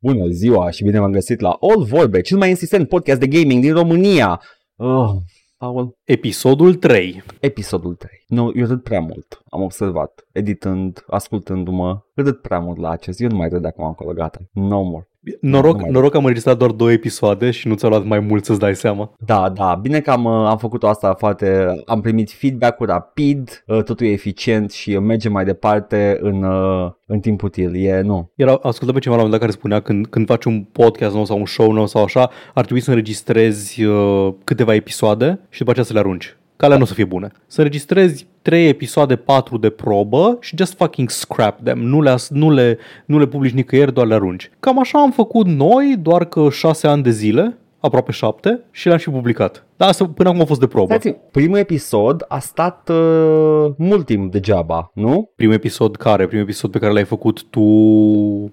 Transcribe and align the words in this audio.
Bună 0.00 0.26
ziua 0.28 0.70
și 0.70 0.84
bine 0.84 0.98
v-am 0.98 1.12
găsit 1.12 1.40
la 1.40 1.56
All 1.60 1.84
Vorbe, 1.84 2.20
cel 2.20 2.38
mai 2.38 2.48
insistent 2.48 2.88
podcast 2.88 3.20
de 3.20 3.26
gaming 3.26 3.62
din 3.62 3.72
România. 3.72 4.40
Oh, 4.76 5.10
Paul, 5.56 5.98
Episodul 6.04 6.74
3. 6.74 7.22
episodul 7.40 7.94
3. 7.94 8.10
Nu, 8.26 8.52
eu 8.54 8.66
râd 8.66 8.82
prea 8.82 9.00
mult, 9.00 9.42
am 9.50 9.62
observat, 9.62 10.26
editând, 10.32 11.04
ascultându-mă, 11.06 12.00
râd 12.14 12.36
prea 12.36 12.58
mult 12.58 12.78
la 12.78 12.90
acest, 12.90 13.20
eu 13.20 13.28
nu 13.28 13.36
mai 13.36 13.48
râd 13.48 13.62
de 13.62 13.68
acum 13.68 13.84
încolo, 13.84 14.12
gata, 14.12 14.38
no 14.52 14.82
more. 14.82 15.08
Nu 15.40 15.50
Noroc, 15.50 15.80
mai- 15.80 15.90
noroc 15.90 16.10
că 16.10 16.16
am 16.16 16.22
înregistrat 16.22 16.56
doar 16.58 16.70
două 16.70 16.92
episoade 16.92 17.50
și 17.50 17.68
nu 17.68 17.74
ți-a 17.74 17.88
luat 17.88 18.04
mai 18.04 18.20
mult 18.20 18.44
să-ți 18.44 18.58
dai 18.58 18.74
seama. 18.74 19.12
Da, 19.18 19.48
da, 19.48 19.78
bine 19.82 20.00
că 20.00 20.10
am, 20.10 20.24
uh, 20.24 20.46
am 20.48 20.58
făcut 20.58 20.82
asta 20.84 21.14
foarte, 21.14 21.66
am 21.86 22.00
primit 22.00 22.30
feedback-ul 22.30 22.86
rapid, 22.86 23.64
uh, 23.66 23.82
totul 23.82 24.06
e 24.06 24.10
eficient 24.10 24.70
și 24.70 24.90
uh, 24.90 25.00
merge 25.02 25.28
mai 25.28 25.44
departe 25.44 26.18
în, 26.20 26.42
uh, 26.42 26.90
în 27.06 27.20
timp 27.20 27.42
util, 27.42 27.76
e, 27.76 28.00
nu. 28.00 28.32
Era 28.34 28.52
ascultat 28.62 28.94
pe 28.94 29.00
cineva 29.00 29.20
la 29.20 29.22
un 29.22 29.28
moment 29.28 29.30
dat 29.30 29.40
care 29.40 29.52
spunea 29.52 29.80
când, 29.80 30.06
când 30.06 30.26
faci 30.26 30.44
un 30.44 30.62
podcast 30.62 31.14
nou 31.14 31.24
sau 31.24 31.38
un 31.38 31.46
show 31.46 31.72
nou 31.72 31.86
sau 31.86 32.02
așa, 32.02 32.30
ar 32.54 32.64
trebui 32.64 32.82
să 32.82 32.90
înregistrezi 32.90 33.84
uh, 33.84 34.34
câteva 34.44 34.74
episoade 34.74 35.40
și 35.48 35.58
după 35.58 35.70
aceea 35.70 35.84
să 35.84 35.92
le 35.92 35.98
arunci. 35.98 36.37
Că 36.58 36.64
alea 36.64 36.76
nu 36.76 36.82
o 36.82 36.86
să 36.86 36.94
fie 36.94 37.04
bune. 37.04 37.30
Să 37.46 37.60
înregistrezi 37.60 38.26
3 38.42 38.68
episoade, 38.68 39.16
4 39.16 39.58
de 39.58 39.70
probă 39.70 40.36
și 40.40 40.56
just 40.56 40.76
fucking 40.76 41.10
scrap 41.10 41.62
them. 41.62 41.78
Nu 41.78 42.00
le, 42.00 42.10
as- 42.10 42.28
nu 42.28 42.50
le, 42.50 42.78
nu 43.04 43.18
le 43.18 43.26
publici 43.26 43.52
nicăieri, 43.52 43.92
doar 43.92 44.06
le 44.06 44.14
arunci. 44.14 44.50
Cam 44.60 44.78
așa 44.78 44.98
am 45.00 45.10
făcut 45.10 45.46
noi, 45.46 45.96
doar 46.02 46.24
că 46.24 46.48
6 46.50 46.86
ani 46.86 47.02
de 47.02 47.10
zile, 47.10 47.56
aproape 47.80 48.12
7, 48.12 48.60
și 48.70 48.86
le-am 48.86 48.98
și 48.98 49.10
publicat. 49.10 49.66
Dar 49.78 49.88
asta 49.88 50.10
până 50.14 50.28
acum 50.28 50.40
a 50.40 50.44
fost 50.44 50.60
de 50.60 50.66
probă. 50.66 50.94
Stați, 50.94 51.16
primul 51.30 51.58
episod 51.58 52.24
a 52.28 52.38
stat 52.38 52.88
uh, 52.92 53.70
mult 53.76 54.06
timp 54.06 54.32
degeaba, 54.32 54.90
nu? 54.94 55.30
Primul 55.36 55.54
episod 55.54 55.96
care? 55.96 56.26
Primul 56.26 56.44
episod 56.44 56.70
pe 56.70 56.78
care 56.78 56.92
l-ai 56.92 57.04
făcut 57.04 57.44
tu 57.50 57.60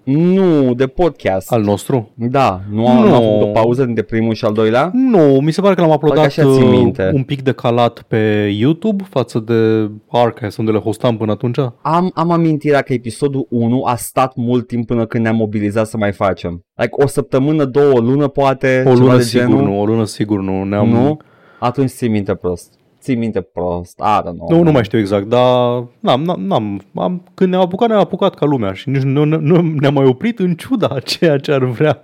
Nu, 0.03 0.73
de 0.73 0.87
podcast. 0.87 1.51
al 1.51 1.61
nostru? 1.61 2.11
Da, 2.15 2.61
nu 2.71 2.87
am, 2.87 3.03
Nu. 3.03 3.07
nu. 3.09 3.15
am 3.15 3.21
făcut 3.21 3.41
o 3.47 3.51
pauză 3.51 3.83
între 3.83 4.03
primul 4.03 4.33
și 4.33 4.45
al 4.45 4.53
doilea? 4.53 4.89
Nu, 4.93 5.39
mi 5.41 5.51
se 5.51 5.61
pare 5.61 5.75
că 5.75 5.81
l-am 5.81 5.89
uploadat 5.91 6.25
așa 6.25 6.41
ții 6.53 6.63
uh, 6.63 6.69
minte. 6.69 7.11
un 7.13 7.23
pic 7.23 7.41
decalat 7.41 8.01
pe 8.07 8.51
YouTube 8.57 9.03
față 9.09 9.39
de 9.39 9.89
Archive, 10.09 10.49
unde 10.57 10.71
le 10.71 10.79
hostam 10.79 11.17
până 11.17 11.31
atunci. 11.31 11.57
Am, 11.81 12.11
am 12.13 12.31
amintirea 12.31 12.81
că 12.81 12.93
episodul 12.93 13.47
1 13.49 13.83
a 13.83 13.95
stat 13.95 14.35
mult 14.35 14.67
timp 14.67 14.87
până 14.87 15.05
când 15.05 15.23
ne-am 15.23 15.35
mobilizat 15.35 15.87
să 15.87 15.97
mai 15.97 16.11
facem. 16.11 16.59
Like 16.75 17.03
o 17.03 17.07
săptămână, 17.07 17.65
două, 17.65 17.91
o 17.93 17.99
lună 17.99 18.27
poate, 18.27 18.83
O 18.85 18.89
ceva 18.89 18.99
lună 19.03 19.15
de 19.15 19.21
sigur 19.23 19.45
genul. 19.47 19.63
nu, 19.63 19.79
o 19.81 19.85
lună 19.85 20.05
sigur 20.05 20.39
nu. 20.41 20.63
Ne-am, 20.63 20.89
Nu? 20.89 21.14
Atunci 21.65 21.89
ții 21.89 22.07
minte 22.07 22.35
prost. 22.35 22.73
Ții 23.01 23.15
minte 23.15 23.41
prost. 23.41 23.99
I 23.99 24.19
don't 24.21 24.35
know. 24.35 24.47
Nu, 24.49 24.63
nu 24.63 24.71
mai 24.71 24.83
știu 24.83 24.99
exact, 24.99 25.25
dar 25.27 25.83
n-am, 25.99 26.21
n-am, 26.21 26.41
n-am, 26.41 26.81
am, 26.95 27.23
când 27.33 27.49
ne-am 27.49 27.61
apucat, 27.61 27.87
ne-am 27.87 27.99
apucat 27.99 28.35
ca 28.35 28.45
lumea 28.45 28.73
și 28.73 28.89
nici 28.89 29.01
nu, 29.01 29.23
nu, 29.23 29.39
nu 29.39 29.61
ne-am 29.79 29.93
mai 29.93 30.05
oprit 30.05 30.39
în 30.39 30.53
ciuda 30.55 30.87
a 30.87 30.99
ceea 31.11 31.37
ce 31.37 31.51
ar 31.51 31.63
vrea 31.63 32.01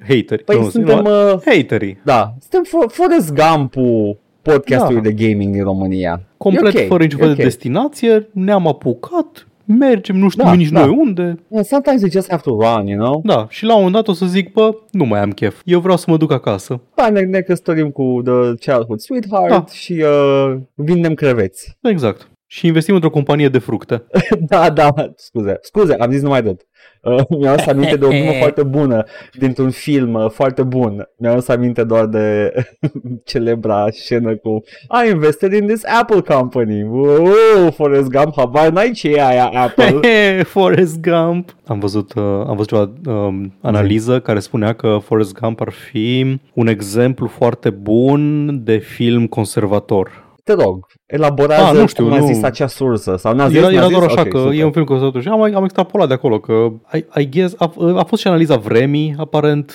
haterii. 0.00 0.44
Păi 0.44 0.58
nu, 0.58 0.68
suntem, 0.68 0.98
nu, 1.02 1.32
uh, 1.32 1.40
haterii. 1.44 1.98
Da, 2.04 2.34
suntem 2.40 2.62
fo- 2.64 2.92
Forrest 2.92 3.34
Gump-ul 3.34 4.18
podcastului 4.42 5.02
Da. 5.02 5.08
de 5.08 5.26
gaming 5.26 5.52
din 5.52 5.62
România. 5.62 6.22
Complet 6.36 6.74
E 6.74 6.80
ok, 6.80 6.86
fără 6.86 7.02
niciun 7.02 7.18
e 7.20 7.22
fel 7.22 7.30
ok. 7.30 7.36
de 7.36 7.42
destinație, 7.42 8.28
ne-am 8.32 8.66
apucat, 8.68 9.46
mergem, 9.66 10.16
nu 10.16 10.28
știm 10.28 10.44
Da, 10.44 10.52
nici 10.52 10.68
da. 10.68 10.86
noi 10.86 10.96
unde, 10.98 11.38
Yeah, 11.50 11.64
Sometimes 11.64 12.00
you 12.00 12.10
just 12.10 12.30
have 12.30 12.42
to 12.42 12.50
run, 12.50 12.86
you 12.86 12.98
know? 13.04 13.20
Da, 13.24 13.46
și 13.48 13.64
la 13.64 13.70
un 13.76 13.76
moment 13.82 13.94
dat 13.94 14.08
o 14.08 14.12
să 14.12 14.26
zic, 14.26 14.52
bă, 14.52 14.70
nu 14.90 15.04
mai 15.04 15.20
am 15.20 15.30
chef. 15.30 15.60
Eu 15.64 15.80
vreau 15.80 15.96
să 15.96 16.04
mă 16.08 16.16
duc 16.16 16.32
acasă. 16.32 16.80
Da, 16.94 17.10
ne, 17.10 17.20
ne 17.20 17.40
căsătorim 17.40 17.90
cu 17.90 18.20
The 18.24 18.54
Childhood 18.54 18.98
Sweetheart 19.00 19.48
Da. 19.48 19.64
și 19.72 19.92
uh, 20.06 20.56
vindem 20.74 21.14
creveți. 21.14 21.76
Exact. 21.82 22.30
Și 22.48 22.66
investim 22.66 22.94
într-o 22.94 23.10
companie 23.10 23.48
de 23.48 23.58
fructe. 23.58 24.04
da, 24.50 24.70
da, 24.70 24.92
scuze, 25.16 25.58
scuze, 25.60 25.94
am 25.94 26.10
zis 26.10 26.22
numai 26.22 26.38
atât. 26.38 26.60
Uh, 27.06 27.22
mi-am 27.38 27.52
adus 27.52 27.66
aminte 27.66 27.96
de 27.96 28.04
o 28.04 28.08
glumă 28.08 28.32
foarte 28.38 28.62
bună 28.62 29.04
dintr-un 29.32 29.70
film 29.70 30.14
uh, 30.14 30.30
foarte 30.30 30.62
bun. 30.62 31.08
Mi-am 31.16 31.32
adus 31.32 31.48
aminte 31.48 31.84
doar 31.84 32.06
de 32.06 32.52
celebra 33.24 33.86
scenă 33.90 34.36
cu 34.36 34.62
I 35.04 35.10
invested 35.10 35.52
in 35.52 35.66
this 35.66 35.82
Apple 36.00 36.20
company. 36.20 36.82
Wow, 36.82 37.70
Forrest 37.74 38.08
Gump, 38.08 38.32
habar 38.36 38.68
n-ai 38.68 38.90
ce 38.90 39.08
e 39.08 39.26
aia 39.26 39.46
Apple. 39.46 40.00
Forrest 40.54 41.00
Gump. 41.00 41.54
Am 41.66 41.78
văzut, 41.78 42.14
uh, 42.14 42.22
am 42.22 42.56
văzut 42.56 42.68
ceva 42.68 42.92
um, 43.16 43.52
analiză 43.60 44.20
care 44.20 44.38
spunea 44.38 44.72
că 44.72 44.98
Forrest 45.02 45.32
Gump 45.32 45.60
ar 45.60 45.70
fi 45.70 46.38
un 46.54 46.66
exemplu 46.66 47.26
foarte 47.26 47.70
bun 47.70 48.50
de 48.64 48.76
film 48.76 49.26
conservator. 49.26 50.25
Te 50.46 50.52
rog, 50.52 50.86
elaborează 51.06 51.64
Ah, 51.64 51.80
nu 51.80 51.86
știu, 51.86 52.04
cum 52.04 52.12
a 52.12 52.18
nu. 52.18 52.26
zis 52.26 52.42
acea 52.42 52.66
sursă. 52.66 53.16
Sau 53.16 53.34
n-a 53.34 53.48
zis, 53.48 53.56
Era, 53.56 53.66
n-a 53.66 53.72
era 53.72 53.86
zis? 53.86 53.96
doar 53.96 54.08
așa 54.08 54.20
Ok, 54.20 54.28
că 54.28 54.38
super. 54.38 54.58
e 54.58 54.64
un 54.64 54.72
film 54.72 54.84
conservator 54.84 55.22
și 55.22 55.28
am, 55.28 55.40
am 55.42 55.64
extrapolat 55.64 56.08
de 56.08 56.14
acolo 56.14 56.38
că 56.40 56.52
I, 56.92 57.04
I 57.14 57.28
guess, 57.28 57.54
a, 57.58 57.72
a 57.96 58.04
fost 58.04 58.22
și 58.22 58.28
analiza 58.28 58.56
vremii, 58.56 59.14
aparent, 59.18 59.72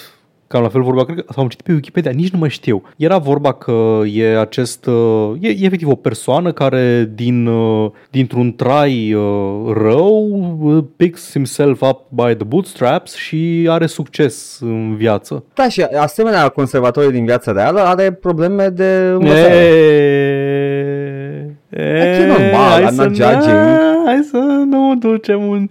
cam 0.51 0.61
la 0.61 0.69
fel 0.69 0.81
vorba, 0.81 1.05
cred 1.05 1.17
că, 1.17 1.23
sau 1.33 1.43
am 1.43 1.49
citit 1.49 1.65
pe 1.65 1.71
Wikipedia, 1.73 2.11
nici 2.11 2.29
nu 2.31 2.39
mai 2.39 2.49
știu. 2.49 2.81
Era 2.97 3.17
vorba 3.17 3.53
că 3.53 4.01
e 4.13 4.39
acest, 4.39 4.85
uh, 4.85 5.31
e, 5.39 5.47
e 5.47 5.65
efectiv 5.65 5.87
o 5.87 5.95
persoană 5.95 6.51
care 6.51 7.11
din, 7.15 7.45
uh, 7.47 7.91
dintr-un 8.09 8.53
trai 8.55 9.13
uh, 9.13 9.23
rău 9.73 10.57
uh, 10.61 10.83
picks 10.95 11.31
himself 11.31 11.81
up 11.81 11.99
by 12.09 12.35
the 12.35 12.43
bootstraps 12.47 13.15
și 13.15 13.67
are 13.69 13.85
succes 13.85 14.57
în 14.61 14.95
viață. 14.95 15.43
Da, 15.53 15.69
și 15.69 15.81
asemenea 15.81 16.47
conservatorii 16.49 17.11
din 17.11 17.25
viața 17.25 17.51
reală 17.51 17.79
are 17.79 18.11
probleme 18.11 18.67
de 18.67 19.09
învățare. 19.13 19.55
E, 21.69 21.81
e 22.21 22.25
normal, 22.27 22.81
hai 22.83 22.85
I'm 22.91 22.95
să 22.95 23.03
not 23.03 23.15
judging. 23.15 23.53
nu- 23.65 24.05
Hai 24.05 24.19
să 24.31 24.37
nu 24.69 24.95
ducem 24.99 25.43
un... 25.47 25.67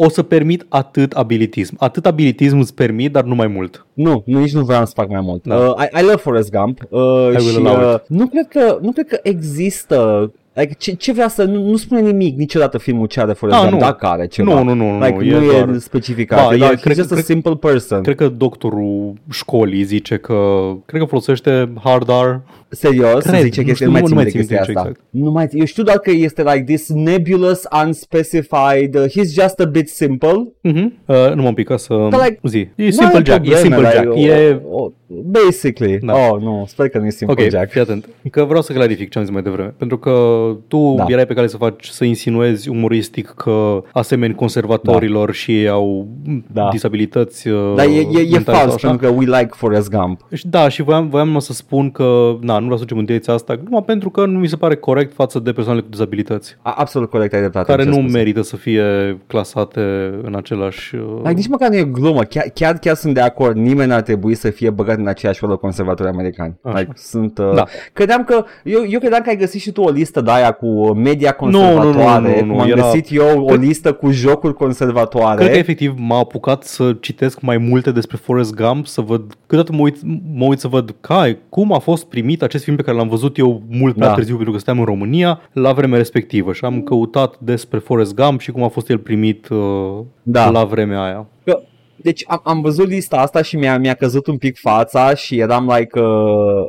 O 0.00 0.08
să 0.08 0.22
permit 0.22 0.66
atât 0.68 1.12
abilitism. 1.12 1.76
Atât 1.78 2.06
abilitism 2.06 2.58
îți 2.58 2.74
permit, 2.74 3.12
dar 3.12 3.24
nu 3.24 3.34
mai 3.34 3.46
mult. 3.46 3.86
Nu, 3.92 4.22
nu, 4.26 4.38
nici 4.38 4.52
nu 4.52 4.64
vreau 4.64 4.86
să 4.86 4.92
fac 4.94 5.08
mai 5.08 5.20
mult. 5.20 5.46
Da. 5.46 5.56
Uh, 5.56 5.74
I, 5.78 5.98
I 5.98 6.02
love 6.02 6.16
Forrest 6.16 6.50
Gump 6.50 6.80
uh, 6.90 7.00
will 7.00 7.40
și 7.40 7.56
allow 7.56 7.92
uh, 7.92 8.00
nu, 8.08 8.26
cred 8.26 8.48
că, 8.48 8.78
nu 8.82 8.92
cred 8.92 9.06
că 9.06 9.18
există 9.22 10.30
Like, 10.58 10.74
ce, 10.78 10.92
ce 10.92 11.12
vrea 11.12 11.28
să... 11.28 11.44
Nu, 11.44 11.68
nu 11.70 11.76
spune 11.76 12.00
nimic 12.00 12.36
niciodată 12.36 12.78
filmul 12.78 13.06
ce 13.06 13.20
are 13.20 13.32
Forrest 13.32 13.58
Ah, 13.60 13.68
Gump, 13.68 13.80
nu. 13.80 13.86
dacă 13.86 14.06
are 14.06 14.26
ceva. 14.26 14.54
Nu, 14.54 14.62
nu, 14.62 14.74
nu, 14.74 14.90
nu, 14.98 15.04
like, 15.04 15.24
e 15.24 15.30
nu 15.38 15.44
e 15.44 15.46
doar- 15.64 15.76
specificat. 15.78 16.44
Ba, 16.46 16.52
e, 16.52 16.54
e- 16.54 16.58
doar, 16.58 16.74
cred- 16.74 16.92
he's 16.92 16.96
just 16.96 17.10
a 17.10 17.14
cred- 17.14 17.24
simple 17.24 17.54
person. 17.56 18.02
Cred 18.02 18.16
că 18.16 18.28
doctorul 18.28 19.12
școlii 19.30 19.82
zice 19.82 20.16
că... 20.16 20.60
Cred 20.86 21.00
că 21.00 21.06
folosește 21.06 21.72
hard 21.84 22.08
R. 22.08 22.40
Serios, 22.70 23.24
Cred, 23.24 23.40
zice 23.42 23.60
nu 23.60 23.66
chestia, 23.66 23.74
știu, 23.74 23.86
nu 23.86 23.92
mai 23.92 24.00
nu 24.00 24.06
țin 24.06 24.14
mai 24.14 24.24
de 24.24 24.30
țin 24.30 24.38
chestia 24.40 24.56
minte 24.66 24.78
asta. 24.78 24.88
exact. 24.90 25.06
Nu 25.10 25.30
mai 25.30 25.46
țin. 25.46 25.58
Eu 25.58 25.64
știu 25.64 25.82
doar 25.82 25.98
că 25.98 26.10
este 26.10 26.42
like 26.42 26.62
this 26.74 26.88
nebulous, 26.88 27.62
unspecified, 27.84 28.94
uh, 28.94 29.04
he's 29.10 29.32
just 29.42 29.60
a 29.60 29.64
bit 29.64 29.88
simple. 29.88 30.52
Uh-huh. 30.68 30.86
Uh, 31.06 31.32
nu 31.34 31.42
mă 31.42 31.52
pică 31.52 31.76
să 31.76 32.06
Dar, 32.10 32.20
like, 32.24 32.38
zi. 32.42 32.58
E 32.58 32.68
Nu 32.76 32.90
Simple 32.90 33.06
are 33.16 33.22
Jack, 33.24 33.46
e 33.46 33.50
probleme, 33.50 33.60
Simple 33.60 33.78
like, 33.80 33.94
Jack. 33.96 34.12
o- 34.12 34.18
E... 34.18 34.60
o- 34.70 34.92
Basically. 35.24 35.98
Da. 36.02 36.12
Oh, 36.14 36.40
nu, 36.40 36.64
sper 36.68 36.88
că 36.88 36.98
nu 36.98 37.06
e 37.06 37.10
Simple 37.10 37.44
Ok, 37.44 37.50
Jack. 37.50 37.70
fii 37.70 37.80
atent. 37.80 38.08
Că 38.30 38.44
vreau 38.44 38.62
să 38.62 38.72
clarific 38.72 39.10
ce 39.10 39.18
am 39.18 39.24
zis 39.24 39.32
mai 39.32 39.42
devreme. 39.42 39.74
Pentru 39.78 39.98
că 39.98 40.10
tu 40.68 40.94
Da. 40.96 41.04
erai 41.08 41.26
pe 41.26 41.34
cale 41.34 41.46
să 41.46 41.56
faci, 41.56 41.86
să 41.86 42.04
insinuezi 42.04 42.68
umoristic 42.68 43.26
că 43.36 43.82
asemeni 43.92 44.34
conservatorilor 44.34 45.32
și 45.32 45.58
ei 45.60 45.68
au 45.68 46.06
Da. 46.52 46.68
disabilități 46.72 47.48
uh, 47.48 47.72
Dar 47.76 47.86
e, 47.86 47.90
e, 47.90 48.00
e 48.20 48.30
mentale 48.30 48.42
sau 48.44 48.54
fals, 48.54 48.74
așa. 48.74 48.88
pentru 48.88 49.06
că 49.08 49.14
we 49.18 49.24
like 49.24 49.48
Forrest 49.50 49.90
Gump. 49.90 50.20
Și 50.32 50.46
Da, 50.48 50.68
și 50.68 50.82
voiam, 50.82 51.08
voiam 51.08 51.26
numai 51.26 51.40
să 51.42 51.52
spun 51.52 51.90
că 51.90 52.36
na, 52.40 52.54
nu 52.54 52.60
vreau 52.62 52.76
să 52.76 52.82
ducem 52.82 52.98
în 52.98 53.04
direcția 53.04 53.34
asta, 53.34 53.58
numai 53.64 53.82
pentru 53.82 54.10
că 54.10 54.26
nu 54.26 54.38
mi 54.38 54.46
se 54.48 54.56
pare 54.56 54.76
corect 54.76 55.14
față 55.14 55.38
de 55.38 55.52
persoanele 55.52 55.84
cu 55.84 55.90
dizabilități, 55.90 56.56
A, 56.62 56.74
absolut 56.78 57.10
corect, 57.10 57.32
ai 57.32 57.38
dreptate. 57.40 57.66
care 57.70 57.82
în 57.82 57.88
ce 57.88 57.94
nu 57.94 58.00
ai 58.00 58.08
spus. 58.08 58.18
merită 58.18 58.42
să 58.42 58.56
fie 58.56 59.18
clasate 59.26 59.80
în 60.22 60.34
același... 60.34 60.94
uh, 60.94 61.02
Like, 61.22 61.32
nici 61.32 61.48
măcar 61.48 61.68
nu 61.68 61.76
e 61.76 61.82
glumă, 61.84 62.22
chiar, 62.22 62.44
chiar, 62.54 62.78
chiar 62.78 62.94
sunt 62.94 63.14
de 63.14 63.20
acord, 63.20 63.56
nimeni 63.56 63.88
n-ar 63.88 64.00
trebui 64.00 64.34
să 64.34 64.50
fie 64.50 64.70
băgat 64.70 64.98
în 64.98 65.06
aceeași 65.06 65.38
rolă 65.42 65.56
conservatori 65.56 66.08
americani. 66.08 66.56
Așa. 66.62 66.78
Like, 66.78 66.92
sunt, 66.94 67.38
uh, 67.38 67.52
Da. 67.54 67.64
Credeam 67.92 68.24
că, 68.24 68.44
eu, 68.64 68.80
eu 68.88 68.98
credeam 68.98 69.22
că 69.22 69.28
ai 69.28 69.36
găsit 69.36 69.60
și 69.60 69.70
tu 69.72 69.82
o 69.82 69.90
listă 69.90 70.20
de 70.20 70.30
aia 70.38 70.52
cu 70.52 70.66
uh, 70.66 70.90
media 70.94 71.36
nu, 71.40 71.44
conservatoare, 71.50 72.40
nu, 72.40 72.46
nu, 72.46 72.52
cum 72.52 72.60
am 72.60 72.68
era- 72.68 72.80
găsit 72.82 73.06
eu 73.10 73.44
o 73.44 73.54
listă 73.54 73.92
cu 73.92 74.10
jocuri 74.10 74.54
conservatoare. 74.54 75.36
Cred 75.40 75.50
că 75.52 75.58
efectiv 75.58 75.94
m-a 75.96 76.18
apucat 76.18 76.62
să 76.62 76.96
citesc 77.00 77.40
mai 77.40 77.56
multe 77.58 77.90
despre 77.92 78.16
Forrest 78.16 78.54
Gump, 78.54 78.86
să 78.86 79.00
văd, 79.00 79.34
câteodată 79.46 79.72
mă 79.76 79.82
uit, 79.82 79.96
mă 80.34 80.44
uit 80.44 80.58
să 80.58 80.68
văd 80.68 80.94
cai, 81.00 81.38
cum 81.48 81.72
a 81.72 81.78
fost 81.78 82.04
primit 82.06 82.42
acest 82.42 82.64
film 82.64 82.76
pe 82.76 82.82
care 82.82 82.96
l-am 82.96 83.08
văzut 83.08 83.38
eu 83.38 83.62
mult 83.70 83.94
prea 83.94 84.08
Da. 84.08 84.14
târziu 84.14 84.34
pentru 84.34 84.52
că 84.52 84.58
stăteam 84.58 84.78
în 84.78 84.84
România 84.92 85.40
la 85.52 85.72
vremea 85.72 85.98
respectivă 85.98 86.52
și 86.52 86.64
am 86.64 86.80
căutat 86.80 87.34
despre 87.38 87.78
Forrest 87.78 88.14
Gump 88.14 88.40
și 88.40 88.50
cum 88.50 88.62
a 88.62 88.68
fost 88.68 88.88
el 88.90 88.98
primit 88.98 89.48
uh, 89.48 89.58
Da. 90.22 90.50
la 90.50 90.64
vremea 90.64 91.02
aia. 91.02 91.26
Că, 91.44 91.60
deci 92.02 92.24
am, 92.26 92.40
am 92.44 92.60
văzut 92.60 92.86
lista 92.88 93.16
asta 93.16 93.42
și 93.42 93.56
mi-a, 93.56 93.78
mi-a 93.78 93.94
căzut 93.94 94.26
un 94.26 94.36
pic 94.36 94.58
fața 94.58 95.14
și 95.14 95.38
eram 95.38 95.72
like 95.76 96.00
uh, 96.00 96.06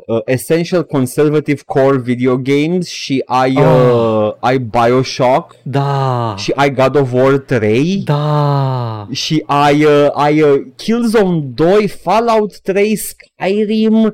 uh, 0.06 0.22
Essential 0.26 0.84
Conservative 0.84 1.62
Core 1.66 1.98
Video 1.98 2.38
Games 2.38 2.88
și 2.88 3.24
ai, 3.26 3.56
uh, 3.56 4.32
ai 4.40 4.58
Bioshock 4.58 5.56
Da. 5.64 6.34
și 6.38 6.52
ai 6.56 6.74
God 6.74 6.96
of 6.96 7.14
War 7.14 7.38
3 7.38 8.02
Da. 8.06 9.08
și 9.12 9.44
ai, 9.46 9.84
uh, 9.84 10.08
ai 10.14 10.42
uh, 10.42 10.62
Killzone 10.76 11.40
2, 11.54 11.88
Fallout 11.88 12.60
3, 12.60 13.00
Skyrim, 13.44 13.94
uh, 14.04 14.12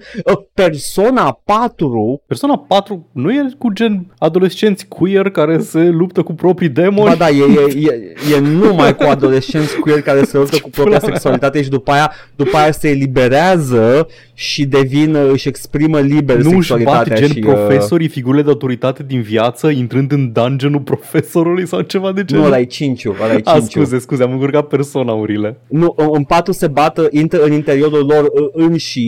Persona 0.53 1.41
4. 1.45 2.21
Persona 2.27 2.57
4 2.67 3.09
nu 3.11 3.31
e 3.31 3.49
cu 3.57 3.69
gen 3.73 4.13
adolescenți 4.17 4.87
queer 4.87 5.29
care 5.29 5.59
se 5.59 5.79
luptă 5.79 6.21
cu 6.21 6.33
proprii 6.33 6.69
demoni? 6.69 7.09
Ba 7.09 7.15
da, 7.15 7.29
e, 7.29 7.43
e, 7.43 7.79
e, 7.79 8.35
e 8.35 8.39
numai 8.39 8.95
cu 8.95 9.03
adolescenți 9.03 9.79
queer 9.79 10.01
care 10.01 10.23
se 10.23 10.37
luptă 10.37 10.57
cu 10.61 10.69
propria 10.69 10.83
Pula 10.97 11.07
mea. 11.07 11.13
sexualitate 11.19 11.63
și 11.63 11.69
după 11.69 11.91
aia, 11.91 12.11
după 12.35 12.57
aia 12.57 12.71
se 12.71 12.89
eliberează 12.89 14.07
și 14.33 14.65
devin, 14.65 15.15
uh, 15.15 15.29
își 15.31 15.47
exprimă 15.47 15.99
liber 15.99 16.37
nu 16.37 16.57
își 16.57 16.69
bat 16.69 16.77
sexualitatea 16.79 17.15
gen 17.17 17.27
și... 17.27 17.37
uh, 17.37 17.43
profesorii, 17.53 18.07
figurile 18.07 18.41
de 18.43 18.49
autoritate 18.49 19.03
din 19.03 19.21
viață, 19.21 19.67
intrând 19.69 20.11
în 20.11 20.31
dungeonul 20.31 20.79
profesorului 20.79 21.67
sau 21.67 21.81
ceva 21.81 22.11
de 22.11 22.23
genul? 22.25 22.43
Nu, 22.43 22.49
ăla 22.49 22.59
e 22.59 22.63
5 22.65 23.05
ăla 23.05 23.33
e 23.33 23.41
A, 23.43 23.51
5 23.57 23.71
scuze, 23.71 23.99
scuze, 23.99 24.23
am 24.23 24.31
încurcat 24.31 24.67
personaurile. 24.67 25.57
Nu, 25.67 25.93
în- 25.97 26.09
în 26.11 26.23
patru 26.23 26.51
se 26.51 26.67
bat, 26.67 26.97
uh, 26.97 27.05
intră 27.11 27.43
în 27.43 27.51
interiorul 27.51 28.05
lor 28.05 28.23
uh, 28.23 28.63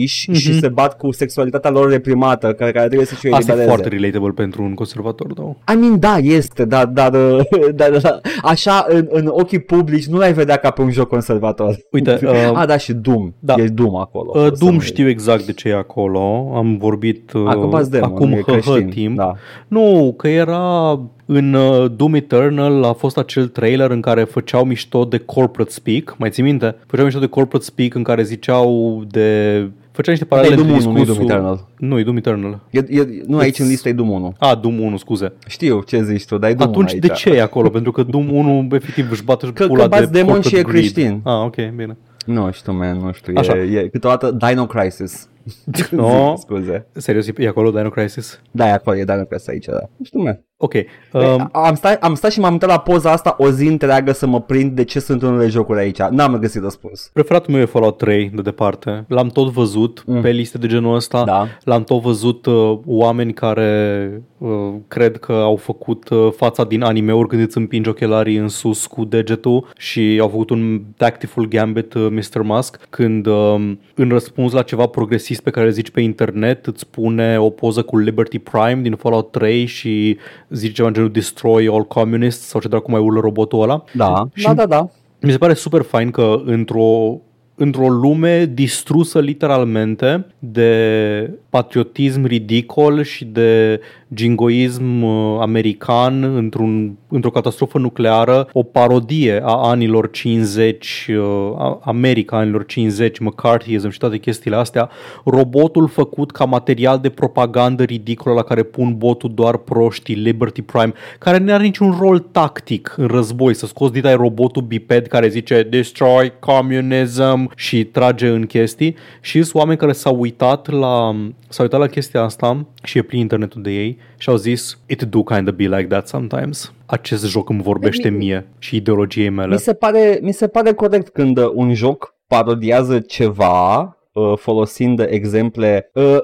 înșiși 0.08 0.48
Mhm. 0.48 0.56
și 0.56 0.58
se 0.60 0.68
bat 0.68 0.96
cu 0.96 1.12
sexualitatea 1.12 1.70
lor 1.70 1.90
reprimată, 1.90 2.52
care, 2.52 2.70
care 2.72 2.86
trebuie 2.86 3.06
să-și 3.06 3.26
o 3.26 3.34
Asta 3.34 3.52
e 3.52 3.54
elibereze. 3.54 3.66
foarte 3.80 3.88
relatable 3.96 4.30
pentru 4.32 4.62
un 4.62 4.74
conservator, 4.74 5.32
da. 5.32 5.72
I 5.72 5.76
mean, 5.76 5.98
da, 5.98 6.16
este, 6.16 6.64
dar, 6.64 6.86
dar, 6.86 7.12
uh, 7.14 7.40
dar, 7.74 7.90
dar 8.02 8.20
așa, 8.42 8.84
în, 8.88 9.06
în 9.10 9.26
ochii 9.30 9.58
publici, 9.58 10.06
nu 10.06 10.18
l-ai 10.18 10.32
vedea 10.32 10.56
ca 10.56 10.70
pe 10.70 10.82
un 10.82 10.90
joc 10.90 11.08
conservator. 11.08 11.76
Uite, 11.90 12.18
uh, 12.24 12.50
A, 12.54 12.66
da, 12.66 12.76
și 12.76 12.92
Doom. 12.92 13.32
da. 13.38 13.54
E 13.58 13.66
Doom 13.68 13.96
acolo. 13.96 14.32
Uh, 14.34 14.40
O 14.40 14.44
să 14.44 14.54
Doom 14.58 14.74
nu- 14.74 14.80
știu 14.80 15.08
exact 15.08 15.44
de 15.46 15.52
ce 15.52 15.68
e 15.68 15.74
acolo, 15.74 16.52
am 16.54 16.76
vorbit 16.76 17.32
uh, 17.32 17.42
Acum 17.46 17.74
ați 17.74 17.90
demon, 17.90 18.08
acum 18.10 18.32
e 18.32 18.36
hă, 18.36 18.40
hă, 18.46 18.50
creștin, 18.52 18.88
timp. 18.88 19.16
Da. 19.16 19.34
Nu, 19.68 20.14
că 20.16 20.28
era 20.28 21.00
în 21.30 21.52
uh, 21.54 21.90
Doom 21.96 22.14
Eternal 22.14 22.84
a 22.84 22.92
fost 22.92 23.18
acel 23.18 23.48
trailer 23.48 23.90
în 23.90 24.00
care 24.00 24.24
făceau 24.24 24.64
mișto 24.64 25.04
de 25.04 25.18
corporate 25.18 25.70
speak, 25.70 26.14
mai 26.18 26.30
ții 26.30 26.42
minte? 26.42 26.76
Făceau 26.86 27.04
mișto 27.04 27.20
de 27.20 27.26
corporate 27.26 27.64
speak 27.64 27.94
în 27.94 28.02
care 28.02 28.22
ziceau 28.22 29.02
de... 29.10 29.70
Făceau 29.92 30.12
niște 30.12 30.28
paralele 30.28 30.54
Doom 30.54 30.68
între 30.68 30.84
1, 30.88 30.92
nu 30.92 30.98
e 30.98 31.04
discursul... 31.04 31.26
Doom 31.26 31.38
Eternal. 31.38 31.66
Nu, 31.78 31.98
e 31.98 32.02
Doom 32.02 32.16
Eternal. 32.16 32.60
E, 32.70 32.78
e, 32.88 33.22
nu, 33.26 33.38
aici 33.38 33.54
It's- 33.56 33.60
în 33.62 33.66
listă 33.68 33.88
e 33.88 33.92
Doom 33.92 34.08
1. 34.10 34.34
A, 34.38 34.54
Doom 34.54 34.80
1, 34.80 34.96
scuze. 34.96 35.32
Știu 35.46 35.82
ce 35.82 36.02
zici 36.02 36.24
tu, 36.26 36.38
dar 36.38 36.50
e 36.50 36.54
Doom 36.54 36.68
Atunci 36.70 36.90
1 36.92 37.00
de 37.00 37.06
aici. 37.10 37.18
ce 37.18 37.30
e 37.30 37.42
acolo? 37.42 37.68
Pentru 37.70 37.92
că 37.92 38.02
Doom 38.02 38.34
1 38.34 38.68
efectiv 38.72 39.10
își 39.10 39.24
bate 39.24 39.52
Că- 39.52 39.66
pula 39.66 39.82
că 39.82 39.88
bați 39.88 40.10
de 40.12 40.18
demon 40.18 40.32
corporate 40.40 40.48
și 40.48 40.60
e 40.60 40.62
greed. 40.62 40.92
creștin. 40.92 41.20
Ah, 41.24 41.44
ok, 41.44 41.54
bine. 41.76 41.96
Nu 42.26 42.50
știu, 42.52 42.72
man, 42.72 42.96
nu 42.98 43.12
știu. 43.12 43.32
Așa. 43.36 43.58
E, 43.58 43.78
e, 43.78 43.88
câteodată 43.88 44.36
Dino 44.48 44.66
Crisis. 44.66 45.28
No. 45.90 46.36
Scuze. 46.36 46.86
Serios, 46.92 47.26
e- 47.26 47.32
e 47.38 47.48
acolo 47.48 47.70
Dino 47.70 47.88
Crisis? 47.88 48.40
Da, 48.50 48.66
e 48.68 48.72
acolo, 48.72 48.96
e 48.96 49.04
Dino 49.04 49.24
Crisis 49.24 49.48
aici, 49.48 49.64
da. 49.64 49.80
Nu 49.96 50.04
știu, 50.04 50.20
man. 50.22 50.42
Ok. 50.60 50.74
Um, 51.12 51.38
Um, 51.38 51.48
am, 51.52 51.74
stat, 51.74 52.02
am 52.02 52.14
stat 52.14 52.32
și 52.32 52.40
m-am 52.40 52.52
uitat 52.52 52.68
la 52.68 52.78
poza 52.78 53.10
asta 53.10 53.34
o 53.38 53.50
zi 53.50 53.66
întreagă 53.66 54.12
să 54.12 54.26
mă 54.26 54.40
prind 54.40 54.72
de 54.72 54.84
ce 54.84 55.00
sunt 55.00 55.22
unele 55.22 55.48
jocuri 55.48 55.78
aici. 55.78 55.98
N-am 56.10 56.36
găsit 56.36 56.62
răspuns. 56.62 57.10
Preferatul 57.12 57.52
meu 57.52 57.62
e 57.62 57.64
Fallout 57.64 57.98
3, 57.98 58.30
de 58.34 58.42
departe. 58.42 59.04
L-am 59.08 59.28
tot 59.28 59.48
văzut 59.50 60.02
mm. 60.06 60.20
pe 60.20 60.30
liste 60.30 60.58
de 60.58 60.66
genul 60.66 60.94
ăsta. 60.94 61.24
Da. 61.24 61.46
L-am 61.64 61.84
tot 61.84 62.00
văzut 62.00 62.46
uh, 62.46 62.78
oameni 62.86 63.32
care 63.32 64.22
uh, 64.38 64.74
cred 64.88 65.16
că 65.16 65.32
au 65.32 65.56
făcut 65.56 66.08
uh, 66.08 66.28
fața 66.36 66.64
din 66.64 66.82
anime-uri 66.82 67.28
când 67.28 67.42
îți 67.42 67.56
împingi 67.56 67.88
ochelarii 67.88 68.36
în 68.36 68.48
sus 68.48 68.86
cu 68.86 69.04
degetul 69.04 69.72
și 69.76 70.18
au 70.20 70.28
făcut 70.28 70.50
un 70.50 70.82
tactful 70.96 71.48
gambit 71.48 71.94
uh, 71.94 72.06
Mr. 72.10 72.42
Musk 72.42 72.80
când 72.90 73.26
uh, 73.26 73.72
în 73.94 74.08
răspuns 74.08 74.52
la 74.52 74.62
ceva 74.62 74.86
progresist 74.86 75.40
pe 75.40 75.50
care 75.50 75.66
îl 75.66 75.72
zici 75.72 75.90
pe 75.90 76.00
internet 76.00 76.66
îți 76.66 76.86
pune 76.86 77.38
o 77.38 77.50
poză 77.50 77.82
cu 77.82 77.98
Liberty 77.98 78.38
Prime 78.38 78.80
din 78.82 78.94
Fallout 78.94 79.30
3 79.30 79.66
și 79.66 80.18
zice 80.50 80.72
ceva 80.72 80.88
în 80.88 80.94
genul 80.94 81.10
Destroy 81.10 81.68
all 81.68 81.84
communists 81.84 82.46
sau 82.46 82.60
ce 82.60 82.68
dracu 82.68 82.90
mai 82.90 83.00
urlă 83.00 83.20
robotul 83.20 83.62
ăla. 83.62 83.84
Da, 83.94 84.28
Și- 84.34 84.44
da, 84.44 84.54
da, 84.54 84.66
da. 84.66 84.88
Mi 85.20 85.30
se 85.30 85.38
pare 85.38 85.54
super 85.54 85.82
fain 85.82 86.10
că 86.10 86.40
într-o, 86.44 87.16
într-o 87.58 87.88
lume 87.88 88.50
distrusă 88.54 89.20
literalmente 89.20 90.26
de 90.38 91.30
patriotism 91.50 92.24
ridicol 92.24 93.02
și 93.02 93.24
de 93.24 93.80
jingoism 94.14 95.02
uh, 95.02 95.38
american 95.40 96.22
într-un, 96.22 96.96
într-o 97.08 97.30
catastrofă 97.30 97.78
nucleară, 97.78 98.48
o 98.52 98.62
parodie 98.62 99.40
a 99.44 99.68
anilor 99.68 100.10
50, 100.10 101.06
uh, 101.10 101.54
a- 101.58 101.80
America 101.82 102.36
anilor 102.36 102.66
50, 102.66 103.18
McCarthyism 103.18 103.88
și 103.88 103.98
toate 103.98 104.18
chestiile 104.18 104.56
astea, 104.56 104.88
robotul 105.24 105.88
făcut 105.88 106.30
ca 106.30 106.44
material 106.44 106.98
de 106.98 107.08
propagandă 107.08 107.82
ridicolă 107.82 108.34
la 108.34 108.42
care 108.42 108.62
pun 108.62 108.94
botul 108.96 109.34
doar 109.34 109.56
proștii, 109.56 110.14
Liberty 110.14 110.62
Prime, 110.62 110.92
care 111.18 111.38
nu 111.38 111.52
are 111.52 111.62
niciun 111.62 111.96
rol 112.00 112.18
tactic 112.18 112.94
în 112.96 113.06
război, 113.06 113.54
să 113.54 113.66
scoți 113.66 113.92
dita 113.92 114.14
robotul 114.14 114.62
biped 114.62 115.06
care 115.06 115.28
zice 115.28 115.62
destroy 115.62 116.32
communism 116.38 117.47
și 117.56 117.84
trage 117.84 118.28
în 118.28 118.46
chestii 118.46 118.96
și 119.20 119.42
sunt 119.42 119.54
oameni 119.54 119.78
care 119.78 119.92
s-au 119.92 120.20
uitat 120.20 120.70
la, 120.70 121.16
s-au 121.48 121.64
uitat 121.64 121.80
la 121.80 121.86
chestia 121.86 122.22
asta 122.22 122.66
și 122.82 122.98
e 122.98 123.02
plin 123.02 123.20
internetul 123.20 123.62
de 123.62 123.70
ei 123.70 123.98
și 124.18 124.28
au 124.28 124.36
zis 124.36 124.78
it 124.86 125.02
do 125.02 125.22
kind 125.22 125.48
of 125.48 125.54
be 125.54 125.64
like 125.64 125.86
that 125.86 126.08
sometimes. 126.08 126.72
Acest 126.86 127.26
joc 127.26 127.48
îmi 127.48 127.62
vorbește 127.62 128.08
Mi- 128.08 128.16
mie 128.16 128.46
și 128.58 128.76
ideologiei 128.76 129.28
mele. 129.28 129.54
Mi 129.54 129.60
se, 129.60 129.74
pare, 129.74 130.18
mi 130.22 130.32
se 130.32 130.48
pare 130.48 130.72
corect 130.72 131.08
când 131.08 131.38
uh, 131.38 131.50
un 131.54 131.74
joc 131.74 132.14
parodiază 132.26 133.00
ceva 133.00 133.80
uh, 133.80 133.97
folosind 134.36 135.06
exemple 135.08 135.90
uh, 135.94 136.16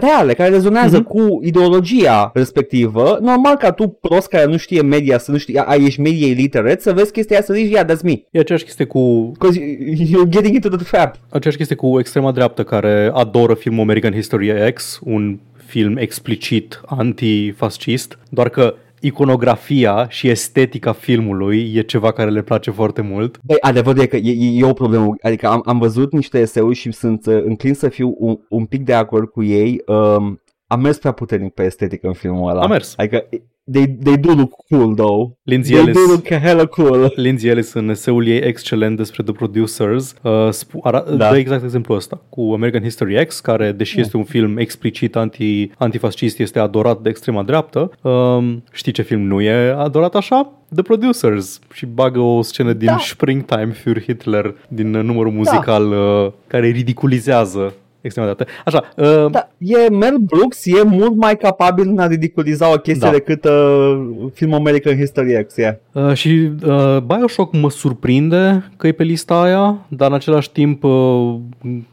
reale, 0.00 0.32
care 0.34 0.50
rezonează 0.50 0.96
Mhm. 0.96 1.06
cu 1.06 1.40
ideologia 1.42 2.30
respectivă, 2.34 3.18
normal 3.22 3.56
ca 3.56 3.70
tu, 3.72 3.88
prost 3.88 4.28
care 4.28 4.44
nu 4.46 4.56
știe 4.56 4.82
media, 4.82 5.18
să 5.18 5.30
nu 5.30 5.36
știi, 5.36 5.58
a, 5.58 5.74
ești 5.74 6.00
media 6.00 6.26
illiterate, 6.26 6.80
să 6.80 6.92
vezi 6.92 7.12
chestia 7.12 7.36
aia 7.36 7.44
să 7.44 7.52
zici, 7.54 7.70
yeah, 7.70 7.84
that's 7.86 8.02
me. 8.02 8.22
E 8.30 8.38
aceeași 8.38 8.64
chestie 8.64 8.84
cu 8.84 9.30
Because 9.32 9.60
you're 9.60 10.28
getting 10.28 10.54
into 10.54 10.68
the 10.68 10.84
trap. 10.90 11.16
Aceeași 11.30 11.56
chestie 11.56 11.76
cu 11.76 11.98
extrema 11.98 12.32
dreaptă 12.32 12.64
care 12.64 13.10
adoră 13.12 13.54
filmul 13.54 13.82
American 13.82 14.12
History 14.12 14.72
X, 14.72 15.00
un 15.04 15.38
film 15.66 15.96
explicit 15.96 16.80
antifascist, 16.86 18.18
doar 18.28 18.48
că 18.48 18.74
iconografia 19.04 20.08
și 20.08 20.28
estetica 20.28 20.92
filmului 20.92 21.72
e 21.74 21.82
ceva 21.82 22.12
care 22.12 22.30
le 22.30 22.42
place 22.42 22.70
foarte 22.70 23.02
mult. 23.02 23.38
Băi, 23.42 23.56
adevărul 23.60 24.02
e 24.02 24.06
că 24.06 24.16
e, 24.16 24.30
e, 24.30 24.58
e 24.58 24.64
o 24.64 24.72
problemă. 24.72 25.14
Adică 25.22 25.46
am, 25.46 25.62
am 25.64 25.78
văzut 25.78 26.12
niște 26.12 26.38
eseuri 26.38 26.74
și 26.74 26.92
sunt 26.92 27.26
uh, 27.26 27.42
înclin 27.44 27.74
să 27.74 27.88
fiu 27.88 28.14
un, 28.18 28.38
un 28.48 28.64
pic 28.64 28.84
de 28.84 28.94
acord 28.94 29.28
cu 29.28 29.42
ei. 29.42 29.82
Um, 29.86 30.42
am 30.66 30.80
mers 30.80 30.98
prea 30.98 31.12
puternic 31.12 31.54
pe 31.54 31.64
estetică 31.64 32.06
în 32.06 32.12
filmul 32.12 32.50
ăla. 32.50 32.62
A 32.62 32.66
mers. 32.66 32.94
Adică 32.96 33.28
they, 33.72 33.86
they 34.02 34.16
do 34.16 34.32
look 34.32 34.52
cool, 34.70 34.94
though. 34.94 35.32
Lindsay 35.42 35.72
They 35.74 35.82
Ellis, 35.82 35.94
do 35.94 36.12
look 36.12 36.28
hella 36.28 36.66
cool. 36.66 37.12
Lindsay 37.16 37.48
Ellis 37.50 37.72
în 37.72 37.88
eseul 37.88 38.26
ei 38.26 38.38
excelent 38.38 38.96
despre 38.96 39.22
The 39.22 39.32
Producers 39.32 40.14
uh, 40.22 40.48
spu- 40.50 40.80
ara- 40.84 41.04
Da. 41.16 41.30
dă 41.30 41.36
exact 41.36 41.62
exemplul 41.64 41.96
ăsta 41.96 42.20
cu 42.28 42.50
American 42.54 42.82
History 42.82 43.26
X, 43.26 43.40
care 43.40 43.72
deși 43.72 44.00
este 44.00 44.16
un 44.16 44.24
film 44.24 44.56
explicit 44.56 45.16
anti, 45.16 45.70
antifascist, 45.78 46.38
este 46.38 46.58
adorat 46.58 47.00
de 47.00 47.08
extrema 47.08 47.42
dreaptă. 47.42 47.90
Um, 48.02 48.62
știi 48.72 48.92
ce 48.92 49.02
film 49.02 49.20
nu 49.20 49.40
e 49.40 49.74
adorat 49.76 50.14
așa? 50.14 50.52
The 50.74 50.82
Producers 50.82 51.58
și 51.72 51.86
bagă 51.86 52.18
o 52.20 52.42
scenă 52.42 52.72
din 52.72 52.86
Da. 52.86 52.98
Springtime 52.98 53.72
für 53.72 54.02
Hitler 54.02 54.54
din 54.68 54.94
uh, 54.94 55.02
numărul 55.04 55.32
muzical 55.32 55.92
uh, 55.92 56.32
care 56.46 56.66
ridiculizează 56.68 57.74
extrema 58.04 58.32
dreaptă. 58.32 58.54
Așa, 58.64 58.84
uh, 58.96 59.30
Da, 59.30 59.48
e 59.58 59.88
Mel 59.90 60.16
Brooks 60.18 60.66
e 60.66 60.82
mult 60.82 61.16
mai 61.16 61.36
capabil 61.36 61.88
în 61.88 61.98
a 61.98 62.06
ridiculiza 62.06 62.72
o 62.72 62.76
chestie 62.76 63.08
Da. 63.08 63.12
decât 63.16 63.44
uh, 63.44 64.06
filmul 64.32 64.56
American 64.58 64.96
History 64.96 65.46
X, 65.46 65.56
yeah. 65.56 65.74
Uh, 65.92 66.12
și 66.12 66.50
uh, 66.66 66.96
Bioshock 67.06 67.52
mă 67.56 67.70
surprinde 67.70 68.70
că 68.76 68.86
e 68.86 68.92
pe 68.92 69.02
lista 69.02 69.42
aia, 69.42 69.86
dar 69.88 70.08
în 70.08 70.14
același 70.14 70.52
timp 70.52 70.84
uh, 70.84 71.34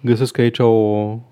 găsesc 0.01 0.37
aici 0.37 0.59
o 0.59 0.65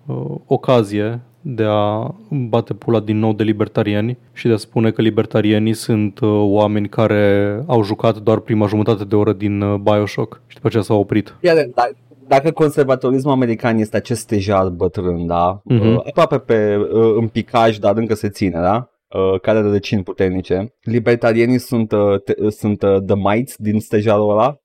uh, 0.05 0.15
ocazie 0.45 1.19
de 1.41 1.63
a 1.67 2.15
bate 2.29 2.73
pula 2.73 2.99
din 2.99 3.19
nou 3.19 3.33
de 3.33 3.43
libertariani 3.43 4.17
și 4.33 4.47
de 4.47 4.53
a 4.53 4.57
spune 4.57 4.91
că 4.91 5.01
libertarianii 5.01 5.73
sunt 5.73 6.19
uh, 6.19 6.29
oameni 6.41 6.89
care 6.89 7.63
au 7.67 7.83
jucat 7.83 8.17
doar 8.17 8.39
prima 8.39 8.67
jumătate 8.67 9.03
de 9.03 9.15
oră 9.15 9.33
din 9.33 9.61
uh, 9.61 9.79
Bioshock 9.79 10.41
și 10.47 10.55
după 10.55 10.67
aceea 10.67 10.83
s-au 10.83 10.99
oprit. 10.99 11.35
Iar, 11.41 11.55
da, 11.75 11.89
dacă 12.29 12.51
conservatorismul 12.51 13.33
american 13.33 13.77
este 13.77 13.97
acest 13.97 14.19
stejar 14.21 14.67
bătrân, 14.69 15.25
da, 15.27 15.61
Mhm. 15.63 15.87
uh, 15.95 15.99
aproape 16.07 16.37
pe 16.37 16.75
uh, 16.93 17.15
în 17.19 17.27
picaj, 17.27 17.77
dar 17.77 17.97
încă 17.97 18.13
se 18.15 18.29
ține, 18.29 18.59
da, 18.61 18.89
uh, 19.07 19.39
care 19.41 19.57
are 19.57 19.69
răcini 19.69 20.03
puternice. 20.03 20.73
Libertarienii 20.81 21.57
sunt, 21.59 21.91
uh, 21.91 22.21
te, 22.25 22.33
uh, 22.37 22.51
sunt 22.51 22.81
uh, 22.83 22.97
the 23.05 23.15
mites 23.15 23.55
din 23.57 23.79
stejarul 23.79 24.29
ăla, 24.31 24.57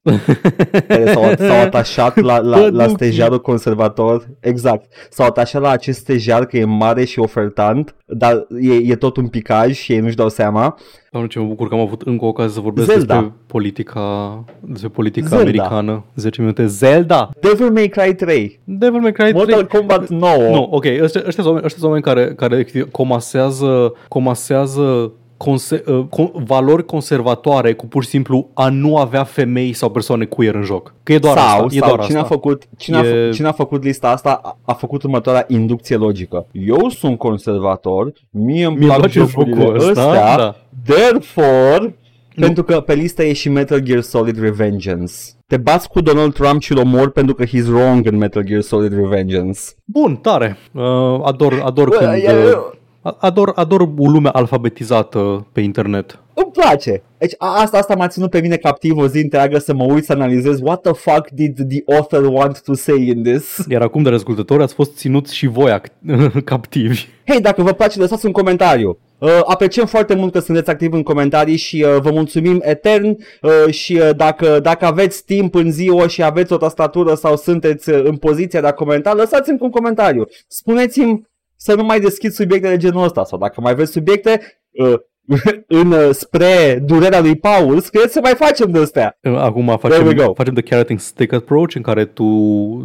care 0.89 1.13
s-au, 1.13 1.23
s-au 1.37 1.61
atașat 1.61 2.17
la, 2.21 2.39
la, 2.39 2.57
la 2.59 2.67
Păduchii. 2.67 2.95
stejarul 2.95 3.41
conservator. 3.41 4.29
Exact. 4.41 4.85
S-au 5.11 5.27
atașat 5.27 5.63
la 5.63 5.71
acest 5.71 5.99
stejar 5.99 6.47
că 6.47 6.57
e 6.57 6.65
mare 6.65 7.05
și 7.05 7.19
ofertant, 7.19 7.97
dar 8.07 8.47
e, 8.61 8.75
e 8.75 8.97
tot 8.97 9.17
un 9.17 9.29
picaj 9.29 9.75
și 9.77 9.93
ei 9.93 10.01
nu-și 10.01 10.17
dau 10.17 10.29
seama. 10.29 10.79
Doamne, 11.15 11.31
ce 11.33 11.39
mă 11.39 11.47
bucur 11.47 11.69
că 11.69 11.75
am 11.75 11.81
avut 11.81 12.03
încă 12.03 12.25
o 12.25 12.29
ocazie 12.29 12.53
să 12.53 12.61
vorbesc 12.61 12.89
Zelda. 12.89 13.15
despre 13.15 13.33
politica, 13.47 14.45
despre 14.61 14.89
politica 14.89 15.27
Zelda. 15.27 15.43
americană. 15.43 16.05
10 16.15 16.41
minute. 16.41 16.67
Zelda! 16.67 17.31
Devil 17.41 17.71
May 17.71 17.89
Cry 17.89 18.15
3, 18.15 18.61
Devil 18.65 19.01
May 19.01 19.13
Cry 19.13 19.23
3. 19.23 19.33
Mortal 19.33 19.67
Kombat 19.67 20.09
9. 20.09 20.33
Nu, 20.37 20.69
ok, 20.71 20.85
ăștia, 20.85 21.03
ăștia 21.27 21.31
sunt 21.31 21.47
oameni, 21.47 21.65
ăștia 21.65 21.79
sunt 21.79 21.83
oameni 21.83 22.03
care, 22.03 22.35
care 22.35 22.55
efectiv 22.55 22.91
comasează, 22.91 23.95
comasează 24.09 25.13
conse- 25.45 25.83
uh, 25.87 26.05
con- 26.09 26.45
valori 26.45 26.85
conservatoare 26.85 27.73
cu 27.75 27.87
pur 27.87 28.03
și 28.03 28.09
simplu 28.09 28.51
a 28.55 28.69
nu 28.69 28.97
avea 28.97 29.25
femei 29.25 29.73
sau 29.73 29.91
persoane 29.91 30.25
queer 30.25 30.55
în 30.55 30.63
joc. 30.63 30.95
Că 31.03 31.13
e 31.13 31.19
doar 31.19 31.37
sau, 31.39 31.47
asta. 31.65 31.77
E 31.77 31.79
sau 31.79 31.89
doar 31.89 32.07
cine, 32.07 32.19
asta. 32.19 32.29
A 32.29 32.35
făcut, 32.35 32.63
cine, 32.77 32.97
E- 32.97 33.01
a 33.01 33.03
fă, 33.03 33.31
cine 33.35 33.47
a 33.49 33.53
făcut 33.53 33.85
lista 33.85 34.09
asta 34.11 34.41
a, 34.43 34.59
a 34.65 34.73
făcut 34.73 35.03
următoarea 35.03 35.45
inducție 35.49 35.97
logică. 35.97 36.47
Eu 36.53 36.89
sunt 36.89 37.19
conservator, 37.19 38.13
mie 38.31 38.65
îmi 38.67 38.77
Mi-e 38.77 38.87
plac 38.87 38.99
place 38.99 39.19
jocurile 39.19 39.61
jocul 39.65 39.75
ăsta, 39.77 40.03
astea, 40.11 40.37
da. 40.37 40.55
therefore, 40.85 41.97
pentru 42.35 42.63
că 42.63 42.81
pe 42.81 42.95
listă 42.95 43.25
e 43.25 43.33
și 43.33 43.49
Metal 43.49 43.79
Gear 43.79 44.01
Solid 44.01 44.41
Revengeance. 44.41 45.13
Te 45.47 45.57
bați 45.57 45.89
cu 45.89 46.01
Donald 46.01 46.33
Trump 46.35 46.61
și 46.63 46.73
îl 46.73 46.79
omori 46.79 47.13
pentru 47.13 47.35
că 47.35 47.45
he's 47.45 47.67
wrong 47.69 48.07
în 48.07 48.17
Metal 48.17 48.43
Gear 48.43 48.61
Solid 48.61 48.93
Revengeance. 48.95 49.61
Bun, 49.85 50.17
tare. 50.17 50.57
Uh, 50.73 50.83
ador, 51.23 51.61
ador 51.65 51.89
Bă, 51.89 51.95
când... 51.97 52.13
e- 52.13 52.33
Uh, 52.33 52.73
ador, 53.19 53.53
ador 53.55 53.81
o 53.81 54.09
lume 54.11 54.29
alfabetizată 54.33 55.47
pe 55.53 55.61
internet. 55.61 56.19
Îmi 56.35 56.51
place. 56.53 57.03
Deci 57.19 57.35
a, 57.39 57.61
asta, 57.61 57.79
asta 57.79 57.95
m-a 57.95 58.09
ținut 58.09 58.31
pe 58.31 58.41
mine 58.41 58.57
captiv 58.57 58.97
o 58.97 59.07
zi 59.07 59.19
întreagă 59.19 59.59
să 59.59 59.75
mă 59.75 59.85
uit 59.85 60.05
să 60.05 60.13
analizez 60.13 60.61
what 60.63 60.81
the 60.81 60.93
fuck 60.93 61.31
did 61.31 61.69
the 61.69 61.95
author 61.95 62.25
want 62.25 62.63
to 62.63 62.75
say 62.75 63.07
in 63.07 63.23
this. 63.23 63.65
Iar 63.69 63.83
acum 63.83 64.03
de 64.03 64.11
ascultători 64.11 64.63
ați 64.63 64.75
fost 64.75 64.97
ținuți 64.97 65.35
și 65.35 65.47
voi 65.47 65.81
ac- 65.81 65.93
captivi. 66.45 67.07
Hei, 67.27 67.41
dacă 67.41 67.63
vă 67.63 67.73
place, 67.73 67.99
lăsați 67.99 68.27
un 68.27 68.33
comentariu. 68.33 68.99
Uh, 69.19 69.41
apreciem 69.45 69.87
foarte 69.87 70.15
mult 70.15 70.33
că 70.33 70.39
sunteți 70.39 70.71
activi 70.71 70.95
în 70.95 71.03
comentarii 71.03 71.57
și 71.57 71.87
uh, 71.89 72.01
vă 72.01 72.11
mulțumim 72.11 72.61
etern 72.63 73.07
uh, 73.43 73.73
și 73.75 74.01
uh, 74.03 74.11
dacă, 74.17 74.61
dacă 74.61 74.85
aveți 74.85 75.25
timp 75.25 75.55
în 75.55 75.71
ziua 75.71 76.07
și 76.07 76.23
aveți 76.23 76.53
o 76.53 76.57
tastatură 76.57 77.15
sau 77.15 77.37
sunteți 77.37 77.91
uh, 77.91 78.01
în 78.05 78.17
poziția 78.17 78.61
de 78.61 78.67
a 78.67 78.73
comenta, 78.73 79.15
lăsați-mi 79.15 79.59
un 79.61 79.71
comentariu. 79.71 80.27
Spuneți-mi 80.49 81.23
să 81.57 81.75
nu 81.75 81.83
mai 81.83 82.01
deschid 82.01 82.33
subiecte 82.33 82.69
de 82.69 82.77
genul 82.77 83.05
ăsta 83.05 83.25
sau 83.25 83.39
dacă 83.39 83.61
mai 83.61 83.73
aveți 83.73 83.93
subiecte 83.93 84.63
uh, 84.71 84.95
în, 85.81 85.93
uh, 85.93 86.09
spre 86.11 86.83
durerea 86.85 87.21
lui 87.21 87.37
Paul, 87.37 87.81
scrieți 87.81 88.13
să 88.13 88.21
mai 88.23 88.35
facem 88.37 88.71
de 88.71 88.79
astea. 88.79 89.19
Uh, 89.23 89.37
Acum 89.39 89.79
There 89.83 89.97
we 90.03 90.05
facem, 90.05 90.27
go. 90.27 90.33
facem 90.35 90.55
the 90.55 90.63
carrot 90.63 90.91
and 90.91 91.01
stick 91.01 91.33
approach 91.33 91.75
în 91.75 91.83
care 91.83 92.05
tu, 92.05 92.25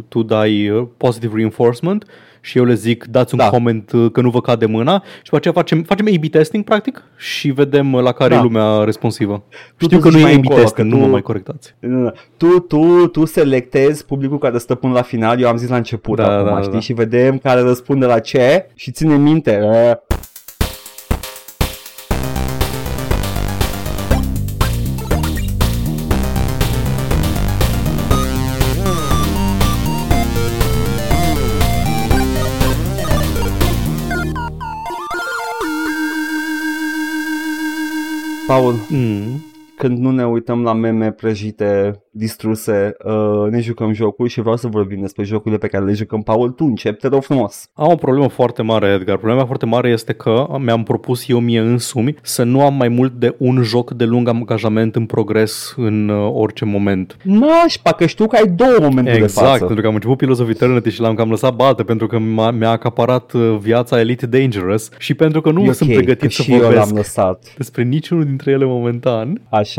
tu 0.08 0.22
dai 0.22 0.68
uh, 0.68 0.86
positive 0.96 1.32
reinforcement 1.36 2.04
și 2.42 2.58
eu 2.58 2.64
le 2.64 2.74
zic 2.74 3.04
dați 3.04 3.34
un 3.34 3.40
Da. 3.40 3.48
comment 3.48 3.92
uh, 3.92 4.10
că 4.12 4.20
nu 4.20 4.30
vă 4.30 4.40
cade 4.40 4.66
mâna 4.66 5.02
și 5.16 5.22
după 5.24 5.36
aceea 5.36 5.54
facem, 5.54 5.82
facem 5.82 6.06
A-B 6.16 6.24
testing 6.30 6.64
practic 6.64 7.02
și 7.16 7.48
vedem 7.50 7.92
uh, 7.92 8.02
la 8.02 8.12
care 8.12 8.34
Da. 8.34 8.40
e 8.40 8.42
lumea 8.42 8.84
responsivă. 8.84 9.42
Tu 9.76 9.84
Știu 9.84 9.96
te 9.96 10.02
că 10.02 10.08
nu 10.08 10.12
zici 10.12 10.20
e 10.20 10.24
mai 10.24 10.32
A-B 10.34 10.38
încolo, 10.42 10.60
testing, 10.60 10.88
că 10.88 10.94
nu 10.94 11.00
mă 11.00 11.04
tu- 11.06 11.10
mai 11.12 11.22
corectați. 11.22 11.74
Tu, 12.36 12.46
tu, 12.60 13.06
tu 13.06 13.24
selectezi 13.24 14.04
publicul 14.04 14.38
care 14.38 14.58
stă 14.58 14.74
până 14.74 14.92
la 14.92 15.02
final, 15.02 15.40
eu 15.40 15.48
am 15.48 15.56
zis 15.56 15.68
la 15.68 15.76
început 15.76 16.16
Da, 16.16 16.32
acum, 16.34 16.46
da, 16.46 16.54
da, 16.54 16.60
știi? 16.60 16.72
da. 16.72 16.80
Și 16.80 16.92
vedem 16.92 17.38
care 17.38 17.60
răspunde 17.60 18.06
la 18.06 18.18
ce 18.18 18.66
și 18.74 18.90
ține 18.90 19.16
minte. 19.16 19.60
uh, 19.62 20.18
Paul, 38.50 38.74
Mm. 38.90 39.49
Când 39.80 39.98
nu 39.98 40.10
ne 40.10 40.26
uităm 40.26 40.62
la 40.62 40.72
meme 40.72 41.10
prăjite, 41.10 42.02
distruse, 42.10 42.96
uh, 43.04 43.50
ne 43.50 43.60
jucăm 43.60 43.92
jocul 43.92 44.28
și 44.28 44.40
vreau 44.40 44.56
să 44.56 44.66
vorbim 44.66 45.00
despre 45.00 45.24
jocurile 45.24 45.58
pe 45.58 45.66
care 45.66 45.84
le 45.84 45.92
jucăm. 45.92 46.22
Paul, 46.22 46.50
tu 46.50 46.64
încep, 46.64 46.98
te 46.98 47.08
rog 47.08 47.22
frumos. 47.22 47.68
Am 47.74 47.90
o 47.92 47.94
problemă 47.94 48.28
foarte 48.28 48.62
mare, 48.62 48.86
Edgar. 48.88 49.16
Problema 49.16 49.44
foarte 49.44 49.66
mare 49.66 49.88
este 49.90 50.12
că 50.12 50.46
mi-am 50.58 50.82
propus 50.82 51.28
eu 51.28 51.38
mie 51.40 51.60
însumi 51.60 52.14
să 52.22 52.42
nu 52.42 52.60
am 52.62 52.74
mai 52.74 52.88
mult 52.88 53.12
de 53.12 53.34
un 53.38 53.62
joc 53.62 53.90
de 53.92 54.04
lung 54.04 54.28
angajament 54.28 54.96
în 54.96 55.06
progres 55.06 55.74
în 55.76 56.08
uh, 56.08 56.30
orice 56.34 56.64
moment. 56.64 57.16
Nașpa, 57.22 57.92
că 57.92 58.06
știu 58.06 58.26
că 58.26 58.36
ai 58.36 58.48
două 58.48 58.76
momente 58.80 59.10
de 59.10 59.16
Exact, 59.16 59.46
față. 59.46 59.64
pentru 59.64 59.80
că 59.82 59.86
am 59.88 59.94
început 59.94 60.16
Pillars 60.16 60.38
of 60.38 60.48
Eternity 60.48 60.90
și 60.90 61.00
l-am 61.00 61.14
cam 61.14 61.30
lăsat 61.30 61.54
bate 61.54 61.82
pentru 61.82 62.06
că 62.06 62.18
m-a, 62.18 62.50
mi-a 62.50 62.70
acaparat 62.70 63.32
uh, 63.32 63.56
viața 63.60 64.00
Elite 64.00 64.26
Dangerous 64.26 64.88
și 64.98 65.14
pentru 65.14 65.40
că 65.40 65.50
nu 65.50 65.64
E 65.64 65.72
sunt 65.72 65.88
ok, 65.88 65.94
pregătit 65.96 66.28
că 66.28 66.34
să 66.34 66.42
și 66.42 66.52
eu 66.52 66.58
vorbesc 66.58 66.86
l-am 66.86 66.96
lăsat. 66.96 67.52
despre 67.56 67.82
niciunul 67.82 68.24
dintre 68.24 68.50
ele 68.50 68.64
momentan. 68.64 69.40
Așa. 69.48 69.69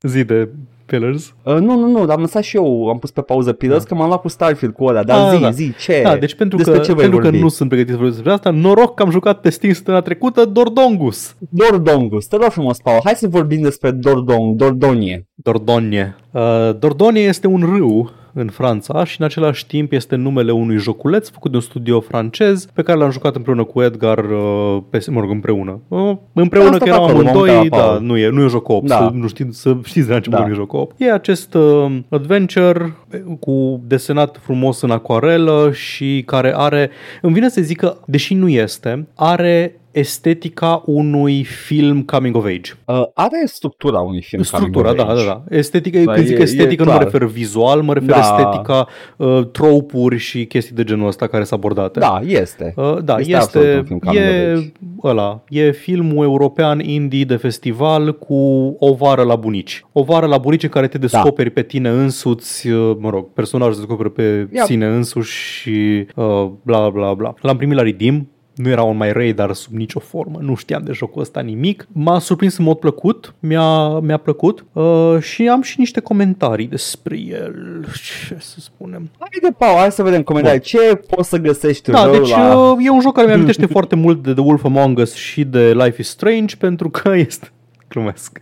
Zi 0.00 0.24
de 0.24 0.48
Pillars. 0.86 1.34
Uh, 1.42 1.54
nu, 1.54 1.78
nu, 1.78 1.86
nu, 1.90 2.04
l-am 2.04 2.20
lăsat 2.20 2.42
și 2.42 2.56
eu, 2.56 2.88
am 2.88 2.98
pus 2.98 3.10
pe 3.10 3.20
pauză 3.20 3.52
Pillars 3.52 3.84
că 3.84 3.94
m-am 3.94 4.06
luat 4.06 4.20
cu 4.20 4.28
Starfield 4.28 4.74
cu 4.74 4.84
ăla, 4.84 5.02
dar 5.02 5.28
Ah, 5.28 5.34
zi, 5.36 5.40
da. 5.42 5.50
zi, 5.50 5.72
ce? 5.80 6.00
Da, 6.02 6.16
deci 6.16 6.34
pentru 6.34 6.56
despre 6.58 6.76
că, 6.76 6.82
ce 6.84 6.92
voi 6.92 7.00
pentru 7.00 7.18
că 7.20 7.24
vorbi? 7.26 7.40
nu 7.42 7.48
sunt 7.48 7.68
pregătit 7.68 7.92
să 7.92 7.96
vorbesc 7.98 8.22
despre 8.22 8.34
asta, 8.34 8.50
noroc 8.50 8.94
că 8.94 9.02
am 9.02 9.10
jucat 9.10 9.40
pe 9.40 9.50
Steam 9.50 9.72
săptămâna 9.72 10.02
trecută 10.02 10.44
Dordongus. 10.44 11.36
Dordongus, 11.50 12.26
te 12.26 12.36
rog 12.36 12.50
frumos, 12.50 12.78
Paul, 12.78 13.00
hai 13.04 13.14
să 13.14 13.28
vorbim 13.28 13.62
despre 13.62 13.90
Dordong, 13.90 14.56
Dordonie. 14.56 15.26
Dordogne. 15.34 16.16
Uh, 16.32 16.42
Dordogne 16.78 17.20
este 17.20 17.46
un 17.46 17.60
râu 17.76 18.10
în 18.38 18.48
Franța 18.48 19.04
și 19.04 19.16
în 19.20 19.26
același 19.26 19.66
timp 19.66 19.92
este 19.92 20.16
numele 20.16 20.52
unui 20.52 20.76
joculeț 20.76 21.28
făcut 21.28 21.50
de 21.50 21.56
un 21.56 21.62
studio 21.62 22.00
francez 22.00 22.66
pe 22.74 22.82
care 22.82 22.98
l-am 22.98 23.10
jucat 23.10 23.36
împreună 23.36 23.64
cu 23.64 23.82
Edgar, 23.82 24.18
uh, 24.18 24.82
pe, 24.90 25.04
mă 25.10 25.20
rog, 25.20 25.30
împreună. 25.30 25.80
Uh, 25.88 26.16
împreună 26.32 26.70
Asta 26.70 26.84
că 26.84 26.88
eram 26.88 27.04
pe 27.04 27.10
acolo, 27.10 27.24
m-am 27.24 27.36
amândoi, 27.36 27.58
uitat 27.58 27.78
la 27.78 27.84
da, 27.84 27.90
Paul. 27.90 28.02
nu 28.02 28.16
e, 28.16 28.28
nu 28.28 28.40
e 28.40 28.42
un 28.42 28.48
joc 28.48 28.68
op, 28.68 28.86
Da. 28.86 28.96
să, 28.96 29.10
nu 29.14 29.28
știți, 29.28 29.60
să 29.60 29.76
știți 29.84 30.06
de 30.06 30.10
la 30.10 30.16
început 30.16 30.38
Da. 30.38 30.44
da. 30.44 30.48
nu 30.48 30.54
e 30.54 30.58
un 30.58 30.64
joc 30.64 30.72
op. 30.72 30.92
E 30.96 31.12
acest 31.12 31.54
uh, 31.54 31.98
adventure 32.08 32.96
cu 33.40 33.80
desenat 33.86 34.38
frumos 34.42 34.80
în 34.80 34.90
acuarelă 34.90 35.70
și 35.72 36.22
care 36.26 36.52
are, 36.56 36.90
îmi 37.22 37.34
vine 37.34 37.48
să 37.48 37.60
zic 37.60 37.76
că, 37.78 37.96
deși 38.06 38.34
nu 38.34 38.48
este, 38.48 39.06
are 39.14 39.80
estetica 39.98 40.82
unui 40.86 41.44
film 41.44 42.02
coming 42.02 42.36
of 42.36 42.44
age. 42.44 42.72
Uh, 42.84 43.02
are 43.14 43.42
structura 43.46 44.00
unui 44.00 44.22
film 44.22 44.42
Structura, 44.42 44.88
coming 44.88 45.06
da, 45.06 45.12
of 45.12 45.24
da, 45.24 45.30
age. 45.32 45.42
da. 45.48 45.56
Estetica, 45.56 45.98
Da, 46.04 46.12
când 46.12 46.26
zic 46.26 46.38
e- 46.38 46.42
estetică, 46.42 46.82
e 46.82 46.84
nu 46.84 46.90
mă 46.92 46.96
clar. 46.98 47.12
refer 47.12 47.24
vizual, 47.28 47.82
mă 47.82 47.92
refer 47.92 48.08
Da. 48.08 48.18
estetica, 48.18 48.86
uh, 49.16 49.46
tropuri 49.52 50.16
și 50.16 50.44
chestii 50.46 50.74
de 50.74 50.84
genul 50.84 51.06
ăsta 51.06 51.26
care 51.26 51.44
sunt 51.44 51.58
abordate. 51.64 51.98
Da, 51.98 52.20
este. 52.26 52.72
Uh, 52.76 52.96
da, 53.04 53.16
Este 53.18 53.30
este, 53.32 53.36
absolut 53.36 53.76
un 53.78 53.84
film 53.84 53.98
coming 53.98 54.22
of 54.24 54.30
e, 54.30 54.52
age. 54.52 54.72
ăla, 55.02 55.44
e 55.48 55.70
filmul 55.70 56.24
european 56.24 56.80
indie 56.80 57.24
de 57.24 57.36
festival 57.36 58.18
cu 58.18 58.34
o 58.78 58.94
vară 58.94 59.22
la 59.22 59.36
bunici. 59.36 59.84
O 59.92 60.02
vară 60.02 60.26
la 60.26 60.38
bunici 60.38 60.62
în 60.62 60.68
care 60.68 60.86
te 60.88 60.98
descoperi 60.98 61.50
pe 61.50 61.62
tine 61.62 61.88
însuți, 61.88 62.68
uh, 62.68 62.96
mă 62.98 63.10
rog, 63.10 63.32
personajul 63.32 63.74
se 63.74 63.80
descoperă 63.80 64.08
pe 64.08 64.48
Yep. 64.52 64.64
sine 64.64 64.86
însuși 64.86 65.50
și 65.60 66.06
uh, 66.14 66.46
bla 66.62 66.88
bla 66.90 67.14
bla. 67.14 67.34
L-am 67.40 67.56
primit 67.56 67.76
la 67.76 67.82
Redeem, 67.82 68.28
nu 68.56 68.68
era 68.68 68.84
on 68.84 68.96
my 68.96 69.12
radar 69.12 69.52
sub 69.52 69.72
nicio 69.72 70.00
formă, 70.00 70.38
nu 70.40 70.54
știam 70.54 70.82
de 70.84 70.92
jocul 70.92 71.20
ăsta 71.20 71.40
nimic. 71.40 71.86
M-a 71.92 72.18
surprins 72.18 72.58
în 72.58 72.64
mod 72.64 72.76
plăcut, 72.76 73.34
mi-a, 73.38 73.98
mi-a 73.98 74.16
plăcut 74.16 74.64
uh, 74.72 75.16
și 75.20 75.48
am 75.48 75.62
și 75.62 75.74
niște 75.78 76.00
comentarii 76.00 76.66
despre 76.66 77.18
el, 77.18 77.84
ce 77.92 78.36
să 78.40 78.56
spunem. 78.60 79.10
Haide, 79.18 79.56
Paul, 79.58 79.78
hai 79.78 79.92
să 79.92 80.02
vedem 80.02 80.22
comentarii. 80.22 80.60
Ce 80.60 81.00
poți 81.08 81.28
să 81.28 81.36
găsești 81.36 81.90
Da, 81.90 82.04
rău 82.04 82.12
deci 82.12 82.30
la... 82.30 82.70
uh, 82.70 82.84
e 82.84 82.90
un 82.90 83.00
joc 83.00 83.14
care 83.14 83.26
mi-amintește 83.26 83.66
foarte 83.76 83.94
mult 83.94 84.22
de 84.22 84.32
The 84.32 84.42
Wolf 84.42 84.64
Among 84.64 84.98
Us 84.98 85.14
și 85.14 85.44
de 85.44 85.72
Life 85.72 86.00
is 86.00 86.08
Strange 86.08 86.56
pentru 86.56 86.90
că 86.90 87.16
este... 87.28 87.50
Glumesc. 87.88 88.40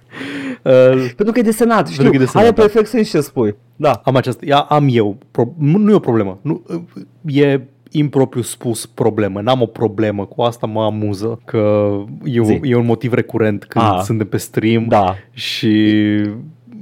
Uh, 0.63 0.73
Pentru 1.17 1.33
că 1.33 1.39
e 1.39 1.43
desenat, 1.43 1.89
știu, 1.89 2.11
că 2.11 2.15
e 2.15 2.19
desenat, 2.19 2.47
are 2.47 2.55
da. 2.55 2.63
perfect 2.63 2.87
sens 2.87 3.09
ce 3.09 3.21
spui. 3.21 3.57
Da. 3.77 4.01
am 4.05 4.17
această... 4.17 4.45
Ia, 4.47 4.59
am 4.59 4.87
eu. 4.91 5.19
Pro, 5.31 5.53
nu 5.59 5.79
nu 5.79 5.91
e 5.91 5.95
o 5.95 5.99
problemă. 5.99 6.39
Nu, 6.43 6.63
uh, 6.67 7.37
e 7.37 7.61
impropriu 7.97 8.43
spus 8.43 8.87
problemă. 8.87 9.41
N-am 9.41 9.63
o 9.63 9.67
problemă. 9.67 10.25
Cu 10.25 10.43
asta 10.43 10.67
mă 10.67 10.83
amuză 10.83 11.41
că 11.45 11.93
e, 12.25 12.31
Zi. 12.31 12.39
un- 12.53 12.61
e 12.63 12.77
un 12.77 12.87
motiv 12.87 13.13
recurent 13.13 13.65
când 13.65 13.85
Ah. 13.85 14.01
suntem 14.05 14.27
pe 14.27 14.37
stream 14.37 14.85
Da. 14.89 15.15
și 15.33 15.71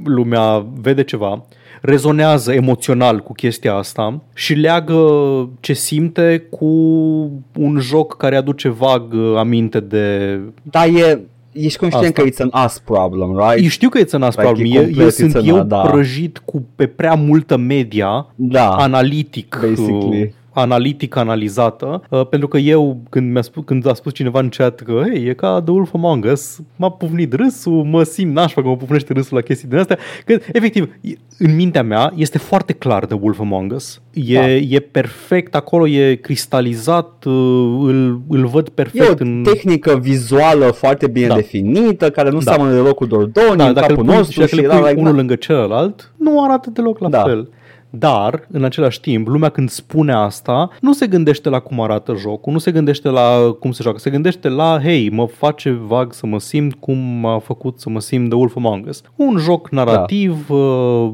lumea 0.05 0.67
vede 0.81 1.05
ceva, 1.05 1.45
rezonează 1.81 2.53
emoțional 2.53 3.19
cu 3.19 3.33
chestia 3.33 3.75
asta 3.75 4.21
și 4.35 4.55
leagă 4.55 4.99
ce 5.61 5.73
simte 5.73 6.47
cu 6.51 6.67
un 7.59 7.79
joc 7.81 8.17
care 8.17 8.37
aduce 8.37 8.69
vag 8.69 9.13
uh, 9.13 9.35
aminte 9.37 9.81
de... 9.81 10.39
Dar 10.63 10.87
e, 10.87 11.21
ești 11.53 11.79
conștient 11.79 12.19
Asta. 12.19 12.23
că 12.23 12.29
it's 12.29 12.51
an 12.51 12.65
us 12.65 12.79
problem, 12.79 13.37
right? 13.37 13.63
Eu 13.63 13.69
știu 13.69 13.89
că 13.89 13.99
e 13.99 14.05
țănas 14.05 14.35
Like, 14.37 14.47
problem. 14.49 14.67
e 14.73 14.75
E, 14.75 14.83
complet 14.83 15.03
eu 15.03 15.09
sunt 15.09 15.31
it's 15.31 15.37
an- 15.39 15.47
eu 15.47 15.63
da. 15.63 15.77
prăjit 15.81 16.39
cu 16.45 16.65
pe 16.77 16.87
prea 16.87 17.15
multă 17.15 17.57
media 17.57 18.27
Da. 18.35 18.69
analitic 18.77 19.59
basically. 19.69 20.35
Uh, 20.55 20.63
analitic 20.63 21.17
analizată, 21.17 22.03
uh, 22.11 22.27
pentru 22.27 22.49
că 22.49 22.59
eu, 22.59 23.01
când, 23.11 23.33
mi-a 23.33 23.43
spus, 23.43 23.63
când 23.67 23.87
a 23.89 23.95
spus 23.95 24.13
cineva 24.13 24.39
în 24.41 24.49
chat 24.49 24.81
că 24.81 25.03
hey, 25.07 25.25
e 25.27 25.33
ca 25.35 25.61
The 25.65 25.73
Wolf 25.73 25.95
Among 25.95 26.25
Us, 26.33 26.59
m-a 26.77 26.91
pufnit 26.91 27.33
râsul, 27.33 27.83
mă 27.85 28.03
simt 28.03 28.35
nașpa 28.35 28.63
că 28.63 28.69
mă 28.69 28.77
pufnește 28.77 29.13
râsul 29.13 29.37
la 29.37 29.43
chestii 29.43 29.69
din 29.69 29.79
astea, 29.79 29.99
că 30.27 30.39
efectiv, 30.53 30.89
e- 31.01 31.13
în 31.39 31.55
mintea 31.55 31.83
mea 31.83 32.13
este 32.17 32.39
foarte 32.39 32.73
clar 32.73 33.05
The 33.07 33.17
Wolf 33.21 33.41
Among 33.41 33.73
Us. 33.73 34.01
E, 34.13 34.35
Da. 34.35 34.49
e 34.51 34.79
perfect, 34.91 35.55
acolo 35.55 35.89
e 35.89 36.15
cristalizat, 36.15 37.25
uh, 37.25 37.33
îl, 37.83 38.21
îl 38.29 38.47
văd 38.47 38.67
E 38.67 38.71
perfect 38.75 39.21
o 39.21 39.25
în... 39.25 39.43
tehnică 39.53 39.99
vizuală 40.03 40.65
foarte 40.67 41.07
bine 41.07 41.27
Da. 41.27 41.35
definită, 41.35 42.11
care 42.11 42.31
nu 42.31 42.39
Da. 42.41 42.53
seamănă 42.53 42.75
deloc 42.75 42.95
cu 42.95 43.07
Dordoni 43.07 43.57
Da, 43.57 43.67
în 43.67 43.75
dacă 43.75 43.87
îl 43.93 43.97
capul 43.97 44.05
pui, 44.05 44.13
și 44.13 44.19
nostru 44.19 44.41
dacă 44.41 44.55
și 44.55 44.59
îl 44.59 44.65
era 44.65 44.75
pui 44.79 44.89
like, 44.89 45.01
unul 45.01 45.13
da. 45.13 45.17
lângă 45.19 45.35
celălalt, 45.35 46.13
nu 46.17 46.45
arată 46.45 46.71
deloc 46.71 46.99
la 46.99 47.09
Da. 47.09 47.23
fel. 47.23 47.49
Dar, 47.99 48.47
în 48.51 48.65
același 48.65 49.01
timp, 49.01 49.27
lumea 49.27 49.49
când 49.49 49.71
spune 49.71 50.13
asta, 50.13 50.69
nu 50.81 50.93
se 50.93 51.07
gândește 51.07 51.49
la 51.49 51.61
cum 51.61 51.81
arată 51.81 52.15
jocul, 52.15 52.53
nu 52.53 52.59
se 52.59 52.71
gândește 52.71 53.09
la 53.09 53.57
cum 53.61 53.73
se 53.73 53.83
joacă, 53.83 53.99
se 53.99 54.11
gândește 54.11 54.49
la, 54.49 54.81
hei, 54.83 55.11
mă 55.11 55.27
face 55.27 55.71
vag 55.71 56.13
să 56.13 56.27
mă 56.27 56.41
simt 56.41 56.75
cum 56.75 56.99
m-a 56.99 57.39
făcut 57.39 57.81
să 57.81 57.91
mă 57.91 58.01
simt 58.01 58.29
The 58.29 58.39
Wolf 58.39 58.57
Among 58.57 58.87
Us. 58.87 59.03
Un 59.17 59.37
joc 59.37 59.71
narrativ 59.71 60.47
da. 60.49 60.55
uh, 60.55 61.13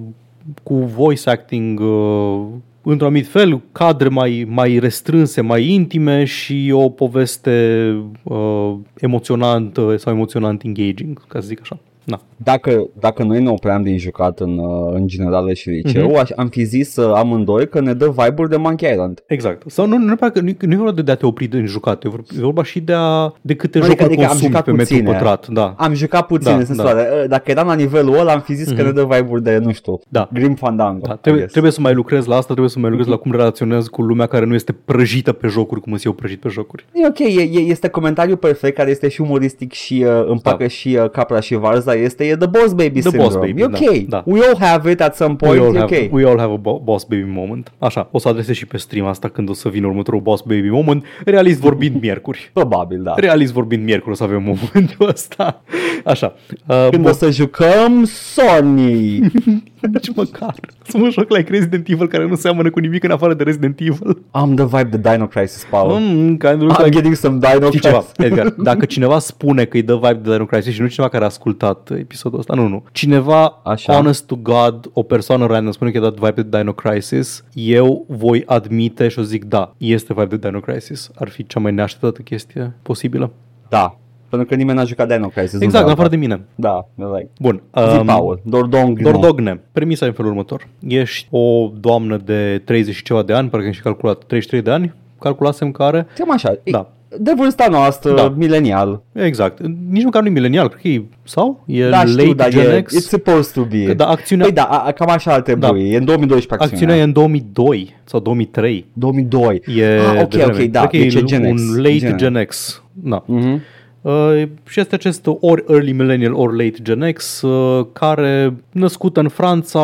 cu 0.62 0.74
voice 0.74 1.30
acting 1.30 1.80
uh, 1.80 2.46
într-un 2.82 3.08
anumit 3.08 3.26
fel, 3.26 3.60
cadre 3.72 4.08
mai, 4.08 4.46
mai 4.48 4.78
restrânse, 4.78 5.40
mai 5.40 5.72
intime 5.72 6.24
și 6.24 6.70
o 6.74 6.88
poveste 6.88 7.96
uh, 8.22 8.74
emoționantă 8.98 9.96
sau 9.96 10.12
emoționant 10.12 10.62
engaging, 10.62 11.26
ca 11.26 11.40
să 11.40 11.46
zic 11.46 11.60
așa. 11.60 11.78
Da. 12.10 12.20
Dacă, 12.36 12.88
dacă 12.98 13.22
noi 13.22 13.42
ne 13.42 13.50
opream 13.50 13.82
din 13.82 13.98
jucat 13.98 14.40
în, 14.40 14.58
uh, 14.58 14.92
în 14.94 15.06
generală 15.06 15.52
și 15.52 15.68
liceu, 15.68 16.12
uh-huh. 16.12 16.34
am 16.36 16.48
fi 16.48 16.64
zis 16.64 16.96
uh, 16.96 17.12
amândoi 17.14 17.68
că 17.68 17.80
ne 17.80 17.92
dă 17.92 18.14
vibe-uri 18.16 18.50
de 18.50 18.56
Monkey 18.56 18.90
Island. 18.90 19.22
Exact. 19.26 19.70
Sau 19.70 19.86
nu, 19.86 19.96
nu, 19.96 20.04
nu, 20.04 20.16
nu, 20.34 20.52
nu 20.60 20.72
e 20.72 20.76
vorba 20.76 21.02
de 21.02 21.10
a 21.10 21.14
te 21.14 21.26
opri 21.26 21.46
din 21.46 21.66
jucat, 21.66 22.04
e 22.04 22.08
vorba 22.40 22.62
și 22.62 22.80
de, 22.80 22.92
a, 22.96 23.32
de 23.40 23.54
câte 23.54 23.78
adică, 23.78 23.92
jocuri 23.92 24.14
adică 24.14 24.26
consumi 24.26 24.52
pe 24.52 24.70
puține. 24.70 25.00
metru 25.00 25.12
pătrat. 25.12 25.48
Da. 25.48 25.74
Am 25.76 25.94
jucat 25.94 26.26
puțin, 26.26 26.66
da, 26.76 26.82
da. 26.82 26.94
Dacă 27.28 27.50
eram 27.50 27.66
la 27.66 27.74
nivelul 27.74 28.18
ăla, 28.18 28.32
am 28.32 28.40
fi 28.40 28.54
zis 28.54 28.72
uh-huh. 28.72 28.76
că 28.76 28.82
ne 28.82 28.90
dă 28.90 29.02
vibe-uri 29.10 29.42
de, 29.42 29.58
nu 29.58 29.72
știu, 29.72 30.00
da. 30.08 30.28
Grim 30.32 30.54
Fandango. 30.54 31.06
Da. 31.06 31.14
Trebuie, 31.14 31.44
trebuie 31.44 31.72
să 31.72 31.80
mai 31.80 31.94
lucrez 31.94 32.26
la 32.26 32.34
asta, 32.34 32.46
trebuie 32.46 32.68
să 32.68 32.78
mai 32.78 32.90
lucrez 32.90 33.06
uh-huh. 33.08 33.10
la 33.10 33.16
cum 33.16 33.30
relaționez 33.30 33.86
cu 33.86 34.02
lumea 34.02 34.26
care 34.26 34.44
nu 34.44 34.54
este 34.54 34.72
prăjită 34.84 35.32
pe 35.32 35.46
jocuri, 35.46 35.80
cum 35.80 35.92
sunt 35.92 36.04
eu 36.04 36.12
prăjit 36.12 36.40
pe 36.40 36.48
jocuri. 36.48 36.84
E 36.92 37.06
ok, 37.06 37.18
e, 37.18 37.58
este 37.58 37.88
comentariul 37.88 38.36
perfect, 38.36 38.76
care 38.76 38.90
este 38.90 39.08
și 39.08 39.20
umoristic 39.20 39.72
și 39.72 40.04
uh, 40.06 40.26
împacă 40.26 40.62
da. 40.62 40.68
și 40.68 40.98
uh, 41.02 41.10
capra 41.10 41.40
și 41.40 41.54
varza, 41.54 41.96
este 41.98 42.24
e 42.24 42.36
the 42.36 42.46
boss 42.46 42.72
baby 42.72 43.00
the 43.00 43.00
syndrome. 43.00 43.24
Boss 43.24 43.34
baby, 43.34 43.60
e 43.60 43.64
ok. 43.64 43.78
Da, 44.06 44.06
da. 44.08 44.22
We 44.26 44.40
all 44.46 44.56
have 44.60 44.90
it 44.90 45.00
at 45.00 45.14
some 45.16 45.36
point. 45.36 45.58
We 45.58 45.66
all, 45.66 45.76
have, 45.76 45.84
okay. 45.84 46.08
we 46.12 46.24
all 46.24 46.38
have 46.38 46.52
a 46.52 46.78
boss 46.82 47.04
baby 47.04 47.24
moment. 47.26 47.72
Așa, 47.78 48.08
o 48.10 48.18
să 48.18 48.28
adresez 48.28 48.54
și 48.54 48.66
pe 48.66 48.76
stream 48.76 49.06
asta 49.06 49.28
când 49.28 49.48
o 49.48 49.52
să 49.52 49.68
vină 49.68 49.86
următorul 49.86 50.20
boss 50.20 50.42
baby 50.42 50.68
moment. 50.68 51.04
Realist 51.24 51.60
vorbind 51.60 52.00
miercuri. 52.02 52.50
Probabil, 52.52 53.02
da. 53.02 53.14
Realist 53.16 53.52
vorbind 53.52 53.84
miercuri 53.84 54.10
o 54.10 54.14
să 54.14 54.22
avem 54.22 54.42
momentul 54.42 55.08
ăsta. 55.08 55.62
Așa. 56.04 56.34
Uh, 56.66 56.88
când 56.90 57.06
bo- 57.06 57.10
o 57.10 57.12
să 57.12 57.30
jucăm 57.30 58.04
Sony. 58.04 59.20
Nici 59.92 60.14
măcar. 60.14 60.54
Să 60.82 60.98
mă 60.98 61.08
joc 61.10 61.36
like 61.36 61.50
Resident 61.50 61.88
Evil 61.88 62.08
care 62.08 62.26
nu 62.26 62.34
seamănă 62.34 62.70
cu 62.70 62.78
nimic 62.78 63.04
în 63.04 63.10
afară 63.10 63.34
de 63.34 63.42
Resident 63.42 63.80
Evil. 63.80 64.22
Am 64.30 64.54
the 64.54 64.64
vibe 64.64 64.96
de 64.96 65.10
Dino 65.10 65.26
Crisis, 65.26 65.66
Paul. 65.70 66.00
Mm, 66.00 66.36
kind 66.36 66.62
of 66.62 66.78
I'm 66.78 66.84
like... 66.84 66.90
getting 66.90 67.14
some 67.14 67.38
Dino 67.38 67.68
Crisis. 67.68 67.80
Ceva, 67.80 68.04
Edgar, 68.16 68.50
dacă 68.50 68.84
cineva 68.84 69.18
spune 69.18 69.64
că 69.64 69.76
îi 69.76 69.82
dă 69.82 69.94
vibe 69.94 70.20
de 70.22 70.30
Dino 70.30 70.44
Crisis 70.44 70.74
și 70.74 70.80
nu 70.80 70.86
cineva 70.86 71.10
care 71.10 71.22
a 71.22 71.26
ascultat 71.26 71.90
episodul 71.98 72.38
ăsta, 72.38 72.54
nu, 72.54 72.66
nu. 72.66 72.84
Cineva, 72.92 73.60
Așa. 73.64 73.92
honest 73.92 74.26
to 74.26 74.36
God, 74.36 74.90
o 74.92 75.02
persoană 75.02 75.46
random 75.46 75.72
spune 75.72 75.90
că 75.90 75.96
i-a 75.96 76.02
dat 76.02 76.14
vibe 76.14 76.42
de 76.42 76.58
Dino 76.58 76.72
Crisis, 76.72 77.44
eu 77.52 78.04
voi 78.08 78.42
admite 78.46 79.08
și 79.08 79.18
o 79.18 79.22
zic 79.22 79.44
da, 79.44 79.74
este 79.76 80.14
vibe 80.14 80.36
de 80.36 80.48
Dino 80.48 80.60
Crisis. 80.60 81.10
Ar 81.14 81.28
fi 81.28 81.46
cea 81.46 81.60
mai 81.60 81.72
neașteptată 81.72 82.22
chestie 82.22 82.74
posibilă. 82.82 83.32
Da, 83.68 83.98
pentru 84.28 84.48
că 84.48 84.54
nimeni 84.54 84.78
n-a 84.78 84.84
jucat 84.84 85.08
Dino 85.08 85.28
Crisis. 85.28 85.60
Exact, 85.60 85.84
în 85.84 85.90
afară 85.90 86.08
de 86.08 86.16
mine. 86.16 86.40
Da, 86.54 86.88
like. 86.94 87.30
Bun. 87.40 87.62
Um, 87.98 88.06
Paul, 88.06 88.40
Dordogne. 88.44 89.02
Dordogne. 89.02 89.60
Premisa 89.72 90.04
e 90.04 90.08
în 90.08 90.14
felul 90.14 90.30
următor. 90.30 90.68
Ești 90.88 91.28
o 91.30 91.70
doamnă 91.80 92.16
de 92.16 92.62
30 92.64 92.94
și 92.94 93.02
ceva 93.02 93.22
de 93.22 93.32
ani, 93.32 93.48
parcă 93.48 93.66
am 93.66 93.72
și 93.72 93.82
calculat 93.82 94.24
33 94.24 94.62
de 94.62 94.70
ani, 94.70 94.94
calculasem 95.20 95.70
care. 95.70 96.06
Cam 96.14 96.32
așa. 96.32 96.58
Da 96.64 96.88
de 97.16 97.32
vârsta 97.36 97.66
noastră, 97.70 98.14
da. 98.14 98.34
milenial. 98.36 99.02
Exact. 99.12 99.58
Nici 99.90 100.04
măcar 100.04 100.22
nu 100.22 100.28
e 100.28 100.30
milenial, 100.30 100.68
cred 100.68 100.80
că 100.80 100.88
e, 100.88 101.04
sau? 101.24 101.64
E 101.66 101.88
da, 101.88 102.04
late 102.04 102.20
știu, 102.20 102.34
dar 102.34 102.48
Gen 102.48 102.70
e, 102.70 102.82
X. 102.82 102.94
It's 102.96 103.08
supposed 103.08 103.52
to 103.52 103.62
be. 103.62 103.92
Da, 103.92 104.06
acțiunea... 104.08 104.44
Păi 104.44 104.54
da, 104.54 104.62
a, 104.62 104.92
cam 104.92 105.10
așa 105.10 105.32
ar 105.32 105.40
trebui. 105.40 105.82
Da. 105.82 105.94
E 105.94 105.96
în 105.96 106.04
2012 106.04 106.46
acțiunea. 106.46 106.74
Acțiunea 106.74 106.96
e 106.96 107.02
în 107.02 107.12
2002 107.12 107.96
sau 108.04 108.20
2003. 108.20 108.86
2002. 108.92 109.62
E 109.76 109.84
ah, 109.84 110.20
ok, 110.22 110.34
ok, 110.46 110.62
da. 110.62 110.86
Cred 110.86 111.10
că 111.10 111.16
e, 111.16 111.20
e 111.20 111.22
Gen 111.22 111.54
X. 111.54 111.60
un 111.60 111.76
late 111.76 111.98
Gen, 111.98 112.16
Gen 112.16 112.44
X. 112.44 112.82
Da. 112.92 113.24
Mm-hmm. 113.24 113.60
Uh, 114.00 114.42
și 114.68 114.80
este 114.80 114.94
acest 114.94 115.26
ori 115.40 115.64
early 115.68 115.92
millennial, 115.92 116.34
ori 116.34 116.56
late 116.64 116.78
Gen 116.82 117.12
X, 117.12 117.42
uh, 117.42 117.86
care 117.92 118.56
născută 118.72 119.20
în 119.20 119.28
Franța, 119.28 119.80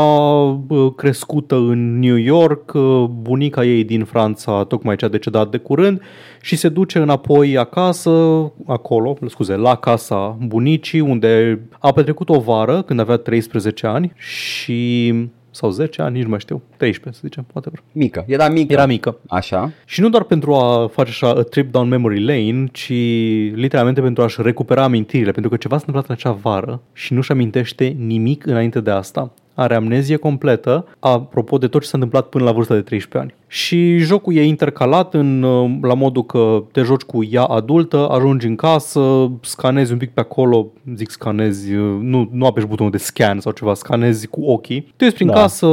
uh, 0.69 0.93
crescută 0.97 1.55
în 1.55 1.99
New 1.99 2.17
York, 2.17 2.73
uh, 2.75 3.05
bunica 3.21 3.65
ei 3.65 3.85
din 3.85 4.05
Franța, 4.05 4.65
tocmai 4.65 4.97
ce 4.97 5.05
a 5.05 5.09
decedat 5.09 5.51
de 5.51 5.57
curând, 5.57 6.01
și 6.41 6.57
se 6.57 6.69
duce 6.69 6.99
înapoi 6.99 7.59
acasă, 7.59 8.11
acolo, 8.67 9.17
scuze, 9.27 9.57
la 9.57 9.77
casa 9.77 10.39
bunicii, 10.47 11.01
unde 11.01 11.61
a 11.79 11.93
petrecut 11.93 12.29
o 12.29 12.41
vară 12.41 12.83
când 12.83 13.01
avea 13.01 13.17
13 13.17 13.87
ani 13.87 14.13
și 14.17 15.13
sau 15.55 15.71
10 15.71 16.03
ani, 16.03 16.15
nici 16.15 16.23
nu 16.23 16.29
mai 16.29 16.41
știu, 16.41 16.63
13 16.77 17.21
să 17.21 17.27
zicem, 17.29 17.47
poate. 17.53 17.71
Mică, 17.93 18.25
era 18.27 18.49
mică. 18.49 18.73
Era 18.73 18.87
mică. 18.87 19.19
Așa. 19.29 19.73
Și 19.85 20.01
nu 20.01 20.09
doar 20.09 20.23
pentru 20.23 20.55
a 20.55 20.87
face 20.93 21.11
așa 21.11 21.29
a 21.29 21.43
trip 21.43 21.73
down 21.73 21.89
memory 21.89 22.25
lane, 22.25 22.69
ci 22.73 22.93
literalmente 23.55 24.01
pentru 24.01 24.23
a-și 24.23 24.43
recupera 24.43 24.83
amintirile, 24.83 25.31
pentru 25.31 25.51
că 25.51 25.57
ceva 25.57 25.79
s-a 25.79 25.85
întâmplat 25.87 26.09
în 26.09 26.15
acea 26.19 26.39
vară 26.41 26.83
și 26.93 27.13
nu-și 27.13 27.33
amintește 27.33 27.97
nimic 27.99 28.47
înainte 28.47 28.81
de 28.81 28.91
asta 28.91 29.33
are 29.55 29.75
amnezie 29.75 30.17
completă, 30.17 30.87
apropo 30.99 31.59
de 31.59 31.67
tot 31.67 31.81
ce 31.81 31.87
s-a 31.87 31.93
întâmplat 31.95 32.27
până 32.29 32.45
la 32.45 32.53
vârsta 32.53 32.75
de 32.75 32.81
13 32.81 33.19
ani. 33.19 33.41
Și 33.47 33.99
jocul 33.99 34.37
e 34.37 34.43
intercalat 34.43 35.15
în, 35.15 35.43
uh, 35.43 35.71
la 35.83 35.95
modul 35.95 36.25
că 36.25 36.63
te 36.73 36.83
joci 36.83 37.03
cu 37.03 37.25
ea 37.31 37.45
adultă, 37.45 38.09
ajungi 38.09 38.47
în 38.47 38.57
casă, 38.57 39.31
scanezi 39.41 39.93
un 39.93 39.99
pic 39.99 40.11
pe 40.11 40.21
acolo, 40.21 40.73
zic 40.95 41.11
scanezi, 41.11 41.75
uh, 41.75 41.99
nu, 42.01 42.29
nu 42.33 42.47
apeși 42.47 42.67
butonul 42.67 42.93
de 42.93 42.99
scan 42.99 43.41
sau 43.41 43.53
ceva, 43.53 43.75
scanezi 43.75 44.27
cu 44.27 44.41
ochii. 44.45 44.93
Te 44.97 45.11
prin 45.11 45.27
da. 45.27 45.33
casă, 45.33 45.69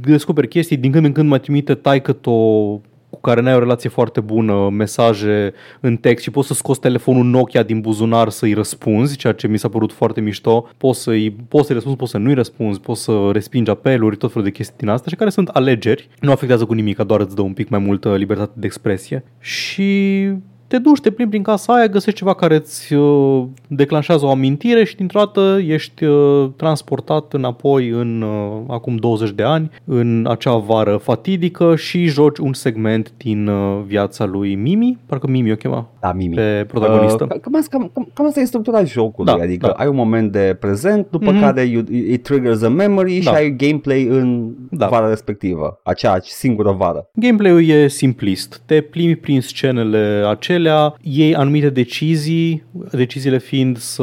descoperi 0.00 0.48
chestii, 0.48 0.76
din 0.76 0.92
când 0.92 1.04
în 1.04 1.12
când 1.12 1.28
mai 1.28 1.40
trimite 1.40 1.74
taică 1.74 2.16
o 2.24 2.80
cu 3.12 3.20
care 3.20 3.40
n-ai 3.40 3.54
o 3.54 3.58
relație 3.58 3.88
foarte 3.90 4.20
bună, 4.20 4.68
mesaje 4.70 5.52
în 5.80 5.96
text 5.96 6.22
și 6.22 6.30
poți 6.30 6.46
să 6.46 6.54
scoți 6.54 6.80
telefonul 6.80 7.24
Nokia 7.24 7.62
din 7.62 7.80
buzunar 7.80 8.28
să-i 8.28 8.52
răspunzi, 8.52 9.16
ceea 9.16 9.32
ce 9.32 9.46
mi 9.46 9.58
s-a 9.58 9.68
părut 9.68 9.92
foarte 9.92 10.20
mișto. 10.20 10.68
Poți 10.76 11.02
să-i, 11.02 11.36
poți 11.48 11.66
să-i 11.66 11.74
răspunzi, 11.74 11.98
poți 11.98 12.10
să 12.10 12.18
nu-i 12.18 12.34
răspunzi, 12.34 12.80
poți 12.80 13.02
să 13.02 13.30
respingi 13.32 13.70
apeluri, 13.70 14.16
tot 14.16 14.32
felul 14.32 14.46
de 14.46 14.52
chestii 14.52 14.76
din 14.78 14.88
astea 14.88 15.10
și 15.10 15.16
care 15.16 15.30
sunt 15.30 15.48
alegeri. 15.48 16.08
Nu 16.20 16.30
afectează 16.30 16.64
cu 16.64 16.72
nimic, 16.72 16.98
doar 16.98 17.20
îți 17.20 17.34
dă 17.34 17.42
un 17.42 17.52
pic 17.52 17.68
mai 17.68 17.80
multă 17.80 18.16
libertate 18.16 18.52
de 18.54 18.66
expresie. 18.66 19.24
Și 19.40 20.28
te 20.72 20.78
duci, 20.78 21.00
te 21.00 21.10
plimbi 21.10 21.30
prin 21.30 21.42
casa 21.42 21.74
aia, 21.74 21.86
găsești 21.86 22.18
ceva 22.18 22.34
care 22.34 22.54
îți 22.54 22.94
uh, 22.94 23.44
declanșează 23.66 24.24
o 24.24 24.30
amintire 24.30 24.84
și 24.84 24.96
dintr-o 24.96 25.18
dată 25.18 25.58
ești 25.66 26.04
uh, 26.04 26.50
transportat 26.56 27.32
înapoi 27.32 27.88
în 27.88 28.22
uh, 28.22 28.62
acum 28.68 28.96
20 28.96 29.30
de 29.30 29.42
ani, 29.42 29.70
în 29.84 30.26
acea 30.30 30.56
vară 30.56 30.96
fatidică 30.96 31.76
și 31.76 32.04
joci 32.04 32.38
un 32.38 32.52
segment 32.52 33.12
din 33.16 33.50
viața 33.86 34.24
lui 34.24 34.54
Mimi, 34.54 34.98
parcă 35.06 35.26
Mimi 35.26 35.52
o 35.52 35.56
chema 35.56 35.88
da, 36.00 36.12
Mimi. 36.12 36.34
pe 36.34 36.64
protagonistă. 36.68 37.24
Uh, 37.24 37.40
cam, 37.40 37.66
cam, 37.70 37.90
cam, 37.94 38.08
cam 38.14 38.26
asta 38.26 38.40
e 38.40 38.44
structura 38.44 38.84
jocului, 38.84 39.32
da, 39.36 39.42
adică 39.42 39.66
da. 39.66 39.72
ai 39.72 39.86
un 39.86 39.94
moment 39.94 40.32
de 40.32 40.56
prezent, 40.60 41.06
după 41.10 41.32
mm-hmm. 41.32 41.40
care 41.40 41.62
you, 41.62 41.82
it 41.90 42.22
triggers 42.22 42.62
a 42.62 42.68
memory 42.68 43.20
da. 43.24 43.30
și 43.30 43.36
ai 43.36 43.56
gameplay 43.56 44.04
în 44.04 44.52
da. 44.70 44.86
vara 44.86 45.08
respectivă, 45.08 45.80
acea 45.82 46.18
singură 46.20 46.70
vară. 46.70 47.08
Gameplay-ul 47.14 47.64
e 47.64 47.88
simplist, 47.88 48.62
te 48.66 48.80
plimbi 48.80 49.16
prin 49.16 49.40
scenele 49.40 50.24
acelea 50.28 50.61
acelea 50.68 50.94
iei 51.00 51.34
anumite 51.34 51.70
decizii, 51.70 52.62
deciziile 52.90 53.38
fiind 53.38 53.78
să 53.78 54.02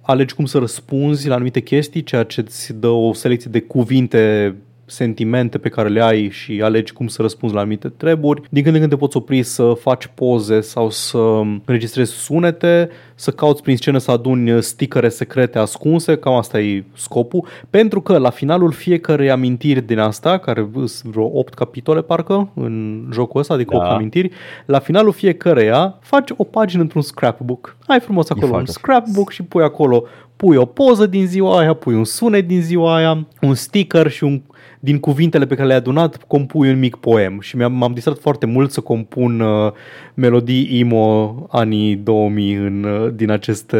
alegi 0.00 0.34
cum 0.34 0.44
să 0.44 0.58
răspunzi 0.58 1.28
la 1.28 1.34
anumite 1.34 1.60
chestii, 1.60 2.02
ceea 2.02 2.22
ce 2.22 2.40
îți 2.40 2.72
dă 2.72 2.88
o 2.88 3.12
selecție 3.12 3.50
de 3.50 3.60
cuvinte 3.60 4.54
sentimente 4.86 5.58
pe 5.58 5.68
care 5.68 5.88
le 5.88 6.02
ai 6.02 6.28
și 6.30 6.60
alegi 6.62 6.92
cum 6.92 7.06
să 7.06 7.22
răspunzi 7.22 7.54
la 7.54 7.60
anumite 7.60 7.88
treburi. 7.88 8.42
Din 8.50 8.62
când 8.62 8.74
în 8.74 8.80
când 8.80 8.92
te 8.92 8.98
poți 8.98 9.16
opri 9.16 9.42
să 9.42 9.72
faci 9.80 10.06
poze 10.14 10.60
sau 10.60 10.90
să 10.90 11.18
înregistrezi 11.64 12.12
sunete, 12.12 12.88
să 13.14 13.30
cauți 13.30 13.62
prin 13.62 13.76
scenă 13.76 13.98
să 13.98 14.10
aduni 14.10 14.62
stickere 14.62 15.08
secrete 15.08 15.58
ascunse, 15.58 16.16
cam 16.16 16.34
asta 16.34 16.60
e 16.60 16.84
scopul, 16.94 17.46
pentru 17.70 18.00
că 18.00 18.18
la 18.18 18.30
finalul 18.30 18.72
fiecărei 18.72 19.30
amintiri 19.30 19.86
din 19.86 19.98
asta, 19.98 20.38
care 20.38 20.68
sunt 20.72 21.12
vreo 21.12 21.30
8 21.32 21.54
capitole 21.54 22.02
parcă 22.02 22.50
în 22.54 23.04
jocul 23.12 23.40
ăsta, 23.40 23.54
adică 23.54 23.76
da. 23.76 23.82
8 23.82 23.90
amintiri, 23.90 24.30
la 24.66 24.78
finalul 24.78 25.12
fiecăreia 25.12 25.98
faci 26.00 26.28
o 26.36 26.44
pagină 26.44 26.82
într-un 26.82 27.02
scrapbook. 27.02 27.76
Ai 27.86 28.00
frumos 28.00 28.30
acolo 28.30 28.56
un 28.56 28.66
scrapbook 28.66 29.30
și 29.30 29.42
pui 29.42 29.62
acolo 29.62 30.04
pui 30.36 30.56
o 30.56 30.64
poză 30.64 31.06
din 31.06 31.26
ziua 31.26 31.58
aia, 31.58 31.74
pui 31.74 31.94
un 31.94 32.04
sunet 32.04 32.46
din 32.46 32.62
ziua 32.62 32.96
aia, 32.96 33.26
un 33.40 33.54
sticker 33.54 34.10
și 34.10 34.24
un 34.24 34.42
din 34.84 34.98
cuvintele 34.98 35.46
pe 35.46 35.54
care 35.54 35.66
le-ai 35.66 35.78
adunat, 35.78 36.24
compui 36.26 36.70
un 36.70 36.78
mic 36.78 36.96
poem 36.96 37.40
și 37.40 37.56
m-am 37.56 37.92
distrat 37.94 38.18
foarte 38.18 38.46
mult 38.46 38.70
să 38.70 38.80
compun 38.80 39.40
uh, 39.40 39.72
melodii 40.14 40.80
emo 40.80 41.34
anii 41.50 41.96
2000 41.96 42.54
în, 42.54 42.84
uh, 42.84 43.12
din, 43.14 43.30
aceste, 43.30 43.78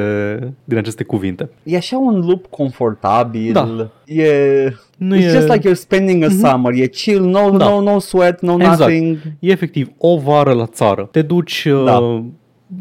din 0.65 0.77
aceste 0.79 1.05
cuvinte. 1.05 1.51
E 1.63 1.77
așa 1.77 1.99
un 1.99 2.25
loop 2.27 2.47
confortabil, 2.47 3.53
da. 3.53 3.91
e... 4.05 4.73
Nu 4.97 5.17
It's 5.17 5.25
e... 5.25 5.29
just 5.29 5.49
like 5.49 5.69
you're 5.69 5.81
spending 5.81 6.23
a 6.23 6.27
mm-hmm. 6.27 6.51
summer, 6.51 6.73
e 6.75 6.87
chill, 6.87 7.25
no, 7.25 7.51
da. 7.51 7.69
no, 7.69 7.81
no 7.81 7.99
sweat, 7.99 8.41
no 8.41 8.55
exact. 8.55 8.79
nothing. 8.79 9.19
E 9.39 9.51
efectiv 9.51 9.91
o 9.99 10.19
vară 10.19 10.53
la 10.53 10.67
țară. 10.67 11.09
Te 11.11 11.23
duci... 11.23 11.65
Uh, 11.65 11.85
da 11.85 12.25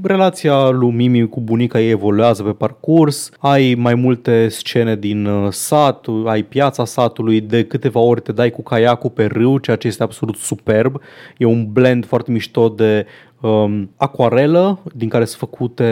relația 0.04 0.70
lui 0.70 0.92
Mimi 0.92 1.30
cu 1.30 1.42
bunica 1.42 1.80
ei 1.80 1.90
evoluează 1.90 2.44
pe 2.44 2.52
parcurs, 2.52 3.32
ai 3.40 3.76
mai 3.78 3.96
multe 3.96 4.48
scene 4.48 4.96
din 4.96 5.26
uh, 5.26 5.52
sat, 5.52 6.06
ai 6.26 6.44
piața 6.44 6.86
satului, 6.86 7.42
de 7.42 7.66
câteva 7.66 8.00
ori 8.00 8.22
te 8.22 8.32
dai 8.32 8.50
cu 8.50 8.64
caiacul 8.64 9.10
pe 9.10 9.26
râu, 9.26 9.58
ceea 9.58 9.78
ce 9.78 9.88
este 9.88 10.04
absolut 10.04 10.36
superb. 10.36 11.02
E 11.38 11.46
un 11.46 11.72
blend 11.72 12.06
foarte 12.06 12.32
mișto 12.32 12.70
de 12.70 13.06
um, 13.42 13.90
acuarelă 13.98 14.80
din 14.96 15.10
care 15.10 15.26
sunt 15.26 15.40
făcute 15.40 15.86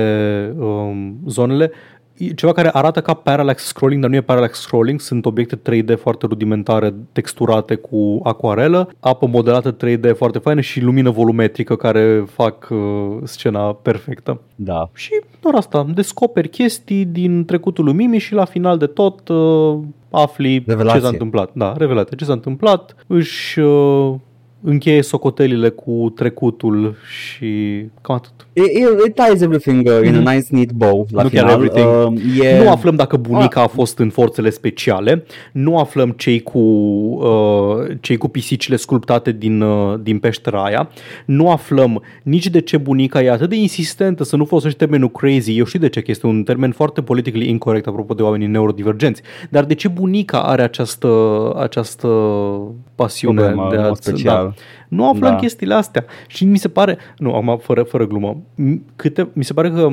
um, 0.57 1.19
zonele, 1.27 1.65
E 1.65 2.00
ceva 2.29 2.53
care 2.53 2.69
arată 2.73 3.01
ca 3.01 3.13
parallax 3.13 3.63
scrolling, 3.63 4.01
dar 4.01 4.09
nu 4.09 4.15
e 4.15 4.21
parallax 4.21 4.59
scrolling, 4.59 4.99
sunt 4.99 5.25
obiecte 5.25 5.55
3D 5.55 5.99
foarte 5.99 6.25
rudimentare, 6.25 6.93
texturate 7.11 7.75
cu 7.75 8.19
acuarelă, 8.23 8.89
apă 8.99 9.27
modelată 9.27 9.75
3D 9.75 10.15
foarte 10.15 10.37
faină 10.39 10.61
și 10.61 10.81
lumină 10.81 11.09
volumetrică 11.09 11.75
care 11.75 12.23
fac 12.27 12.67
uh, 12.69 12.77
scena 13.23 13.73
perfectă. 13.73 14.41
Da. 14.55 14.89
Și 14.93 15.21
doar 15.41 15.55
asta, 15.55 15.85
descoperi 15.93 16.49
chestii 16.49 17.05
din 17.05 17.45
trecutul 17.45 17.83
lui 17.83 17.93
Mimi 17.93 18.17
și 18.17 18.33
la 18.33 18.45
final 18.45 18.77
de 18.77 18.85
tot 18.85 19.27
uh, 19.27 19.79
afli 20.11 20.63
Revelație. 20.67 20.99
ce 20.99 21.05
s-a 21.05 21.11
întâmplat. 21.11 21.49
Da, 21.53 21.73
revelație. 21.77 22.15
Ce 22.17 22.25
s-a 22.25 22.33
întâmplat, 22.33 22.95
își 23.07 23.59
uh, 23.59 24.13
încheie 24.63 25.01
socotelile 25.01 25.69
cu 25.69 26.11
trecutul 26.15 26.95
și 27.09 27.45
cam 28.01 28.15
atât. 28.15 28.31
It, 28.53 28.63
it, 28.65 29.05
it 29.07 29.15
ties 29.15 29.41
everything 29.41 29.87
uh, 29.87 30.07
in 30.07 30.27
a 30.27 30.31
nice 30.33 30.47
neat 30.49 30.71
bow 30.71 31.07
la 31.11 31.23
Mhm. 31.23 31.35
Nu 31.35 31.39
chiar 31.39 31.49
final. 31.49 31.65
everything. 31.65 32.17
Uh, 32.37 32.45
e... 32.45 32.63
Nu 32.63 32.69
aflăm 32.69 32.95
dacă 32.95 33.17
bunica 33.17 33.61
a 33.61 33.67
fost 33.67 33.99
în 33.99 34.09
forțele 34.09 34.49
speciale, 34.49 35.25
nu 35.51 35.77
aflăm 35.77 36.09
cei 36.09 36.41
cu, 36.41 36.59
uh, 36.59 37.97
cei 38.01 38.17
cu 38.17 38.27
pisicile 38.27 38.75
sculptate 38.75 39.31
din, 39.31 39.61
uh, 39.61 39.99
din 40.01 40.19
peștera 40.19 40.63
aia, 40.63 40.89
nu 41.25 41.51
aflăm 41.51 42.03
nici 42.23 42.47
de 42.47 42.61
ce 42.61 42.77
bunica 42.77 43.21
e 43.21 43.31
atât 43.31 43.49
de 43.49 43.55
insistentă 43.55 44.23
să 44.23 44.35
nu 44.35 44.45
folosești 44.45 44.77
termenul 44.77 45.09
crazy, 45.09 45.57
eu 45.57 45.65
știu 45.65 45.79
de 45.79 45.89
ce, 45.89 46.01
că 46.01 46.11
este 46.11 46.27
un 46.27 46.43
termen 46.43 46.71
foarte 46.71 47.01
politically 47.01 47.49
incorrect 47.49 47.87
apropo 47.87 48.13
de 48.13 48.21
oamenii 48.21 48.47
neurodivergenți, 48.47 49.21
dar 49.49 49.63
de 49.65 49.73
ce 49.73 49.87
bunica 49.87 50.41
are 50.43 50.61
această, 50.61 51.07
această 51.57 52.07
pasiune 52.95 53.41
Problemă, 53.41 53.67
de 53.69 53.75
în 53.75 53.83
a 53.83 53.87
mod 53.87 54.50
special. 54.51 54.85
nu 54.87 55.07
aflăm 55.09 55.31
Da. 55.31 55.35
chestiile 55.35 55.73
astea. 55.73 56.05
Și 56.27 56.45
mi 56.45 56.57
se 56.57 56.69
pare, 56.69 56.97
nu, 57.17 57.33
acum 57.35 57.57
fără, 57.57 57.83
fără 57.83 58.07
glumă, 58.07 58.41
m- 58.61 58.81
câte, 58.95 59.29
mi 59.33 59.43
se 59.43 59.53
pare 59.53 59.69
că 59.71 59.91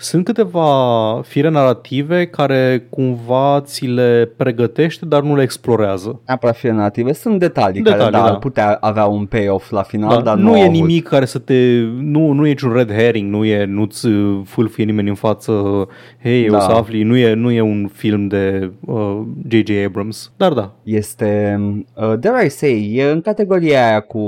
sunt 0.00 0.24
câteva 0.24 1.20
fire 1.24 1.48
narrative 1.48 2.26
care 2.26 2.86
cumva 2.90 3.60
ți 3.64 3.86
le 3.86 4.32
pregătește, 4.36 5.06
dar 5.06 5.22
nu 5.22 5.36
le 5.36 5.42
explorează. 5.42 6.20
Neapărat 6.26 6.56
fie 6.56 6.70
native, 6.70 7.12
sunt 7.12 7.38
detalii, 7.38 7.82
Detalii, 7.82 7.98
care 8.04 8.10
da, 8.16 8.18
da. 8.18 8.32
ar 8.32 8.38
putea 8.38 8.78
avea 8.80 9.04
un 9.06 9.26
payoff 9.26 9.70
la 9.70 9.82
final, 9.82 10.08
Da, 10.16 10.20
dar 10.22 10.36
nu, 10.36 10.48
au 10.48 10.56
e 10.56 10.60
avut. 10.60 10.72
nimic 10.72 11.08
care 11.08 11.24
să 11.24 11.38
te... 11.38 11.54
Nu, 12.00 12.32
nu 12.32 12.46
e 12.46 12.48
niciun 12.48 12.72
red 12.72 12.92
herring, 12.92 13.30
nu 13.30 13.44
e, 13.44 13.64
nu-ți 13.64 14.06
uh, 14.06 14.40
fâlfie 14.44 14.84
nimeni 14.84 15.08
în 15.08 15.14
față, 15.14 15.86
hei, 16.22 16.48
da. 16.48 16.56
Da. 16.58 16.64
o 16.64 16.68
să 16.70 16.76
afli, 16.76 17.02
nu 17.02 17.16
e, 17.16 17.34
nu 17.34 17.50
e 17.50 17.60
un 17.60 17.88
film 17.92 18.26
de 18.28 18.72
uh, 18.86 19.20
J.J. 19.48 19.70
Abrams. 19.86 20.32
Dar 20.36 20.52
da, 20.52 20.72
Este, 20.82 21.58
uh, 21.94 22.18
dare 22.18 22.44
I 22.44 22.48
say, 22.48 22.92
e 22.94 23.04
în 23.10 23.20
categoria 23.20 23.86
aia 23.86 24.00
cu 24.00 24.18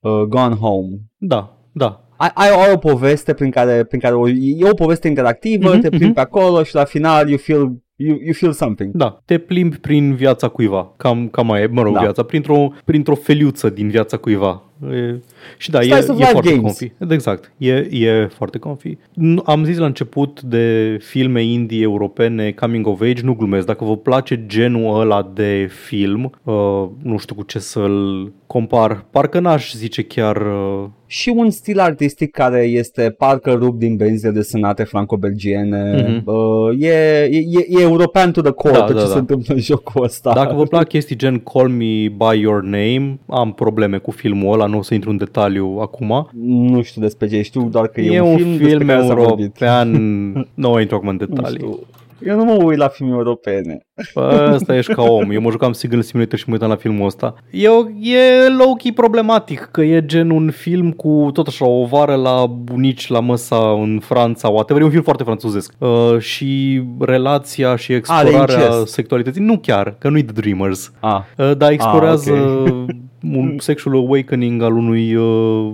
uh, 0.00 0.22
Gone 0.28 0.54
Home. 0.54 0.88
da, 1.18 1.56
da. 1.72 2.04
Ai, 2.20 2.30
ai, 2.34 2.48
ai 2.50 2.72
o 2.72 2.76
poveste 2.76 3.32
prin 3.34 3.50
care, 3.50 3.84
prin 3.84 4.00
care 4.00 4.14
o, 4.14 4.28
e 4.28 4.68
o 4.70 4.74
poveste 4.74 5.08
interactivă, 5.08 5.70
Mhm, 5.72 5.80
te 5.80 5.88
plimbi 5.88 6.04
mhm. 6.04 6.14
pe 6.14 6.20
acolo 6.20 6.62
și 6.62 6.74
la 6.74 6.84
final 6.84 7.28
you 7.28 7.38
feel, 7.38 7.82
you, 8.00 8.18
you 8.22 8.32
feel 8.32 8.52
something. 8.52 8.90
Da, 8.94 9.20
te 9.24 9.38
plimbi 9.38 9.76
prin 9.76 10.14
viața 10.14 10.48
cuiva, 10.48 10.92
cam, 10.96 11.28
cam 11.28 11.50
aia 11.50 11.62
e, 11.62 11.66
mă 11.70 11.82
rog, 11.82 11.94
Da. 11.94 12.00
viața, 12.00 12.22
printr-o, 12.22 12.72
printr-o 12.84 13.14
feliuță 13.14 13.68
din 13.70 13.88
viața 13.88 14.16
cuiva. 14.16 14.62
E, 14.92 15.14
și 15.58 15.70
da, 15.70 15.78
e, 15.80 15.82
Slice 15.82 16.10
of 16.10 16.16
e 16.16 16.18
life 16.18 16.30
foarte 16.30 16.48
games. 16.50 16.62
comfy. 16.62 16.92
Exact, 17.14 17.52
e, 17.56 17.72
e 17.90 18.26
foarte 18.34 18.58
comfy. 18.58 18.96
Nu- 19.14 19.42
Am 19.44 19.64
zis 19.64 19.78
la 19.78 19.86
început 19.86 20.42
de 20.42 20.96
filme 21.00 21.42
indie 21.42 21.82
europene, 21.82 22.50
coming 22.52 22.86
of 22.86 23.00
age, 23.00 23.22
nu 23.22 23.34
glumesc. 23.34 23.66
Dacă 23.66 23.84
vă 23.84 23.96
place 23.96 24.44
genul 24.46 25.00
ăla 25.00 25.30
de 25.34 25.68
film, 25.86 26.32
uh, 26.44 26.54
nu 27.02 27.18
știu 27.18 27.34
cu 27.34 27.42
ce 27.42 27.58
să-l 27.58 28.32
compar, 28.46 29.04
parcă 29.10 29.40
n-aș 29.40 29.74
zice 29.74 30.02
chiar... 30.02 30.36
Uh, 30.36 30.84
Și 31.06 31.32
un 31.36 31.50
stil 31.50 31.78
artistic 31.80 32.30
care 32.30 32.62
este 32.62 33.14
parcă 33.18 33.50
rupt 33.52 33.78
din 33.78 33.96
benzile 33.96 34.30
desenate 34.30 34.82
franco-belgiene. 34.84 36.06
Mhm. 36.08 36.22
Uh, 36.30 36.82
e, 36.82 37.28
e, 37.30 37.80
e 37.80 37.86
european 37.90 38.32
to 38.32 38.40
the 38.40 38.50
core 38.50 38.72
Da, 38.74 38.84
tot 38.84 38.94
da, 38.94 39.00
ce 39.00 39.06
da. 39.06 39.12
se 39.12 39.18
întâmplă 39.18 39.54
în 39.54 39.60
jocul 39.60 40.02
ăsta. 40.04 40.32
Dacă 40.34 40.54
vă 40.54 40.62
plac 40.62 40.88
chestii 40.88 41.16
gen 41.16 41.38
Call 41.38 41.68
Me 41.68 42.08
By 42.08 42.40
Your 42.40 42.62
Name, 42.62 43.18
am 43.26 43.52
probleme 43.52 43.98
cu 43.98 44.10
filmul 44.10 44.52
ăla, 44.52 44.66
nu 44.66 44.78
o 44.78 44.82
să 44.82 44.94
intru 44.94 45.10
în 45.10 45.16
detaliu 45.16 45.78
acum. 45.80 46.28
Nu 46.42 46.82
știu 46.82 47.00
despre 47.00 47.28
ce, 47.28 47.42
știu 47.42 47.68
doar 47.68 47.86
că 47.88 48.00
e, 48.00 48.14
E 48.14 48.20
un 48.20 48.36
film, 48.36 48.56
despre 48.56 48.84
care 48.84 49.06
s-a 49.06 49.14
vorbit. 49.14 49.60
european, 49.60 49.90
nu 50.54 50.80
intru 50.80 50.96
acum 50.96 51.08
în 51.08 51.16
Nu 51.20 51.26
detalii. 51.34 51.78
Știu. 52.20 52.30
Eu 52.30 52.36
nu 52.36 52.44
mă 52.44 52.62
uit 52.64 52.78
la 52.78 52.88
filme 52.88 53.12
europene. 53.12 53.86
Bă, 54.14 54.50
ăsta 54.54 54.76
ești 54.76 54.92
ca 54.92 55.02
om. 55.02 55.30
Eu 55.30 55.40
mă 55.40 55.50
jucam 55.50 55.72
Signal 55.72 56.02
Simulator 56.02 56.38
și 56.38 56.44
mă 56.46 56.52
uitam 56.54 56.68
la 56.68 56.76
filmul 56.76 57.06
ăsta. 57.06 57.34
E, 57.50 57.68
o- 57.68 57.88
e 58.00 58.48
low-key 58.48 58.94
problematic, 58.94 59.68
că 59.72 59.82
e 59.82 60.04
gen 60.06 60.30
un 60.30 60.50
film 60.50 60.90
cu 60.92 61.30
tot 61.32 61.46
așa 61.46 61.66
o 61.66 61.84
vară 61.84 62.14
la 62.14 62.46
bunici 62.46 63.08
la 63.08 63.20
măsa 63.20 63.70
în 63.80 63.98
Franța, 64.02 64.48
whatever. 64.48 64.82
E 64.82 64.84
un 64.84 64.90
film 64.90 65.02
foarte 65.02 65.22
franțuzesc. 65.24 65.72
Uh, 65.78 66.18
și 66.18 66.82
relația 67.00 67.76
și 67.76 67.92
explorarea 67.92 68.64
incest. 68.64 68.86
sexualității, 68.92 69.42
nu 69.42 69.58
chiar, 69.58 69.94
că 69.98 70.08
nu-i 70.08 70.22
The 70.24 70.40
Dreamers. 70.40 70.92
Ah, 71.00 71.20
Uh, 71.36 71.56
dar 71.56 71.70
explorează 71.70 72.32
Ah, 72.66 72.84
un 73.36 73.56
sexual 73.58 73.94
awakening 73.96 74.62
al 74.62 74.76
unui 74.76 75.14
uh, 75.14 75.72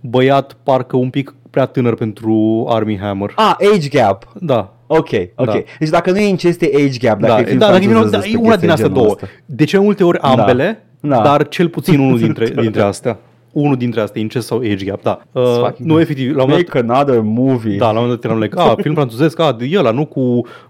băiat 0.00 0.56
parcă 0.62 0.96
un 0.96 1.10
pic 1.10 1.34
prea 1.50 1.66
tânăr 1.66 1.94
pentru 1.94 2.64
Army 2.68 2.98
Hammer. 2.98 3.32
ah 3.36 3.54
age 3.74 3.88
gap. 3.88 4.32
Da, 4.40 4.75
Ok, 4.86 5.08
ok. 5.34 5.46
Da. 5.46 5.52
Deci 5.78 5.88
dacă 5.88 6.10
nu 6.10 6.18
e 6.18 6.28
incest, 6.28 6.62
e 6.62 6.70
age 6.74 6.98
gap. 6.98 7.20
Dacă 7.20 7.32
da, 7.32 7.40
e 7.40 7.44
film 7.44 7.58
da, 7.58 7.66
dacă 7.70 7.84
e, 7.84 7.88
francezesc 7.88 8.10
da, 8.10 8.18
despre 8.18 8.38
e 8.40 8.46
una 8.46 8.56
din 8.56 8.68
chestii 8.68 8.70
astea 8.70 8.86
genul 8.86 9.02
două. 9.02 9.10
ăsta. 9.12 9.26
De 9.46 9.64
ce 9.64 9.78
multe 9.78 10.04
ori 10.04 10.18
ambele, 10.18 10.84
Da. 11.00 11.20
dar 11.22 11.48
cel 11.48 11.68
puțin 11.68 11.98
unul 12.00 12.18
dintre, 12.18 12.48
dintre 12.62 12.82
astea. 12.82 13.18
Unul 13.52 13.76
dintre 13.76 14.00
astea, 14.00 14.20
incest 14.20 14.46
sau 14.46 14.58
age 14.58 14.84
gap, 14.84 15.02
da. 15.02 15.20
Uh, 15.32 15.42
fucking 15.44 15.88
nu, 15.88 16.00
efectiv, 16.00 16.36
la 16.36 16.42
un 16.42 16.48
moment 16.48 16.66
dat, 16.72 16.82
Make 16.84 16.92
another 16.92 17.20
movie. 17.24 17.76
da, 17.76 17.84
la 17.84 17.90
un 17.90 17.96
moment 17.96 18.14
dat 18.20 18.24
eram 18.30 18.42
like, 18.42 18.58
a, 18.60 18.74
film 18.80 18.94
francezesc, 18.94 19.40
a, 19.40 19.52
de 19.52 19.70
ăla, 19.78 19.90
nu 19.90 20.04
cu 20.06 20.20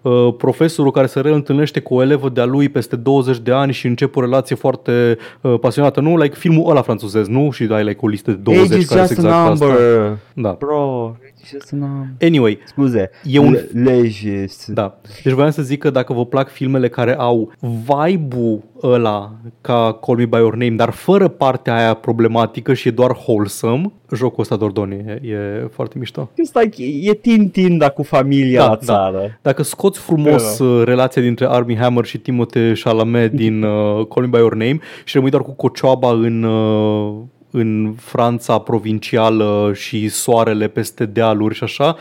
uh, 0.03 0.35
profesorul 0.39 0.91
care 0.91 1.07
se 1.07 1.21
reîntâlnește 1.21 1.81
cu 1.81 1.95
o 1.95 2.03
elevă 2.03 2.29
de-a 2.29 2.45
lui 2.45 2.69
peste 2.69 2.97
20 2.97 3.39
de 3.39 3.53
ani 3.53 3.73
și 3.73 3.87
încep 3.87 4.17
o 4.17 4.21
relație 4.21 4.57
foarte 4.57 5.19
uh, 5.41 5.55
pasionată, 5.61 6.01
nu? 6.01 6.17
Like 6.17 6.35
filmul 6.35 6.71
ăla 6.71 6.83
francezesc, 6.83 7.29
nu? 7.31 7.51
Și 7.51 7.69
ai 7.71 7.85
like 7.85 7.99
o 8.01 8.09
listă 8.09 8.31
de 8.31 8.37
20 8.43 8.71
age 8.71 8.79
is 8.79 8.89
care 8.89 9.01
just 9.01 9.13
sunt 9.13 9.27
a 9.27 9.29
exact 9.29 9.51
asta. 9.53 9.65
number. 9.67 10.19
Da. 10.33 10.57
Bro, 10.59 11.17
age 11.47 11.57
is 11.57 11.63
just 11.63 11.73
a 11.73 11.77
number. 11.77 12.07
Anyway, 12.23 12.59
Scuze. 12.67 13.11
E 13.25 13.39
un- 13.39 13.53
Le- 13.53 13.91
Legis. 13.91 14.65
Da. 14.69 14.99
Deci 15.23 15.33
voiam 15.33 15.51
să 15.51 15.63
zic 15.63 15.79
că 15.79 15.91
dacă 15.91 16.13
vă 16.13 16.25
plac 16.27 16.49
filmele 16.49 16.89
care 16.89 17.15
au 17.19 17.53
vibe-ul 17.61 18.63
ăla 18.83 19.33
ca 19.61 19.99
Call 20.07 20.19
Me 20.19 20.25
By 20.27 20.37
Your 20.37 20.55
Name, 20.57 20.71
dar 20.77 20.91
fără 20.91 21.29
partea 21.29 21.77
aia 21.77 21.95
problematică 21.95 22.75
și 22.75 22.89
e 22.89 22.91
doar 22.91 23.11
wholesome, 23.11 23.93
jocul 24.15 24.41
ăsta 24.43 24.57
Dordoni 24.57 24.95
e, 24.95 25.21
e 25.29 25.69
foarte 25.73 25.99
mișto. 25.99 26.31
Just 26.37 26.59
like, 26.61 26.83
e 27.11 27.15
Tintin, 27.15 27.79
dar 27.79 27.93
cu 27.93 28.03
familia 28.03 28.61
Da, 28.61 28.65
la 28.69 28.75
da. 28.75 28.77
țară. 28.85 29.39
Dacă 29.43 29.63
scoți 29.63 29.99
frumos 29.99 30.59
uh, 30.59 30.85
relația 30.85 31.23
dintre 31.23 31.47
Armie 31.49 31.77
Hammer 31.77 32.05
și 32.05 32.19
Timothée 32.19 32.73
Chalamet 32.83 33.33
din 33.33 33.63
uh, 33.63 34.07
Call 34.07 34.21
Me 34.27 34.27
By 34.31 34.37
Your 34.39 34.55
Name 34.55 34.79
și 35.05 35.15
rămâi 35.17 35.31
doar 35.31 35.43
cu 35.43 35.53
Cocioaba 35.53 36.11
în, 36.11 36.43
uh, 36.43 37.15
în 37.59 37.95
Franța 37.99 38.59
provincială 38.59 39.71
și 39.75 40.09
soarele 40.09 40.69
peste 40.69 41.07
dealuri 41.07 41.55
și 41.55 41.65
așa, 41.65 41.97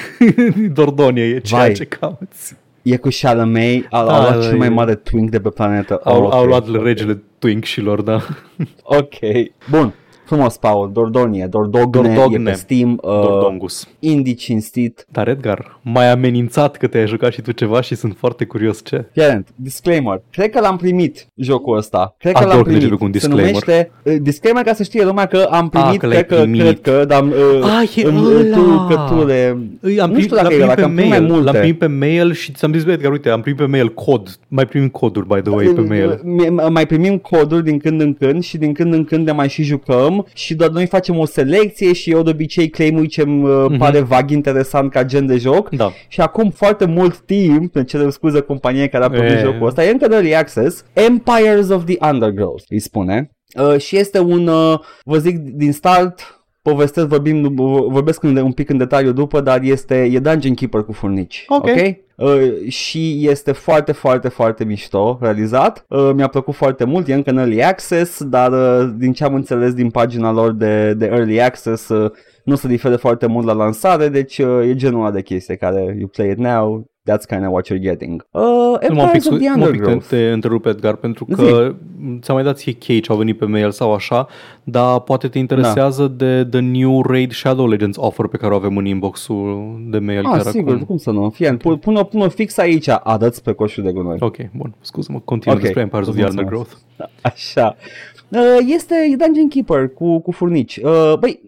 Dordogne 0.72 1.20
e 1.22 1.38
ceea 1.38 1.60
Vai. 1.60 1.72
ce 1.72 1.84
cauți. 1.84 2.56
E 2.82 2.96
cu 2.96 3.08
Chalamet, 3.20 3.86
a, 3.90 4.04
Da, 4.04 4.14
a 4.14 4.20
luat 4.20 4.38
da, 4.40 4.46
cel 4.48 4.56
mai 4.56 4.66
e- 4.66 4.70
mare 4.70 4.94
twink 4.94 5.30
de 5.30 5.40
pe 5.40 5.48
planetă. 5.48 6.00
Au, 6.04 6.24
Oh, 6.24 6.32
au 6.32 6.42
ok, 6.42 6.48
luat 6.48 6.68
ok. 6.68 6.82
regele 6.82 7.22
Twink-șilor, 7.38 8.00
da. 8.02 8.20
Ok. 8.82 9.14
Bun. 9.70 9.94
Frumos, 10.26 10.56
Paul. 10.56 10.90
Dordogne. 10.92 11.46
Dordogne, 11.46 12.14
Dordogne. 12.14 12.50
e 12.50 12.52
pe 12.52 12.58
Steam. 12.58 12.90
Uh, 13.02 13.10
Dordongus. 13.10 13.88
indie 13.98 14.32
cinstit. 14.34 15.06
Dar 15.12 15.28
Edgar, 15.28 15.78
mai 15.82 16.10
amenințat 16.10 16.76
că 16.76 16.86
te-ai 16.86 17.06
jucat 17.06 17.32
și 17.32 17.40
tu 17.40 17.52
ceva 17.52 17.80
și 17.80 17.94
sunt 17.94 18.16
foarte 18.18 18.44
curios 18.44 18.80
ce. 18.84 19.04
Parent, 19.14 19.48
disclaimer. 19.54 20.22
Cred 20.32 20.50
că 20.50 20.60
l-am 20.60 20.76
primit 20.76 21.26
jocul 21.34 21.76
ăsta. 21.76 22.14
Cred 22.18 22.32
că 22.32 22.38
Ador 22.38 22.52
l-am 22.54 22.62
când 22.62 22.74
începe 22.74 22.94
primit. 22.94 22.98
cu 22.98 23.04
un 23.04 23.12
Se 23.12 23.18
disclaimer. 23.18 23.62
numește 23.62 23.90
uh, 24.02 24.14
disclaimer 24.22 24.62
ca 24.64 24.72
să 24.74 24.82
știe 24.82 25.04
lumea 25.04 25.26
că 25.26 25.48
am 25.50 25.68
primit, 25.68 25.88
Ah, 25.88 25.96
că 25.96 26.06
l-ai 26.06 26.24
cred, 26.24 26.38
că, 26.38 26.42
primit. 26.44 26.60
cred 26.60 26.80
că, 26.80 27.04
dar 27.04 27.22
uh, 27.22 27.32
Ah, 27.80 27.96
e 27.96 28.06
îmi- 28.06 28.18
ăla! 28.18 28.56
tu, 28.56 28.86
că 28.94 29.14
tu 29.14 29.26
le... 29.26 29.56
Îi, 29.80 30.00
am 30.00 30.06
nu 30.08 30.12
primit, 30.14 30.22
știu 30.22 30.36
dacă 30.36 30.48
l-am 30.48 30.60
e 30.60 30.62
ăla, 30.62 30.72
primit 30.72 30.74
că 30.74 30.80
pe 30.80 30.82
am 30.82 30.94
primit 30.94 31.10
mai 31.10 31.18
mail, 31.18 31.30
multe. 31.32 31.44
l-am 31.44 31.54
primit 31.60 31.78
pe 31.78 31.86
mail 31.86 32.32
și 32.32 32.52
ți-am 32.52 32.72
zis, 32.72 32.84
băi, 32.84 32.92
Edgar, 32.92 33.12
uite, 33.12 33.28
am 33.28 33.40
primit 33.40 33.58
pe 33.60 33.66
mail 33.66 33.94
cod, 33.94 34.38
mai 34.48 34.66
primim 34.66 34.88
coduri, 34.88 35.26
by 35.26 35.40
the 35.40 35.50
way, 35.50 35.66
pe 35.66 35.80
mail. 35.80 36.20
Mi- 36.24 36.48
Mai 36.70 36.86
primim 36.86 37.18
coduri 37.18 37.64
din 37.64 37.78
când 37.78 38.00
în 38.00 38.14
când 38.14 38.42
și 38.42 38.56
din 38.58 38.72
când 38.72 38.92
în 38.94 39.04
când 39.04 39.26
ne 39.26 39.32
mai 39.32 39.48
și 39.48 39.62
jucăm 39.62 40.15
și 40.34 40.54
doar 40.54 40.70
noi 40.70 40.86
facem 40.86 41.18
o 41.18 41.24
selecție 41.24 41.92
și 41.92 42.10
eu 42.10 42.22
de 42.22 42.30
obicei 42.30 42.68
claim 42.68 43.04
ce 43.04 43.22
îmi 43.22 43.44
uh, 43.44 43.64
Mhm. 43.68 43.78
pare 43.78 44.00
vag 44.00 44.30
interesant 44.30 44.90
ca 44.90 45.04
gen 45.04 45.26
de 45.26 45.36
joc 45.36 45.68
Da. 45.70 45.92
și 46.08 46.20
acum 46.20 46.50
foarte 46.50 46.84
mult 46.84 47.18
timp, 47.18 47.74
ne 47.74 47.84
cerem 47.84 48.10
scuze 48.10 48.40
companiei 48.40 48.88
care 48.88 49.04
a 49.04 49.08
produs 49.08 49.30
E. 49.32 49.38
jocul 49.44 49.66
ăsta, 49.66 49.84
e 49.84 49.90
încă 49.90 50.08
de 50.08 50.14
early 50.14 50.34
access, 50.36 50.84
Empires 50.92 51.68
of 51.68 51.84
the 51.84 51.96
Undergrowth 52.10 52.62
îi 52.68 52.78
spune 52.80 53.30
uh, 53.60 53.78
și 53.78 53.96
este 53.96 54.18
un, 54.18 54.46
uh, 54.46 54.78
vă 55.04 55.18
zic 55.18 55.36
din 55.38 55.72
start, 55.72 56.40
povestesc, 56.62 57.06
vorbim, 57.06 57.54
vorbesc 57.88 58.22
un 58.22 58.52
pic 58.52 58.68
în 58.70 58.76
detaliu 58.78 59.12
după, 59.12 59.40
dar 59.40 59.62
este 59.62 60.08
e 60.12 60.18
Dungeon 60.18 60.54
Keeper 60.54 60.82
cu 60.82 60.92
furnici. 60.92 61.44
Ok. 61.48 61.62
okay? 61.62 62.04
Uh, 62.16 62.68
și 62.68 63.28
este 63.28 63.52
foarte, 63.52 63.92
foarte, 63.92 64.28
foarte 64.28 64.64
mișto 64.64 65.18
realizat. 65.20 65.84
Uh, 65.88 66.10
mi-a 66.14 66.28
plăcut 66.28 66.54
foarte 66.54 66.84
mult, 66.84 67.08
e 67.08 67.14
încă 67.14 67.30
în 67.30 67.38
Early 67.38 67.64
Access, 67.64 68.24
dar 68.24 68.52
uh, 68.52 68.94
din 68.96 69.12
ce 69.12 69.24
am 69.24 69.34
înțeles 69.34 69.74
din 69.74 69.90
pagina 69.90 70.32
lor 70.32 70.52
de, 70.52 70.94
de 70.94 71.06
Early 71.06 71.42
Access, 71.42 71.88
uh, 71.88 72.10
nu 72.44 72.54
se 72.54 72.68
diferă 72.68 72.96
foarte 72.96 73.26
mult 73.26 73.46
la 73.46 73.52
lansare, 73.52 74.08
deci 74.08 74.38
uh, 74.38 74.68
e 74.68 74.74
genul 74.74 75.00
ăla 75.00 75.10
de 75.10 75.22
chestie 75.22 75.56
care 75.56 75.96
you 75.98 76.08
play 76.08 76.30
it 76.30 76.38
now, 76.38 76.90
that's 77.10 77.24
kind 77.28 77.44
of 77.44 77.50
what 77.52 77.66
you're 77.66 77.80
getting. 77.82 78.26
Uh, 78.30 78.42
Nu 78.42 79.00
Empires 79.00 79.26
of 79.26 79.38
the 79.38 79.48
mă 79.48 79.54
pic 79.54 79.64
Undergrowth. 79.64 80.06
te, 80.08 80.16
te 80.16 80.32
întrerup, 80.32 80.66
Edgar, 80.66 80.94
pentru 80.94 81.24
că 81.24 81.74
ți-am 82.20 82.36
mai 82.36 82.44
dat 82.44 82.56
ție 82.58 82.72
chei 82.72 83.00
ce 83.00 83.12
au 83.12 83.18
venit 83.18 83.38
pe 83.38 83.44
mail 83.44 83.70
sau 83.70 83.92
așa, 83.94 84.26
dar 84.64 85.00
poate 85.00 85.28
te 85.28 85.38
interesează 85.38 86.06
Da. 86.06 86.24
de 86.24 86.44
The 86.50 86.60
New 86.60 87.02
Raid 87.02 87.32
Shadow 87.32 87.68
Legends 87.68 87.96
offer 88.00 88.26
pe 88.26 88.36
care 88.36 88.52
o 88.52 88.56
avem 88.56 88.76
în 88.76 88.86
inbox-ul 88.86 89.76
de 89.90 89.98
mail 89.98 90.24
Ah, 90.24 90.30
chiar 90.32 90.40
sigur, 90.40 90.72
acum. 90.72 90.84
cum 90.84 90.96
să 90.96 91.10
nu? 91.10 91.30
Fie, 91.30 91.52
pun, 91.54 91.76
pun-o, 91.76 92.02
pun-o 92.02 92.28
fix 92.28 92.58
aici, 92.58 92.88
arăți 93.02 93.42
pe 93.42 93.52
coșul 93.52 93.82
de 93.84 93.92
gunoi. 93.92 94.16
Ok, 94.20 94.36
bun, 94.56 94.74
scuză-mă, 94.80 95.18
continuă 95.24 95.56
Ok, 95.56 95.62
despre 95.62 95.80
Empires 95.80 96.06
of 96.08 96.14
the 96.14 96.22
mulțumesc. 96.22 96.50
Undergrowth. 96.52 97.10
Așa. 97.20 97.76
Uh, 98.32 98.56
Este 98.74 98.94
Dungeon 99.18 99.48
Keeper 99.48 99.88
cu, 99.88 100.18
cu 100.18 100.30
furnici. 100.30 100.76
Uh, 100.76 101.12
Băi, 101.20 101.40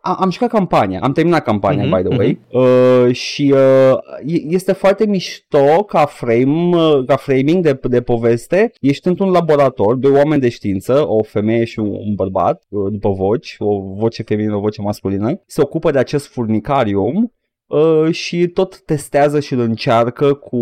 a- 0.00 0.12
am 0.20 0.30
jucat 0.30 0.48
campania, 0.48 1.00
am 1.02 1.12
terminat 1.12 1.44
campania, 1.44 1.84
Mhm, 1.86 1.96
by 2.02 2.08
the 2.08 2.16
way, 2.18 2.38
uh, 2.52 3.14
și 3.14 3.54
uh, 3.56 3.92
e- 4.26 4.42
este 4.48 4.72
foarte 4.72 5.06
mișto 5.06 5.84
ca 5.88 6.04
frame, 6.06 6.76
uh, 6.76 7.04
ca 7.06 7.16
framing 7.16 7.62
de, 7.64 7.78
de 7.82 8.00
poveste. 8.02 8.72
Ești 8.80 9.08
într-un 9.08 9.30
laborator, 9.30 9.94
doi 9.94 10.10
oameni 10.12 10.40
de 10.40 10.48
știință, 10.48 11.04
o 11.08 11.22
femeie 11.22 11.64
și 11.64 11.78
un, 11.78 11.86
un 11.86 12.14
bărbat, 12.14 12.62
uh, 12.68 12.92
după 12.92 13.10
voci, 13.10 13.56
o 13.58 13.80
voce 13.80 14.22
feminină, 14.22 14.56
o 14.56 14.60
voce 14.60 14.80
masculină, 14.82 15.40
se 15.46 15.60
ocupă 15.62 15.90
de 15.90 15.98
acest 15.98 16.26
furnicarium 16.26 17.32
uh, 17.66 18.10
și 18.12 18.46
tot 18.46 18.80
testează 18.80 19.40
și 19.40 19.52
îl 19.52 19.60
încearcă 19.60 20.32
cu 20.34 20.58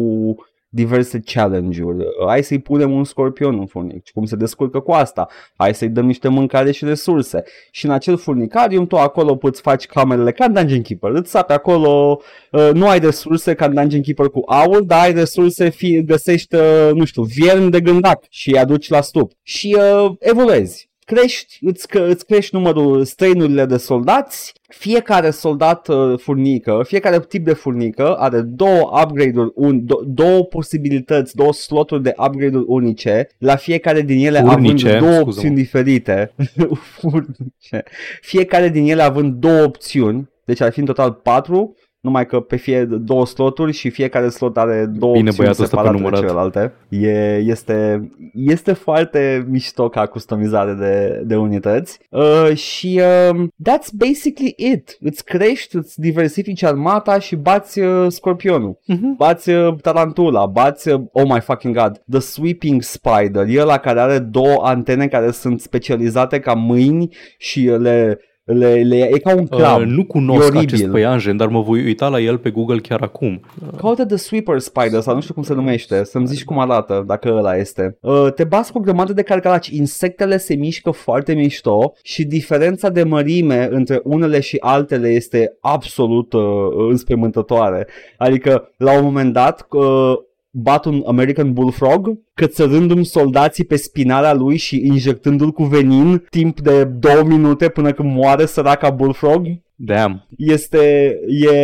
diverse 0.74 1.20
challenge-uri. 1.20 1.98
Uh, 1.98 2.26
Hai 2.26 2.42
să-i 2.42 2.58
punem 2.58 2.92
un 2.92 3.04
scorpion 3.04 3.58
în 3.58 3.66
furnic, 3.66 4.10
cum 4.10 4.24
se 4.24 4.36
descurcă 4.36 4.80
cu 4.80 4.92
asta. 4.92 5.28
Hai 5.56 5.74
să-i 5.74 5.88
dăm 5.88 6.06
niște 6.06 6.28
mâncare 6.28 6.70
și 6.70 6.84
resurse. 6.84 7.42
Și 7.70 7.84
în 7.84 7.90
acel 7.90 8.16
furnicarium 8.16 8.86
tu 8.86 8.96
acolo 8.96 9.36
poți 9.36 9.60
faci 9.60 9.86
camerele 9.86 10.32
ca 10.32 10.44
în 10.44 10.52
Dungeon 10.52 10.82
Keeper. 10.82 11.10
Îți 11.10 11.30
sapi 11.30 11.52
acolo, 11.52 12.20
uh, 12.50 12.70
nu 12.72 12.88
ai 12.88 12.98
resurse 12.98 13.54
ca 13.54 13.64
în 13.64 13.74
Dungeon 13.74 14.02
Keeper 14.02 14.26
cu 14.26 14.42
aur, 14.46 14.82
dar 14.82 15.02
ai 15.02 15.12
resurse, 15.12 15.68
fi, 15.68 16.02
găsești, 16.04 16.54
uh, 16.54 16.90
nu 16.94 17.04
știu, 17.04 17.22
vierni 17.22 17.70
de 17.70 17.80
gândac 17.80 18.24
și 18.28 18.50
îi 18.50 18.58
aduci 18.58 18.88
la 18.88 19.00
stup. 19.00 19.32
Și 19.42 19.76
uh, 19.78 20.12
evoluezi. 20.18 20.91
Crești, 21.14 21.58
îți, 21.60 21.88
că- 21.88 22.06
îți 22.08 22.26
crești 22.26 22.54
numărul 22.54 23.04
străinurile 23.04 23.64
de 23.66 23.76
soldați, 23.76 24.52
fiecare 24.68 25.30
soldat 25.30 25.88
uh, 25.88 26.18
furnică, 26.18 26.82
fiecare 26.86 27.20
tip 27.20 27.44
de 27.44 27.52
furnică 27.52 28.14
are 28.14 28.40
două 28.40 29.00
upgrade-uri, 29.02 29.52
un, 29.54 29.80
do- 29.84 30.06
două 30.06 30.44
posibilități, 30.44 31.36
două 31.36 31.52
sloturi 31.52 32.02
de 32.02 32.12
upgrade-uri 32.26 32.64
unice, 32.68 33.26
la 33.38 33.56
fiecare 33.56 34.00
din 34.00 34.26
ele 34.26 34.40
Furnice, 34.40 34.86
având 34.88 35.00
două 35.00 35.12
scuză-mă. 35.12 35.30
opțiuni 35.30 35.54
diferite. 35.54 36.32
furnice. 36.98 37.82
Fiecare 38.20 38.68
din 38.68 38.90
ele 38.90 39.02
având 39.02 39.34
două 39.34 39.62
opțiuni, 39.62 40.30
deci 40.44 40.60
ar 40.60 40.72
fi 40.72 40.78
în 40.78 40.84
total 40.84 41.12
patru, 41.12 41.76
numai 42.02 42.26
că 42.26 42.40
pe 42.40 42.56
fie 42.56 42.84
două 42.84 43.26
sloturi 43.26 43.72
și 43.72 43.90
fiecare 43.90 44.28
slot 44.28 44.56
are 44.56 44.86
două 44.86 45.12
Bine, 45.12 45.28
opțiuni 45.28 45.36
băiatul 45.36 45.64
ăsta 45.64 45.76
pe 45.76 45.82
separate 45.82 45.96
de 45.96 46.02
numărat. 46.02 46.20
celelalte. 46.20 46.72
E, 46.88 47.36
este, 47.36 48.08
este 48.34 48.72
foarte 48.72 49.46
mișto 49.48 49.88
ca 49.88 50.06
customizare 50.06 50.72
de, 50.72 51.22
de 51.24 51.36
unități 51.36 51.98
uh, 52.10 52.56
și 52.56 53.00
uh, 53.30 53.44
that's 53.70 53.88
basically 53.92 54.54
it. 54.56 54.96
Îți 55.00 55.24
crești, 55.24 55.76
îți 55.76 56.00
diversifici 56.00 56.62
armata 56.62 57.18
și 57.18 57.36
bați 57.36 57.80
uh, 57.80 58.06
scorpionul. 58.08 58.78
Mhm. 58.86 59.16
Bați 59.16 59.50
uh, 59.50 59.74
tarantula, 59.82 60.46
bați, 60.46 60.88
uh, 60.88 61.00
oh 61.12 61.24
my 61.28 61.40
fucking 61.40 61.76
god, 61.76 62.02
the 62.10 62.20
sweeping 62.20 62.82
spider, 62.82 63.46
e 63.48 63.60
ăla 63.60 63.78
care 63.78 64.00
are 64.00 64.18
două 64.18 64.62
antene 64.62 65.08
care 65.08 65.30
sunt 65.30 65.60
specializate 65.60 66.40
ca 66.40 66.54
mâini 66.54 67.08
și 67.38 67.60
le, 67.60 68.18
le, 68.44 68.74
le 68.82 69.08
e 69.12 69.18
ca 69.18 69.34
un 69.34 69.46
crab. 69.46 69.80
Uh, 69.80 69.86
nu 69.86 70.00
E 70.00 70.04
cunosc 70.04 70.42
oribil. 70.42 70.58
acest 70.58 70.90
păianjen, 70.90 71.36
dar 71.36 71.48
mă 71.48 71.60
voi 71.60 71.84
uita 71.84 72.08
la 72.08 72.20
el 72.20 72.38
pe 72.38 72.50
Google 72.50 72.78
chiar 72.78 73.00
acum. 73.00 73.40
Caută 73.76 74.06
The 74.06 74.16
Sweeper 74.16 74.58
Spider 74.58 75.00
sau 75.00 75.14
nu 75.14 75.20
știu 75.20 75.34
cum 75.34 75.42
se 75.42 75.54
numește, 75.54 76.04
să-mi 76.04 76.26
zici 76.26 76.44
cum 76.44 76.58
arată, 76.58 77.04
dacă 77.06 77.28
ăla 77.28 77.56
este. 77.56 77.96
Uh, 78.00 78.32
te 78.34 78.44
bați 78.44 78.72
cu 78.72 78.78
o 78.78 78.80
grămadă 78.80 79.12
de 79.12 79.22
carcalaci, 79.22 79.66
insectele 79.68 80.36
se 80.36 80.54
mișcă 80.54 80.90
foarte 80.90 81.32
mișto 81.34 81.92
și 82.02 82.24
diferența 82.24 82.88
de 82.88 83.02
mărime 83.02 83.68
între 83.70 84.00
unele 84.04 84.40
și 84.40 84.56
altele 84.60 85.08
este 85.08 85.56
absolut 85.60 86.32
uh, 86.32 86.42
înspăimântătoare. 86.88 87.86
Adică, 88.18 88.70
la 88.76 88.96
un 88.98 89.04
moment 89.04 89.32
dat, 89.32 89.66
uh, 89.70 90.12
bat 90.54 90.84
un 90.84 91.02
American 91.06 91.52
Bullfrog, 91.52 92.18
cățărându-mi 92.34 93.04
soldații 93.04 93.64
pe 93.64 93.76
spinarea 93.76 94.34
lui 94.34 94.56
și 94.56 94.86
injectându-l 94.86 95.50
cu 95.50 95.62
venin 95.64 96.24
timp 96.30 96.60
de 96.60 96.84
două 96.84 97.22
minute 97.26 97.68
până 97.68 97.92
când 97.92 98.14
moare 98.14 98.46
săraca 98.46 98.90
Bullfrog. 98.90 99.46
Damn. 99.74 100.26
Este, 100.36 101.14
e, 101.28 101.54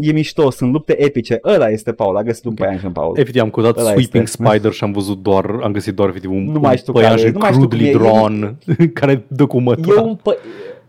e 0.00 0.12
mișto, 0.12 0.50
sunt 0.50 0.72
lupte 0.72 1.02
epice. 1.04 1.38
Ăla 1.44 1.68
este 1.68 1.92
Paul, 1.92 2.16
a 2.16 2.22
găsit 2.22 2.44
un 2.44 2.54
păianjen, 2.54 2.92
Paul. 2.92 3.16
Efectiv, 3.18 3.42
am 3.42 3.50
căutat 3.50 3.76
Ăla 3.78 3.90
Sweeping 3.90 4.22
este. 4.24 4.42
Spider 4.44 4.72
și 4.72 4.84
am 4.84 4.92
văzut 4.92 5.22
doar, 5.22 5.58
am 5.62 5.72
găsit 5.72 5.94
doar 5.94 6.08
efectiv 6.08 6.30
un, 6.30 6.44
Nu 6.44 6.60
mai 6.60 6.70
un 6.70 6.76
știu 6.76 6.92
care- 6.92 7.04
păianjen 7.04 7.32
nu 7.32 7.38
mai 7.38 7.52
știu 7.52 7.66
crudely 7.66 7.90
cum 7.92 8.00
e. 8.00 8.04
drawn 8.04 8.58
care 9.00 9.24
dă 9.28 9.46
cu 9.46 9.56
E 9.56 9.60
mătura. 9.60 10.00
un 10.00 10.14
pă... 10.22 10.36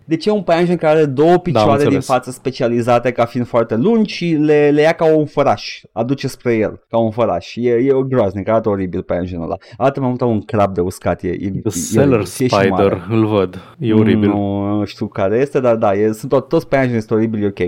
Deci 0.10 0.26
e 0.26 0.32
un 0.32 0.42
păianjen 0.44 0.76
care 0.78 0.98
are 0.98 1.06
două 1.06 1.38
picioare 1.38 1.70
din 1.76 1.84
înțeles. 1.84 2.06
față 2.06 2.32
specializate 2.32 3.12
ca 3.12 3.26
fiind 3.26 3.48
foarte 3.48 3.76
lungi 3.76 4.14
și 4.14 4.26
le, 4.26 4.70
le 4.70 4.82
ia 4.82 4.92
ca 4.92 5.16
un 5.16 5.26
făraș, 5.26 5.82
aduce 5.92 6.28
spre 6.28 6.56
el 6.56 6.84
ca 6.90 6.98
un 6.98 7.12
făraș. 7.12 7.56
E, 7.56 7.70
e 7.72 7.92
o 7.94 8.04
groaznic, 8.04 8.48
arată 8.48 8.70
oribil 8.70 9.04
păianjenul 9.04 9.44
ăla. 9.44 9.56
Arată 9.78 10.00
mai 10.00 10.08
mult 10.10 10.20
ca 10.20 10.26
un 10.26 10.42
crab 10.42 10.74
de 10.74 10.82
uscat. 10.82 11.22
E, 11.24 11.28
e, 11.28 11.50
The 11.50 11.60
e, 11.66 11.70
Seller 11.70 12.08
oribil. 12.08 12.26
Și 12.26 12.44
e 12.44 12.48
și 12.48 12.54
mare. 12.54 12.66
Spider, 12.66 13.08
îl 13.10 13.26
văd. 13.26 13.60
E 13.80 13.94
oribil. 13.94 14.30
Nu, 14.30 14.66
nu 14.78 14.86
știu 14.86 15.08
care 15.08 15.38
este, 15.38 15.60
dar 15.60 15.76
da, 15.76 15.94
e, 15.94 16.12
sunt 16.12 16.36
to- 16.36 16.48
toți 16.48 16.68
păianjenii 16.68 17.02
sunt 17.02 17.20
oribili, 17.20 17.46
ok. 17.46 17.60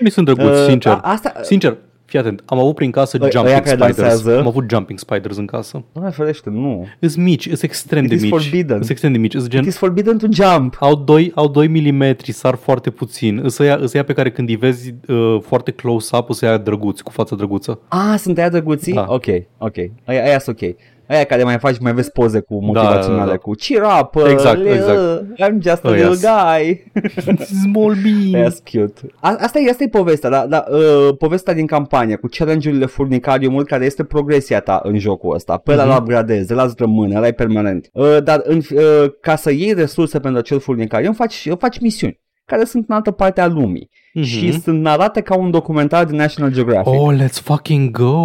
Nu 0.00 0.08
sunt 0.08 0.24
drăguți, 0.24 0.60
Uh, 0.60 0.66
sincer. 0.68 0.92
a- 0.92 1.00
asta, 1.02 1.32
Sincer, 1.42 1.76
fii 2.08 2.18
atent, 2.18 2.42
am 2.46 2.58
avut 2.58 2.74
prin 2.74 2.90
casă 2.90 3.16
Ă- 3.16 3.20
ăia 3.22 3.30
jumping 3.30 3.54
care 3.54 3.68
spiders. 3.68 3.96
dansează. 3.96 4.38
Am 4.38 4.46
avut 4.46 4.64
jumping 4.70 4.98
spiders 4.98 5.36
în 5.36 5.46
casă. 5.46 5.84
nu 5.92 6.00
mai 6.00 6.10
ferește, 6.12 6.50
nu. 6.50 6.86
Îs 6.98 7.16
mici, 7.16 7.46
îs 7.46 7.62
extrem 7.62 8.02
It 8.02 8.08
de 8.08 8.14
is 8.14 8.22
mici. 8.22 8.30
forbidden. 8.30 8.78
Îs 8.80 8.88
extrem 8.88 9.12
de 9.12 9.18
mici. 9.18 9.34
Îs 9.34 9.46
gen, 9.48 9.60
It 9.62 9.66
is 9.68 9.76
forbidden 9.76 10.18
to 10.18 10.26
jump. 10.30 10.76
au 10.80 10.94
2, 10.94 11.32
au 11.34 11.48
2 11.48 11.66
mm, 11.68 12.16
sar 12.28 12.54
foarte 12.54 12.90
puțin. 12.90 13.40
Îs 13.42 13.58
ăia, 13.58 13.76
îs 13.80 13.94
ăia 13.94 14.04
pe 14.04 14.12
care 14.12 14.30
când 14.30 14.48
îi 14.48 14.56
vezi 14.56 14.94
uh, 15.08 15.38
foarte 15.42 15.70
close-up, 15.70 16.28
îs 16.28 16.40
ăia 16.40 16.56
drăguți, 16.56 17.02
cu 17.02 17.10
față 17.10 17.34
drăguță. 17.34 17.80
Ah, 17.88 18.14
sunt 18.18 18.38
aia 18.38 18.48
drăguții? 18.48 18.92
Da. 18.92 19.04
Ok, 19.08 19.24
ok. 19.58 19.76
Aia, 20.04 20.24
aia 20.24 20.38
sunt 20.38 20.62
ok. 20.62 20.74
Aia 21.08 21.24
care 21.24 21.42
mai 21.42 21.58
faci, 21.58 21.78
mai 21.78 21.92
vezi 21.92 22.10
poze 22.10 22.40
cu 22.40 22.64
motivaționale, 22.64 23.24
da, 23.24 23.30
da. 23.30 23.36
cu 23.36 23.50
cheer 23.54 23.82
up, 24.00 24.14
uh, 24.14 24.24
Exact, 24.30 24.56
little, 24.56 24.74
exact. 24.74 25.50
I'm 25.50 25.62
just 25.62 25.84
a 25.84 25.88
Ăia 25.88 26.08
little 26.08 26.30
guy. 26.30 26.90
Small 27.62 27.94
bean. 28.02 28.34
Aia 28.34 28.50
cute. 28.72 29.00
A, 29.20 29.36
asta, 29.40 29.58
e, 29.58 29.70
asta 29.70 29.84
e 29.84 29.88
povestea, 29.88 30.30
da, 30.30 30.46
da, 30.46 30.64
uh, 30.70 31.16
povestea 31.18 31.54
din 31.54 31.66
campanie 31.66 32.16
cu 32.16 32.28
challenge-urile 32.38 32.86
furnicariumul 32.86 33.64
care 33.64 33.84
este 33.84 34.04
progresia 34.04 34.60
ta 34.60 34.80
în 34.82 34.98
jocul 34.98 35.34
ăsta. 35.34 35.56
Pe 35.56 35.72
ăla 35.72 35.84
Mhm. 35.84 35.92
mm-hmm. 35.92 35.98
upgradezi, 36.00 36.52
ăla 36.52 36.62
îți 36.62 36.74
rămâne, 36.78 37.16
ăla 37.16 37.26
e 37.26 37.32
permanent. 37.32 37.88
Uh, 37.92 38.22
dar 38.24 38.40
în, 38.44 38.56
uh, 38.74 39.10
ca 39.20 39.36
să 39.36 39.52
iei 39.52 39.72
resurse 39.72 40.20
pentru 40.20 40.40
acel 40.40 40.60
furnicarium 40.60 41.12
faci, 41.12 41.48
faci 41.58 41.80
misiuni 41.80 42.20
care 42.48 42.64
sunt 42.64 42.84
în 42.88 42.94
altă 42.94 43.10
parte 43.10 43.40
a 43.40 43.46
lumii 43.46 43.90
Mhm. 44.14 44.24
și 44.26 44.60
sunt 44.60 44.80
narate 44.80 45.20
ca 45.20 45.36
un 45.36 45.50
documentar 45.50 46.04
de 46.04 46.16
National 46.16 46.52
Geographic. 46.52 46.92
Oh, 47.00 47.14
let's 47.18 47.40
fucking 47.42 47.90
go! 47.90 48.24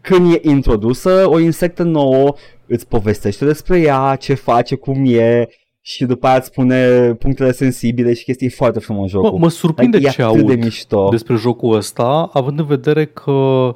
când 0.00 0.32
e 0.34 0.40
introdusă 0.48 1.22
o 1.28 1.38
insectă 1.38 1.82
nouă, 1.82 2.34
îți 2.66 2.88
povestește 2.88 3.44
despre 3.44 3.80
ea, 3.80 4.16
ce 4.20 4.34
face, 4.34 4.74
cum 4.74 5.04
e 5.06 5.46
și 5.80 6.04
după 6.04 6.26
aia 6.26 6.36
îți 6.36 6.46
spune 6.46 6.88
punctele 7.18 7.52
sensibile 7.52 8.14
și 8.14 8.24
chestii 8.24 8.48
foarte 8.50 8.78
frumos 8.78 9.12
Mă, 9.12 9.20
jocul. 9.22 9.38
mă 9.38 9.48
surprinde 9.48 9.96
Like, 9.96 10.08
e 10.08 10.12
ce 10.12 10.22
atât 10.22 10.36
aud 10.36 10.46
de 10.46 10.54
mișto. 10.54 11.08
despre 11.10 11.34
jocul 11.34 11.76
ăsta, 11.76 12.30
având 12.32 12.58
în 12.58 12.64
vedere 12.66 13.04
că 13.04 13.30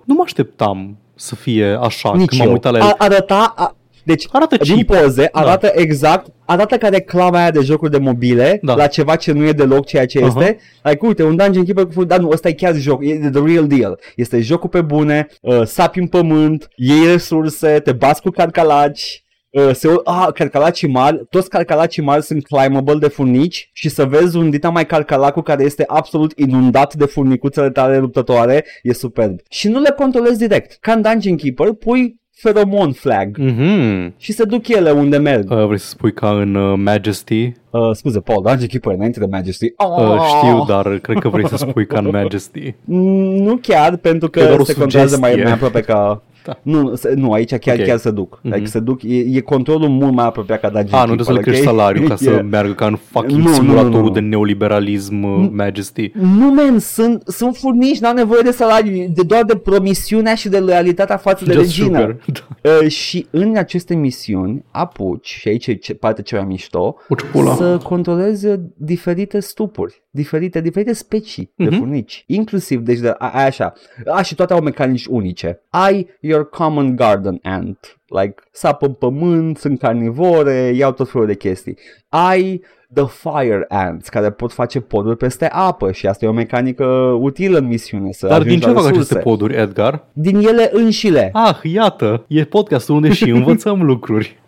nu 0.04 0.14
mă 0.14 0.22
așteptam 0.24 0.96
să 1.14 1.34
fie 1.34 1.78
așa 1.80 2.12
Nici 2.16 2.26
când 2.28 2.38
m-am 2.40 2.46
eu. 2.48 2.52
uitat 2.54 2.72
la 2.72 2.78
el. 2.78 2.84
A, 2.84 2.94
arăta, 2.98 3.52
a, 3.56 3.76
deci 4.06 4.26
Arată 4.32 4.56
din 4.56 4.84
cheap. 4.84 5.02
poze 5.02 5.28
arată 5.32 5.70
exact, 5.74 6.26
arată 6.44 6.76
ca 6.76 6.88
reclama 6.88 7.38
aia 7.38 7.50
de 7.50 7.60
jocuri 7.60 7.90
de 7.90 7.98
mobile 7.98 8.58
Da. 8.62 8.74
la 8.74 8.86
ceva 8.86 9.16
ce 9.16 9.32
nu 9.32 9.46
e 9.46 9.52
deloc 9.52 9.86
ceea 9.86 10.06
ce 10.06 10.18
Aha. 10.18 10.26
este. 10.26 10.58
Like, 10.82 11.06
uite, 11.06 11.22
un 11.22 11.36
Dungeon 11.36 11.64
Keeper 11.64 11.86
cu 11.94 12.04
dar 12.04 12.18
nu, 12.18 12.28
ăsta 12.28 12.48
e 12.48 12.52
chiar 12.52 12.74
joc, 12.74 13.04
e 13.04 13.30
the 13.32 13.42
real 13.44 13.66
deal. 13.66 13.98
Este 14.16 14.40
jocul 14.40 14.68
pe 14.68 14.80
bune, 14.80 15.26
uh, 15.40 15.62
sapi 15.64 15.98
în 15.98 16.06
pământ, 16.06 16.68
iei 16.76 17.06
resurse, 17.06 17.80
te 17.84 17.92
bați 17.92 18.22
cu 18.22 18.30
carcalaci, 18.30 19.20
Uh, 19.50 19.70
se, 19.74 19.88
ah, 20.04 20.26
carcalacii 20.34 20.88
mari, 20.88 21.26
toți 21.30 21.48
carcalacii 21.48 22.02
mari 22.02 22.22
sunt 22.22 22.44
climbable 22.46 22.98
de 22.98 23.08
furnici 23.08 23.70
și 23.72 23.88
să 23.88 24.04
vezi 24.04 24.36
un 24.36 24.50
dita 24.50 24.68
mai 24.68 24.86
carcalacul 24.86 25.42
care 25.42 25.64
este 25.64 25.84
absolut 25.86 26.32
inundat 26.38 26.94
de 26.94 27.04
furnicuțele 27.04 27.70
tale 27.70 27.98
luptătoare, 27.98 28.64
e 28.82 28.92
superb. 28.92 29.38
Și 29.50 29.68
nu 29.68 29.80
le 29.80 29.90
controlezi 29.96 30.38
direct. 30.38 30.76
Ca 30.80 30.92
în 30.92 31.02
Dungeon 31.02 31.36
Keeper, 31.36 31.72
pui 31.72 32.20
feromon 32.38 32.92
flag 32.92 33.36
Mhm. 33.38 34.14
și 34.16 34.32
se 34.32 34.44
duc 34.44 34.68
ele 34.68 34.90
unde 34.90 35.16
merg. 35.16 35.50
Uh, 35.50 35.64
vrei 35.66 35.78
să 35.78 35.88
spui 35.88 36.12
ca 36.12 36.30
în 36.30 36.54
uh, 36.54 36.78
Majesty? 36.84 37.52
Uh, 37.70 37.90
scuze, 37.92 38.20
Paul, 38.20 38.42
dar 38.44 38.56
Keeper 38.56 38.92
înainte 38.92 39.20
de 39.20 39.26
Majesty. 39.30 39.72
Oh! 39.76 39.98
Uh, 39.98 40.20
știu, 40.36 40.64
dar 40.68 40.98
cred 40.98 41.18
că 41.18 41.28
vrei 41.28 41.48
să 41.48 41.56
spui 41.56 41.86
ca 41.86 41.98
în 41.98 42.08
Majesty. 42.12 42.74
Mm, 42.84 43.42
Nu 43.42 43.56
chiar, 43.56 43.96
pentru 43.96 44.28
că 44.30 44.40
E 44.40 44.46
doar 44.46 44.58
o 44.58 44.64
se 44.64 44.74
controlează 44.74 45.18
mai, 45.18 45.30
sugestie. 45.30 45.44
mai 45.44 45.52
aproape 45.52 45.80
ca... 45.92 46.22
Da. 46.46 46.58
Nu, 46.62 46.94
se- 46.94 47.12
nu, 47.16 47.32
aici 47.32 47.54
chiar, 47.54 47.78
Ok. 47.78 47.84
chiar 47.84 47.96
se 47.98 48.10
duc. 48.10 48.38
Mhm. 48.42 48.54
Like, 48.54 48.66
se 48.66 48.80
duc. 48.80 49.02
E, 49.02 49.16
e 49.18 49.40
controlul 49.40 49.88
mult 49.88 50.12
mai 50.14 50.24
apropiat 50.26 50.60
ca 50.60 50.68
Dungeon 50.68 50.94
A, 51.00 51.04
nu 51.04 51.14
trebuie 51.14 51.26
să 51.26 51.32
le 51.32 51.36
Keeper, 51.40 51.52
crești 51.52 51.68
ok? 51.68 51.76
salariul 51.76 52.08
ca 52.08 52.16
să 52.26 52.30
E- 52.30 52.40
meargă 52.40 52.72
ca 52.72 52.86
în 52.86 52.96
fucking 53.10 53.32
Nu, 53.38 53.42
nu, 53.44 53.48
nu, 53.48 53.54
simulatorul 53.54 54.02
nu. 54.02 54.10
de 54.10 54.20
neoliberalism 54.20 55.22
uh, 55.22 55.48
Majesty. 55.52 56.10
Nu, 56.14 56.50
men, 56.50 56.78
sunt, 56.78 57.22
sunt 57.26 57.56
furnici, 57.56 57.98
n-au 57.98 58.14
nevoie 58.14 58.40
de 58.42 58.50
salariu, 58.50 59.06
de 59.14 59.22
doar 59.22 59.44
de 59.44 59.56
promisiunea 59.56 60.34
și 60.34 60.48
de 60.48 60.58
loialitatea 60.58 61.16
față 61.16 61.44
de 61.44 61.52
Just 61.52 61.64
regină. 61.76 61.98
sugar. 61.98 62.16
Da. 62.62 62.70
Uh, 62.82 62.88
și 62.88 63.26
în 63.30 63.56
aceste 63.56 63.94
misiuni 63.94 64.64
apuci, 64.70 65.26
și 65.28 65.48
aici 65.48 65.66
e 65.66 65.74
ce- 65.74 65.94
partea 65.94 66.22
cea 66.24 66.36
mai 66.36 66.46
mișto, 66.46 66.96
Uci 67.08 67.20
pula. 67.32 67.54
să 67.54 67.78
controlezi 67.82 68.46
diferite 68.76 69.40
stupuri, 69.40 70.02
diferite, 70.10 70.60
diferite 70.60 70.92
specii 70.92 71.50
de 71.56 71.64
Mhm. 71.64 71.78
furnici. 71.78 72.24
Inclusiv, 72.26 72.80
deci 72.80 72.98
de, 72.98 73.14
a, 73.18 73.30
ai 73.34 73.46
așa, 73.46 73.72
a, 74.06 74.22
și 74.22 74.34
toate 74.34 74.52
au 74.52 74.60
mecanici 74.60 75.06
unice. 75.06 75.60
Ai 75.70 76.06
your 76.36 76.48
common 76.48 76.96
garden 76.96 77.38
ant, 77.42 77.98
like 78.06 78.34
sapă 78.52 78.86
în 78.86 78.92
pământ, 78.92 79.58
sunt 79.58 79.78
carnivore, 79.78 80.72
iau 80.74 80.92
tot 80.92 81.10
felul 81.10 81.26
de 81.26 81.34
chestii. 81.34 81.78
Ai 82.08 82.62
the 82.94 83.04
fire 83.06 83.64
ants, 83.68 84.08
care 84.08 84.30
pot 84.30 84.52
face 84.52 84.80
poduri 84.80 85.16
peste 85.16 85.48
apă 85.52 85.92
și 85.92 86.06
asta 86.06 86.24
e 86.24 86.28
o 86.28 86.32
mecanică 86.32 86.84
utilă 87.20 87.58
în 87.58 87.66
misiune. 87.66 88.12
Să 88.12 88.26
Dar 88.26 88.40
ajungi 88.40 88.58
din 88.58 88.60
ce 88.60 88.66
la 88.74 88.80
fac 88.80 88.88
resurse. 88.88 89.12
aceste 89.12 89.28
poduri, 89.28 89.56
Edgar? 89.56 90.04
Din 90.12 90.36
ele 90.36 90.70
înșile. 90.72 91.30
Ah, 91.32 91.56
iată, 91.62 92.24
e 92.28 92.44
podcastul 92.44 92.94
unde 92.94 93.12
și 93.12 93.30
învățăm 93.38 93.82
lucruri. 93.82 94.40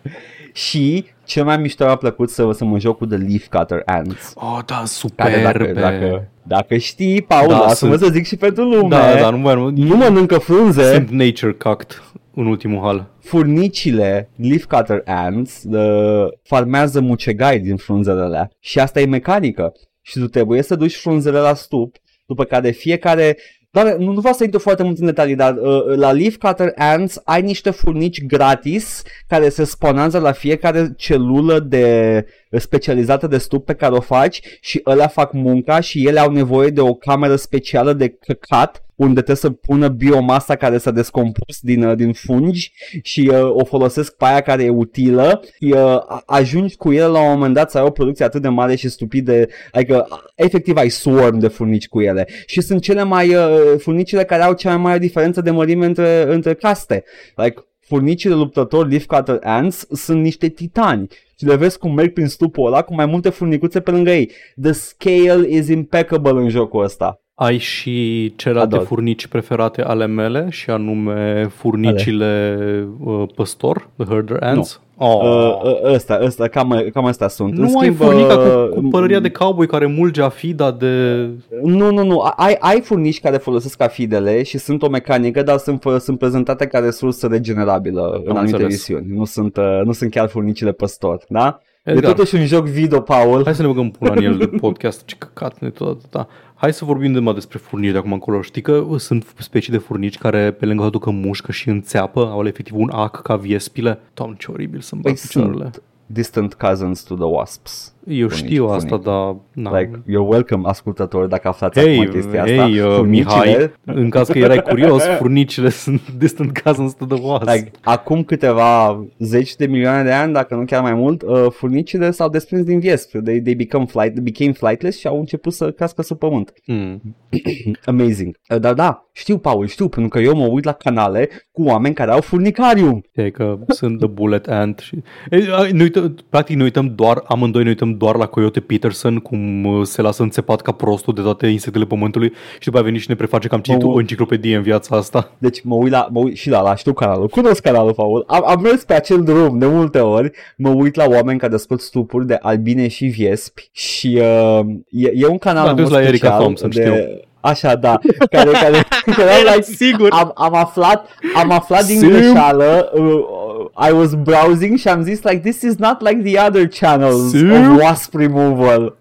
Și 0.53 1.05
cel 1.25 1.45
mai 1.45 1.57
mișto 1.57 1.85
mi-a 1.85 1.97
plăcut 1.97 2.31
să, 2.31 2.51
să 2.53 2.65
mă 2.65 2.79
joc 2.79 2.99
cu 2.99 3.07
the 3.07 3.17
leaf 3.17 3.47
cutter 3.51 3.83
ants. 3.85 4.33
Oh, 4.35 4.59
da, 4.67 4.83
Care 5.17 5.43
dacă, 5.43 5.59
superbe. 5.59 5.81
dacă, 5.81 6.29
dacă 6.49 6.77
știi, 6.77 7.23
Paul, 7.23 7.49
Da, 7.49 7.55
da, 7.55 7.61
lasă-mă 7.61 7.97
sunt- 7.97 8.05
să 8.05 8.13
zic 8.13 8.27
și 8.27 8.37
pentru 8.37 8.63
lume. 8.65 8.89
Da, 8.89 9.15
da, 9.21 9.31
nu 9.31 9.39
mai 9.39 9.55
nu 9.75 9.97
mănâncă 9.97 10.39
frunze. 10.39 10.93
Sunt 10.93 11.11
nature 11.11 11.53
cucked 11.53 12.03
în 12.35 12.47
ultimul 12.47 12.81
hal. 12.83 13.11
Furnicile 13.21 14.31
leaf 14.37 14.65
cutter 14.65 15.03
ants 15.05 15.63
uh, 15.65 16.27
farmează 16.43 17.01
mucegai 17.01 17.59
din 17.59 17.77
frunzele 17.77 18.21
alea. 18.21 18.51
Și 18.61 18.79
asta 18.79 19.01
e 19.01 19.07
mecanică. 19.07 19.73
Și 20.03 20.19
tu 20.19 20.27
trebuie 20.27 20.63
să 20.63 20.77
duci 20.77 20.97
frunzele 20.97 21.39
la 21.39 21.55
stup, 21.55 21.97
după 22.27 22.45
care 22.45 22.71
fiecare... 22.71 23.37
Doar, 23.83 23.97
nu, 23.97 24.13
nu 24.13 24.21
vreau 24.21 24.35
să 24.35 24.45
intru 24.45 24.61
foarte 24.61 24.83
mult 24.83 24.99
în 24.99 25.07
detalii, 25.07 25.35
dar 25.35 25.57
uh, 25.57 25.97
la 25.97 26.13
Leaf 26.13 26.37
Cutter 26.37 26.73
Ants 26.77 27.21
ai 27.25 27.43
niște 27.43 27.71
furnici 27.71 28.25
gratis 28.25 29.03
care 29.27 29.49
se 29.49 29.65
spawnează 29.65 30.19
la 30.19 30.33
fiecare 30.33 30.93
celulă 30.97 31.59
de 31.59 32.27
specializată 32.51 33.27
de 33.27 33.39
stup 33.39 33.65
pe 33.65 33.75
care 33.75 33.95
o 33.95 34.01
faci 34.01 34.41
și 34.61 34.81
ălea 34.87 35.07
fac 35.07 35.33
munca 35.33 35.81
și 35.81 36.07
ele 36.07 36.21
au 36.21 36.31
nevoie 36.31 36.71
de 36.71 36.81
o 36.81 36.95
cameră 36.95 37.37
specială 37.37 37.93
de 37.93 38.09
căcat 38.09 38.83
unde 38.99 39.15
trebuie 39.15 39.37
să 39.37 39.51
pună 39.51 39.89
biomasa 39.89 40.57
care 40.57 40.79
s-a 40.79 40.91
descompus 40.91 41.61
din, 41.61 41.83
uh, 41.83 41.97
din 41.97 42.13
fungi 42.13 42.73
și 43.03 43.31
uh, 43.33 43.43
o 43.43 43.65
folosesc 43.65 44.17
pe 44.17 44.25
aia 44.25 44.41
care 44.41 44.63
e 44.65 44.69
utilă 44.69 45.41
și 45.59 45.73
uh, 45.73 45.79
a- 45.81 46.23
ajungi 46.27 46.77
cu 46.77 46.93
ele 46.93 47.05
la 47.07 47.21
un 47.21 47.31
moment 47.33 47.55
dat 47.55 47.71
să 47.71 47.79
ai 47.79 47.85
o 47.85 47.91
producție 47.91 48.25
atât 48.25 48.43
de 48.43 48.49
mare 48.49 48.75
și 48.75 48.89
stupidă, 48.89 49.47
adică 49.73 50.07
uh, 50.11 50.19
efectiv 50.35 50.77
ai 50.77 50.89
swarm 50.89 51.39
de 51.39 51.49
furnici 51.49 51.89
cu 51.89 52.01
ele 52.01 52.27
și 52.47 52.61
sunt 52.61 52.83
cele 52.83 53.03
mai 53.03 53.35
uh, 53.35 53.45
furnicile 53.79 54.25
care 54.25 54.43
au 54.43 54.53
cea 54.53 54.69
mai 54.69 54.79
mare 54.83 54.99
diferență 54.99 55.41
de 55.41 55.51
mărime 55.51 55.87
între, 55.87 56.23
între 56.33 56.55
caste. 56.55 57.05
Like, 57.37 57.63
furnicii 57.81 58.29
de 58.29 58.35
luptători 58.35 58.89
Leaf 58.91 59.05
Cutter 59.05 59.39
Ants 59.43 59.87
sunt 59.91 60.23
niște 60.23 60.49
titani 60.49 61.09
și 61.39 61.45
le 61.45 61.57
vezi 61.57 61.79
cum 61.79 61.95
merg 61.95 62.13
prin 62.13 62.27
stupul 62.27 62.67
ăla 62.67 62.83
cu 62.83 62.95
mai 62.95 63.07
multe 63.07 63.29
furnicuțe 63.29 63.81
pe 63.81 63.91
lângă 63.91 64.11
ei. 64.11 64.31
The 64.63 64.73
scale 64.73 65.47
is 65.49 65.69
impeccable 65.69 66.31
în 66.31 66.49
jocul 66.49 66.85
ăsta. 66.85 67.23
Ai 67.41 67.59
și 67.59 68.33
celelalte 68.37 68.75
Ador. 68.75 68.87
furnici 68.87 69.27
preferate 69.27 69.83
ale 69.83 70.07
mele 70.07 70.47
și 70.51 70.71
anume 70.71 71.47
furnicile 71.55 72.59
uh, 73.01 73.23
păstor, 73.35 73.89
the 73.97 74.07
herder 74.07 74.37
ants. 74.41 74.81
Oh. 74.97 75.23
Uh, 75.23 75.63
uh, 75.63 75.93
ăsta, 75.93 76.19
ăsta, 76.23 76.49
cam, 76.49 76.89
cam 76.93 77.05
astea 77.05 77.29
sunt. 77.29 77.53
În 77.53 77.59
nu 77.59 77.65
ai 77.65 77.71
schimb, 77.71 77.97
furnica 77.97 78.35
uh, 78.35 78.69
cu, 78.69 78.81
cu 78.81 78.89
pălăria 78.89 79.21
de 79.21 79.31
cowboy 79.31 79.67
care 79.67 79.87
mulge 79.87 80.23
afida 80.23 80.71
de... 80.71 81.27
Nu, 81.63 81.93
nu, 81.93 82.05
nu. 82.05 82.33
Ai, 82.37 82.57
ai 82.59 82.81
furnici 82.81 83.21
care 83.21 83.37
folosesc 83.37 83.83
afidele 83.83 84.43
și 84.43 84.59
sunt 84.59 84.83
o 84.83 84.89
mecanică, 84.89 85.43
dar 85.43 85.57
sunt, 85.57 85.81
fă- 85.81 85.99
sunt 85.99 86.19
prezentate 86.19 86.67
ca 86.67 86.79
resursă 86.79 87.27
regenerabilă 87.27 88.23
în 88.25 88.37
anumite 88.37 88.53
înțeles. 88.53 88.73
misiuni. 88.73 89.17
Nu 89.17 89.25
sunt, 89.25 89.57
uh, 89.57 89.81
nu 89.85 89.93
sunt 89.93 90.11
chiar 90.11 90.29
furnicile 90.29 90.73
păstor, 90.73 91.25
da? 91.29 91.61
Edgar. 91.83 92.05
E 92.05 92.15
totuși 92.15 92.35
un 92.35 92.47
joc 92.47 92.67
video, 92.67 93.01
Paul. 93.01 93.45
Hai 93.45 93.55
să 93.55 93.63
ne 93.63 93.69
băgăm 93.69 93.91
pula 93.91 94.13
în 94.17 94.23
el 94.23 94.37
de 94.37 94.47
podcast, 94.47 95.05
ce 95.05 95.15
căcat 95.19 95.59
ne 95.59 95.71
tot 95.71 95.89
atâta. 95.89 96.29
Hai 96.61 96.73
să 96.73 96.85
vorbim 96.85 97.13
de, 97.13 97.19
mă, 97.19 97.33
despre 97.33 97.59
furnici 97.59 97.93
de 97.93 97.99
acum 97.99 98.13
încolo. 98.13 98.43
Știi 98.43 98.63
că 98.63 98.87
sunt 98.97 99.35
specii 99.39 99.73
de 99.73 99.79
furnici 99.79 100.19
care 100.19 100.51
pe 100.51 100.67
lângă 100.67 100.83
faptul 100.83 101.01
că 101.01 101.11
mușcă 101.11 101.53
și 101.53 101.69
înțeapă, 101.69 102.27
au 102.27 102.47
efectiv 102.47 102.75
un 102.77 102.91
ac 102.93 103.23
ca 103.23 103.37
viespile. 103.37 103.99
Doamne, 104.15 104.37
ce 104.39 104.51
oribil 104.51 104.81
să-mi 104.81 105.01
bag 105.01 105.13
Păi 105.13 105.23
picioarele. 105.23 105.63
sunt 105.63 105.83
distant 106.13 106.55
cousins 106.55 107.03
to 107.03 107.15
the 107.15 107.25
wasps. 107.25 107.93
Eu 108.07 108.29
furnici, 108.29 108.47
știu 108.51 108.67
asta, 108.67 108.89
furnici. 108.89 109.05
dar... 109.07 109.37
Na. 109.53 109.79
Like, 109.79 109.91
you're 110.03 110.29
welcome, 110.29 110.63
ascultător, 110.69 111.27
dacă 111.27 111.49
aflați 111.49 111.81
Hei, 111.81 111.99
acum 111.99 112.11
chestia 112.13 112.43
asta. 112.43 112.55
hei, 112.55 112.79
uh, 112.81 112.95
Furnicile- 112.97 113.57
Mihai, 113.57 113.71
în 113.85 114.11
caz 114.11 114.29
că 114.29 114.39
erai 114.39 114.63
curios, 114.63 115.03
furnicile 115.05 115.69
sunt 115.85 116.01
distant 116.19 116.59
cousins 116.59 116.95
to 116.95 117.05
the 117.05 117.23
wasp. 117.23 117.49
Like, 117.49 117.71
acum 117.83 118.23
câteva 118.25 119.05
zeci 119.19 119.57
de 119.57 119.67
milioane 119.67 120.03
de 120.03 120.13
ani, 120.13 120.33
dacă 120.33 120.55
nu 120.55 120.65
chiar 120.65 120.83
mai 120.83 120.95
mult, 120.95 121.23
uh, 121.23 121.47
furnicile 121.51 122.11
s-au 122.11 122.29
desprins 122.29 122.65
din 122.65 122.79
viesp. 122.79 123.11
They, 123.25 123.41
they 123.41 123.55
become 123.55 123.85
flight, 123.87 124.13
they 124.13 124.23
became 124.23 124.53
flightless 124.53 124.99
și 124.99 125.07
au 125.07 125.19
început 125.19 125.53
să 125.53 125.71
crească 125.71 126.03
sub 126.03 126.19
pământ. 126.19 126.53
Mm. 126.67 127.01
Amazing. 127.85 128.37
Uh, 128.51 128.59
Dar 128.61 128.75
da, 128.75 129.09
știu, 129.13 129.39
Paul, 129.39 129.67
știu, 129.67 129.89
pentru 129.89 130.11
că 130.11 130.19
eu 130.25 130.37
mă 130.37 130.47
uit 130.47 130.65
la 130.65 130.73
canale 130.73 131.29
cu 131.53 131.63
oameni 131.63 131.95
care 131.95 132.11
au 132.11 132.21
furnicarium. 132.21 133.05
E 133.13 133.31
că 133.31 133.59
sunt 133.69 133.99
The 133.99 134.07
Bullet 134.09 134.47
Ant 134.49 134.79
și... 134.79 135.03
E, 135.31 135.45
a, 135.53 135.69
ne 135.73 135.89
uităm, 135.99 136.25
practic 136.29 136.57
ne 136.57 136.63
uităm 136.63 136.93
doar, 136.95 137.23
amândoi 137.27 137.63
ne 137.63 137.69
uităm 137.69 137.97
doar 137.97 138.17
la 138.17 138.27
Coyote 138.27 138.61
Peterson, 138.61 139.17
cum 139.17 139.65
uh, 139.65 139.87
se 139.87 140.03
lasă 140.03 140.23
înțepat 140.23 140.61
ca 140.61 140.73
prostul 140.73 141.15
de 141.15 141.21
toate 141.21 141.47
insectele 141.47 141.85
pământului 141.85 142.33
și 142.59 142.65
după 142.65 142.79
a 142.79 142.83
venit 142.83 143.01
și 143.01 143.09
ne 143.09 143.15
preface 143.15 143.49
că 143.49 143.55
am 143.55 143.61
citit 143.61 143.83
Mă- 143.83 143.93
o 143.93 144.01
enciclopedie 144.01 144.57
în 144.57 144.63
viața 144.63 144.97
asta. 144.97 145.31
Deci 145.39 145.63
mă 145.63 145.75
uit, 145.75 145.93
la, 145.93 146.09
mă 146.11 146.19
uit 146.19 146.37
și 146.37 146.51
la, 146.51 146.61
la 146.61 146.75
știu 146.75 146.93
canalul, 146.93 147.29
cunosc 147.29 147.63
canalul, 147.63 147.95
Paul. 147.95 148.25
Am, 148.27 148.43
am 148.47 148.61
mers 148.61 148.85
pe 148.85 148.95
acel 148.95 149.23
drum 149.23 149.59
de 149.59 149.67
multe 149.67 149.99
ori, 149.99 150.31
mă 150.57 150.69
uit 150.69 150.95
la 150.95 151.05
oameni 151.09 151.39
care 151.39 151.57
scot 151.57 151.81
stupuri 151.81 152.27
de 152.27 152.39
albine 152.41 152.89
și 152.89 153.07
viespi 153.07 153.69
și 153.73 154.21
uh, 154.21 154.61
e, 154.91 155.11
e 155.15 155.27
un 155.27 155.39
canal 155.39 155.65
Da, 155.65 155.71
în 155.71 155.77
du-ți 155.77 155.91
mod 155.91 156.01
la 156.01 156.07
Erica 156.07 156.17
special 156.17 156.41
Thompson, 156.41 156.71
de... 156.71 156.81
știu. 156.81 157.27
Așa, 157.49 157.75
da, 157.77 157.99
care, 158.31 158.51
care, 158.51 158.85
care 159.17 159.31
era 159.41 159.55
like, 159.55 159.63
Sigur. 159.63 160.09
am, 160.11 160.33
am 160.35 160.55
aflat, 160.55 161.09
am 161.35 161.51
aflat 161.51 161.85
din 161.85 161.99
Sim. 161.99 162.09
greșeală, 162.09 162.91
uh, 162.95 163.89
I 163.89 163.93
was 163.93 164.15
browsing 164.15 164.79
și 164.79 164.89
am 164.89 165.03
zis 165.03 165.23
like, 165.23 165.39
this 165.51 165.63
is 165.63 165.77
not 165.77 166.01
like 166.09 166.31
the 166.31 166.47
other 166.47 166.69
channels 166.69 167.31
Sim. 167.31 167.51
of 167.53 167.83
wasp 167.83 168.15
removal. 168.15 168.97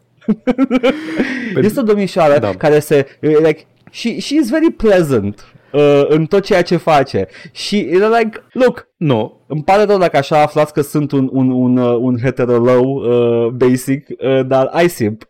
este 1.62 1.80
o 1.80 1.84
domnișoară 1.84 2.40
Da. 2.40 2.50
care 2.58 2.80
se, 2.80 3.06
like, 3.20 3.66
she, 3.92 4.20
she 4.20 4.36
is 4.36 4.50
very 4.50 4.72
pleasant 4.72 5.46
uh, 5.72 6.06
în 6.08 6.26
tot 6.26 6.44
ceea 6.44 6.62
ce 6.62 6.78
face 6.78 7.28
și 7.52 7.88
era 7.92 8.08
like, 8.18 8.44
look, 8.52 8.88
Nu, 8.98 9.42
îmi 9.48 9.64
pare 9.64 9.84
rău 9.84 9.98
dacă 9.98 10.18
așa 10.18 10.42
aflați 10.42 10.74
că 10.74 10.82
sunt 10.82 11.12
un, 11.12 11.30
un, 11.32 11.52
un, 11.52 11.78
uh, 11.78 11.98
un 12.00 12.18
heterolău 12.24 12.84
uh, 12.84 13.48
basic, 13.52 14.08
uh, 14.10 14.46
dar 14.48 14.72
I 14.84 14.88
simp. 14.88 15.24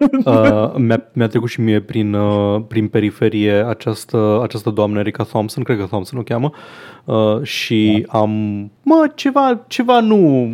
uh, 0.24 0.74
mi-a, 0.76 1.02
mi-a 1.12 1.26
trecut 1.26 1.48
și 1.48 1.60
mie 1.60 1.80
prin, 1.80 2.14
uh, 2.14 2.62
prin 2.68 2.88
periferie 2.88 3.52
această, 3.52 4.40
această 4.42 4.70
doamnă 4.70 4.98
Erica 4.98 5.24
Thompson, 5.24 5.62
cred 5.62 5.78
că 5.78 5.84
Thompson 5.84 6.18
o 6.18 6.22
cheamă, 6.22 6.52
uh, 7.04 7.42
și 7.42 8.06
am, 8.08 8.30
mă, 8.82 9.10
ceva, 9.14 9.64
ceva 9.66 10.00
nu, 10.00 10.50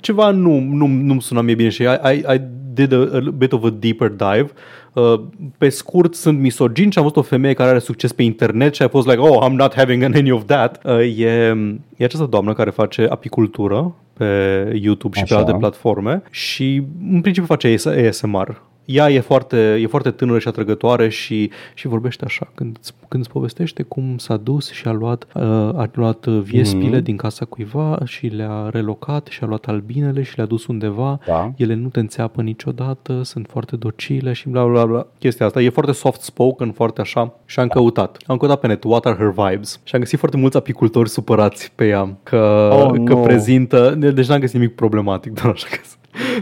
ceva 0.00 0.30
nu, 0.30 0.58
nu, 0.58 0.86
nu-mi 0.86 1.22
suna 1.22 1.40
mie 1.40 1.54
bine 1.54 1.68
și 1.68 1.82
I, 1.82 1.86
I, 2.12 2.34
I 2.34 2.40
did 2.74 2.92
a, 2.92 3.08
a 3.12 3.30
bit 3.36 3.52
of 3.52 3.64
a 3.64 3.70
deeper 3.70 4.08
dive. 4.08 4.50
Uh, 4.92 5.20
pe 5.58 5.68
scurt, 5.68 6.14
sunt 6.14 6.38
misogin 6.38 6.90
și 6.90 6.98
am 6.98 7.04
văzut 7.04 7.16
o 7.16 7.22
femeie 7.22 7.54
care 7.54 7.70
are 7.70 7.78
succes 7.78 8.12
pe 8.12 8.22
internet 8.22 8.74
și 8.74 8.82
a 8.82 8.88
fost 8.88 9.06
like, 9.06 9.20
oh, 9.20 9.46
I'm 9.48 9.52
not 9.52 9.74
having 9.74 10.02
any 10.02 10.30
of 10.30 10.44
that. 10.44 10.80
Uh, 10.84 11.18
e, 11.18 11.56
e 11.96 12.04
această 12.04 12.26
doamnă 12.26 12.52
care 12.52 12.70
face 12.70 13.06
apicultură 13.10 13.94
pe 14.18 14.70
YouTube 14.82 15.16
și 15.16 15.22
Așa. 15.22 15.34
pe 15.34 15.40
alte 15.40 15.56
platforme 15.58 16.22
și 16.30 16.82
în 17.10 17.20
principiu 17.20 17.44
face 17.44 17.68
AS- 17.74 18.06
ASMR. 18.08 18.62
Ea 18.90 19.10
e 19.10 19.20
foarte, 19.20 19.78
e 19.82 19.86
foarte 19.86 20.10
tânără 20.10 20.38
și 20.38 20.48
atrăgătoare 20.48 21.08
și, 21.08 21.50
și 21.74 21.86
vorbește 21.86 22.24
așa 22.24 22.48
când, 22.54 22.76
îți- 22.80 22.94
când 23.08 23.22
îți 23.22 23.32
povestește 23.32 23.82
cum 23.82 24.18
s-a 24.18 24.36
dus 24.36 24.70
și 24.70 24.88
a 24.88 24.92
luat, 24.92 25.26
uh, 25.34 25.42
a 25.42 25.90
luat 25.92 26.26
viespile 26.26 26.94
Mhm. 26.96 27.02
din 27.04 27.16
casa 27.16 27.44
cuiva 27.44 27.98
și 28.04 28.26
le-a 28.26 28.68
relocat 28.70 29.26
și 29.26 29.38
a 29.42 29.46
luat 29.46 29.64
albinele 29.64 30.22
și 30.22 30.36
le-a 30.36 30.46
dus 30.46 30.66
undeva. 30.66 31.20
Da. 31.26 31.52
Ele 31.56 31.74
nu 31.74 31.88
te 31.88 32.00
înțeapă 32.00 32.42
niciodată, 32.42 33.22
sunt 33.22 33.46
foarte 33.50 33.76
docile 33.76 34.32
și 34.32 34.48
bla 34.48 34.66
bla 34.66 34.86
bla. 34.86 35.06
Chestia 35.18 35.46
asta 35.46 35.60
e 35.60 35.68
foarte 35.68 35.92
soft 35.92 36.20
spoken, 36.20 36.72
foarte 36.72 37.00
așa 37.00 37.34
și 37.44 37.60
am 37.60 37.68
căutat. 37.68 38.16
Am 38.26 38.36
căutat 38.36 38.60
pe 38.60 38.66
net 38.66 38.84
What 38.84 39.06
are 39.06 39.16
her 39.16 39.30
vibes 39.48 39.80
și 39.84 39.94
am 39.94 40.00
găsit 40.00 40.18
foarte 40.18 40.36
mulți 40.36 40.56
apicultori 40.56 41.08
supărați 41.08 41.72
pe 41.74 41.86
ea 41.86 42.16
că, 42.22 42.70
Oh, 42.72 42.90
că 43.04 43.12
nu. 43.14 43.20
prezintă, 43.22 43.90
deci 44.14 44.26
n-am 44.26 44.40
găsit 44.40 44.58
nimic 44.58 44.74
problematic, 44.74 45.32
doar 45.40 45.52
așa 45.52 45.66
că 45.70 45.78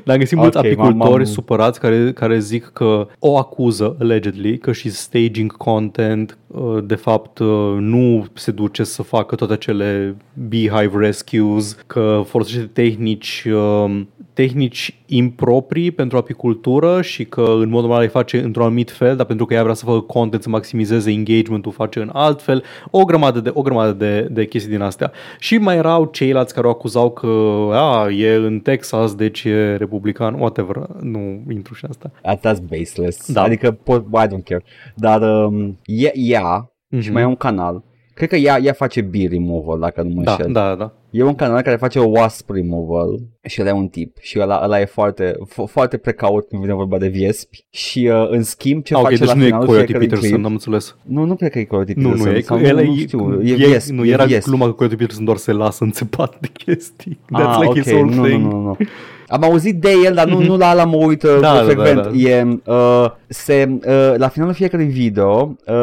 dar 0.04 0.14
am 0.14 0.20
găsit 0.20 0.36
mulți 0.38 0.56
Ok, 0.56 0.64
apicultori 0.64 1.12
m-am- 1.12 1.24
supărați 1.24 1.80
care, 1.80 2.12
care 2.12 2.38
zic 2.38 2.70
că 2.72 3.08
o 3.18 3.38
acuză, 3.38 3.96
allegedly, 4.00 4.58
că 4.58 4.70
she's 4.70 4.90
staging 4.92 5.56
content, 5.56 6.38
uh, 6.46 6.78
de 6.84 6.94
fapt 6.94 7.38
uh, 7.38 7.76
nu 7.78 8.26
se 8.32 8.50
duce 8.50 8.84
să 8.84 9.02
facă 9.02 9.34
toate 9.34 9.52
acele 9.52 10.16
beehive 10.48 10.98
rescues, 10.98 11.76
că 11.86 12.22
folosește 12.26 12.70
tehnici, 12.72 13.44
um, 13.84 14.08
tehnici 14.32 15.00
improprii 15.06 15.90
pentru 15.90 16.16
apicultură 16.16 17.02
și 17.02 17.24
că 17.24 17.40
în 17.40 17.68
mod 17.68 17.80
normal 17.80 18.02
îi 18.02 18.08
face 18.08 18.42
într-un 18.42 18.64
anumit 18.64 18.90
fel, 18.90 19.16
dar 19.16 19.26
pentru 19.26 19.46
că 19.46 19.54
ea 19.54 19.62
vrea 19.62 19.74
să 19.74 19.84
facă 19.84 20.00
content 20.00 20.42
să 20.42 20.48
maximizeze 20.48 21.10
engagementul, 21.10 21.72
face 21.72 22.00
în 22.00 22.10
alt 22.12 22.42
fel, 22.42 22.62
o 22.90 23.04
grămadă 23.04 23.40
de, 23.40 23.50
o 23.52 23.62
grămadă 23.62 23.92
de, 23.92 24.28
de 24.30 24.44
chestii 24.46 24.70
din 24.72 24.80
astea. 24.80 25.12
Și 25.38 25.56
mai 25.56 25.76
erau 25.76 26.08
ceilalți 26.12 26.54
care 26.54 26.66
o 26.66 26.70
acuzau 26.70 27.10
că 27.10 27.26
a, 27.72 28.08
e 28.10 28.34
în 28.34 28.60
Texas, 28.60 29.14
deci 29.14 29.44
e 29.44 29.65
republican, 29.74 30.34
whatever, 30.34 30.76
nu 31.00 31.42
intru 31.50 31.74
și 31.74 31.84
asta. 31.88 32.10
That- 32.10 32.38
That's 32.38 32.68
baseless. 32.78 33.32
Da. 33.32 33.42
Adică, 33.42 33.70
pot, 33.72 34.04
I 34.06 34.26
don't 34.26 34.44
care. 34.44 34.64
Dar 34.94 35.44
um, 35.44 35.78
e, 35.84 36.10
ea 36.14 36.70
Mhm. 36.88 37.00
și 37.00 37.12
mai 37.12 37.22
e 37.22 37.26
un 37.26 37.36
canal. 37.36 37.84
Cred 38.14 38.28
că 38.28 38.36
ea, 38.36 38.58
ea 38.58 38.72
face 38.72 39.00
bee 39.00 39.28
removal, 39.28 39.78
dacă 39.78 40.02
nu 40.02 40.14
mă 40.14 40.22
Da, 40.22 40.30
înșel. 40.32 40.52
da, 40.52 40.74
da. 40.74 40.92
E 41.10 41.22
un 41.22 41.34
canal 41.34 41.62
care 41.62 41.76
face 41.76 42.00
wasp 42.00 42.50
removal 42.50 43.20
și 43.46 43.60
ăla 43.60 43.70
e 43.70 43.72
un 43.72 43.88
tip 43.88 44.16
și 44.20 44.38
ăla, 44.40 44.60
ăla 44.64 44.80
e 44.80 44.84
foarte, 44.84 45.32
fo- 45.32 45.70
foarte 45.70 45.96
precaut 45.96 46.48
când 46.48 46.60
vine 46.62 46.74
vorba 46.74 46.98
de 46.98 47.08
viespi 47.08 47.64
și 47.70 48.10
uh, 48.12 48.26
în 48.30 48.42
schimb 48.42 48.84
ce 48.84 48.94
Ah, 48.94 49.00
ok, 49.00 49.06
face 49.06 49.18
deci 49.18 49.28
la 49.28 49.34
nu 49.34 49.40
e 49.42 49.44
finalul 49.44 49.66
Coyote 49.66 49.84
fiecărui 49.84 50.08
Peterson, 50.08 50.32
clip, 50.34 50.46
am 50.46 50.52
înțeles. 50.52 50.96
nu, 51.02 51.24
nu 51.24 51.34
cred 51.34 51.50
că 51.50 51.58
e 51.58 51.64
Coyote 51.64 51.92
Nu, 51.96 52.02
Peterson. 52.08 52.30
nu 52.32 52.36
e, 52.36 52.40
sau 52.40 52.60
el 52.60 52.74
nu, 52.74 52.80
e, 52.80 52.84
nu 52.86 52.94
știu, 52.96 53.40
e, 53.44 53.50
e, 53.50 53.54
viesp, 53.54 53.90
nu 53.90 54.04
e 54.04 54.10
era 54.10 54.24
viesp. 54.24 54.46
gluma 54.46 54.66
că 54.66 54.72
Coyote 54.72 54.96
Peterson 54.96 55.24
doar 55.24 55.36
se 55.36 55.52
lasă 55.52 55.84
înțepat 55.84 56.36
de 56.40 56.48
chestii. 56.52 57.18
That's 57.24 57.44
Ah, 57.46 57.56
like 57.60 57.68
ok, 57.68 57.74
his 57.82 57.92
whole 57.92 58.14
nu, 58.14 58.24
thing. 58.24 58.42
nu, 58.42 58.50
nu, 58.50 58.62
nu. 58.62 58.76
Am 59.28 59.42
auzit 59.42 59.80
de 59.80 59.90
el, 60.04 60.14
dar 60.14 60.28
nu, 60.28 60.36
Mhm. 60.36 60.46
nu 60.46 60.56
la 60.56 60.68
ala 60.68 60.84
mă 60.84 60.96
uit 60.96 61.22
uh, 61.22 61.38
Da, 61.40 61.54
da, 61.54 61.62
frecvent. 61.64 61.96
da, 62.02 62.02
da. 62.02 62.16
E, 62.16 62.58
uh, 62.64 63.06
se, 63.26 63.78
uh, 63.86 64.14
la 64.16 64.28
finalul 64.28 64.54
fiecărui 64.54 64.86
video 64.86 65.56
uh, 65.66 65.74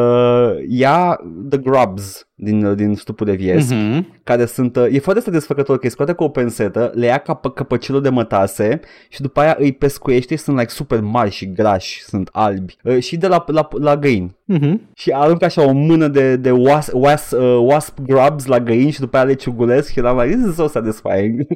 ia 0.68 1.20
The 1.48 1.58
Grubs 1.58 2.28
din, 2.34 2.64
uh, 2.64 2.76
din 2.76 2.94
stupul 2.94 3.26
de 3.26 3.32
viesp, 3.32 3.70
Mhm. 3.72 4.06
care 4.24 4.44
sunt, 4.46 4.76
uh, 4.76 4.86
e 4.92 4.98
foarte 4.98 5.20
asta 5.20 5.30
desfăcător, 5.32 5.76
că 5.78 5.84
îi 5.84 5.90
scoate 5.90 6.12
cu 6.12 6.24
o 6.24 6.28
pensetă, 6.28 6.90
le 6.94 7.06
ia 7.06 7.18
ca 7.18 7.34
căpăcelul 7.54 8.02
de 8.02 8.08
mătase 8.08 8.80
și 9.08 9.20
după 9.20 9.40
aia 9.40 9.56
îi 9.58 9.72
pescuiește 9.72 10.34
și 10.36 10.42
sunt 10.42 10.56
like 10.56 10.70
super 10.70 11.00
mari 11.00 11.30
și 11.30 11.52
grași, 11.52 12.02
sunt 12.02 12.28
albi. 12.32 12.76
Uh, 12.82 13.02
și 13.02 13.16
de 13.16 13.26
la, 13.26 13.44
la, 13.46 13.68
la 13.70 13.96
găini. 13.96 14.36
Mhm. 14.44 14.80
Și 14.94 15.10
aruncă 15.10 15.44
așa 15.44 15.62
o 15.62 15.72
mână 15.72 16.08
de, 16.08 16.36
de 16.36 16.50
was, 16.50 16.90
was, 16.92 17.30
uh, 17.30 17.58
wasp 17.70 18.00
grubs 18.00 18.46
la 18.46 18.60
găini 18.60 18.90
și 18.90 19.00
după 19.00 19.16
aia 19.16 19.24
le 19.24 19.34
ciugulesc 19.34 19.92
și 19.92 19.98
eram 19.98 20.18
like, 20.18 20.36
this 20.36 20.46
is 20.48 20.54
so 20.54 20.68
satisfying. 20.68 21.40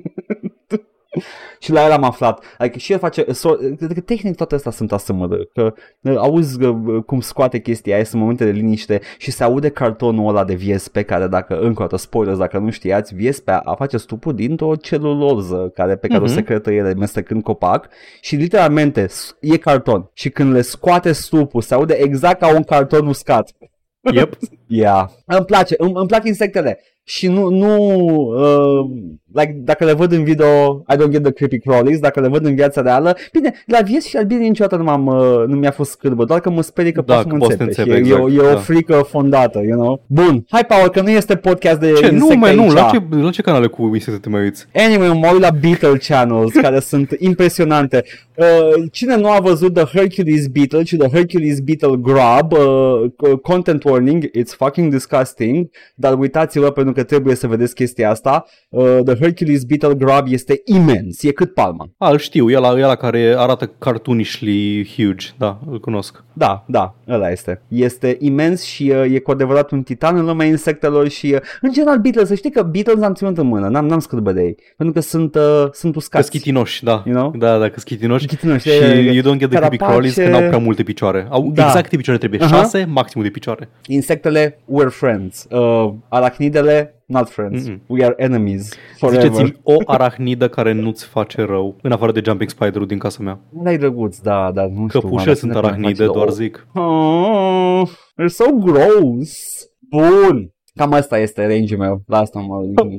și 1.61 1.73
la 1.73 1.85
el 1.85 1.91
am 1.93 2.05
aflat. 2.05 2.45
Adică 2.59 2.79
și 2.79 2.93
el 2.93 2.99
face, 2.99 3.33
so, 3.33 3.53
cred 3.55 3.93
că 3.95 4.01
tehnic 4.01 4.37
toate 4.37 4.55
astea 4.55 4.71
sunt 4.71 4.93
asemănări. 4.93 5.49
Că 5.53 5.73
uh, 6.03 6.17
auzi 6.17 6.63
uh, 6.63 7.03
cum 7.07 7.21
scoate 7.21 7.59
chestia 7.61 7.95
aia, 7.95 8.05
sunt 8.05 8.21
momente 8.21 8.45
de 8.45 8.51
liniște 8.51 9.01
și 9.19 9.31
se 9.31 9.45
aude 9.45 9.69
cartonul 9.69 10.29
ăla 10.29 10.45
de 10.45 10.55
viespe 10.55 11.03
care 11.03 11.27
dacă, 11.27 11.59
încă 11.59 11.83
o 11.83 11.87
dată, 11.87 11.97
spoilers, 11.97 12.39
dacă 12.39 12.59
nu 12.59 12.71
știați, 12.71 13.15
viespea 13.15 13.59
a 13.59 13.75
face 13.75 13.97
stupul 13.97 14.35
dintr-o 14.35 14.77
celuloză 14.77 15.71
care, 15.75 15.97
pe 15.97 16.07
care 16.07 16.21
Mhm. 16.21 16.29
o 16.31 16.33
secretă 16.35 16.71
ele 16.73 16.95
mestecând 16.95 17.43
copac 17.43 17.89
și 18.21 18.37
literalmente 18.37 19.07
s- 19.07 19.37
e 19.41 19.57
carton. 19.57 20.11
Și 20.13 20.31
când 20.31 20.53
le 20.53 20.61
scoate 20.61 21.13
stupul, 21.13 21.61
se 21.61 21.75
aude 21.75 21.95
exact 21.95 22.41
ca 22.41 22.55
un 22.55 22.63
carton 22.63 23.07
uscat. 23.07 23.51
Yep. 24.13 24.33
Yeah. 24.71 25.09
Îmi 25.27 25.45
place, 25.45 25.75
îmi, 25.79 25.93
îmi 25.95 26.07
plac 26.07 26.25
insectele. 26.27 26.81
Și 27.09 27.27
nu, 27.27 27.49
nu 27.49 27.77
uh, 28.37 28.91
like, 29.33 29.57
dacă 29.65 29.85
le 29.85 29.93
văd 29.93 30.13
în 30.13 30.25
video, 30.25 30.85
I 30.93 30.97
don't 30.97 31.11
get 31.11 31.23
the 31.23 31.33
creepy 31.33 31.59
crawlies, 31.59 31.99
dacă 31.99 32.21
le 32.21 32.29
văd 32.29 32.45
în 32.47 32.55
viața 32.55 32.81
reală, 32.81 33.17
bine, 33.33 33.53
la 33.67 33.79
vies 33.81 34.07
și 34.07 34.17
albine 34.17 34.47
niciodată 34.47 34.77
nu, 34.77 34.83
m-am, 34.85 35.07
uh, 35.07 35.45
nu 35.47 35.57
mi-a 35.57 35.71
fost 35.71 35.91
scârbă, 35.91 36.25
doar 36.25 36.41
că 36.41 36.51
mă 36.51 36.63
sperie 36.63 36.93
că 36.93 37.03
Da, 37.07 37.15
pot 37.15 37.23
să 37.23 37.29
că 37.29 37.35
mă 37.35 37.39
poți 37.41 37.51
să 37.51 37.57
te 37.57 37.63
înțepe. 37.65 37.89
înțepe, 37.97 38.07
și 38.09 38.13
e, 38.13 38.17
e, 38.17 38.21
o- 38.23 38.29
exact, 38.29 38.47
e 38.47 38.51
o 38.51 38.55
da. 38.55 38.61
frică 38.61 38.95
fondată, 39.09 39.61
you 39.69 39.79
know? 39.81 40.03
Bun, 40.07 40.45
hai 40.49 40.65
Paul, 40.65 40.89
că 40.89 41.01
nu 41.01 41.11
este 41.11 41.37
podcast 41.37 41.81
de 41.81 41.93
Ce? 41.93 42.07
Nu, 42.07 42.13
insecte 42.13 42.35
mai 42.37 42.55
nu, 42.55 42.63
aici. 42.63 42.73
la 42.73 42.91
ce, 42.93 43.03
la 43.23 43.31
ce 43.31 43.43
canale 43.43 43.67
cu 43.67 43.91
insecte 43.95 44.21
te 44.21 44.29
mai 44.29 44.43
uiți? 44.43 44.67
Anyway, 44.75 45.09
mă 45.09 45.29
uit 45.33 45.41
la 45.41 45.51
Beetle 45.61 45.97
Channels, 46.09 46.53
care 46.65 46.81
sunt 46.81 47.17
impresionante. 47.19 48.05
Uh, 48.35 48.85
cine 48.93 49.17
nu 49.17 49.31
a 49.31 49.39
văzut 49.41 49.75
The 49.75 49.85
Hercules 49.85 50.47
Beetle 50.47 50.85
și 50.85 50.97
The 50.97 51.09
Hercules 51.09 51.61
Beetle 51.61 51.97
Grub, 52.01 52.53
uh, 52.53 53.39
content 53.43 53.85
warning, 53.85 54.25
it's 54.25 54.57
fucking 54.57 54.91
disgusting, 54.93 55.69
dar 55.95 56.19
uitați-vă 56.19 56.71
pentru 56.71 56.93
că 56.99 57.05
trebuie 57.05 57.35
să 57.35 57.47
vedeți 57.47 57.75
chestia 57.75 58.11
asta. 58.11 58.45
Uh, 58.69 58.99
The 59.05 59.15
Hercules 59.15 59.65
Beetle 59.65 59.95
Grub 59.95 60.25
este 60.29 60.61
imens, 60.65 61.23
e 61.23 61.31
cât 61.31 61.55
palma. 61.55 61.91
A, 61.99 62.11
îl 62.11 62.19
știu, 62.19 62.51
e 62.51 62.57
la, 62.59 62.79
e 62.79 62.81
la 62.81 62.95
care 62.95 63.35
arată 63.37 63.67
cartoonishly 63.79 64.87
huge, 64.97 65.27
da, 65.39 65.59
îl 65.71 65.81
cunosc. 65.81 66.25
Da, 66.33 66.65
da, 66.69 66.95
ăla 67.09 67.31
este. 67.31 67.63
Este 67.69 68.17
imens 68.21 68.63
și 68.63 68.93
uh, 68.95 69.13
e 69.15 69.19
cu 69.19 69.31
adevărat 69.31 69.71
un 69.71 69.83
titan 69.83 70.17
în 70.17 70.25
lumea 70.25 70.47
insectelor 70.47 71.09
și, 71.09 71.27
uh, 71.35 71.41
în 71.61 71.73
general, 71.73 71.99
Beatles, 71.99 72.29
să 72.29 72.35
știi 72.35 72.51
că 72.51 72.63
Beatles 72.63 73.03
am 73.03 73.15
ținut 73.15 73.39
în 73.39 73.47
mână, 73.47 73.69
n-am, 73.69 73.87
n-am 73.87 73.99
scârbă 73.99 74.33
de 74.33 74.43
ei, 74.43 74.57
pentru 74.77 74.95
că 74.95 75.01
sunt, 75.01 75.35
uh, 75.35 75.69
sunt 75.73 75.97
uscați. 75.97 76.31
Căschitinoși, 76.31 76.85
da. 76.85 77.03
You 77.07 77.15
know? 77.17 77.31
Da, 77.37 77.59
da, 77.59 77.69
căschitinoși. 77.69 78.27
Căschitinoși, 78.27 78.69
Și 78.69 78.75
e- 78.77 78.85
e- 78.85 79.13
you 79.13 79.35
don't 79.35 79.39
get 79.39 79.49
the 79.51 79.59
creepy 79.59 79.77
carapace- 79.77 79.77
crawlies 79.77 80.15
că 80.15 80.29
n-au 80.29 80.41
prea 80.49 80.59
multe 80.59 80.83
picioare. 80.83 81.27
Au 81.31 81.51
Da. 81.55 81.65
exact 81.65 81.85
câte 81.85 81.97
picioare 81.97 82.19
trebuie. 82.19 82.41
Aha. 82.43 82.57
Șase, 82.57 82.85
maximul 82.89 83.25
de 83.27 83.31
picioare. 83.33 83.69
Insectele, 83.87 84.59
we're 84.61 84.89
friends. 84.91 85.47
Uh, 85.51 85.93
arachnidele, 86.09 86.88
not 87.09 87.29
friends. 87.29 87.69
Mm-mm. 87.69 87.81
We 87.87 88.05
are 88.05 88.15
enemies 88.17 88.75
forever. 88.99 89.23
Ziceți-mi 89.23 89.57
o 89.63 89.77
arahnidă 89.87 90.49
care 90.49 90.73
nu-ți 90.73 91.05
face 91.05 91.43
rău, 91.43 91.77
în 91.83 91.93
afară 91.93 92.13
de 92.13 92.21
Jumping 92.25 92.51
Spider-ul 92.51 92.87
din 92.87 92.99
casa 92.99 93.23
mea. 93.23 93.41
Ăla 93.59 93.73
e 93.73 93.77
drăguț, 93.77 94.19
da, 94.19 94.51
dar 94.53 94.67
nu 94.67 94.89
știu. 94.89 95.01
Căpușe 95.01 95.29
mă, 95.29 95.35
sunt 95.35 95.53
cine 95.53 95.67
arahnide, 95.67 96.05
face 96.05 96.19
doar 96.19 96.27
de- 96.29 96.33
zic. 96.33 96.67
Oh, 96.75 97.89
they're 97.89 98.27
so 98.27 98.45
gross. 98.53 99.63
Bun. 99.91 100.53
Cam 100.75 100.93
asta 100.93 101.19
este 101.19 101.47
range-ul 101.47 101.81
meu. 101.81 102.03
La 102.07 102.19
asta 102.19 102.41
mă 102.41 102.57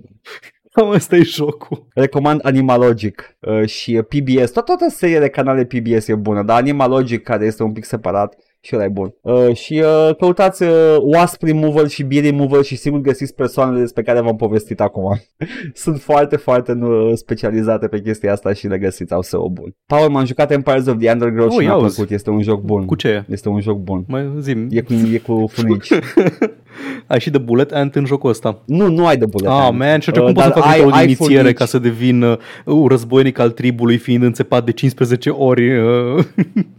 Cam 0.71 0.89
ăsta 0.89 1.15
e 1.15 1.21
jocul. 1.21 1.87
Recomand 1.93 2.45
Animalogic 2.45 3.37
uh, 3.39 3.65
și 3.65 3.95
uh, 3.95 4.03
PBS. 4.03 4.51
Tot, 4.51 4.65
toată 4.65 4.89
seria 4.89 5.19
de 5.19 5.29
canale 5.29 5.65
PBS 5.65 6.07
e 6.07 6.15
bună, 6.15 6.43
dar 6.43 6.57
Animalogic, 6.57 7.23
care 7.23 7.45
este 7.45 7.63
un 7.63 7.71
pic 7.71 7.83
separat, 7.83 8.35
și 8.61 8.75
ăla 8.75 8.83
e 8.83 8.87
bun. 8.87 9.13
Uh, 9.21 9.55
și 9.55 9.83
uh, 9.85 10.15
căutați 10.15 10.63
uh, 10.63 10.95
Wasp 11.01 11.41
Removal 11.43 11.87
și 11.87 12.03
Bee 12.03 12.21
Removal 12.21 12.63
și 12.63 12.75
sigur 12.75 12.99
găsiți 12.99 13.35
persoanele 13.35 13.79
despre 13.79 14.03
care 14.03 14.21
v-am 14.21 14.35
povestit 14.35 14.81
acum. 14.81 15.19
Sunt 15.73 16.01
foarte, 16.01 16.35
foarte 16.35 16.73
nu, 16.73 17.15
specializate 17.15 17.87
pe 17.87 18.01
chestia 18.01 18.31
asta 18.31 18.53
și 18.53 18.67
le 18.67 18.77
găsiți, 18.77 19.13
au 19.13 19.21
SEO 19.21 19.49
bun. 19.49 19.75
Paul, 19.85 20.09
m-am 20.09 20.25
jucat 20.25 20.51
Empires 20.51 20.85
of 20.85 20.97
the 20.97 21.11
Undergrowth 21.11 21.51
Oh, 21.53 21.59
și 21.59 21.65
mi-a 21.65 21.67
ia 21.67 21.73
auzi. 21.73 21.95
plăcut, 21.95 22.11
este 22.13 22.29
un 22.29 22.41
joc 22.41 22.61
bun. 22.61 22.85
Cu 22.85 22.95
ce? 22.95 23.23
Este 23.29 23.49
un 23.49 23.61
joc 23.61 23.77
bun. 23.77 24.03
Mai 24.07 24.33
zim. 24.39 24.67
E 24.71 24.81
cu, 24.81 24.93
e 24.93 25.17
cu 25.17 25.47
funici. 25.51 25.89
Ai 27.07 27.19
și 27.19 27.29
de 27.29 27.37
bullet 27.37 27.71
ant 27.71 27.95
în 27.95 28.05
jocul 28.05 28.29
ăsta. 28.29 28.59
nu, 28.65 28.87
nu 28.87 29.05
ai 29.07 29.17
de 29.17 29.25
bullet 29.25 29.49
Ah, 29.49 29.57
ant. 29.65 29.77
man, 29.77 29.99
și 29.99 30.09
Uh, 30.09 30.15
atunci 30.17 30.25
cum 30.25 30.33
poți 30.33 30.45
să 30.45 30.53
dar 30.53 30.63
faci 30.63 30.73
ai- 30.73 30.85
o 30.85 30.89
de 30.89 30.95
ai 30.97 31.03
inițiere 31.03 31.35
furnici. 31.37 31.55
ca 31.57 31.65
să 31.65 31.79
devin 31.79 32.21
uh, 32.21 32.37
un 32.65 32.87
războinic 32.87 33.39
al 33.39 33.49
tribului 33.51 33.97
fiind 33.97 34.23
înțepat 34.23 34.63
de 34.65 34.71
15 34.71 35.29
ori? 35.29 35.77
Uh. 35.79 36.23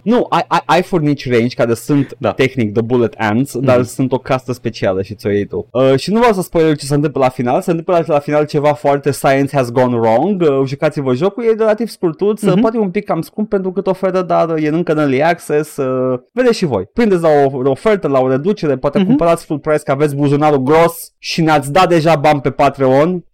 Nu, 0.02 0.26
ai, 0.28 0.44
ai, 0.48 0.62
ai 0.64 0.82
furnici 0.82 1.30
range 1.30 1.54
care 1.54 1.74
sunt 1.74 2.14
Da. 2.18 2.32
tehnic 2.32 2.72
the 2.72 2.82
bullet 2.82 3.14
ants, 3.18 3.58
dar 3.58 3.78
Mhm. 3.78 3.86
sunt 3.86 4.12
o 4.12 4.18
castă 4.18 4.52
specială 4.52 5.02
și 5.02 5.14
ți-o 5.14 5.30
iei 5.30 5.44
tu. 5.46 5.66
Uh, 5.72 5.94
și 5.96 6.10
nu 6.12 6.18
vreau 6.18 6.32
să 6.34 6.42
spoiler 6.42 6.76
ce 6.76 6.84
se 6.86 6.94
întâmplă 6.94 7.20
la 7.20 7.28
final, 7.28 7.60
se 7.60 7.70
întâmplă 7.70 7.94
la, 8.06 8.14
la 8.14 8.18
final 8.20 8.46
ceva 8.46 8.72
foarte 8.72 9.10
science 9.10 9.56
has 9.56 9.70
gone 9.70 9.96
wrong, 9.96 10.40
uh, 10.42 10.62
jucați-vă 10.66 11.14
jocul, 11.14 11.44
e 11.44 11.54
relativ 11.58 11.88
scurtuț, 11.88 12.42
uh 12.42 12.50
Mhm. 12.52 12.60
poate 12.60 12.78
un 12.78 12.90
pic 12.90 13.04
cam 13.04 13.20
scump 13.20 13.48
pentru 13.48 13.72
cât 13.72 13.86
oferă, 13.86 14.22
dar 14.22 14.56
e 14.58 14.68
încă 14.68 14.92
în 14.92 14.98
early 14.98 15.22
access, 15.22 15.76
uh, 15.76 16.18
vedeți 16.32 16.56
și 16.56 16.64
voi. 16.64 16.84
Prindeți 16.92 17.22
la 17.22 17.28
o, 17.28 17.58
o 17.64 17.70
ofertă, 17.70 18.08
la 18.08 18.18
o 18.20 18.28
reducere, 18.28 18.76
poate 18.76 18.98
Mhm. 18.98 19.06
cumpărați 19.06 19.44
full 19.44 19.58
price 19.58 19.79
că 19.84 19.90
aveți 19.90 20.16
buzunarul 20.16 20.62
gros 20.62 21.12
și 21.18 21.42
ne-ați 21.42 21.72
dat 21.72 21.88
deja 21.88 22.16
bani 22.16 22.40
pe 22.40 22.50
Patreon. 22.50 23.24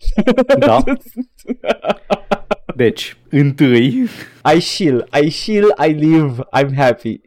Da. 0.59 0.83
Deci, 2.77 3.17
întâi, 3.31 4.09
I 4.55 4.59
chill, 4.77 5.09
I 5.23 5.31
chill, 5.31 5.75
I 5.87 5.93
live, 5.93 6.35
I'm 6.59 6.75
happy. 6.77 7.21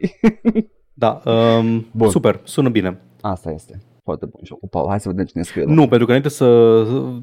da, 0.92 1.22
um, 1.24 1.86
Bun. 1.92 2.10
super, 2.10 2.40
sună 2.44 2.68
bine. 2.68 3.00
Asta 3.20 3.50
este. 3.50 3.80
Foarte 4.10 4.26
bun 4.26 4.40
jocul. 4.44 4.68
Paul, 4.70 4.88
hai 4.88 5.00
să 5.00 5.08
vedem 5.08 5.24
cine 5.24 5.42
scrie. 5.42 5.64
Nu, 5.64 5.80
pentru 5.80 5.98
că 5.98 6.04
înainte 6.04 6.28
să 6.28 6.46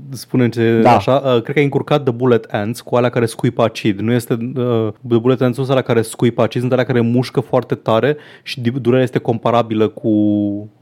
spunem 0.09 0.49
ce 0.49 0.79
Da. 0.81 0.95
așa, 0.95 1.15
uh, 1.15 1.31
cred 1.41 1.43
că 1.53 1.57
ai 1.59 1.63
încurcat 1.63 2.03
The 2.03 2.13
Bullet 2.13 2.43
Ants 2.51 2.81
cu 2.81 2.95
alea 2.95 3.09
care 3.09 3.25
scuipă 3.25 3.63
acid. 3.63 3.99
Nu 3.99 4.11
este 4.11 4.33
uh, 4.33 4.87
The 5.07 5.17
Bullet 5.17 5.41
Ants 5.41 5.57
nu 5.57 5.63
sunt 5.63 5.69
alea 5.69 5.81
care 5.81 6.01
scuipă 6.01 6.41
acid, 6.41 6.59
sunt 6.59 6.71
alea 6.73 6.85
care 6.85 7.01
mușcă 7.01 7.39
foarte 7.39 7.75
tare 7.75 8.17
și 8.43 8.61
di- 8.61 8.69
durerea 8.79 9.03
este 9.03 9.19
comparabilă 9.19 9.87
cu 9.87 10.09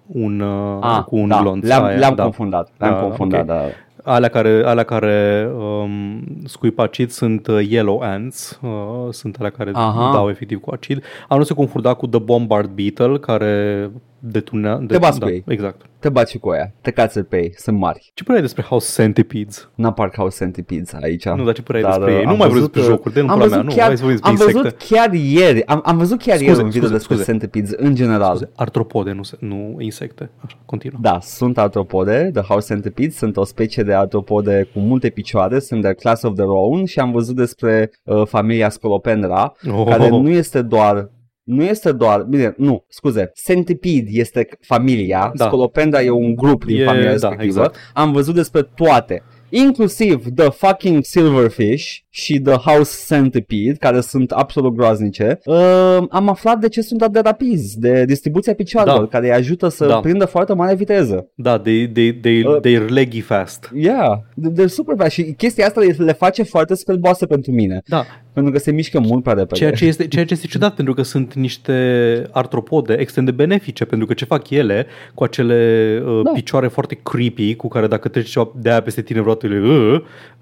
un, 0.08 0.40
uh, 0.40 0.78
Ah, 0.82 1.04
cu 1.04 1.16
un 1.16 1.28
da, 1.28 1.40
glonț. 1.42 1.66
le-am, 1.68 1.84
Aia, 1.84 1.98
le-am 1.98 2.16
da. 2.16 2.24
confundat. 2.24 2.70
Le-am 2.78 2.94
Da, 2.94 3.00
confundat, 3.00 3.40
ok. 3.42 3.46
da. 3.48 3.62
Alea 4.08 4.30
care, 4.30 4.62
alea 4.66 4.84
care 4.84 5.50
um, 5.58 6.24
scuipă 6.46 6.82
acid 6.82 7.10
sunt 7.10 7.48
uh, 7.48 7.68
yellow 7.70 8.00
ants, 8.04 8.60
uh, 8.64 8.70
sunt 9.10 9.36
alea 9.40 9.50
care 9.52 9.72
Aha. 9.74 10.12
dau 10.14 10.30
efectiv 10.30 10.60
cu 10.60 10.72
acid. 10.74 11.04
Am 11.28 11.38
nu 11.38 11.44
se 11.44 11.54
confunda 11.54 11.94
cu 11.94 12.08
The 12.08 12.20
Bombard 12.20 12.70
Beetle, 12.70 13.18
care 13.18 13.92
detunea... 14.32 14.80
Te 14.88 14.98
bați 14.98 15.20
da, 15.20 15.26
cu 15.26 15.32
ei. 15.32 15.44
Exact. 15.48 15.82
Te 16.00 16.10
bați 16.10 16.32
și 16.32 16.38
cu 16.38 16.50
aia. 16.50 16.74
Te 16.82 16.92
cați 16.92 17.20
pe 17.20 17.38
ei. 17.42 17.54
Sunt 17.58 17.78
mari. 17.78 18.12
Ce 18.14 18.24
părere 18.24 18.44
ai 18.44 18.48
despre 18.50 18.64
House 18.70 19.02
Centipedes? 19.02 19.70
N-am 19.76 19.94
parcă 19.94 20.22
au 20.22 20.30
centipedes 20.30 20.94
aici. 20.94 21.26
Nu, 21.26 21.44
dar 21.44 21.54
ce 21.54 21.62
părere 21.62 21.86
ai 21.86 21.92
Dar, 21.92 22.00
despre 22.00 22.14
ei? 22.16 22.20
uh, 22.20 22.26
Nu 22.26 22.32
am 22.32 22.38
mai 22.38 22.48
vorbesc 22.48 22.72
văzut, 22.72 22.74
despre 22.74 22.92
uh, 22.92 22.98
jocuri, 22.98 23.14
de 23.14 23.22
nu 23.22 23.30
am 23.30 23.34
pula 23.40 23.48
mea, 23.50 23.58
văzut 23.58 23.70
nu, 23.72 23.76
chiar, 23.78 23.88
hai 23.88 23.98
să 23.98 24.04
vorbim 24.04 24.20
despre 24.22 24.46
Am 24.46 24.52
văzut 24.52 24.64
insecte. 24.64 24.94
chiar 24.96 25.14
ieri, 25.14 25.66
am, 25.66 25.82
am 25.86 25.98
văzut 25.98 26.18
chiar 26.22 26.36
Scuze, 26.36 26.50
ieri 26.52 26.64
un 26.64 26.70
video 26.70 26.82
scuze, 26.82 26.94
despre 26.98 27.16
scuze. 27.16 27.32
centipedes 27.32 27.72
în 27.78 27.96
general. 27.96 28.50
Artropode, 28.56 29.12
nu, 29.12 29.24
se- 29.24 29.38
nu 29.40 29.76
insecte. 29.80 30.30
Așa, 30.46 30.58
continuă. 30.66 31.00
Da, 31.02 31.20
sunt 31.22 31.58
artropode, 31.58 32.30
The 32.34 32.42
House 32.44 32.74
Centipede, 32.74 33.10
sunt 33.12 33.38
o 33.38 33.44
specie 33.44 33.84
de 33.84 33.94
artropode 33.94 34.68
cu 34.74 34.80
multe 34.80 35.10
picioare, 35.10 35.60
sunt 35.60 35.82
de 35.82 35.94
class 35.94 36.22
of 36.24 36.34
their 36.34 36.50
own 36.50 36.86
și 36.86 37.00
am 37.00 37.12
văzut 37.12 37.36
despre 37.36 37.92
uh, 38.04 38.26
familia 38.26 38.70
Scolopendra, 38.70 39.54
Oh. 39.78 39.86
care 39.88 40.10
nu 40.10 40.30
este 40.30 40.62
doar 40.62 41.10
nu 41.46 41.64
este 41.64 41.92
doar, 41.92 42.22
bine, 42.22 42.54
nu, 42.58 42.86
scuze, 42.88 43.32
Centipede 43.46 44.10
este 44.10 44.48
familia, 44.62 45.32
Da. 45.36 45.46
Scolopendra 45.46 46.02
e 46.02 46.10
un 46.10 46.36
grup 46.36 46.66
din 46.66 46.82
E- 46.82 46.86
familia 46.86 47.06
da, 47.06 47.12
respectivă. 47.12 47.46
exact. 47.60 47.76
Am 47.94 48.12
văzut 48.12 48.36
despre 48.36 48.62
toate, 48.76 49.24
inclusiv 49.50 50.26
The 50.36 50.50
fucking 50.50 51.04
Silverfish 51.04 51.98
și 52.10 52.40
The 52.40 52.54
House 52.54 53.14
Centipede, 53.16 53.76
care 53.80 54.02
sunt 54.02 54.32
absolut 54.32 54.76
groaznice. 54.76 55.40
Uh, 55.46 55.98
am 56.10 56.30
aflat 56.30 56.60
de 56.60 56.68
ce 56.70 56.82
sunt 56.82 57.02
atât 57.02 57.14
de 57.14 57.20
rapizi, 57.20 57.80
de 57.80 58.06
distribuția 58.06 58.54
picioarelor, 58.54 59.00
Da. 59.00 59.08
care 59.08 59.26
îi 59.26 59.32
ajută 59.34 59.68
să 59.68 59.86
Da. 59.86 60.00
prindă 60.00 60.26
foarte 60.26 60.54
mare 60.54 60.76
viteză. 60.76 61.30
Da, 61.36 61.60
they, 61.60 61.90
they, 61.92 62.14
they, 62.20 62.44
Uh. 62.44 62.58
they're 62.60 62.88
leggy 62.90 63.22
fast. 63.22 63.72
Yeah, 63.74 64.12
de 64.36 64.68
super 64.68 64.96
bad 64.96 65.10
și 65.10 65.24
chestia 65.38 65.66
asta 65.66 65.80
le- 65.80 65.96
le 65.98 66.14
face 66.14 66.44
foarte 66.44 66.74
spelboasă 66.76 67.26
pentru 67.26 67.52
mine, 67.52 67.82
Da, 67.88 68.06
pentru 68.36 68.52
că 68.54 68.60
se 68.60 68.72
mișcă 68.72 69.00
mult 69.00 69.24
prea 69.24 69.34
repede. 69.36 69.60
ceea 69.60 69.72
ce, 69.72 69.86
este, 69.86 70.08
ceea 70.08 70.26
ce 70.26 70.34
este 70.34 70.48
ciudat 70.48 70.76
pentru 70.76 70.94
că 70.94 71.02
sunt 71.02 71.34
niște 71.34 71.74
artropode 72.32 72.94
extrem 72.94 73.26
de 73.26 73.32
benefice 73.32 73.86
pentru 73.86 74.08
că 74.08 74.14
ce 74.14 74.26
fac 74.26 74.50
ele 74.50 74.86
cu 75.14 75.24
acele 75.24 76.02
uh, 76.06 76.22
Da. 76.24 76.32
picioare 76.32 76.68
foarte 76.68 77.00
creepy 77.04 77.56
cu 77.56 77.68
care 77.68 77.88
dacă 77.88 78.08
treci 78.08 78.30
ceva 78.30 78.50
de 78.56 78.70
aia 78.70 78.82
peste 78.82 79.02
tine 79.02 79.20
vreodată 79.22 79.48
le, 79.48 79.60
uh, 79.60 80.02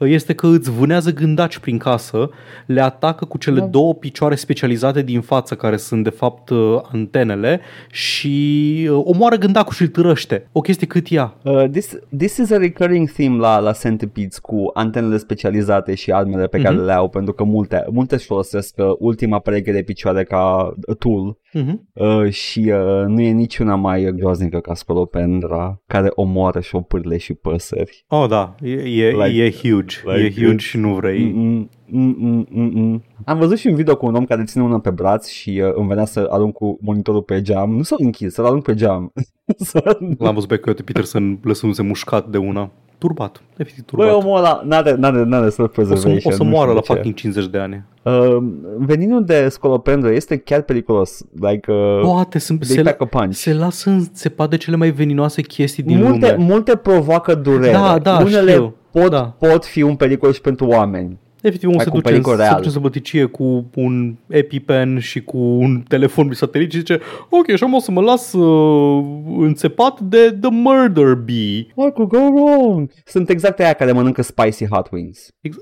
este 0.10 0.34
că 0.34 0.48
îți 0.48 0.72
vânează 0.72 1.14
gândaci 1.14 1.58
prin 1.58 1.78
casă, 1.78 2.30
le 2.66 2.82
atacă 2.82 3.26
cu 3.26 3.38
cele 3.38 3.60
Da. 3.60 3.66
două 3.66 3.94
picioare 3.94 4.36
specializate 4.36 5.02
din 5.02 5.22
față 5.22 5.56
care 5.56 5.78
sunt 5.78 6.04
de 6.04 6.10
fapt 6.10 6.50
uh, 6.50 6.80
antenele 6.91 7.60
și 7.91 8.88
uh, 8.91 9.02
omoară 9.04 9.36
gândacul 9.36 9.74
și 9.74 9.82
îl 9.82 9.88
târăște. 9.88 10.48
O 10.52 10.60
chestie 10.62 10.88
cât 10.88 11.06
ea. 11.10 11.34
Uh, 11.44 11.64
this, 11.72 11.96
this 12.18 12.38
is 12.38 12.52
a 12.52 12.58
recurring 12.58 13.10
theme 13.12 13.38
la, 13.38 13.60
la 13.60 13.72
Centipedes 13.72 14.39
cu 14.39 14.72
antenele 14.74 15.18
specializate 15.18 15.96
și 15.96 16.12
armele 16.12 16.48
pe 16.48 16.58
care 16.62 16.76
Mhm. 16.76 16.86
le 16.86 16.91
au, 16.94 17.08
pentru 17.10 17.34
că 17.34 17.44
multe, 17.44 17.83
multe 17.92 18.16
își 18.16 18.26
folosesc 18.26 18.76
uh, 18.78 18.86
ultima 19.00 19.40
pereche 19.40 19.72
de 19.72 19.84
picioare 19.84 20.24
ca 20.24 20.74
uh, 20.88 20.96
tool 20.96 21.38
Uh-huh. 21.60 21.74
uh, 21.94 22.30
și 22.32 22.60
uh, 22.60 23.06
nu 23.08 23.22
e 23.22 23.32
niciuna 23.32 23.76
mai 23.76 24.12
groaznică 24.16 24.60
ca 24.60 24.74
Scolopendra, 24.74 25.82
care 25.88 26.10
omoară 26.14 26.60
și 26.60 26.76
opârle 26.76 27.18
și 27.18 27.34
păsări. 27.34 28.06
Oh, 28.08 28.26
da, 28.30 28.56
e, 28.62 28.72
e, 28.72 29.12
Like- 29.12 29.44
e 29.44 29.52
huge. 29.52 29.98
like 30.06 30.26
e 30.26 30.32
huge 30.46 30.54
it- 30.56 30.58
și 30.60 30.78
nu 30.78 30.94
vrei. 30.94 31.32
Mm, 31.34 31.70
mm, 31.86 32.16
mm, 32.20 32.48
mm, 32.50 32.72
mm. 32.74 33.04
Am 33.26 33.38
văzut 33.38 33.58
și 33.58 33.68
un 33.68 33.76
video 33.76 33.96
cu 33.98 34.06
un 34.06 34.16
om 34.16 34.26
care 34.26 34.44
ține 34.44 34.64
una 34.64 34.80
pe 34.80 34.90
braț 34.90 35.28
și 35.30 35.62
uh, 35.64 35.72
îmi 35.74 35.88
venea 35.88 36.06
să 36.06 36.28
arunc 36.30 36.54
cu 36.54 36.78
monitorul 36.82 37.22
pe 37.24 37.42
geam. 37.42 37.76
Nu 37.76 37.82
să-l 37.84 37.98
închid, 38.02 38.30
să-l 38.32 38.46
arunc 38.46 38.64
pe 38.64 38.74
geam. 38.74 39.12
Să- 39.58 39.98
L-am 40.20 40.34
văzut 40.34 40.50
pe 40.50 40.58
Coyote 40.58 40.84
Peterson 40.84 41.40
lăsându-se 41.44 41.82
mușcat 41.82 42.28
de 42.30 42.38
una. 42.38 42.72
Turbat, 43.04 43.41
efectiv 43.58 43.84
Băi, 43.91 44.06
turbat. 44.08 44.24
omul 44.24 44.38
ăla 44.38 44.62
n-are, 44.66 44.95
n-are, 44.95 45.24
n-are 45.24 45.45
o, 45.45 45.49
self-preservation. 45.49 46.20
să, 46.20 46.28
o 46.28 46.32
să 46.32 46.43
nu 46.43 46.49
moară 46.49 46.66
știu 46.72 46.74
la 46.74 46.80
de 46.80 46.86
ce. 46.88 46.93
fucking 46.93 47.14
50 47.16 47.45
de 47.45 47.58
ani. 47.58 47.84
Uh, 48.04 48.38
veninul 48.78 49.26
de 49.26 49.47
scolopendră 49.49 50.12
este 50.12 50.38
chiar 50.38 50.62
periculos. 50.62 51.22
Like, 51.39 51.72
uh, 51.72 51.99
Poate 52.01 52.39
sunt, 52.39 52.60
they 52.66 52.76
se, 52.76 52.82
pack 52.82 53.01
a 53.01 53.06
punch. 53.06 53.34
se 53.36 53.54
lasă 53.54 53.89
în 53.89 54.04
țepa 54.14 54.47
de 54.47 54.58
cele 54.58 54.76
mai 54.76 54.89
veninoase 54.91 55.41
chestii 55.41 55.84
din 55.84 55.97
multe, 56.04 56.32
lume. 56.32 56.43
multe 56.51 56.76
provoacă 56.76 57.36
durere. 57.36 57.72
Da, 57.72 57.99
da, 57.99 58.18
Unele 58.22 58.51
știu. 58.51 58.76
pot, 58.91 59.10
Da. 59.10 59.22
pot 59.39 59.66
fi 59.66 59.82
un 59.82 59.95
pericol 59.95 60.34
și 60.34 60.41
pentru 60.41 60.66
oameni. 60.68 61.18
Efectiv, 61.44 61.68
omul 61.70 61.76
Hai, 61.82 61.84
se 61.86 61.89
cu 61.91 61.96
duce, 61.98 62.10
pericol 62.10 62.36
se 62.36 62.41
real. 62.41 62.56
duce 62.56 62.68
în 62.68 62.74
săbăticie 62.74 63.26
cu 63.26 63.70
un 63.76 64.16
EpiPen 64.28 65.00
și 65.00 65.22
cu 65.22 65.38
un 65.38 65.82
telefon 65.88 66.28
pe 66.28 66.34
satelit 66.34 66.72
și 66.72 66.78
zice 66.78 67.00
Ok, 67.30 67.56
și 67.56 67.64
am 67.64 67.74
o 67.74 67.80
să 67.80 67.91
mă 67.91 68.02
las 68.02 68.34
uh, 68.34 69.04
înțepat 69.38 70.00
de 70.00 70.38
The 70.41 70.50
Murder 70.52 71.14
Bee. 71.14 71.66
What 71.76 71.94
could 71.94 72.10
go 72.12 72.18
wrong? 72.18 72.91
Sunt 73.06 73.30
exact 73.30 73.60
aia 73.60 73.74
care 73.74 73.91
mănâncă 73.91 74.22
spicy 74.22 74.66
hot 74.70 74.88
wings. 74.91 75.30
Ex- 75.41 75.58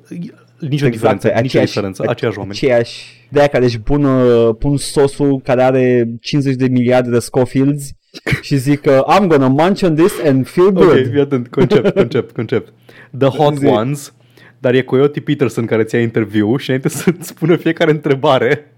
nicio 0.59 0.89
diferență, 0.89 1.27
nicio 1.27 1.39
aceeași- 1.39 1.67
diferență, 1.73 2.03
aceiași 2.07 2.38
oameni. 2.38 2.55
Aceiași, 2.57 3.27
de 3.29 3.39
aia 3.39 3.47
care 3.47 3.63
își 3.65 3.79
pun, 3.79 4.03
uh, 4.03 4.55
pun 4.59 4.77
sosul 4.77 5.39
care 5.43 5.63
are 5.63 6.13
50 6.21 6.55
de 6.55 6.67
miliarde 6.67 7.09
de 7.09 7.19
Scofields 7.19 7.91
și 8.41 8.55
zic 8.55 8.82
că 8.82 9.05
I'm 9.19 9.27
gonna 9.27 9.47
munch 9.47 9.82
on 9.84 9.95
this 9.95 10.13
and 10.25 10.47
feel 10.47 10.71
good. 10.71 10.88
Ok, 10.89 11.09
fii 11.11 11.19
atent, 11.19 11.47
concept, 11.47 11.89
concept, 11.95 12.32
concept. 12.36 12.73
The 13.17 13.27
Hot 13.38 13.57
Zi. 13.57 13.65
Ones, 13.65 14.13
dar 14.62 14.74
e 14.74 14.82
Coyote 14.82 15.20
Peterson 15.20 15.66
care 15.66 15.84
ți-a 15.84 16.01
interviu 16.01 16.57
și 16.57 16.70
înainte 16.70 16.89
să-ți 16.89 17.28
spună 17.34 17.55
fiecare 17.55 17.91
întrebare, 17.91 18.74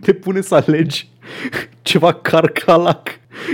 te 0.00 0.12
pune 0.12 0.40
să 0.40 0.54
alegi 0.54 1.08
ceva 1.82 2.12
carcalac 2.12 3.08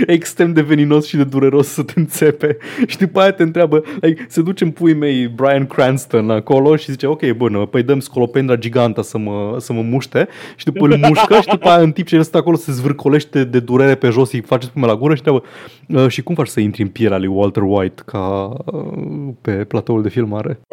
extrem 0.07 0.53
de 0.53 0.61
veninos 0.61 1.05
și 1.07 1.15
de 1.17 1.23
dureros 1.23 1.67
să 1.67 1.83
te 1.83 1.93
înțepe 1.95 2.57
și 2.87 2.97
după 2.97 3.19
aia 3.19 3.31
te 3.31 3.43
întreabă, 3.43 3.83
like, 4.01 4.25
se 4.29 4.41
duce 4.41 4.63
în 4.63 4.71
puii 4.71 4.93
mei 4.95 5.27
Brian 5.27 5.65
Cranston 5.67 6.29
acolo 6.29 6.75
și 6.75 6.91
zice, 6.91 7.05
ok, 7.07 7.31
bună, 7.31 7.65
păi 7.65 7.83
dăm 7.83 7.99
scolopendra 7.99 8.55
giganta 8.55 9.01
să 9.01 9.17
mă, 9.17 9.55
să 9.59 9.73
mă 9.73 9.81
muște 9.81 10.27
și 10.55 10.65
după 10.65 10.85
îl 10.85 10.97
mușcă 10.97 11.39
și 11.41 11.47
după 11.47 11.67
aia 11.69 11.81
în 11.81 11.91
timp 11.91 12.07
ce 12.07 12.15
el 12.15 12.23
stă 12.23 12.37
acolo 12.37 12.55
se 12.55 12.71
zvârcolește 12.71 13.43
de 13.43 13.59
durere 13.59 13.95
pe 13.95 14.09
jos, 14.09 14.31
îi 14.31 14.41
face 14.41 14.65
spume 14.65 14.85
la 14.85 14.95
gură 14.95 15.15
și 15.15 15.21
întreabă, 15.25 15.43
"Uh, 16.03 16.09
și 16.09 16.23
cum 16.23 16.35
faci 16.35 16.47
să 16.47 16.59
intri 16.59 16.81
în 16.81 16.87
pielea 16.87 17.17
lui 17.17 17.27
Walter 17.27 17.63
White 17.65 18.01
ca 18.05 18.53
uh, 18.65 18.83
pe 19.41 19.51
platoul 19.51 20.01
de 20.01 20.09
filmare? 20.09 20.59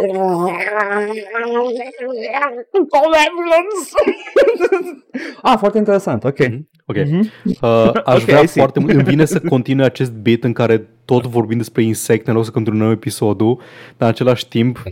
ah, 5.43 5.55
foarte 5.59 5.79
interesant, 5.79 6.25
ok. 6.25 6.39
Ok. 6.87 6.97
Uh, 6.97 7.91
aș 8.05 8.21
Ok, 8.21 8.21
vrea 8.29 8.41
I 8.41 8.47
see. 8.47 8.63
foarte 8.63 8.81
mult, 8.81 8.93
îmi 9.01 9.09
vine 9.09 9.25
să 9.25 9.41
continui 9.41 9.85
acest 9.85 10.13
bit 10.13 10.45
în 10.45 10.53
care 10.53 10.89
tot 11.05 11.27
vorbim 11.27 11.57
despre 11.57 11.83
insecte 11.83 12.31
în 12.31 12.37
loc 12.37 12.45
să 12.45 12.51
continuăm 12.51 12.91
episodul, 12.91 13.57
dar 13.97 14.09
în 14.09 14.15
același 14.15 14.49
timp 14.49 14.83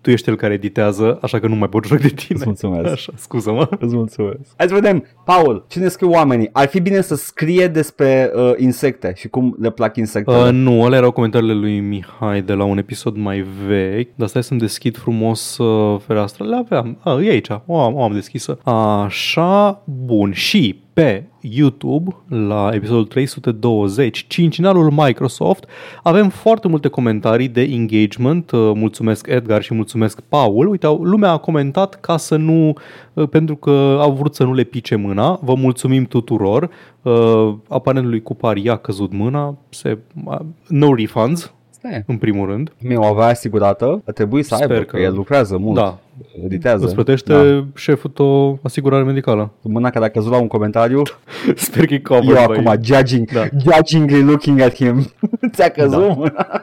tu 0.00 0.10
ești 0.10 0.28
el 0.28 0.36
care 0.36 0.52
editează, 0.52 1.18
așa 1.22 1.38
că 1.38 1.46
nu 1.46 1.54
mai 1.54 1.68
pot 1.68 1.84
joc 1.84 2.00
de 2.00 2.08
tine. 2.08 2.38
Îți 2.38 2.46
mulțumesc. 2.46 2.92
Așa, 2.92 3.12
scuză-mă. 3.16 3.68
Îți 3.78 3.94
mulțumesc. 3.94 4.54
Hai 4.56 4.68
să 4.68 4.74
vedem. 4.74 5.04
Paul, 5.24 5.64
cine 5.68 5.88
scriu 5.88 6.10
oamenii? 6.10 6.48
Ar 6.52 6.68
fi 6.68 6.80
bine 6.80 7.00
să 7.00 7.14
scrie 7.14 7.68
despre 7.68 8.30
uh, 8.34 8.52
insecte 8.56 9.12
și 9.16 9.28
cum 9.28 9.56
le 9.60 9.70
plac 9.70 9.96
insectele. 9.96 10.36
Uh, 10.36 10.52
nu, 10.52 10.84
alea 10.84 10.98
erau 10.98 11.10
comentariile 11.10 11.54
lui 11.54 11.80
Mihai 11.80 12.42
de 12.42 12.52
la 12.52 12.64
un 12.64 12.78
episod 12.78 13.16
mai 13.16 13.44
vechi, 13.66 14.08
dar 14.14 14.28
stai 14.28 14.42
să-mi 14.42 14.60
deschid 14.60 14.96
frumos 14.96 15.58
uh, 15.58 16.00
fereastra. 16.06 16.44
Le 16.44 16.56
aveam. 16.56 16.98
Ah, 17.00 17.26
e 17.26 17.30
aici. 17.30 17.48
O 17.66 17.80
am, 17.80 17.94
o 17.94 18.02
am 18.02 18.12
deschisă. 18.12 18.58
Așa, 18.64 19.82
bun. 19.84 20.32
Și 20.32 20.80
pe 21.00 21.24
YouTube, 21.40 22.16
la 22.28 22.70
episodul 22.72 23.04
320, 23.04 24.24
cincinalul 24.28 24.90
Microsoft, 24.90 25.64
avem 26.02 26.28
foarte 26.28 26.68
multe 26.68 26.88
comentarii 26.88 27.48
de 27.48 27.62
engagement. 27.62 28.50
Uh, 28.50 28.72
Mulțumesc 28.74 29.26
Edgar 29.26 29.62
și 29.62 29.74
mulțumesc 29.74 30.20
Paul. 30.20 30.68
Uite, 30.68 30.86
au- 30.86 31.02
lumea 31.02 31.30
a 31.30 31.36
comentat 31.36 32.00
ca 32.00 32.16
să 32.16 32.36
nu, 32.36 32.72
uh, 33.12 33.28
pentru 33.28 33.56
că 33.56 33.96
au 34.00 34.12
vrut 34.12 34.34
să 34.34 34.44
nu 34.44 34.52
le 34.54 34.62
pice 34.62 34.94
mâna. 34.94 35.38
Vă 35.42 35.54
mulțumim 35.54 36.04
tuturor. 36.04 36.70
Uh, 37.02 37.54
Aparent 37.68 38.06
lui 38.06 38.22
Cupar 38.22 38.56
i-a 38.56 38.76
căzut 38.76 39.12
mâna. 39.12 39.56
Se, 39.68 39.98
uh, 40.24 40.38
no 40.68 40.94
refunds, 40.94 41.52
Stai. 41.70 42.02
în 42.06 42.16
primul 42.16 42.48
rând. 42.48 42.72
Mi-o 42.80 43.04
avea 43.04 43.26
asigurată, 43.26 44.02
a 44.06 44.10
trebuit 44.12 44.44
să 44.44 44.54
Sper 44.54 44.70
aibă, 44.70 44.84
că- 44.84 44.96
că 44.96 45.02
el 45.02 45.14
lucrează 45.14 45.58
mult, 45.58 45.76
Da, 45.76 45.98
editează. 46.44 46.84
îți 46.84 46.94
plătește 46.94 47.32
Da. 47.32 47.64
șeful 47.74 48.10
tău 48.10 48.58
asigurare 48.62 49.02
medicală. 49.02 49.50
Mâna 49.62 49.90
care 49.90 50.04
a 50.04 50.08
căzut 50.08 50.30
la 50.30 50.40
un 50.40 50.46
comentariu, 50.46 51.02
Sper 51.54 51.86
că 51.86 51.94
e 51.94 51.98
covered 51.98 52.36
eu 52.36 52.52
by- 52.52 52.58
acum 52.68 52.82
judging, 52.82 53.30
Da. 53.30 53.44
judgingly 53.72 54.22
looking 54.22 54.60
at 54.60 54.74
him. 54.74 55.02
Ți-a 55.54 55.68
căzut 55.68 56.00
Da. 56.06 56.14
mâna? 56.14 56.62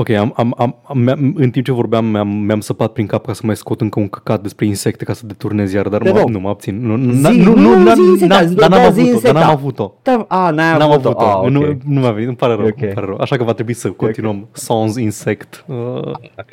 Ok, 0.00 0.08
am, 0.10 0.32
am, 0.36 0.54
am, 0.58 0.76
am, 0.88 1.32
în 1.36 1.50
timp 1.50 1.64
ce 1.64 1.72
vorbeam 1.72 2.04
mi-am, 2.04 2.28
mi-am 2.28 2.60
săpat 2.60 2.92
prin 2.92 3.06
cap 3.06 3.26
ca 3.26 3.32
să 3.32 3.40
mai 3.44 3.56
scot 3.56 3.80
încă 3.80 4.00
un 4.00 4.08
căcat 4.08 4.42
despre 4.42 4.66
insecte 4.66 5.04
ca 5.04 5.12
să 5.12 5.26
deturnez 5.26 5.72
iar, 5.72 5.88
dar 5.88 6.02
Te 6.02 6.10
mă, 6.10 6.18
rog. 6.18 6.28
nu 6.28 6.40
mă 6.40 6.48
abțin. 6.48 6.86
Nu, 6.86 7.12
Zi, 7.12 7.20
na- 7.26 7.44
nu, 7.44 7.54
nu, 7.54 7.74
nu, 7.78 7.90
na- 7.90 7.94
zi 7.94 8.00
insecta, 8.10 8.42
na- 8.42 8.46
zi, 8.46 8.54
dar 8.54 8.68
da, 8.68 8.76
n-am 8.76 8.92
zi 8.92 9.00
avut-o, 9.00 9.20
dar 9.22 9.32
n-am 9.32 9.42
insecta. 9.42 9.48
avut-o. 9.48 9.94
Da, 10.02 10.24
a, 10.28 10.50
n-ai 10.50 10.78
N-am 10.78 10.90
avut-o. 10.90 11.08
avut-o, 11.08 11.24
Ah, 11.24 11.36
ok. 11.36 11.48
nu, 11.50 11.60
nu 11.94 12.00
mi-a 12.00 12.10
venit, 12.10 12.26
îmi 12.28 12.36
pare 12.36 12.54
rău, 12.54 12.66
Ok. 12.66 12.82
îmi 12.82 12.92
pare 12.92 13.06
rău. 13.06 13.16
Așa 13.20 13.36
că 13.36 13.44
va 13.44 13.52
trebui 13.52 13.72
să 13.74 13.88
continuăm 13.90 14.48
Sans 14.52 14.96
Insect 14.96 15.64
uh, 15.66 15.76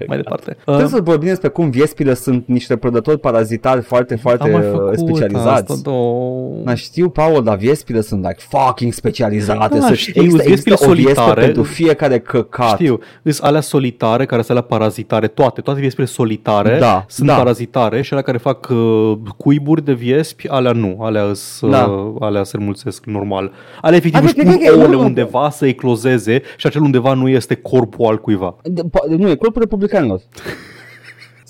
mai 0.07 0.17
departe. 0.17 0.49
Uh, 0.57 0.63
Trebuie 0.63 0.87
să 0.87 1.01
vorbim 1.03 1.27
despre 1.27 1.47
cum 1.49 1.69
viespile 1.69 2.13
sunt 2.13 2.47
niște 2.47 2.75
prădători 2.77 3.19
parazitari 3.19 3.81
foarte, 3.81 4.15
foarte 4.15 4.43
am 4.43 4.51
mai 4.51 4.61
uh, 4.61 4.67
făcut 4.71 4.97
specializați. 4.97 5.47
Asta, 5.71 5.75
două. 5.83 6.55
Da, 6.63 6.73
știu, 6.75 7.09
Paul, 7.09 7.43
dar 7.43 7.57
viespile 7.57 8.01
sunt 8.01 8.21
like 8.21 8.39
fucking 8.49 8.93
specializate. 8.93 9.77
Da, 9.79 9.85
Să- 9.85 9.93
știu, 9.93 10.21
există, 10.21 10.43
viespile 10.47 10.73
există 10.73 10.89
o 10.89 10.93
viespă 10.93 11.13
solitare. 11.13 11.41
pentru 11.45 11.63
fiecare 11.63 12.19
căcat. 12.19 12.73
Știu, 12.73 12.99
sunt 13.37 13.47
alea 13.49 13.61
solitare 13.61 14.25
care 14.25 14.41
sunt 14.41 14.57
alea 14.57 14.69
parazitare, 14.69 15.27
toate, 15.27 15.61
toate 15.61 15.79
viespile 15.79 16.05
solitare 16.05 16.77
Da, 16.79 17.05
sunt 17.07 17.27
da. 17.27 17.35
parazitare 17.35 18.01
și 18.01 18.13
alea 18.13 18.23
care 18.25 18.37
fac 18.37 18.67
uh, 18.69 19.13
cuiburi 19.37 19.83
de 19.85 19.93
viespi, 19.93 20.47
alea 20.47 20.71
nu, 20.71 20.97
alea, 21.01 21.33
s, 21.33 21.59
Da. 21.69 21.83
uh, 21.85 22.15
alea 22.19 22.43
se 22.43 22.57
înmulțesc 22.57 23.05
normal. 23.05 23.51
Alea 23.81 23.97
efectiv 23.97 24.19
Adică, 24.23 24.33
își 24.41 24.47
pun 24.49 24.57
cred 24.57 24.69
că- 24.69 24.75
ouăle 24.75 24.91
nu, 24.93 24.99
nu. 24.99 25.05
undeva 25.05 25.49
să 25.49 25.65
eclozeze 25.67 26.41
și 26.57 26.67
acel 26.67 26.81
undeva 26.81 27.13
nu 27.13 27.29
este 27.29 27.55
corpul 27.55 28.05
al 28.05 28.17
cuiva. 28.17 28.55
De- 28.63 28.81
po- 28.81 29.17
Nu, 29.17 29.29
e 29.29 29.35
corpul 29.35 29.61
republicanilor. 29.61 30.19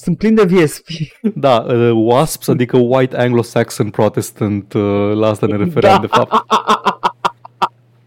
Sunt 0.04 0.18
plin 0.18 0.36
de 0.36 0.44
viespi. 0.46 1.12
Da, 1.36 1.66
uh, 1.68 1.92
WASPs, 1.94 2.48
adică 2.48 2.78
White 2.78 3.18
Anglo-Saxon 3.18 3.90
Protestant, 3.90 4.74
uh, 4.74 4.82
la 5.14 5.28
asta 5.28 5.46
ne 5.46 5.56
refeream 5.56 5.94
Da. 5.96 6.00
de 6.02 6.08
fapt. 6.08 6.34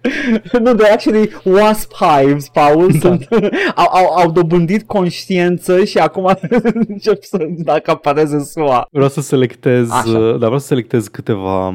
nu, 0.63 0.75
de 0.75 0.85
actually 0.85 1.31
wasp 1.45 1.93
hives, 1.95 2.49
Paul, 2.49 2.93
Da. 2.93 2.99
sunt, 2.99 3.29
au, 3.75 3.87
au, 3.91 4.05
au 4.17 4.31
dobândit 4.31 4.83
conștiință 4.87 5.85
și 5.85 5.99
acum 5.99 6.37
încep 6.89 7.23
să 7.23 7.47
dacă 7.49 7.91
apareze 7.91 8.35
în 8.35 8.45
SUA. 8.45 8.89
Vreau 8.91 9.09
să 9.09 9.21
selectez, 9.21 9.91
Așa. 9.91 10.19
uh, 10.19 10.31
dar 10.31 10.37
vreau 10.39 10.59
să 10.59 10.67
selectez 10.67 11.09
câteva, 11.09 11.69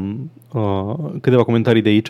uh, 0.54 0.96
câteva 1.22 1.44
comentarii 1.44 1.82
de 1.82 1.90
aici, 1.90 2.10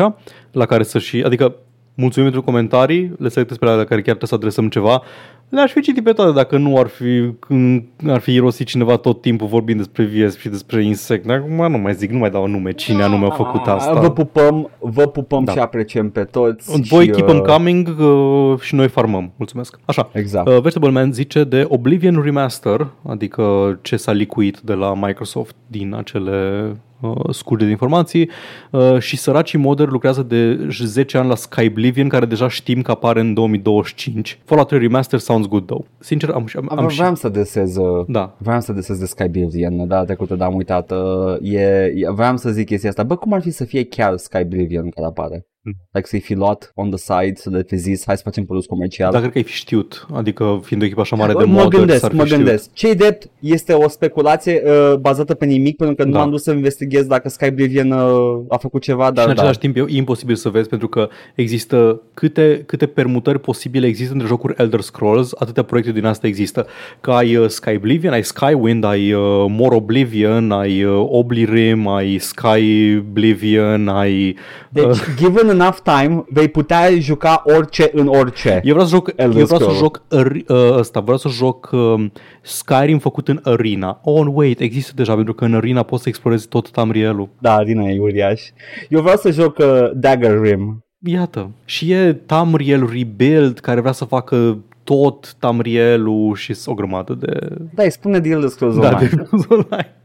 la 0.52 0.66
care 0.66 0.84
să 0.84 1.00
și, 1.00 1.22
adică 1.26 1.56
mulțumim 1.96 2.30
pentru 2.32 2.52
comentarii, 2.52 3.12
le 3.18 3.30
selectez 3.30 3.58
pe 3.58 3.66
alea 3.66 3.78
la 3.78 3.84
care 3.84 4.02
chiar 4.02 4.16
trebuie 4.16 4.30
să 4.30 4.36
adresăm 4.36 4.70
ceva. 4.70 5.02
Le-aș 5.50 5.72
fi 5.72 5.82
citit 5.82 6.04
pe 6.04 6.12
toate 6.12 6.32
dacă 6.32 6.58
nu 6.58 6.78
ar 6.78 6.88
fi, 6.88 7.32
când 7.40 7.84
ar 8.08 8.20
fi 8.20 8.34
irosit 8.34 8.68
cineva 8.68 8.96
tot 8.96 9.22
timpul 9.22 9.48
vorbind 9.48 9.78
despre 9.78 10.04
viesp 10.04 10.40
și 10.40 10.50
despre 10.50 10.84
insect. 10.84 11.30
Acum 11.30 11.72
nu 11.72 11.78
mai 11.78 11.94
zic, 11.94 12.10
nu 12.10 12.18
mai 12.18 12.30
dau 12.30 12.48
nume 12.48 12.72
cine 12.72 13.04
anume 13.04 13.26
a 13.26 13.30
făcut 13.30 13.68
asta. 13.68 14.00
Vă 14.00 14.12
pupăm, 14.12 14.70
vă 14.80 15.08
pupăm 15.08 15.44
Da. 15.44 15.52
și 15.52 15.60
apreciem 15.60 16.10
pe 16.10 16.24
toți. 16.24 16.82
Voi 16.88 17.04
și, 17.06 17.10
keep 17.12 17.28
uh, 17.28 17.34
them 17.34 17.44
coming 17.44 17.96
uh, 18.00 18.60
și 18.60 18.76
noi 18.76 18.88
farmăm. 18.88 19.32
Mulțumesc. 19.36 19.80
Așa. 19.86 20.10
Exact. 20.14 20.48
Uh, 20.48 20.54
Vegetable 20.62 20.90
Man 20.90 21.12
zice 21.12 21.44
de 21.44 21.66
Oblivion 21.68 22.22
Remaster, 22.22 22.88
adică 23.08 23.78
ce 23.82 23.98
s-a 23.98 24.12
licuit 24.12 24.60
de 24.60 24.74
la 24.74 24.94
Microsoft 24.94 25.56
din 25.68 25.96
acele 25.98 26.72
uh, 27.06 27.34
scurte 27.34 27.64
de 27.64 27.70
informații 27.70 28.30
uh, 28.72 29.00
și 29.00 29.18
săracii 29.18 29.60
moderi 29.60 29.92
lucrează 29.92 30.24
de 30.24 30.68
10 30.70 31.18
ani 31.18 31.28
la 31.28 31.36
Skyblivion, 31.36 32.08
care 32.08 32.26
deja 32.26 32.50
știm 32.50 32.82
că 32.82 32.92
apare 32.92 33.20
în 33.20 33.34
2025. 33.34 34.40
Fallout 34.46 34.68
3 34.68 34.80
Remaster 34.80 35.20
sounds 35.20 35.48
good 35.48 35.66
though. 35.66 35.86
Sincer, 36.00 36.30
am, 36.30 36.48
am, 36.56 36.68
am, 36.70 36.80
Am 36.80 36.88
și... 36.88 36.98
vreau 36.98 37.16
să 37.16 37.30
desez 37.30 37.76
uh, 37.76 38.06
Da. 38.08 38.36
Vreau 38.38 38.62
să 38.62 38.74
desez 38.74 38.98
de 38.98 39.06
Skyblivion 39.06 39.88
data 39.88 40.04
trecută, 40.04 40.36
dar 40.36 40.48
am 40.48 40.56
uitat 40.56 40.92
uh, 40.92 41.52
e, 41.52 41.92
e, 41.96 42.12
Vreau 42.12 42.38
să 42.38 42.50
zic 42.50 42.66
chestia 42.66 42.90
asta 42.90 43.04
Bă, 43.04 43.16
cum 43.16 43.34
ar 43.34 43.42
fi 43.42 43.52
să 43.52 43.66
fie 43.66 43.84
chiar 43.84 44.18
Skyblivion 44.18 44.90
care 44.90 45.08
apare? 45.08 45.46
Mm. 45.68 45.74
Like 45.92 46.08
să-i 46.08 46.20
fi 46.20 46.34
luat 46.34 46.72
on 46.76 46.90
the 46.90 46.98
side 46.98 47.32
Să 47.36 47.50
le 47.50 47.64
fi 47.68 47.76
zis 47.76 48.04
Hai 48.06 48.16
să 48.16 48.22
facem 48.26 48.44
produs 48.46 48.66
comercial 48.66 49.12
Dar 49.12 49.20
cred 49.20 49.32
că 49.32 49.38
ai 49.38 49.44
fi 49.44 49.54
știut, 49.54 50.06
adică 50.14 50.60
fiind 50.64 50.82
o 50.82 50.86
echipă 50.86 51.02
așa 51.02 51.16
mare 51.16 51.34
de 51.34 51.44
mă 51.44 51.52
moderi, 51.52 51.70
gândesc, 51.78 52.00
s-ar 52.00 52.10
fi 52.12 52.16
mă 52.18 52.26
știut. 52.26 52.40
gândesc. 52.42 52.74
Ce-i 52.74 52.96
drept 52.96 53.30
este 53.40 53.74
o 53.74 53.88
speculație 53.90 54.62
uh, 54.66 54.96
bazată 55.00 55.34
pe 55.34 55.46
nimic, 55.46 55.76
pentru 55.76 55.96
că 55.96 56.04
nu 56.04 56.12
Da. 56.12 56.20
m-am 56.20 56.30
dus 56.30 56.44
să 56.44 56.52
investighez 56.52 57.06
dacă 57.06 57.30
Skyblivion 57.30 57.92
uh, 57.92 58.44
a 58.50 58.58
făcut 58.58 58.82
ceva, 58.82 59.06
Și 59.06 59.12
dar 59.12 59.28
în 59.28 59.34
da. 59.34 59.40
același 59.42 59.60
timp 59.60 59.76
e 59.76 59.84
imposibil 59.88 60.36
să 60.36 60.50
vezi 60.50 60.70
pentru 60.70 60.88
că 60.88 61.10
există 61.36 62.02
câte, 62.14 62.64
câte 62.66 62.86
permutări 62.86 63.40
posibile 63.40 63.88
există 63.88 64.14
între 64.14 64.28
jocuri 64.28 64.54
Elder 64.58 64.82
Scrolls, 64.82 65.32
atâtea 65.40 65.64
proiecte 65.64 65.92
din 65.92 66.06
asta 66.06 66.28
există. 66.28 66.68
Că 67.02 67.12
ai 67.12 67.36
uh, 67.36 67.48
Skyblivion, 67.50 68.14
ai 68.14 68.24
Skywind, 68.24 68.84
ai 68.84 69.14
uh, 69.14 69.22
More 69.48 69.76
Oblivion, 69.76 70.52
ai 70.52 70.84
uh, 70.84 71.06
Oblirim, 71.10 71.88
ai 71.88 72.18
Skyblivion, 72.18 73.88
ai... 73.88 74.36
Deci, 74.70 74.84
uh, 74.86 75.06
given 75.18 75.50
enough 75.60 75.78
time, 75.84 76.26
vei 76.30 76.48
putea 76.48 76.90
juca 77.00 77.44
orice 77.46 77.90
în 77.94 78.08
orice. 78.08 78.62
eu 78.64 78.74
vreau 78.74 78.88
să 78.88 78.96
joc, 78.96 79.12
Elder 79.16 79.40
eu 79.40 79.46
vreau 79.46 79.48
să 79.48 79.56
Scrolls. 79.56 79.78
joc 79.78 80.02
Ar- 80.10 80.44
uh, 80.48 80.78
ăsta, 80.78 81.00
vreau 81.00 81.18
să 81.18 81.30
joc 81.30 81.70
uh, 81.72 82.06
Skyrim 82.42 82.98
făcut 83.00 83.28
în 83.28 83.40
Arena. 83.44 84.00
Oh, 84.04 84.26
wait, 84.34 84.60
există 84.60 84.92
deja 84.96 85.16
pentru 85.16 85.34
că 85.34 85.46
în 85.46 85.54
Arena 85.56 85.84
poți 85.84 86.04
să 86.04 86.10
explorezi 86.10 86.48
tot 86.48 86.72
Tamrielul. 86.72 87.30
Da, 87.40 87.64
din 87.64 87.80
aia 87.80 87.92
e 87.94 88.00
uriaș. 88.00 88.42
Eu 88.90 89.02
vreau 89.02 89.18
să 89.18 89.32
joc 89.32 89.58
uh, 89.58 89.90
Dagger 89.94 90.40
Rim. 90.42 90.86
Iată. 91.08 91.50
Și 91.66 91.92
e 91.92 92.14
Tamriel 92.14 92.90
Rebuild 92.94 93.60
care 93.60 93.80
vrea 93.80 93.92
să 93.92 94.06
facă 94.06 94.58
tot 94.84 95.34
Tamrielul 95.40 96.36
și 96.36 96.56
o 96.66 96.74
grămadă 96.74 97.14
de... 97.14 97.48
Da, 97.74 97.84
îi 97.84 97.92
spune 97.92 98.20
de 98.20 98.30
Elder 98.30 98.50
Scrolls 98.50 98.76
Da, 98.80 98.88
Online. 98.88 99.10
de 99.32 99.46
online. 99.50 99.96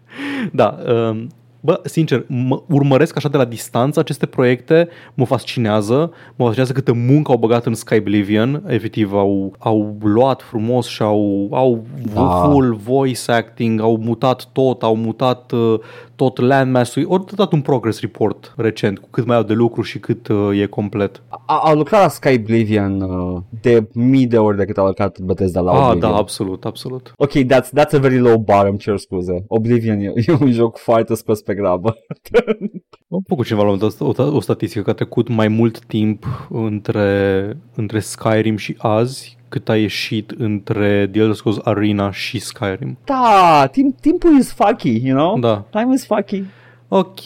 Da, 0.53 0.79
um, 1.11 1.27
Bă, 1.61 1.81
sincer, 1.85 2.25
mă 2.29 2.63
urmăresc 2.69 3.17
așa 3.17 3.29
de 3.29 3.37
la 3.37 3.45
distanță 3.45 4.01
aceste 4.01 4.27
proiecte, 4.27 4.89
mă 5.15 5.25
fascinează, 5.25 6.13
mă 6.37 6.45
fascinează 6.45 6.73
câtă 6.73 6.93
muncă 6.93 7.31
au 7.31 7.39
băgat 7.39 7.67
în 7.67 7.75
Skyblivion, 7.75 8.63
efectiv 8.67 9.13
au, 9.15 9.55
au 9.59 9.97
luat 10.03 10.43
frumos 10.43 10.87
și 10.87 11.03
au, 11.03 11.49
au 11.53 11.85
Da. 12.15 12.21
full 12.21 12.75
voice 12.75 13.33
acting, 13.33 13.81
au 13.81 13.97
mutat 13.97 14.49
tot, 14.53 14.83
au 14.83 14.97
mutat 14.97 15.53
uh, 15.53 15.79
tot 16.21 16.39
landmass-ul, 16.39 17.07
au 17.09 17.25
dat 17.35 17.53
un 17.53 17.61
progress 17.61 18.01
report 18.01 18.55
recent 18.57 18.99
cu 18.99 19.09
cât 19.11 19.27
mai 19.27 19.37
au 19.37 19.43
de 19.43 19.53
lucru 19.53 19.83
și 19.83 19.99
cât 19.99 20.29
uh, 20.29 20.61
e 20.61 20.67
complet. 20.67 21.23
A, 21.29 21.57
au 21.65 21.77
lucrat 21.77 22.03
la 22.03 22.09
Skyblivion 22.09 23.01
uh, 23.01 23.41
de 23.61 23.89
mii 23.95 24.27
de 24.27 24.39
ori 24.39 24.57
decât 24.57 24.79
au 24.79 24.87
lucrat 24.87 25.19
Bethesda 25.21 25.61
la 25.61 25.71
Ah, 25.73 25.77
Oblivion. 25.89 26.11
da, 26.13 26.17
absolut, 26.17 26.65
absolut. 26.65 27.13
Ok, 27.17 27.31
that's, 27.31 27.69
that's 27.79 27.93
a 27.93 27.99
very 27.99 28.19
low 28.19 28.37
bar, 28.37 28.67
îmi 28.67 28.79
cer 28.79 28.97
scuze. 28.99 29.45
Oblivion 29.47 29.99
e, 30.01 30.13
e 30.27 30.33
un 30.41 30.51
joc 30.53 30.77
foarte 30.79 31.15
scos 31.15 31.43
pe 31.43 31.55
grabă. 31.55 31.97
Am 33.13 33.23
făcut 33.29 33.45
cineva 33.47 33.65
la 33.65 33.71
un 33.71 33.79
moment 33.81 34.17
dat 34.17 34.27
o, 34.29 34.37
o 34.37 34.41
statistică 34.41 34.83
că 34.83 34.91
a 34.91 34.95
trecut 34.95 35.29
mai 35.29 35.49
mult 35.49 35.85
timp 35.85 36.25
între, 36.51 37.57
între 37.75 38.01
Skyrim 38.01 38.57
și 38.57 38.75
azi 38.79 39.39
cât 39.51 39.69
a 39.69 39.77
ieșit 39.77 40.31
între 40.31 41.09
The 41.13 41.21
Elder 41.21 41.35
Scrolls 41.35 41.59
Arena 41.65 42.11
și 42.13 42.39
Skyrim. 42.39 42.99
Da, 43.05 43.69
timp, 43.73 44.01
timpul 44.01 44.39
is 44.39 44.53
fucky, 44.53 45.07
you 45.07 45.17
know? 45.17 45.39
Da. 45.39 45.65
Time 45.81 45.95
is 45.95 46.07
fucky. 46.07 46.45
Ok, 46.93 47.21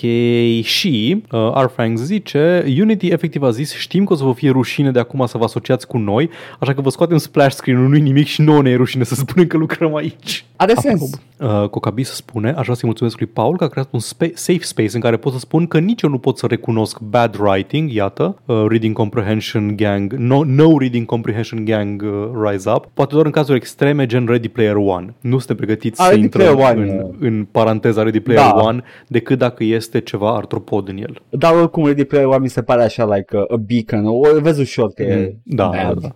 și 0.62 1.23
uh, 1.31 1.51
Arfangs 1.55 2.01
zice 2.01 2.65
Unity 2.81 3.09
efectiv 3.09 3.43
a 3.43 3.51
zis 3.51 3.75
știm 3.75 4.05
că 4.05 4.12
o 4.12 4.17
să 4.17 4.25
vă 4.25 4.33
fie 4.33 4.51
rușine 4.51 4.91
de 4.91 4.99
acum 4.99 5.27
să 5.27 5.39
vă 5.39 5.45
asociați 5.45 5.87
cu 5.87 5.99
noi, 5.99 6.31
așa 6.59 6.75
că 6.75 6.81
vă 6.81 6.91
scoatem 6.91 7.17
splash 7.17 7.55
screen-ul, 7.55 7.89
nu-i 7.89 8.01
nimic 8.01 8.27
și 8.27 8.43
nouă 8.43 8.62
ne 8.62 8.71
e 8.71 8.77
rușine 8.77 9.05
să 9.05 9.15
spunem 9.15 9.47
că 9.47 9.57
lucrăm 9.57 9.95
aici. 9.95 10.45
Are 10.57 10.75
sens. 10.75 11.11
Uh, 11.39 11.69
Cocabis 11.69 12.11
spune, 12.11 12.49
aș 12.49 12.62
vrea 12.62 12.75
să-i 12.75 12.87
mulțumesc 12.89 13.19
lui 13.19 13.29
Paul 13.29 13.57
că 13.57 13.65
a 13.65 13.69
creat 13.69 13.89
un 13.91 14.01
spa- 14.01 14.35
safe 14.35 14.62
space 14.62 14.91
în 14.95 15.01
care 15.01 15.17
pot 15.17 15.33
să 15.33 15.39
spun 15.39 15.67
că 15.67 15.79
nici 15.79 16.03
eu 16.03 16.11
nu 16.11 16.19
pot 16.19 16.39
să 16.39 16.47
recunosc 16.47 17.01
bad 17.01 17.37
writing, 17.41 17.93
iată, 17.93 18.37
uh, 18.45 18.65
Reading 18.69 18.97
Comprehension 18.97 19.77
Gang, 19.77 20.12
no, 20.12 20.45
no 20.45 20.79
Reading 20.79 21.07
Comprehension 21.07 21.65
Gang 21.65 22.03
uh, 22.03 22.49
Rise 22.49 22.71
Up, 22.71 22.89
poate 22.95 23.15
doar 23.15 23.27
în 23.27 23.33
cazuri 23.33 23.57
extreme 23.57 24.07
gen 24.07 24.27
Ready 24.27 24.49
Player 24.49 24.77
One. 24.77 25.15
Nu 25.21 25.39
suntem 25.39 25.57
pregătiți 25.57 26.01
A, 26.01 26.05
să 26.05 26.11
Ready 26.11 26.23
intrăm 26.23 26.57
Player 26.57 26.77
One, 26.77 26.91
în, 26.91 26.99
uh. 26.99 27.15
în 27.21 27.47
paranteza 27.51 28.03
Ready 28.03 28.21
Player 28.21 28.43
Da. 28.43 28.62
One 28.62 28.83
decât 29.07 29.39
dacă 29.39 29.54
este 29.61 30.01
ceva 30.01 30.35
artropod 30.37 30.89
în 30.89 30.97
el. 30.97 31.23
Dar 31.31 31.55
oricum 31.55 31.87
Ready 31.87 32.05
Player 32.05 32.27
One 32.27 32.39
mi 32.39 32.49
se 32.49 32.63
pare 32.63 32.83
așa 32.83 33.15
like 33.15 33.37
a, 33.37 33.45
a 33.55 33.57
beacon. 33.57 34.07
O 34.07 34.41
vezi 34.41 34.61
ușor 34.61 34.91
că 34.93 35.03
e 35.03 35.37
Da, 35.43 35.67
bad. 35.67 36.01
da. 36.01 36.09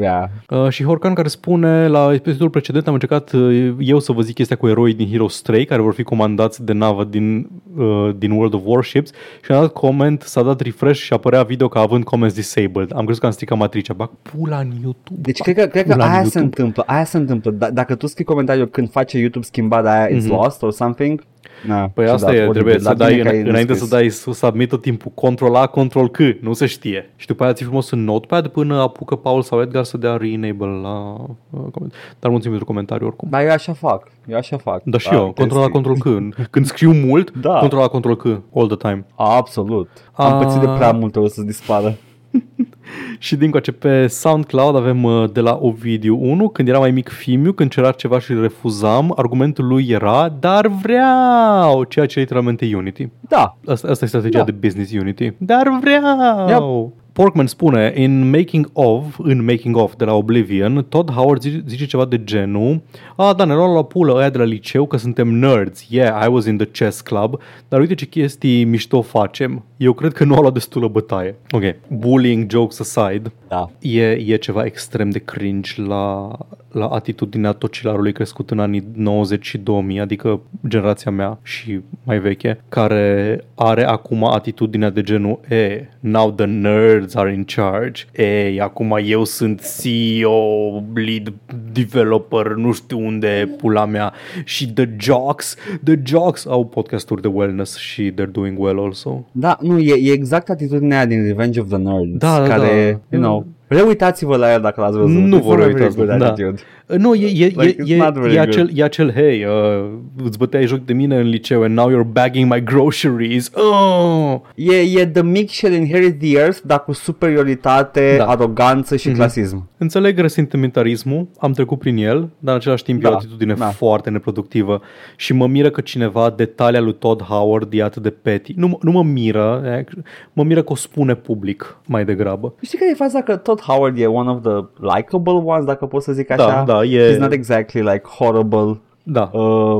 Yeah. 0.00 0.24
Uh, 0.50 0.68
și 0.68 0.84
Horcan 0.84 1.14
care 1.14 1.28
spune 1.28 1.88
la 1.88 2.12
episodul 2.14 2.50
precedent 2.50 2.86
am 2.86 2.92
încercat 2.92 3.32
uh, 3.32 3.74
eu 3.78 3.98
să 3.98 4.12
vă 4.12 4.20
zic 4.20 4.34
chestia 4.34 4.56
cu 4.56 4.68
eroii 4.68 4.94
din 4.94 5.08
Heroes 5.10 5.40
3 5.40 5.64
care 5.64 5.82
vor 5.82 5.92
fi 5.94 6.02
comandați 6.02 6.64
de 6.64 6.72
navă 6.72 7.04
din, 7.04 7.48
uh, 7.76 8.10
din 8.16 8.30
World 8.30 8.54
of 8.54 8.60
Warships 8.64 9.10
și 9.44 9.52
am 9.52 9.60
dat 9.60 9.72
comment, 9.72 10.22
s-a 10.22 10.42
dat 10.42 10.60
refresh 10.60 11.00
și 11.00 11.12
apărea 11.12 11.42
video 11.42 11.68
ca 11.68 11.80
având 11.80 12.04
comments 12.04 12.34
disabled. 12.34 12.92
Am 12.94 13.02
crezut 13.02 13.20
că 13.20 13.26
am 13.26 13.32
stricat 13.32 13.58
matricea. 13.58 13.92
Bag 13.94 14.10
pula 14.22 14.58
în 14.58 14.70
YouTube. 14.82 15.20
Deci 15.20 15.38
cred 15.40 15.56
că, 15.56 15.66
cred 15.66 15.86
că 15.86 15.94
La 15.94 16.02
aia 16.04 16.10
YouTube. 16.12 16.30
se 16.32 16.38
întâmplă, 16.44 16.82
aia 16.86 17.04
se 17.04 17.16
întâmplă. 17.16 17.54
D- 17.54 17.72
dacă 17.72 17.94
tu 17.94 18.06
scrii 18.06 18.24
comentariu 18.24 18.66
când 18.66 18.90
face 18.90 19.18
YouTube 19.18 19.44
schimbarea 19.44 19.92
aia, 20.02 20.16
it's 20.18 20.26
lost 20.26 20.62
or 20.62 20.72
something, 20.72 21.22
na, 21.66 21.80
Mhm. 21.82 21.92
Păi 21.92 22.04
ciudat, 22.04 22.20
asta 22.20 22.34
e, 22.34 22.38
oribil. 22.38 22.52
trebuie 22.52 22.74
La 22.74 22.90
să 22.90 22.94
dai, 22.96 23.10
tine 23.10 23.22
că 23.22 23.28
ai 23.28 23.38
înainte 23.40 23.74
să 23.74 23.78
descris. 23.80 23.88
dai 23.90 24.08
să 24.08 24.32
submit 24.32 24.68
tot 24.68 24.82
timpul 24.82 25.10
control 25.14 25.54
A, 25.56 25.66
control 25.66 26.08
C, 26.10 26.18
nu 26.40 26.52
se 26.52 26.66
știe. 26.66 27.10
Și 27.16 27.26
după 27.26 27.42
aia 27.44 27.52
ții 27.52 27.64
frumos 27.64 27.90
în 27.90 28.04
notepad 28.04 28.46
până 28.46 28.80
apucă 28.80 29.16
Paul 29.16 29.42
sau 29.42 29.60
Edgar 29.60 29.84
să 29.84 29.96
dea 29.96 30.16
re-enable 30.16 30.66
la 30.66 31.12
uh, 31.50 31.60
coment. 31.72 31.92
Dar 32.18 32.30
mulțumim 32.30 32.40
pentru 32.58 32.64
comentariu 32.64 33.06
oricum. 33.06 33.28
Dar 33.30 33.42
eu 33.42 33.50
așa 33.50 33.72
fac, 33.72 34.08
eu 34.26 34.36
așa 34.36 34.56
fac. 34.56 34.80
Da, 34.84 34.98
și 34.98 35.08
Da, 35.08 35.16
eu, 35.16 35.22
când 35.22 35.34
control 35.36 35.58
A, 35.60 35.64
scrii- 35.64 35.82
control 35.82 36.30
C. 36.44 36.50
Când 36.50 36.66
scriu 36.66 36.92
mult, 36.92 37.30
Da. 37.40 37.58
control 37.58 37.82
A, 37.82 37.86
control 37.88 38.16
C, 38.16 38.24
all 38.54 38.66
the 38.66 38.76
time. 38.76 39.06
Absolut. 39.14 39.88
Am 40.12 40.32
A- 40.32 40.36
pățit 40.44 40.60
de 40.60 40.66
prea 40.76 40.92
multe 40.92 41.18
ori 41.18 41.30
să 41.30 41.42
dispară. 41.42 41.94
Și 43.18 43.36
din 43.36 43.50
coace 43.50 43.72
pe 43.72 44.06
SoundCloud 44.06 44.76
avem 44.76 45.04
uh, 45.04 45.30
de 45.32 45.40
la 45.40 45.58
Ovidiu 45.60 46.18
1, 46.20 46.48
când 46.48 46.68
era 46.68 46.78
mai 46.78 46.90
mic 46.90 47.08
Fimiu, 47.08 47.52
când 47.52 47.70
cerea 47.70 47.90
ceva 47.90 48.18
și 48.18 48.30
îl 48.30 48.40
refuzam, 48.40 49.12
argumentul 49.16 49.66
lui 49.66 49.86
era, 49.88 50.36
dar 50.40 50.66
vreau, 50.66 51.84
ceea 51.84 52.06
ce 52.06 52.18
e 52.18 52.22
literalmente 52.22 52.76
Unity. 52.76 53.08
Da. 53.28 53.56
Asta, 53.66 53.88
asta 53.88 54.04
e 54.04 54.08
strategia 54.08 54.38
Da. 54.38 54.44
de 54.44 54.50
business 54.50 54.92
Unity. 54.92 55.32
Dar 55.38 55.78
vreau! 55.80 56.92
Porkman 57.12 57.46
spune, 57.46 57.92
in 57.96 58.30
making 58.30 58.70
of, 58.72 59.18
în 59.18 59.44
making 59.44 59.76
of 59.76 59.94
de 59.96 60.04
la 60.04 60.12
Oblivion, 60.14 60.86
Todd 60.88 61.10
Howard 61.10 61.40
zice, 61.40 61.64
zice 61.66 61.86
ceva 61.86 62.04
de 62.04 62.24
genul, 62.24 62.80
a, 63.16 63.32
da, 63.32 63.44
ne 63.44 63.54
luăm 63.54 63.74
la 63.74 63.84
pulă 63.84 64.14
ăia 64.14 64.30
de 64.30 64.38
la 64.38 64.44
liceu 64.44 64.86
că 64.86 64.96
suntem 64.96 65.28
nerds, 65.28 65.86
yeah, 65.90 66.24
I 66.24 66.28
was 66.28 66.46
in 66.46 66.56
the 66.56 66.66
chess 66.66 67.00
club, 67.00 67.40
dar 67.68 67.80
uite 67.80 67.94
ce 67.94 68.06
chestii 68.06 68.64
mișto 68.64 69.02
facem. 69.02 69.64
Eu 69.82 69.92
cred 69.92 70.12
că 70.12 70.24
nu 70.24 70.34
a 70.34 70.40
luat 70.40 70.52
destulă 70.52 70.88
bătaie. 70.88 71.34
Ok, 71.50 71.62
bullying 71.88 72.50
jokes 72.50 72.80
aside, 72.80 73.32
Da. 73.48 73.70
e, 73.78 74.10
e 74.10 74.36
ceva 74.36 74.64
extrem 74.64 75.10
de 75.10 75.18
cringe 75.18 75.82
la, 75.82 76.30
la 76.72 76.86
atitudinea 76.86 77.52
tocilarului 77.52 78.12
crescut 78.12 78.50
în 78.50 78.58
anii 78.58 78.84
90 78.94 79.46
și 79.46 79.58
2000, 79.58 80.00
adică 80.00 80.40
generația 80.68 81.10
mea 81.10 81.38
și 81.42 81.80
mai 82.04 82.18
veche, 82.18 82.60
care 82.68 83.40
are 83.54 83.84
acum 83.84 84.24
atitudinea 84.24 84.90
de 84.90 85.02
genul 85.02 85.40
e, 85.48 85.88
now 86.00 86.30
the 86.30 86.46
nerds 86.46 87.14
are 87.14 87.32
in 87.32 87.44
charge, 87.44 88.04
e, 88.22 88.60
acum 88.62 88.98
eu 89.04 89.24
sunt 89.24 89.62
CEO, 89.82 90.82
lead 90.94 91.32
developer, 91.72 92.46
nu 92.46 92.72
știu 92.72 92.98
unde 93.06 93.54
pula 93.56 93.84
mea 93.84 94.12
și 94.44 94.72
the 94.72 94.88
jocks, 94.98 95.56
the 95.84 95.98
jocks 96.04 96.46
au 96.46 96.66
podcasturi 96.66 97.22
de 97.22 97.28
wellness 97.28 97.76
și 97.78 98.12
they're 98.12 98.30
doing 98.32 98.58
well 98.58 98.78
also. 98.78 99.24
Da, 99.32 99.58
nu, 99.70 99.78
e, 99.78 99.94
e 100.08 100.12
exact 100.12 100.48
atitudinea 100.50 100.96
aia 100.98 101.06
din 101.06 101.22
Revenge 101.26 101.60
of 101.60 101.68
the 101.68 101.76
Nerds, 101.76 102.18
Da, 102.18 102.38
da, 102.38 102.46
care, 102.46 102.92
da. 102.92 103.16
you 103.16 103.22
know, 103.22 103.46
reuitați-vă 103.74 104.36
la 104.36 104.52
el 104.52 104.60
dacă 104.60 104.80
l-ați 104.80 104.96
văzut. 104.96 105.10
Nu 105.14 105.38
It's 105.38 105.42
vă 105.42 105.48
not 105.48 105.58
a 105.60 105.64
very 105.66 105.72
reuitați, 105.74 105.96
good 105.96 106.08
da. 106.18 106.26
attitude. 106.26 106.60
Nu, 106.96 107.14
e, 107.14 107.26
e, 107.44 107.46
Like, 107.46 107.76
it's 107.82 107.88
e, 107.90 107.96
not 107.96 108.16
e, 108.16 108.20
very 108.20 108.34
e, 108.34 108.36
good. 108.36 108.48
acel, 108.48 108.70
e 108.74 108.82
acel, 108.82 109.12
hey, 109.12 109.44
uh, 109.44 109.90
îți 110.24 110.38
băteai 110.38 110.66
joc 110.66 110.84
de 110.84 110.92
mine 110.92 111.16
în 111.16 111.28
liceu 111.28 111.62
and 111.62 111.76
now 111.76 111.90
you're 111.90 112.12
bagging 112.12 112.52
my 112.52 112.62
groceries. 112.64 113.50
Oh! 113.54 114.40
E, 114.54 114.74
e 115.00 115.06
The 115.06 115.22
Mick 115.22 115.50
shall 115.50 115.74
inherit 115.74 116.18
the 116.18 116.38
earth, 116.38 116.58
dar 116.64 116.84
cu 116.84 116.92
superioritate, 116.92 118.14
Da. 118.18 118.24
aroganță 118.26 118.96
și 118.96 119.10
clasism. 119.10 119.68
Înțeleg 119.78 120.18
resentimentalismul, 120.18 121.28
am 121.38 121.52
trecut 121.52 121.78
prin 121.78 121.96
el, 121.96 122.18
dar 122.38 122.54
în 122.54 122.60
același 122.60 122.82
timp 122.84 123.04
e 123.04 123.06
o 123.06 123.10
Da, 123.10 123.16
atitudine 123.16 123.54
da. 123.54 123.64
foarte 123.66 124.10
neproductivă 124.10 124.80
și 125.16 125.32
mă 125.32 125.46
miră 125.46 125.70
că 125.70 125.80
cineva 125.80 126.30
detalia 126.36 126.80
lui 126.80 126.94
Todd 126.98 127.22
Howard 127.22 127.72
e 127.72 127.82
atât 127.82 128.02
de 128.02 128.10
petty. 128.10 128.52
Nu, 128.56 128.68
m- 128.68 128.80
nu 128.82 128.90
mă 128.90 129.02
miră, 129.02 129.62
eh, 129.88 130.02
mă 130.32 130.42
miră 130.42 130.62
că 130.62 130.72
o 130.72 130.76
spune 130.76 131.14
public 131.14 131.78
mai 131.86 132.04
degrabă. 132.04 132.54
Știi 132.62 132.78
care 132.78 132.90
e 132.90 132.94
faza 132.94 133.22
că 133.22 133.36
Todd 133.36 133.59
Howard 133.60 133.98
e 133.98 134.06
one 134.06 134.30
of 134.30 134.40
the 134.42 134.64
likable 134.96 135.32
ones, 135.44 135.64
dacă 135.64 135.86
pot 135.86 136.02
să 136.02 136.12
zic 136.12 136.26
Da, 136.26 136.34
așa? 136.34 136.62
da, 136.64 136.84
e- 136.84 137.14
He's 137.14 137.18
not 137.18 137.32
exactly 137.32 137.80
like 137.82 138.02
horrible. 138.18 138.80
Da, 139.02 139.30
Uh, 139.32 139.78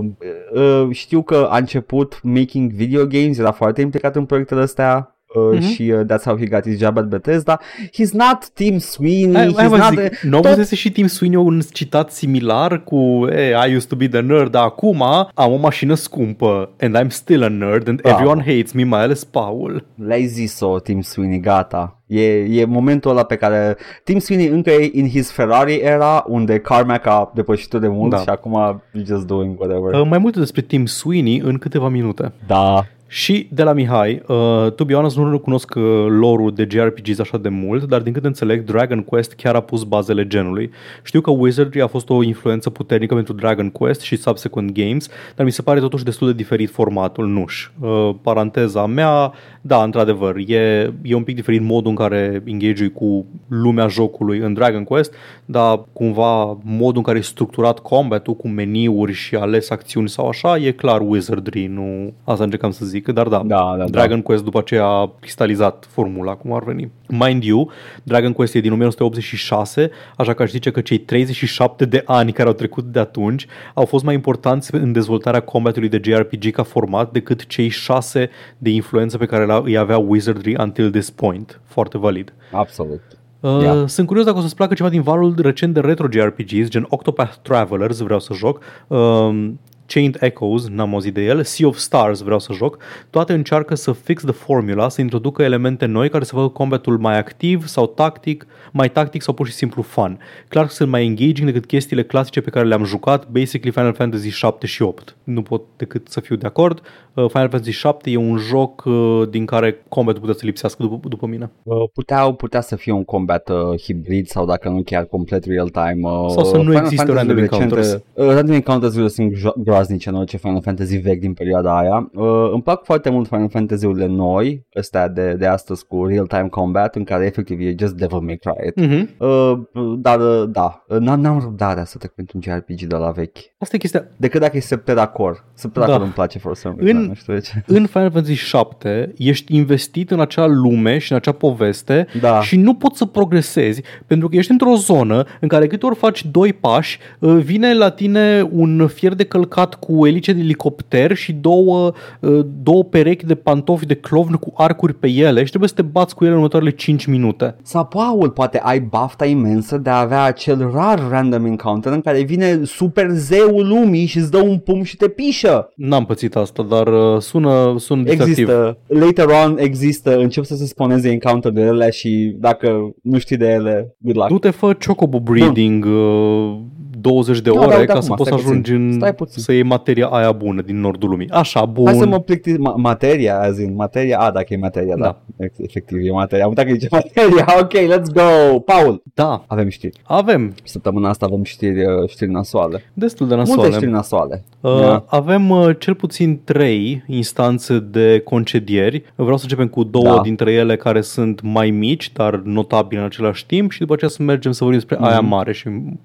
uh, 0.55 0.87
știu 0.91 1.23
că 1.23 1.47
a 1.51 1.57
început 1.57 2.21
making 2.23 2.71
video 2.71 3.07
games, 3.07 3.39
era 3.39 3.53
foarte 3.53 3.81
implicat 3.81 4.17
în 4.17 4.25
proiectele 4.25 4.61
astea. 4.61 5.20
Uh, 5.35 5.59
Mhm. 5.59 5.61
Și 5.69 5.93
uh, 5.97 6.01
that's 6.07 6.25
how 6.25 6.37
he 6.39 6.47
got 6.47 6.63
his 6.67 6.79
job 6.79 6.99
at 6.99 7.05
Bethesda. 7.09 7.61
He's 7.87 8.11
not 8.13 8.49
Tim 8.55 8.79
Sweeney. 8.79 9.35
Hai, 9.35 9.53
hai 9.57 9.65
he's 9.67 9.69
vă 9.69 9.77
not 9.77 9.89
zic, 9.89 9.99
a- 9.99 10.09
nu 10.29 10.37
tot- 10.41 10.47
avusese 10.47 10.75
și 10.75 10.91
Tim 10.93 11.07
Sweeney 11.07 11.37
un 11.39 11.61
citat 11.73 12.11
similar 12.13 12.83
cu 12.85 13.27
hey, 13.29 13.51
I 13.71 13.75
used 13.77 13.89
to 13.89 13.97
be 13.97 14.09
the 14.09 14.21
nerd, 14.21 14.51
dar 14.51 14.65
acum 14.65 15.03
am 15.35 15.53
o 15.53 15.57
mașină 15.57 15.95
scumpă 15.95 16.71
and 16.81 16.99
I'm 16.99 17.09
still 17.09 17.43
a 17.43 17.49
nerd 17.49 17.89
and 17.89 18.01
Da. 18.01 18.11
everyone 18.11 18.41
hates 18.47 18.73
me, 18.73 18.85
mai 18.85 19.01
ales 19.03 19.25
Paul. 19.25 19.87
Le-ai 20.07 20.27
zis-o, 20.27 20.79
Tim 20.79 21.01
Sweeney, 21.01 21.41
gata. 21.41 21.95
E, 22.07 22.23
e 22.61 22.65
momentul 22.65 23.11
ăla 23.11 23.23
pe 23.25 23.37
care 23.37 23.77
Tim 24.05 24.19
Sweeney 24.19 24.47
încă 24.49 24.71
e 24.71 24.91
in 24.93 25.09
his 25.09 25.31
Ferrari 25.31 25.75
era, 25.75 26.25
unde 26.29 26.59
Carmack 26.59 27.07
a 27.07 27.33
depășit 27.35 27.75
de 27.75 27.89
mult 27.89 28.11
Da. 28.11 28.17
și 28.19 28.29
acum 28.29 28.83
he's 28.99 29.07
just 29.07 29.27
doing 29.27 29.61
whatever. 29.61 30.01
Uh, 30.01 30.07
mai 30.09 30.19
multe 30.19 30.39
despre 30.39 30.61
Tim 30.63 30.87
Sweeney 30.87 31.41
în 31.45 31.59
câteva 31.59 31.89
minute. 31.89 32.33
Da. 32.47 32.85
Și 33.13 33.49
de 33.53 33.63
la 33.63 33.73
Mihai, 33.73 34.23
uh, 34.27 34.73
to 34.75 34.85
be 34.85 34.95
honest, 34.95 35.17
nu 35.17 35.39
cunosc 35.39 35.75
uh, 35.75 35.83
lore-ul 36.09 36.53
de 36.55 36.67
JRPGs 36.71 37.19
așa 37.19 37.39
de 37.39 37.49
mult, 37.49 37.85
dar 37.85 38.01
din 38.01 38.13
câte 38.13 38.27
înțeleg, 38.27 38.65
Dragon 38.65 39.03
Quest 39.03 39.33
chiar 39.33 39.55
a 39.55 39.61
pus 39.61 39.83
bazele 39.83 40.27
genului. 40.27 40.71
Știu 41.03 41.21
că 41.21 41.31
Wizardry 41.31 41.81
a 41.81 41.87
fost 41.87 42.11
o 42.11 42.23
influență 42.23 42.71
puternică 42.71 43.15
pentru 43.15 43.33
Dragon 43.33 43.71
Quest 43.71 44.01
și 44.01 44.17
subsequent 44.17 44.73
games, 44.73 45.09
dar 45.37 45.47
mi 45.47 45.53
se 45.53 45.63
pare 45.63 45.81
totuși 45.81 46.05
destul 46.05 46.27
de 46.27 46.33
diferit 46.35 46.71
formatul, 46.71 47.27
nuș. 47.27 47.71
Uh, 47.81 48.11
paranteza 48.23 48.87
mea, 48.87 49.33
da, 49.61 49.83
într-adevăr, 49.83 50.37
e, 50.37 50.93
e 51.03 51.15
un 51.15 51.23
pic 51.23 51.35
diferit 51.35 51.63
modul 51.63 51.91
în 51.91 51.97
care 51.97 52.43
engage 52.45 52.87
cu 52.87 53.27
lumea 53.49 53.87
jocului 53.87 54.39
în 54.39 54.53
Dragon 54.53 54.85
Quest, 54.85 55.15
dar 55.45 55.85
cumva 55.93 56.59
modul 56.63 56.97
în 56.97 57.03
care 57.03 57.19
e 57.19 57.23
structurat 57.23 57.79
combat-ul 57.79 58.35
cu 58.35 58.49
meniuri 58.49 59.13
și 59.13 59.35
ales 59.35 59.71
acțiuni 59.71 60.09
sau 60.09 60.29
așa, 60.29 60.57
e 60.57 60.71
clar 60.71 61.01
Wizardry, 61.01 61.67
nu... 61.67 62.13
Asta 62.25 62.45
încercam 62.45 62.71
să 62.71 62.85
zic, 62.85 63.09
dar 63.09 63.27
da, 63.29 63.43
Da, 63.47 63.75
da, 63.79 63.85
Dragon 63.85 64.23
Quest 64.23 64.45
după 64.45 64.59
aceea 64.59 64.85
a 64.85 65.13
cristalizat 65.21 65.87
formula, 65.89 66.35
cum 66.35 66.53
ar 66.53 66.63
veni. 66.63 66.91
Mind 67.07 67.43
you, 67.43 67.71
Dragon 68.03 68.33
Quest 68.33 68.55
e 68.55 68.61
din 68.61 68.73
1986, 68.73 69.91
așa 70.17 70.35
că 70.35 70.43
aș 70.43 70.51
zice 70.51 70.71
că 70.71 70.81
cei 70.81 70.99
37 70.99 71.85
de 71.85 72.03
ani 72.07 72.33
care 72.33 72.49
au 72.49 72.55
trecut 72.55 72.85
de 72.85 72.99
atunci 72.99 73.47
au 73.75 73.85
fost 73.85 74.05
mai 74.05 74.15
importanți 74.15 74.75
în 74.75 74.93
dezvoltarea 74.93 75.41
combatului 75.41 75.89
de 75.89 76.01
JRPG 76.05 76.51
ca 76.51 76.63
format 76.63 77.13
decât 77.13 77.47
cei 77.47 77.69
6 77.69 78.31
de 78.59 78.71
influență 78.71 79.19
pe 79.19 79.27
care 79.27 79.45
îi 79.59 79.77
avea 79.77 79.99
Wizardry 79.99 80.57
until 80.59 80.91
this 80.91 81.11
point. 81.11 81.61
Foarte 81.65 81.99
valid. 81.99 82.33
Absolut. 82.53 83.03
Uh, 83.41 83.59
Yeah. 83.61 83.89
Sunt 83.89 84.07
curios 84.07 84.27
dacă 84.27 84.39
o 84.39 84.41
să-ți 84.41 84.55
placă 84.55 84.75
ceva 84.75 84.89
din 84.89 85.03
valul 85.03 85.35
recent 85.39 85.75
de 85.75 85.81
retro 85.81 86.07
JRPGs, 86.11 86.69
gen 86.69 86.87
Octopath 86.89 87.35
Travelers, 87.43 87.99
vreau 87.99 88.21
să 88.21 88.33
joc, 88.35 88.61
um, 88.87 89.59
Chained 89.93 90.17
Echoes, 90.21 90.69
n-am 90.69 90.93
auzit 90.93 91.15
de 91.15 91.25
el, 91.25 91.43
Sea 91.43 91.69
of 91.69 91.77
Stars 91.77 92.21
vreau 92.21 92.39
să 92.39 92.53
joc, 92.53 92.79
toate 93.11 93.33
încearcă 93.33 93.75
să 93.75 93.93
fix 93.93 94.23
the 94.23 94.33
formula, 94.33 94.89
să 94.89 95.01
introducă 95.01 95.43
elemente 95.43 95.87
noi 95.87 96.09
care 96.09 96.25
să 96.25 96.35
facă 96.35 96.49
combatul 96.49 96.99
mai 96.99 97.19
activ 97.19 97.67
sau 97.67 97.87
tactic, 97.87 98.47
mai 98.73 98.91
tactic 98.91 99.23
sau 99.23 99.35
pur 99.35 99.47
și 99.47 99.53
simplu 99.53 99.83
fun. 99.83 100.19
Clar 100.49 100.67
că 100.67 100.73
sunt 100.73 100.89
mai 100.89 101.05
engaging 101.05 101.45
decât 101.45 101.67
chestiile 101.67 102.03
clasice 102.03 102.41
pe 102.41 102.51
care 102.51 102.67
le-am 102.67 102.85
jucat, 102.85 103.29
basically 103.29 103.71
Final 103.71 103.95
Fantasy 103.95 104.29
7 104.29 104.67
și 104.67 104.83
8. 104.83 105.17
Nu 105.25 105.43
pot 105.43 105.63
decât 105.77 106.09
să 106.09 106.21
fiu 106.21 106.37
de 106.37 106.47
acord. 106.47 106.81
Uh, 107.15 107.29
Final 107.29 107.49
Fantasy 107.49 107.71
7 107.71 108.11
e 108.11 108.17
un 108.17 108.37
joc 108.37 108.83
uh, 108.85 109.23
din 109.31 109.45
care 109.47 109.85
combatul 109.89 110.21
putea 110.21 110.35
să 110.35 110.45
lipsească 110.45 110.83
după, 110.83 111.09
după 111.09 111.27
mine. 111.27 111.51
Uh, 111.63 111.77
Puteau, 111.93 112.33
putea 112.35 112.61
să 112.61 112.77
fie 112.77 112.93
un 112.93 113.05
combat 113.05 113.49
uh, 113.49 113.81
hibrid 113.83 114.27
sau 114.27 114.47
dacă 114.47 114.69
nu 114.69 114.83
chiar 114.83 115.05
complet 115.05 115.45
real-time. 115.45 116.09
Uh, 116.09 116.31
Sau 116.31 116.45
să 116.45 116.57
nu 116.57 116.63
Final 116.63 116.83
existe 116.83 117.05
Fantasy 117.05 117.27
random 117.27 117.37
recente- 117.37 117.55
encounters. 117.65 117.93
Uh, 118.15 118.27
random 118.35 118.55
encounters-urile 118.55 119.09
sunt 119.09 119.33
jo- 119.37 119.55
groaznice 119.57 120.09
în 120.09 120.15
orice 120.15 120.37
Final 120.37 120.63
Fantasy 120.63 120.97
vechi 120.97 121.21
din 121.21 121.33
perioada 121.33 121.79
aia. 121.79 122.11
Uh, 122.15 122.51
îmi 122.53 122.63
plac 122.63 122.85
foarte 122.85 123.11
mult 123.11 123.27
Final 123.29 123.49
Fantasy-urile 123.49 124.07
noi, 124.07 124.67
astea 124.75 125.09
de, 125.09 125.33
de 125.39 125.47
astăzi 125.47 125.87
cu 125.87 126.05
real-time 126.07 126.49
combat, 126.51 126.95
în 126.97 127.05
care 127.05 127.25
efectiv 127.27 127.61
e 127.61 127.75
just 127.79 127.95
Devil 127.95 128.19
May 128.19 128.37
Cry. 128.37 128.67
it. 128.67 128.81
Mm-hmm. 128.87 129.17
Uh, 129.19 129.59
dar 129.99 130.21
uh, 130.21 130.49
da, 130.49 130.75
Uh, 130.89 130.97
n-am, 130.99 131.21
n-am 131.21 131.39
răbdarea 131.41 131.85
să 131.85 131.99
trec 131.99 132.11
pentru 132.13 132.39
un 132.39 132.53
JRPG 132.53 132.81
de 132.87 132.97
la 132.97 133.11
vechi. 133.11 133.37
Asta 133.59 133.77
e 133.77 133.79
chestia. 133.79 134.07
Decât 134.17 134.41
dacă 134.41 134.57
e 134.57 134.61
Septera 134.61 135.07
Core. 135.07 135.37
Septera 135.55 135.85
Core 135.85 135.97
Da. 135.99 136.05
îmi 136.05 136.13
place 136.13 136.39
for 136.39 136.55
some 136.55 136.75
reason, 136.79 136.97
În- 136.97 137.00
nu 137.07 137.15
știu 137.15 137.33
de 137.33 137.41
ce. 137.41 137.63
În 137.67 137.87
Final 137.87 138.11
Fantasy 138.11 138.35
7 138.35 139.13
ești 139.17 139.57
investit 139.57 140.11
în 140.11 140.21
acea 140.21 140.47
lume 140.47 140.99
și 140.99 141.11
în 141.13 141.17
acea 141.17 141.33
poveste 141.33 142.07
Da. 142.21 142.41
și 142.41 142.57
nu 142.57 142.75
poți 142.75 142.99
să 142.99 143.05
progresezi 143.05 143.83
pentru 144.07 144.29
că 144.29 144.37
ești 144.37 144.51
într-o 144.51 144.75
zonă 144.75 145.25
în 145.41 145.49
care 145.49 145.67
câte 145.67 145.87
ori 145.87 145.95
faci 145.97 146.25
doi 146.25 146.53
pași, 146.53 146.99
uh, 147.19 147.37
vine 147.43 147.75
la 147.75 147.91
tine 147.91 148.49
un 148.51 148.87
fier 148.95 149.15
de 149.15 149.25
călcat 149.25 149.75
cu 149.75 150.07
elice 150.07 150.33
de 150.33 150.41
elicopter 150.41 151.15
și 151.15 151.33
două, 151.33 151.93
uh, 152.21 152.41
două 152.63 152.85
perechi 152.85 153.27
de 153.27 153.35
pantofi 153.35 153.87
de 153.87 153.95
clovn 153.95 154.35
cu 154.35 154.53
arcuri 154.57 154.95
pe 154.95 155.09
ele 155.09 155.43
și 155.43 155.49
trebuie 155.49 155.69
să 155.69 155.75
te 155.75 155.83
bați 155.83 156.15
cu 156.15 156.23
ele 156.23 156.33
în 156.33 156.39
următoarele 156.39 156.71
5 156.71 157.07
minute. 157.07 157.57
Sau, 157.63 157.85
Paul, 157.87 158.31
poate 158.31 158.61
ai 158.63 158.81
bafta 158.81 159.27
imensă 159.27 159.79
de 159.79 159.91
a 159.91 160.01
avea 160.01 160.23
acel 160.23 160.71
rar 160.75 161.01
random 161.11 161.45
encounter 161.45 161.93
în 161.93 162.01
care 162.01 162.23
vine 162.23 162.61
super 162.65 163.09
zeul 163.11 163.67
lumii 163.69 164.07
și 164.07 164.19
îți 164.19 164.31
dă 164.31 164.39
un 164.39 164.59
pum 164.59 164.83
și 164.83 164.97
te 164.97 165.09
pișă. 165.09 165.73
N-am 165.77 166.05
pățit 166.07 166.37
asta, 166.37 166.63
dar 166.63 166.89
uh, 166.93 167.21
sună, 167.21 167.75
sună 167.79 168.03
distractiv. 168.03 168.39
Există, 168.39 168.79
later 168.87 169.27
on 169.27 169.57
există, 169.59 170.17
încep 170.19 170.45
să 170.45 170.57
se 170.57 170.67
sponeze 170.67 171.11
encounter 171.11 171.53
de 171.53 171.61
ele 171.61 171.91
și 171.91 172.37
dacă 172.39 172.95
nu 173.03 173.19
știi 173.19 173.37
de 173.37 173.49
ele, 173.49 173.95
good 173.99 174.17
luck. 174.17 174.29
Du-te, 174.29 174.51
fă 174.51 174.77
chocobo 174.87 175.21
breeding 175.21 175.85
uh, 175.85 176.59
20 177.01 177.41
de 177.41 177.51
Da, 177.51 177.59
ore 177.59 177.69
da, 177.69 177.75
uite 177.75 177.85
ca 177.87 177.93
acum, 177.93 178.05
să 178.05 178.13
poți 178.15 178.31
să 178.31 178.37
stai 178.37 178.45
ajungi 178.47 178.71
puțin. 178.71 178.87
în, 178.87 178.93
Stai 178.93 179.15
puțin. 179.15 179.43
să 179.43 179.53
iei 179.53 179.63
materia 179.63 180.07
aia 180.07 180.33
bună 180.33 180.63
din 180.63 180.81
nordul 180.81 181.09
lumii. 181.09 181.29
Așa, 181.31 181.65
bun. 181.65 181.87
Hai 181.87 181.95
să 181.97 182.07
mă 182.07 182.21
plictis, 182.21 182.55
ma- 182.55 182.75
materia, 182.77 183.41
azi 183.41 183.63
în 183.65 183.75
materia, 183.75 184.19
a, 184.19 184.31
dacă 184.31 184.47
e 184.49 184.57
materia, 184.57 184.97
da. 184.97 185.03
Da. 185.37 185.47
Efectiv, 185.57 185.99
e 186.07 186.11
materia. 186.11 186.45
Am 186.45 186.51
uitat 186.51 186.67
că 186.67 186.73
zice 186.73 186.89
materia, 186.91 187.47
ok, 187.63 187.73
let's 187.73 188.13
go. 188.13 188.59
Paul, 188.61 189.03
Da, 189.15 189.45
avem 189.47 189.69
știri. 189.69 190.01
avem 190.05 190.55
Săptămâna 190.65 191.09
asta 191.09 191.27
avem 191.27 191.43
știri, 191.43 191.85
uh, 191.85 192.09
știri 192.09 192.31
nasoale. 192.31 192.83
destul 192.95 193.29
de 193.29 193.35
Multe 193.35 193.51
nasoale. 193.51 193.75
știri 193.75 193.91
nasoale. 193.91 194.45
Uh, 194.61 194.81
Da. 194.81 195.05
Avem 195.07 195.51
uh, 195.51 195.71
cel 195.79 195.95
puțin 195.95 196.41
trei 196.45 197.05
instanțe 197.07 197.79
de 197.79 198.21
concedieri. 198.25 199.03
Vreau 199.15 199.37
să 199.37 199.43
începem 199.43 199.69
cu 199.69 199.83
două 199.85 200.05
Da. 200.15 200.21
dintre 200.23 200.53
ele 200.53 200.77
care 200.77 201.01
sunt 201.01 201.41
mai 201.43 201.71
mici, 201.71 202.13
dar 202.13 202.35
notabile 202.45 203.01
în 203.01 203.07
același 203.07 203.47
timp 203.47 203.71
și 203.71 203.79
după 203.81 203.93
aceea 203.93 204.11
să 204.11 204.23
mergem 204.23 204.53
să 204.53 204.59
vorbim 204.65 204.79
despre 204.81 204.97
Mhm. 205.01 205.09
aia 205.11 205.21
mare 205.21 205.53
și 205.53 205.69
mm, 205.69 206.01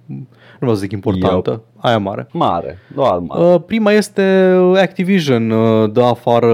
nu 0.65 0.71
vreau 0.71 0.75
să 0.75 0.81
zic 0.81 0.91
importantă, 0.91 1.63
aia 1.77 1.97
mare. 1.97 2.27
Mare, 2.31 2.77
doar 2.95 3.17
mare. 3.17 3.43
Uh, 3.43 3.61
prima 3.65 3.91
este 3.91 4.21
Activision, 4.75 5.49
uh, 5.49 5.91
dă 5.91 6.01
afară 6.01 6.53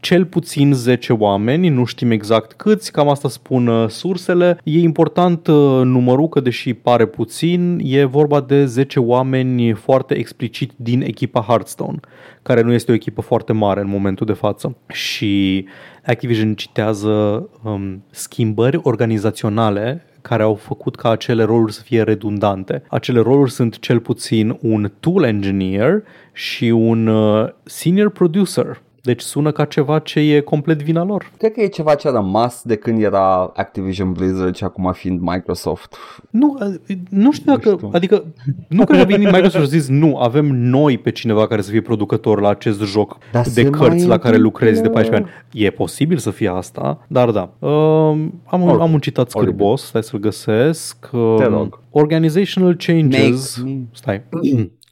cel 0.00 0.24
puțin 0.24 0.72
10 0.72 1.12
oameni, 1.12 1.68
nu 1.68 1.84
știm 1.84 2.10
exact 2.10 2.52
câți, 2.52 2.92
cam 2.92 3.08
asta 3.08 3.28
spun 3.28 3.66
uh, 3.66 3.88
sursele. 3.88 4.58
E 4.64 4.78
important 4.78 5.46
uh, 5.46 5.80
numărul, 5.84 6.28
că 6.28 6.40
deși 6.40 6.74
pare 6.74 7.06
puțin, 7.06 7.80
e 7.84 8.04
vorba 8.04 8.40
de 8.40 8.64
10 8.64 9.00
oameni 9.00 9.72
foarte 9.72 10.14
explicit 10.14 10.72
din 10.76 11.02
echipa 11.02 11.40
Hearthstone, 11.40 12.00
care 12.42 12.60
nu 12.60 12.72
este 12.72 12.90
o 12.90 12.94
echipă 12.94 13.20
foarte 13.20 13.52
mare 13.52 13.80
în 13.80 13.88
momentul 13.88 14.26
de 14.26 14.32
față. 14.32 14.76
Și 14.88 15.64
Activision 16.06 16.54
citează 16.54 17.48
um, 17.62 18.04
schimbări 18.10 18.80
organizaționale 18.82 20.06
care 20.22 20.42
au 20.42 20.54
făcut 20.54 20.96
ca 20.96 21.10
acele 21.10 21.42
roluri 21.42 21.72
să 21.72 21.82
fie 21.82 22.02
redundante. 22.02 22.82
Acele 22.88 23.20
roluri 23.20 23.50
sunt 23.50 23.78
cel 23.78 24.00
puțin 24.00 24.58
un 24.60 24.92
tool 25.00 25.22
engineer 25.22 26.02
și 26.32 26.64
un 26.64 27.06
uh, 27.06 27.48
senior 27.62 28.10
producer. 28.10 28.82
Deci 29.02 29.20
sună 29.20 29.50
ca 29.52 29.64
ceva 29.64 29.98
ce 29.98 30.20
e 30.20 30.40
complet 30.40 30.82
vina 30.82 31.04
lor. 31.04 31.30
Cred 31.38 31.52
că 31.52 31.60
e 31.60 31.66
ceva 31.66 31.94
ce 31.94 32.08
a 32.08 32.10
rămas 32.10 32.62
de 32.64 32.76
când 32.76 33.02
era 33.02 33.52
Activision 33.56 34.12
Blizzard 34.12 34.56
și 34.56 34.64
acum 34.64 34.92
fiind 34.92 35.20
Microsoft. 35.20 35.96
Nu, 36.30 36.56
uh, 36.88 36.96
nu 37.10 37.32
știu 37.32 37.52
dacă, 37.52 37.70
știu. 37.76 37.90
adică 37.92 38.24
nu 38.68 38.84
că 38.84 38.96
a 38.96 39.04
venit 39.04 39.26
Microsoft 39.26 39.54
și 39.54 39.60
a 39.60 39.78
zis 39.78 39.88
nu, 39.88 40.16
avem 40.18 40.46
noi 40.46 40.98
pe 40.98 41.10
cineva 41.10 41.46
care 41.46 41.60
să 41.62 41.70
fie 41.70 41.80
producător 41.80 42.40
la 42.40 42.48
acest 42.48 42.80
joc 42.82 43.18
Dar 43.32 43.42
de 43.44 43.50
se 43.50 43.70
cărți 43.70 43.96
mai 43.96 44.06
la 44.06 44.18
care 44.18 44.36
lucrezi 44.36 44.80
de 44.82 44.86
întâmplă. 44.86 45.10
14 45.10 45.40
ani. 45.52 45.64
E 45.64 45.70
posibil 45.70 46.16
să 46.18 46.30
fie 46.30 46.48
asta, 46.48 47.04
dar 47.08 47.30
da. 47.30 47.50
Uh, 47.58 47.70
am, 47.70 48.62
Oricum, 48.62 48.80
am 48.80 48.92
un 48.92 48.98
citat 49.00 49.30
scârbos, 49.30 49.82
stai 49.82 50.02
să-l 50.02 50.20
găsesc. 50.20 51.08
Uh, 51.12 51.34
Te 51.38 51.44
rog. 51.44 51.80
Organizational 51.90 52.76
changes. 52.76 53.56
Make 53.58 53.70
me- 53.72 53.84
Stai. 53.92 54.22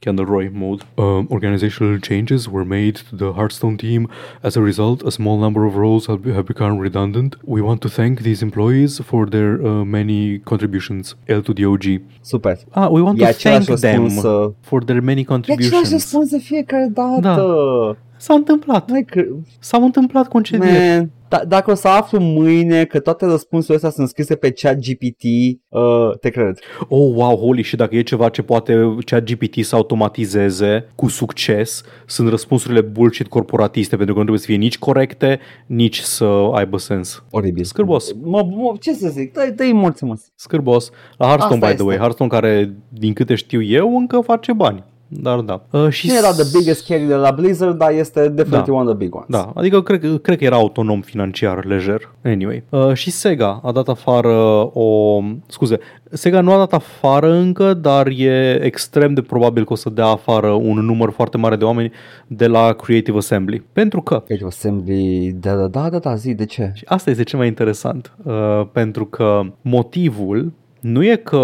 Candle 0.01 0.25
Roy 0.25 0.49
mode. 0.49 0.81
Um, 0.97 1.27
organizational 1.29 1.99
changes 1.99 2.49
were 2.49 2.65
made 2.65 2.95
to 3.09 3.15
the 3.15 3.33
Hearthstone 3.33 3.77
team. 3.77 4.07
As 4.43 4.57
a 4.57 4.61
result, 4.61 5.03
a 5.03 5.11
small 5.11 5.37
number 5.37 5.63
of 5.65 5.75
roles 5.75 6.07
have, 6.07 6.23
have 6.25 6.45
become 6.47 6.79
redundant. 6.79 7.35
We 7.43 7.61
want 7.61 7.81
to 7.83 7.89
thank 7.89 8.21
these 8.21 8.41
employees 8.41 8.99
for 9.09 9.27
their 9.27 9.51
uh, 9.63 9.85
many 9.85 10.39
contributions. 10.39 11.15
L 11.27 11.43
to 11.43 11.53
the 11.53 11.65
OG. 11.65 11.85
Super. 12.23 12.57
Ah, 12.73 12.89
we 12.89 13.01
want 13.03 13.19
to 13.19 13.25
thank 13.33 13.65
them 13.67 14.07
răspuns, 14.07 14.23
uh, 14.25 14.53
for 14.61 14.79
their 14.83 15.01
many 15.01 15.21
E 15.21 15.23
același 15.23 15.33
contributions. 15.33 15.91
răspuns 15.91 16.29
de 16.29 16.37
fiecare 16.37 16.89
dată. 16.93 17.19
Da. 17.21 17.97
S-a 18.21 18.33
întâmplat. 18.33 18.89
Mai 18.89 19.03
că, 19.03 19.23
S-au 19.59 19.83
întâmplat 19.83 20.27
concedieri. 20.27 20.97
man, 20.97 21.11
da, 21.29 21.41
dacă 21.47 21.71
o 21.71 21.73
să 21.73 21.87
aflu 21.87 22.19
mâine 22.19 22.85
că 22.85 22.99
toate 22.99 23.25
răspunsurile 23.25 23.75
astea 23.75 23.89
sunt 23.89 24.07
scrise 24.07 24.35
pe 24.35 24.51
chat 24.51 24.75
GPT, 24.75 25.23
uh, 25.69 26.17
te 26.19 26.29
cred. 26.29 26.59
Oh, 26.87 27.11
wow, 27.15 27.35
holy 27.35 27.61
și 27.61 27.75
dacă 27.75 27.95
e 27.95 28.01
ceva 28.01 28.29
ce 28.29 28.41
poate 28.41 28.95
chat 29.05 29.23
GPT 29.23 29.65
să 29.65 29.75
automatizeze 29.75 30.87
cu 30.95 31.07
succes, 31.07 31.83
sunt 32.05 32.29
răspunsurile 32.29 32.81
bullshit 32.81 33.27
corporatiste, 33.27 33.95
pentru 33.95 34.13
că 34.13 34.19
nu 34.19 34.25
trebuie 34.25 34.39
să 34.39 34.45
fie 34.51 34.55
nici 34.63 34.77
corecte, 34.77 35.39
nici 35.65 35.99
să 35.99 36.25
aibă 36.53 36.77
sens. 36.77 37.23
Oribil. 37.29 37.63
Scârbos. 37.63 38.13
Mă, 38.13 38.43
mă, 38.49 38.73
ce 38.79 38.93
să 38.93 39.09
zic? 39.09 39.33
Dă-i, 39.33 39.51
dă-i 39.51 39.71
morți 39.71 40.03
mă. 40.03 40.15
Scârbos. 40.35 40.89
La 41.17 41.25
Hearthstone, 41.25 41.59
Asta 41.59 41.67
by 41.69 41.73
the 41.75 41.83
way. 41.83 41.93
este. 41.93 42.03
Hearthstone 42.03 42.29
care, 42.29 42.75
din 42.89 43.13
câte 43.13 43.35
știu 43.35 43.61
eu, 43.61 43.97
încă 43.97 44.19
face 44.19 44.53
bani. 44.53 44.83
Dar 45.13 45.39
da. 45.39 45.61
Uh, 45.71 45.89
și 45.89 46.07
Nu 46.07 46.15
era 46.15 46.31
the 46.31 46.57
biggest 46.57 46.87
carry 46.87 47.03
de 47.03 47.13
la 47.13 47.31
Blizzard, 47.31 47.77
dar 47.77 47.91
este 47.91 48.29
definitely 48.29 48.65
Da. 48.65 48.73
one 48.73 48.89
of 48.89 48.95
the 48.95 49.05
big 49.05 49.15
ones. 49.15 49.27
Da, 49.29 49.51
adică 49.55 49.81
cred, 49.81 50.19
cred 50.21 50.37
că 50.37 50.43
era 50.43 50.55
autonom 50.55 51.01
financiar, 51.01 51.65
lejer. 51.65 52.09
Anyway. 52.23 52.63
Uh, 52.69 52.93
și 52.93 53.11
Sega 53.11 53.59
a 53.63 53.71
dat 53.71 53.87
afară 53.87 54.33
o... 54.73 55.19
Scuze, 55.47 55.79
Sega 56.11 56.41
nu 56.41 56.51
a 56.51 56.57
dat 56.57 56.73
afară 56.73 57.31
încă, 57.33 57.73
dar 57.73 58.07
e 58.07 58.59
extrem 58.63 59.13
de 59.13 59.21
probabil 59.21 59.65
că 59.65 59.73
o 59.73 59.75
să 59.75 59.89
dea 59.89 60.05
afară 60.05 60.47
un 60.51 60.79
număr 60.85 61.11
foarte 61.11 61.37
mare 61.37 61.55
de 61.55 61.63
oameni 61.63 61.91
de 62.27 62.47
la 62.47 62.73
Creative 62.73 63.17
Assembly. 63.17 63.63
Pentru 63.73 64.01
că 64.01 64.19
Creative 64.25 64.47
Assembly, 64.49 65.35
da, 65.39 65.55
da, 65.55 65.67
da, 65.67 65.89
da, 65.89 65.99
da, 65.99 66.15
zi, 66.15 66.33
de 66.33 66.45
ce? 66.45 66.71
și 66.73 66.83
asta 66.87 67.09
este 67.09 67.23
cel 67.23 67.39
mai 67.39 67.47
interesant, 67.47 68.15
uh, 68.23 68.33
pentru 68.71 69.05
că 69.05 69.41
motivul 69.61 70.51
nu 70.79 71.03
e 71.03 71.15
că 71.15 71.39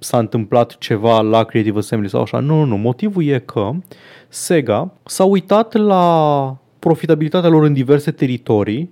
s-a 0.00 0.18
întâmplat 0.18 0.78
ceva 0.78 1.20
la 1.20 1.44
Creative 1.44 1.78
Assembly 1.78 2.08
sau 2.08 2.20
așa, 2.20 2.38
nu, 2.38 2.54
nu, 2.54 2.64
nu. 2.64 2.76
Motivul 2.76 3.24
e 3.24 3.38
că 3.38 3.70
Sega 4.28 4.92
s-a 5.04 5.24
uitat 5.24 5.74
la 5.74 6.56
profitabilitatea 6.78 7.48
lor 7.48 7.62
în 7.62 7.72
diverse 7.72 8.10
teritorii, 8.10 8.90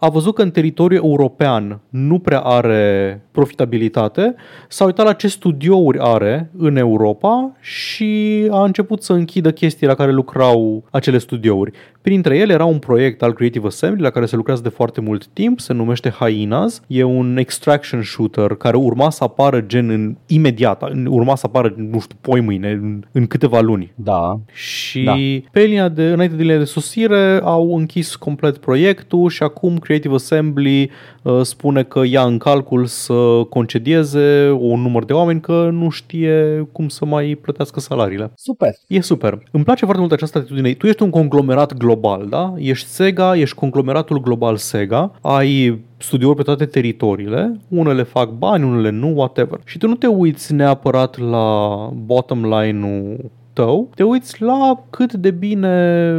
a 0.00 0.08
văzut 0.08 0.34
că 0.34 0.42
în 0.42 0.50
teritoriul 0.50 1.04
european 1.04 1.80
nu 1.88 2.18
prea 2.18 2.40
are 2.40 3.20
profitabilitate, 3.30 4.34
s-a 4.68 4.84
uitat 4.84 5.06
la 5.06 5.12
ce 5.12 5.28
studiouri 5.28 5.98
are 6.00 6.50
în 6.56 6.76
Europa 6.76 7.52
și 7.60 8.46
a 8.50 8.64
început 8.64 9.02
să 9.02 9.12
închidă 9.12 9.52
chestii 9.52 9.86
la 9.86 9.94
care 9.94 10.12
lucrau 10.12 10.84
acele 10.90 11.18
studiouri. 11.18 11.72
Printre 12.02 12.36
ele 12.36 12.52
era 12.52 12.64
un 12.64 12.78
proiect 12.78 13.22
al 13.22 13.32
Creative 13.32 13.66
Assembly 13.66 14.02
la 14.02 14.10
care 14.10 14.26
se 14.26 14.36
lucrează 14.36 14.62
de 14.62 14.68
foarte 14.68 15.00
mult 15.00 15.26
timp, 15.26 15.60
se 15.60 15.72
numește 15.72 16.10
Hyenas, 16.10 16.82
e 16.86 17.02
un 17.02 17.36
extraction 17.36 18.02
shooter 18.02 18.54
care 18.54 18.76
urma 18.76 19.10
să 19.10 19.24
apară 19.24 19.60
gen 19.60 19.88
în 19.88 20.16
imediat, 20.26 20.82
urma 21.06 21.36
să 21.36 21.46
apară, 21.46 21.74
nu 21.76 22.00
știu, 22.00 22.16
poi 22.20 22.40
mâine, 22.40 22.70
în, 22.70 23.04
în 23.12 23.26
câteva 23.26 23.60
luni. 23.60 23.92
Da, 23.94 24.40
Și 24.52 25.02
Da. 25.02 25.14
pe 25.52 25.60
linia 25.60 25.88
de, 25.88 26.02
înainte 26.02 26.36
de 26.36 26.42
linia 26.42 26.58
de 26.58 26.64
sosire 26.64 27.40
au 27.42 27.76
închis 27.76 28.16
complet 28.16 28.56
proiectul 28.56 29.28
și 29.28 29.42
acum 29.42 29.78
Creative 29.90 30.14
Assembly 30.14 30.90
uh, 31.22 31.40
spune 31.42 31.82
că 31.82 32.02
ia 32.04 32.22
în 32.22 32.38
calcul 32.38 32.86
să 32.86 33.42
concedieze 33.48 34.56
un 34.58 34.80
număr 34.80 35.04
de 35.04 35.12
oameni 35.12 35.40
că 35.40 35.68
nu 35.72 35.88
știe 35.88 36.68
cum 36.72 36.88
să 36.88 37.04
mai 37.04 37.38
plătească 37.40 37.80
salariile. 37.80 38.32
super. 38.34 38.70
E 38.86 39.00
super. 39.00 39.42
Îmi 39.50 39.64
place 39.64 39.84
foarte 39.84 40.00
mult 40.00 40.12
această 40.12 40.38
atitudine. 40.38 40.72
Tu 40.72 40.86
ești 40.86 41.02
un 41.02 41.10
conglomerat 41.10 41.76
global, 41.76 42.26
da? 42.28 42.54
Ești 42.56 42.88
Sega, 42.88 43.36
ești 43.36 43.54
conglomeratul 43.54 44.20
global 44.20 44.56
Sega, 44.56 45.12
ai 45.20 45.80
studiouri 45.96 46.36
pe 46.36 46.42
toate 46.42 46.66
teritoriile, 46.66 47.60
unele 47.68 48.02
fac 48.02 48.30
bani, 48.30 48.64
unele 48.64 48.90
nu, 48.90 49.12
whatever. 49.16 49.60
Și 49.64 49.78
tu 49.78 49.88
nu 49.88 49.94
te 49.94 50.06
uiți 50.06 50.52
neapărat 50.52 51.18
la 51.18 51.76
bottom 51.94 52.44
line-ul 52.44 53.30
tău, 53.60 53.90
te 53.94 54.02
uiți 54.02 54.42
la 54.42 54.84
cât 54.90 55.12
de 55.12 55.30
bine 55.30 55.70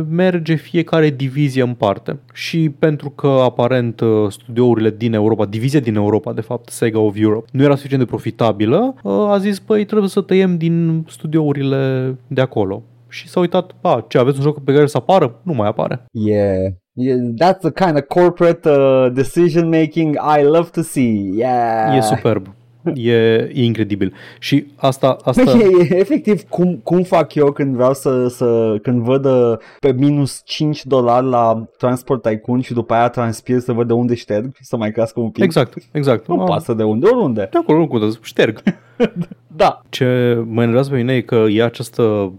merge 0.09 0.55
fiecare 0.55 1.09
divizie 1.09 1.61
în 1.61 1.73
parte. 1.73 2.19
Și 2.33 2.69
pentru 2.69 3.09
că 3.09 3.27
aparent 3.27 3.99
uh, 3.99 4.29
studiourile 4.29 4.89
din 4.97 5.13
Europa, 5.13 5.45
divizia 5.45 5.79
din 5.79 5.95
Europa, 5.95 6.33
de 6.33 6.41
fapt, 6.41 6.69
Sega 6.69 6.99
of 6.99 7.15
Europe, 7.17 7.49
nu 7.51 7.63
era 7.63 7.75
suficient 7.75 8.03
de 8.03 8.09
profitabilă, 8.09 8.95
uh, 9.03 9.11
a 9.13 9.37
zis, 9.37 9.59
păi 9.59 9.85
trebuie 9.85 10.09
să 10.09 10.21
tăiem 10.21 10.57
din 10.57 11.05
studiourile 11.07 12.15
de 12.27 12.41
acolo. 12.41 12.83
Și 13.07 13.27
s-a 13.27 13.39
uitat, 13.39 13.71
a, 13.81 14.05
ce, 14.07 14.17
aveți 14.17 14.37
un 14.37 14.43
joc 14.43 14.63
pe 14.63 14.73
care 14.73 14.85
să 14.85 14.97
apară? 14.97 15.39
Nu 15.43 15.53
mai 15.53 15.67
apare. 15.67 16.05
Yeah. 16.11 16.71
yeah. 16.93 17.17
That's 17.41 17.59
the 17.59 17.85
kind 17.85 17.95
of 17.95 18.01
corporate 18.07 18.69
uh, 18.69 19.07
decision 19.13 19.69
making 19.69 20.15
I 20.39 20.43
love 20.43 20.69
to 20.71 20.81
see. 20.81 21.31
Yeah. 21.35 21.97
E 21.97 22.01
superb. 22.01 22.55
E, 22.95 23.13
e 23.53 23.63
incredibil. 23.63 24.13
Și 24.39 24.65
asta, 24.75 25.17
asta... 25.23 25.43
Bă, 25.43 25.51
e, 25.63 25.87
e, 25.89 25.97
efectiv, 25.97 26.41
cum, 26.41 26.79
cum 26.83 27.03
fac 27.03 27.35
eu 27.35 27.51
când 27.51 27.75
vreau 27.75 27.93
să, 27.93 28.27
să 28.27 28.75
când 28.81 29.01
văd 29.01 29.25
uh, 29.25 29.57
pe 29.79 29.91
minus 29.91 30.41
5 30.45 30.85
dolari 30.85 31.25
la 31.25 31.67
Transport 31.77 32.21
Tycoon 32.21 32.61
și 32.61 32.73
după 32.73 32.93
aia 32.93 33.09
transpir 33.09 33.59
să 33.59 33.73
văd 33.73 33.87
de 33.87 33.93
unde 33.93 34.15
șterg 34.15 34.55
și 34.55 34.63
să 34.63 34.77
mai 34.77 34.91
crească 34.91 35.19
un 35.19 35.29
pic. 35.29 35.43
Exact, 35.43 35.73
exact. 35.91 36.27
Nu 36.27 36.39
Ah, 36.39 36.47
pasă 36.47 36.73
de 36.73 36.83
unde, 36.83 37.07
oriunde. 37.07 37.47
De 37.51 37.57
acolo 37.57 37.77
nu 37.77 37.87
contează, 37.87 38.19
șterg. 38.21 38.63
Da. 39.55 39.81
Ce 39.89 40.05
mă 40.47 40.61
enervează 40.61 40.89
pe 40.89 40.95
mine 40.95 41.13
e 41.13 41.21
că 41.21 41.45
e 41.49 41.63
această, 41.63 42.33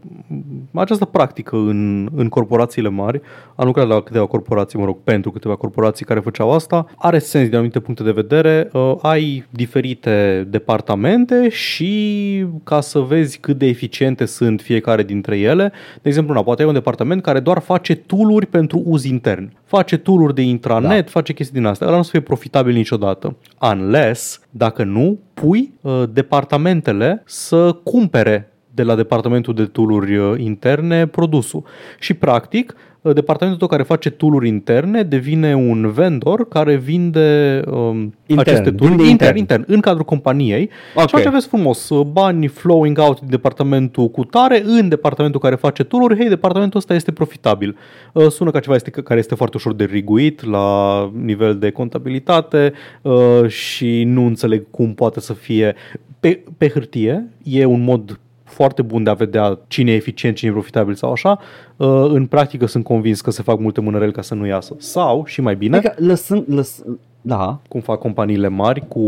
această 0.73 1.05
practică 1.05 1.57
în, 1.57 2.09
în 2.15 2.29
corporațiile 2.29 2.89
mari. 2.89 3.21
Am 3.55 3.67
lucrat 3.67 3.87
la 3.87 4.01
câteva 4.01 4.27
corporații, 4.27 4.79
mă 4.79 4.85
rog, 4.85 4.97
pentru 5.05 5.31
câteva 5.31 5.57
corporații 5.57 6.05
care 6.05 6.21
făceau 6.21 6.53
asta. 6.53 6.87
Are 6.97 7.19
sens 7.19 7.45
din 7.45 7.55
anumite 7.55 7.81
puncte 7.81 8.03
de 8.03 8.11
vedere. 8.11 8.69
Uh, 8.73 8.95
ai 9.03 9.47
diferite 9.51 10.47
departamente 10.51 11.49
și 11.49 12.47
ca 12.65 12.81
să 12.81 12.99
vezi 12.99 13.39
cât 13.39 13.59
de 13.59 13.67
eficiente 13.67 14.25
sunt 14.25 14.61
fiecare 14.61 15.03
dintre 15.03 15.39
ele. 15.39 15.73
De 16.03 16.09
exemplu, 16.09 16.35
na, 16.35 16.43
poate 16.43 16.63
ai 16.63 16.69
un 16.69 16.75
departament 16.75 17.23
care 17.23 17.41
doar 17.41 17.59
face 17.59 17.95
tooluri 17.95 18.47
pentru 18.47 18.83
uz 18.85 19.05
intern. 19.05 19.53
Face 19.77 19.97
tool 19.97 20.33
de 20.33 20.43
intranet, 20.43 21.05
da. 21.05 21.11
face 21.11 21.33
chestii 21.33 21.59
din 21.59 21.65
astea. 21.65 21.87
Ăla 21.87 21.97
nu 21.97 22.03
o 22.03 22.05
să 22.05 22.11
fie 22.11 22.21
profitabil 22.21 22.75
niciodată. 22.75 23.37
Unless, 23.73 24.41
dacă 24.51 24.85
nu, 24.85 25.19
pui 25.35 25.73
uh, 25.81 26.03
departamentele 26.13 27.23
să 27.27 27.73
cumpere 27.73 28.52
de 28.75 28.83
la 28.83 28.95
departamentul 28.95 29.55
de 29.55 29.65
tooluri 29.65 30.17
uh, 30.17 30.35
interne 30.39 31.07
produsul. 31.07 31.63
Și 31.99 32.15
practic, 32.15 32.75
uh, 33.03 33.15
departamentul 33.15 33.59
tău 33.59 33.69
care 33.69 33.83
face 33.83 34.11
tooluri 34.11 34.49
interne 34.49 35.03
devine 35.03 35.55
un 35.55 35.91
vendor 35.91 36.49
care 36.49 36.77
vinde 36.77 37.61
um, 37.67 38.15
Intern, 38.27 38.51
aceste 38.51 38.71
tooluri 38.71 38.97
vinde 38.97 39.11
intern, 39.11 39.37
intern. 39.37 39.59
intern, 39.61 39.65
în 39.67 39.81
cadrul 39.81 40.05
companiei. 40.05 40.71
Ok. 40.95 41.09
Și 41.09 41.15
atunci 41.15 41.27
aveți 41.27 41.47
frumos 41.47 41.89
uh, 41.89 42.07
bani 42.07 42.47
flowing 42.47 42.99
out 42.99 43.21
din 43.21 43.31
departamentul 43.31 44.09
cu 44.09 44.25
tare 44.25 44.63
în 44.65 44.89
departamentul 44.89 45.41
care 45.41 45.55
face 45.55 45.85
tooluri. 45.85 46.17
Hei, 46.17 46.29
departamentul 46.29 46.79
ăsta 46.79 46.95
este 46.95 47.13
profitabil. 47.13 47.77
Uh, 48.13 48.29
Sună 48.29 48.51
ca 48.51 48.61
ceva 48.61 48.75
este, 48.75 48.91
care 48.91 49.19
este 49.19 49.35
foarte 49.35 49.57
ușor 49.57 49.75
de 49.75 49.85
riguit 49.85 50.45
la 50.45 51.11
nivel 51.23 51.59
de 51.59 51.71
contabilitate 51.71 52.73
uh, 53.03 53.49
și 53.49 54.05
nu 54.05 54.27
înțeleg 54.27 54.67
cum 54.71 54.95
poate 54.95 55.21
să 55.21 55.33
fie 55.33 55.75
pe, 56.21 56.43
pe 56.59 56.69
hârtie. 56.69 57.29
E 57.43 57.65
un 57.65 57.83
mod 57.85 58.21
foarte 58.53 58.83
bun 58.83 59.03
de 59.03 59.11
a 59.11 59.15
vedea 59.15 59.59
cine 59.69 59.91
e 59.91 59.95
eficient, 59.95 60.37
cine 60.37 60.51
e 60.51 60.53
profitabil 60.53 60.95
sau 60.95 61.13
așa. 61.13 61.39
Uh, 61.77 61.89
În 62.09 62.27
practică 62.27 62.67
sunt 62.67 62.85
convins 62.85 63.21
că 63.21 63.31
se 63.31 63.43
fac 63.43 63.59
multe 63.59 63.81
mânăreli 63.81 64.13
ca 64.13 64.23
să 64.23 64.35
nu 64.35 64.47
iasă. 64.47 64.75
Sau, 64.79 65.25
și 65.27 65.41
mai 65.41 65.57
bine, 65.57 65.77
Adică 65.77 65.95
lăsând, 65.97 66.45
lăs, 66.47 66.83
da, 67.23 67.61
cum 67.69 67.81
fac 67.81 67.99
companiile 67.99 68.49
mari 68.49 68.89
cu 68.89 69.01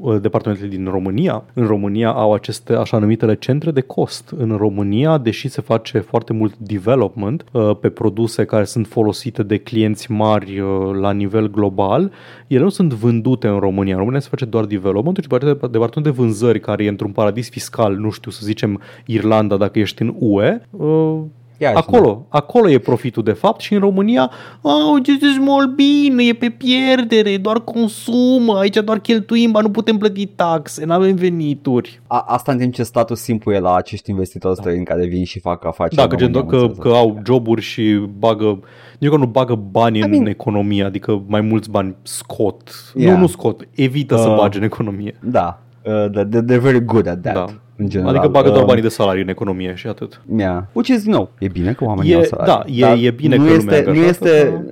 uh, 0.00 0.20
departamentele 0.20 0.68
din 0.68 0.88
România. 0.90 1.44
În 1.54 1.66
România 1.66 2.10
au 2.10 2.32
aceste 2.32 2.72
așa 2.72 2.98
numitele 2.98 3.34
centre 3.34 3.70
de 3.70 3.80
cost. 3.80 4.34
În 4.36 4.56
România, 4.56 5.18
deși 5.18 5.48
se 5.48 5.60
face 5.60 5.98
foarte 5.98 6.32
mult 6.32 6.56
development 6.56 7.44
uh, 7.52 7.76
pe 7.80 7.88
produse 7.88 8.44
care 8.44 8.64
sunt 8.64 8.86
folosite 8.86 9.42
de 9.42 9.56
clienți 9.56 10.10
mari 10.10 10.58
uh, 10.58 10.94
la 11.00 11.12
nivel 11.12 11.50
global, 11.50 12.12
ele 12.46 12.62
nu 12.62 12.68
sunt 12.68 12.92
vândute 12.92 13.48
în 13.48 13.58
România. 13.58 13.92
În 13.92 13.98
România 13.98 14.20
se 14.20 14.28
face 14.30 14.44
doar 14.44 14.64
development 14.64 15.16
și 15.16 15.28
departamentul 15.28 16.02
de 16.02 16.10
vânzări 16.10 16.60
care 16.60 16.84
e 16.84 16.88
într-un 16.88 17.12
paradis 17.12 17.48
fiscal, 17.48 17.96
nu 17.96 18.10
știu, 18.10 18.30
să 18.30 18.40
zicem 18.42 18.80
Irlanda 19.06 19.56
dacă 19.56 19.78
ești 19.78 20.02
în 20.02 20.14
UE, 20.18 20.60
uh, 20.70 21.20
Ia 21.60 21.72
Acolo, 21.74 22.26
acolo 22.28 22.70
e 22.70 22.78
profitul 22.78 23.22
de 23.22 23.32
fapt 23.32 23.60
și 23.60 23.74
în 23.74 23.80
România, 23.80 24.30
oh, 24.60 25.02
ce 25.02 25.18
small 25.32 25.66
bine, 25.66 26.22
e 26.22 26.32
pe 26.32 26.48
pierdere, 26.48 27.36
doar 27.36 27.60
consumă, 27.60 28.58
aici 28.58 28.76
doar 28.76 28.98
cheltuim, 28.98 29.50
ba 29.50 29.60
nu 29.60 29.70
putem 29.70 29.96
plăti 29.96 30.26
taxe, 30.26 30.84
nu 30.84 30.92
avem 30.92 31.14
venituri. 31.14 32.00
A, 32.06 32.24
asta 32.26 32.52
în 32.52 32.58
timp 32.58 32.74
ce 32.74 32.82
statul 32.82 33.16
simplu 33.16 33.52
e 33.52 33.58
la 33.58 33.74
acești 33.74 34.10
investitori 34.10 34.56
străini 34.56 34.84
care 34.84 35.06
vin 35.06 35.24
și 35.24 35.40
fac 35.40 35.64
afaceri. 35.64 35.96
Da, 35.96 36.06
că, 36.06 36.12
în 36.12 36.18
gen, 36.18 36.32
România, 36.32 36.50
că, 36.50 36.56
am 36.56 36.68
înțeles. 36.68 36.92
că 36.92 36.98
au 36.98 37.22
joburi 37.26 37.62
și 37.62 38.02
bagă, 38.18 38.60
nici 38.98 39.10
că 39.10 39.16
nu 39.16 39.26
bagă 39.26 39.54
bani 39.54 40.00
în 40.00 40.10
mean- 40.10 40.28
economie, 40.28 40.84
adică 40.84 41.22
mai 41.26 41.40
mulți 41.40 41.70
bani 41.70 41.96
scot. 42.02 42.70
Yeah. 42.94 43.12
Nu, 43.14 43.18
nu 43.20 43.26
scot, 43.26 43.68
evită 43.74 44.16
să 44.16 44.28
Uh, 44.28 44.36
bage 44.36 44.58
în 44.58 44.64
economie. 44.64 45.14
Da, 45.20 45.62
uh, 45.84 45.92
they're, 46.10 46.42
they're 46.44 46.60
very 46.60 46.84
good 46.84 47.06
at 47.08 47.20
that. 47.20 47.34
Da. 47.34 47.44
În 47.80 47.88
general. 47.88 48.10
Adică 48.14 48.28
bagă 48.28 48.48
doar 48.48 48.60
Uh, 48.60 48.66
banii 48.66 48.82
de 48.82 48.88
salariu 48.88 49.22
în 49.22 49.28
economie 49.28 49.74
și 49.74 49.86
atât. 49.86 50.20
Yeah. 50.36 50.62
Which 50.72 50.88
is, 50.90 51.04
no, 51.04 51.28
e 51.38 51.48
bine 51.48 51.72
că 51.72 51.84
oamenii 51.84 52.12
E- 52.12 52.14
au 52.14 52.22
salariu. 52.22 52.52
da, 52.52 52.64
e- 52.66 52.80
Dar 52.80 52.96
e 53.02 53.10
bine 53.10 53.36
nu 53.36 53.44
că 53.44 53.54
lumea 53.54 53.76
este, 53.76 53.90
e 53.90 53.92
nu 53.92 53.98
angajată, 53.98 54.28
este, 54.28 54.64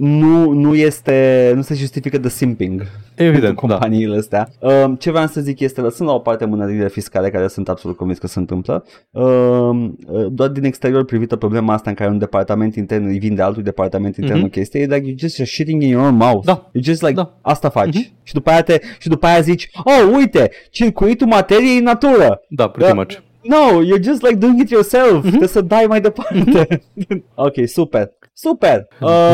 nu, 0.00 0.50
nu 0.50 0.74
este, 0.74 1.52
nu 1.54 1.62
se 1.62 1.74
justifică 1.74 2.18
de 2.18 2.28
simping 2.28 2.82
Evident, 3.14 3.42
pentru 3.42 3.66
da. 3.66 3.72
companiile 3.74 4.16
astea. 4.16 4.48
Um, 4.60 4.94
ce 4.94 5.10
vreau 5.10 5.26
să 5.26 5.40
zic 5.40 5.60
este, 5.60 5.80
lăsând 5.80 6.08
la 6.08 6.14
o 6.14 6.18
parte 6.18 6.44
mânările 6.44 6.88
fiscale 6.88 7.30
care 7.30 7.48
sunt 7.48 7.68
absolut 7.68 7.96
convins 7.96 8.18
că 8.18 8.26
se 8.26 8.38
întâmplă, 8.38 8.84
um, 9.10 9.98
uh, 10.06 10.26
doar 10.30 10.48
din 10.48 10.64
exterior 10.64 11.04
privită 11.04 11.36
problema 11.36 11.72
asta 11.74 11.90
în 11.90 11.96
care 11.96 12.10
un 12.10 12.18
departament 12.18 12.74
intern 12.76 13.06
îi 13.06 13.18
vinde 13.18 13.42
altui 13.42 13.62
departament 13.62 14.16
intern 14.16 14.36
Mhm. 14.38 14.46
o 14.46 14.48
chestie, 14.48 14.80
e 14.80 14.84
like 14.94 15.12
you're 15.12 15.18
just 15.18 15.36
shitting 15.36 15.82
in 15.82 15.88
your 15.88 16.04
own 16.04 16.14
mouth. 16.16 16.44
Da. 16.44 16.70
You 16.72 16.82
just 16.84 17.00
like, 17.02 17.14
Da. 17.14 17.38
asta 17.42 17.68
faci. 17.68 17.94
Mhm. 17.94 18.06
Și 18.22 18.32
după 18.34 18.50
aia 18.50 18.62
te, 18.62 18.78
și 18.98 19.08
după 19.08 19.26
aia 19.26 19.40
zici, 19.40 19.70
oh, 19.84 20.10
uite, 20.16 20.50
circuitul 20.70 21.26
materiei 21.26 21.76
în 21.78 21.82
natură. 21.84 22.40
Da, 22.48 22.68
pretty 22.68 22.90
Da. 22.90 22.96
much. 22.96 23.14
No, 23.42 23.82
you're 23.84 24.02
just 24.02 24.22
like 24.22 24.34
doing 24.34 24.60
it 24.60 24.70
yourself. 24.70 25.12
Mhm. 25.12 25.26
Trebuie 25.28 25.48
să 25.48 25.60
dai 25.60 25.84
mai 25.88 26.00
departe. 26.00 26.82
ok, 27.34 27.54
super. 27.68 28.10
Super. 28.42 28.86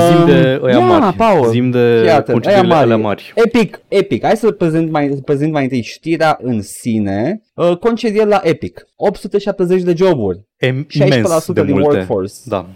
Zim 0.09 0.27
de 0.27 0.61
ăia 0.63 0.77
yeah, 0.77 0.89
mari. 0.89 1.17
Paul. 1.17 1.49
Zim 1.49 1.71
de 1.71 2.03
Iată, 2.07 2.33
concediile 2.33 2.73
ăia 2.73 2.81
alea 2.81 2.97
mari. 2.97 3.33
Epic, 3.35 3.81
Epic. 3.89 4.25
Hai 4.25 4.37
să 4.37 4.51
prezint 4.51 4.91
mai, 4.91 5.11
să 5.15 5.21
prezint 5.21 5.53
mai 5.53 5.63
întâi 5.63 5.83
știrea 5.83 6.39
în 6.43 6.63
sine. 6.63 7.43
Uh, 7.55 7.77
concedieri 7.77 8.29
la 8.29 8.41
Epic. 8.43 8.87
870 8.97 9.83
de 9.83 9.95
joburi. 9.97 10.39
Em- 10.67 10.87
16% 10.89 10.97
imens 10.99 11.47
de 11.53 11.63
din 11.63 11.73
multe. 11.73 11.89
workforce. 11.97 12.35
Da. 12.45 12.67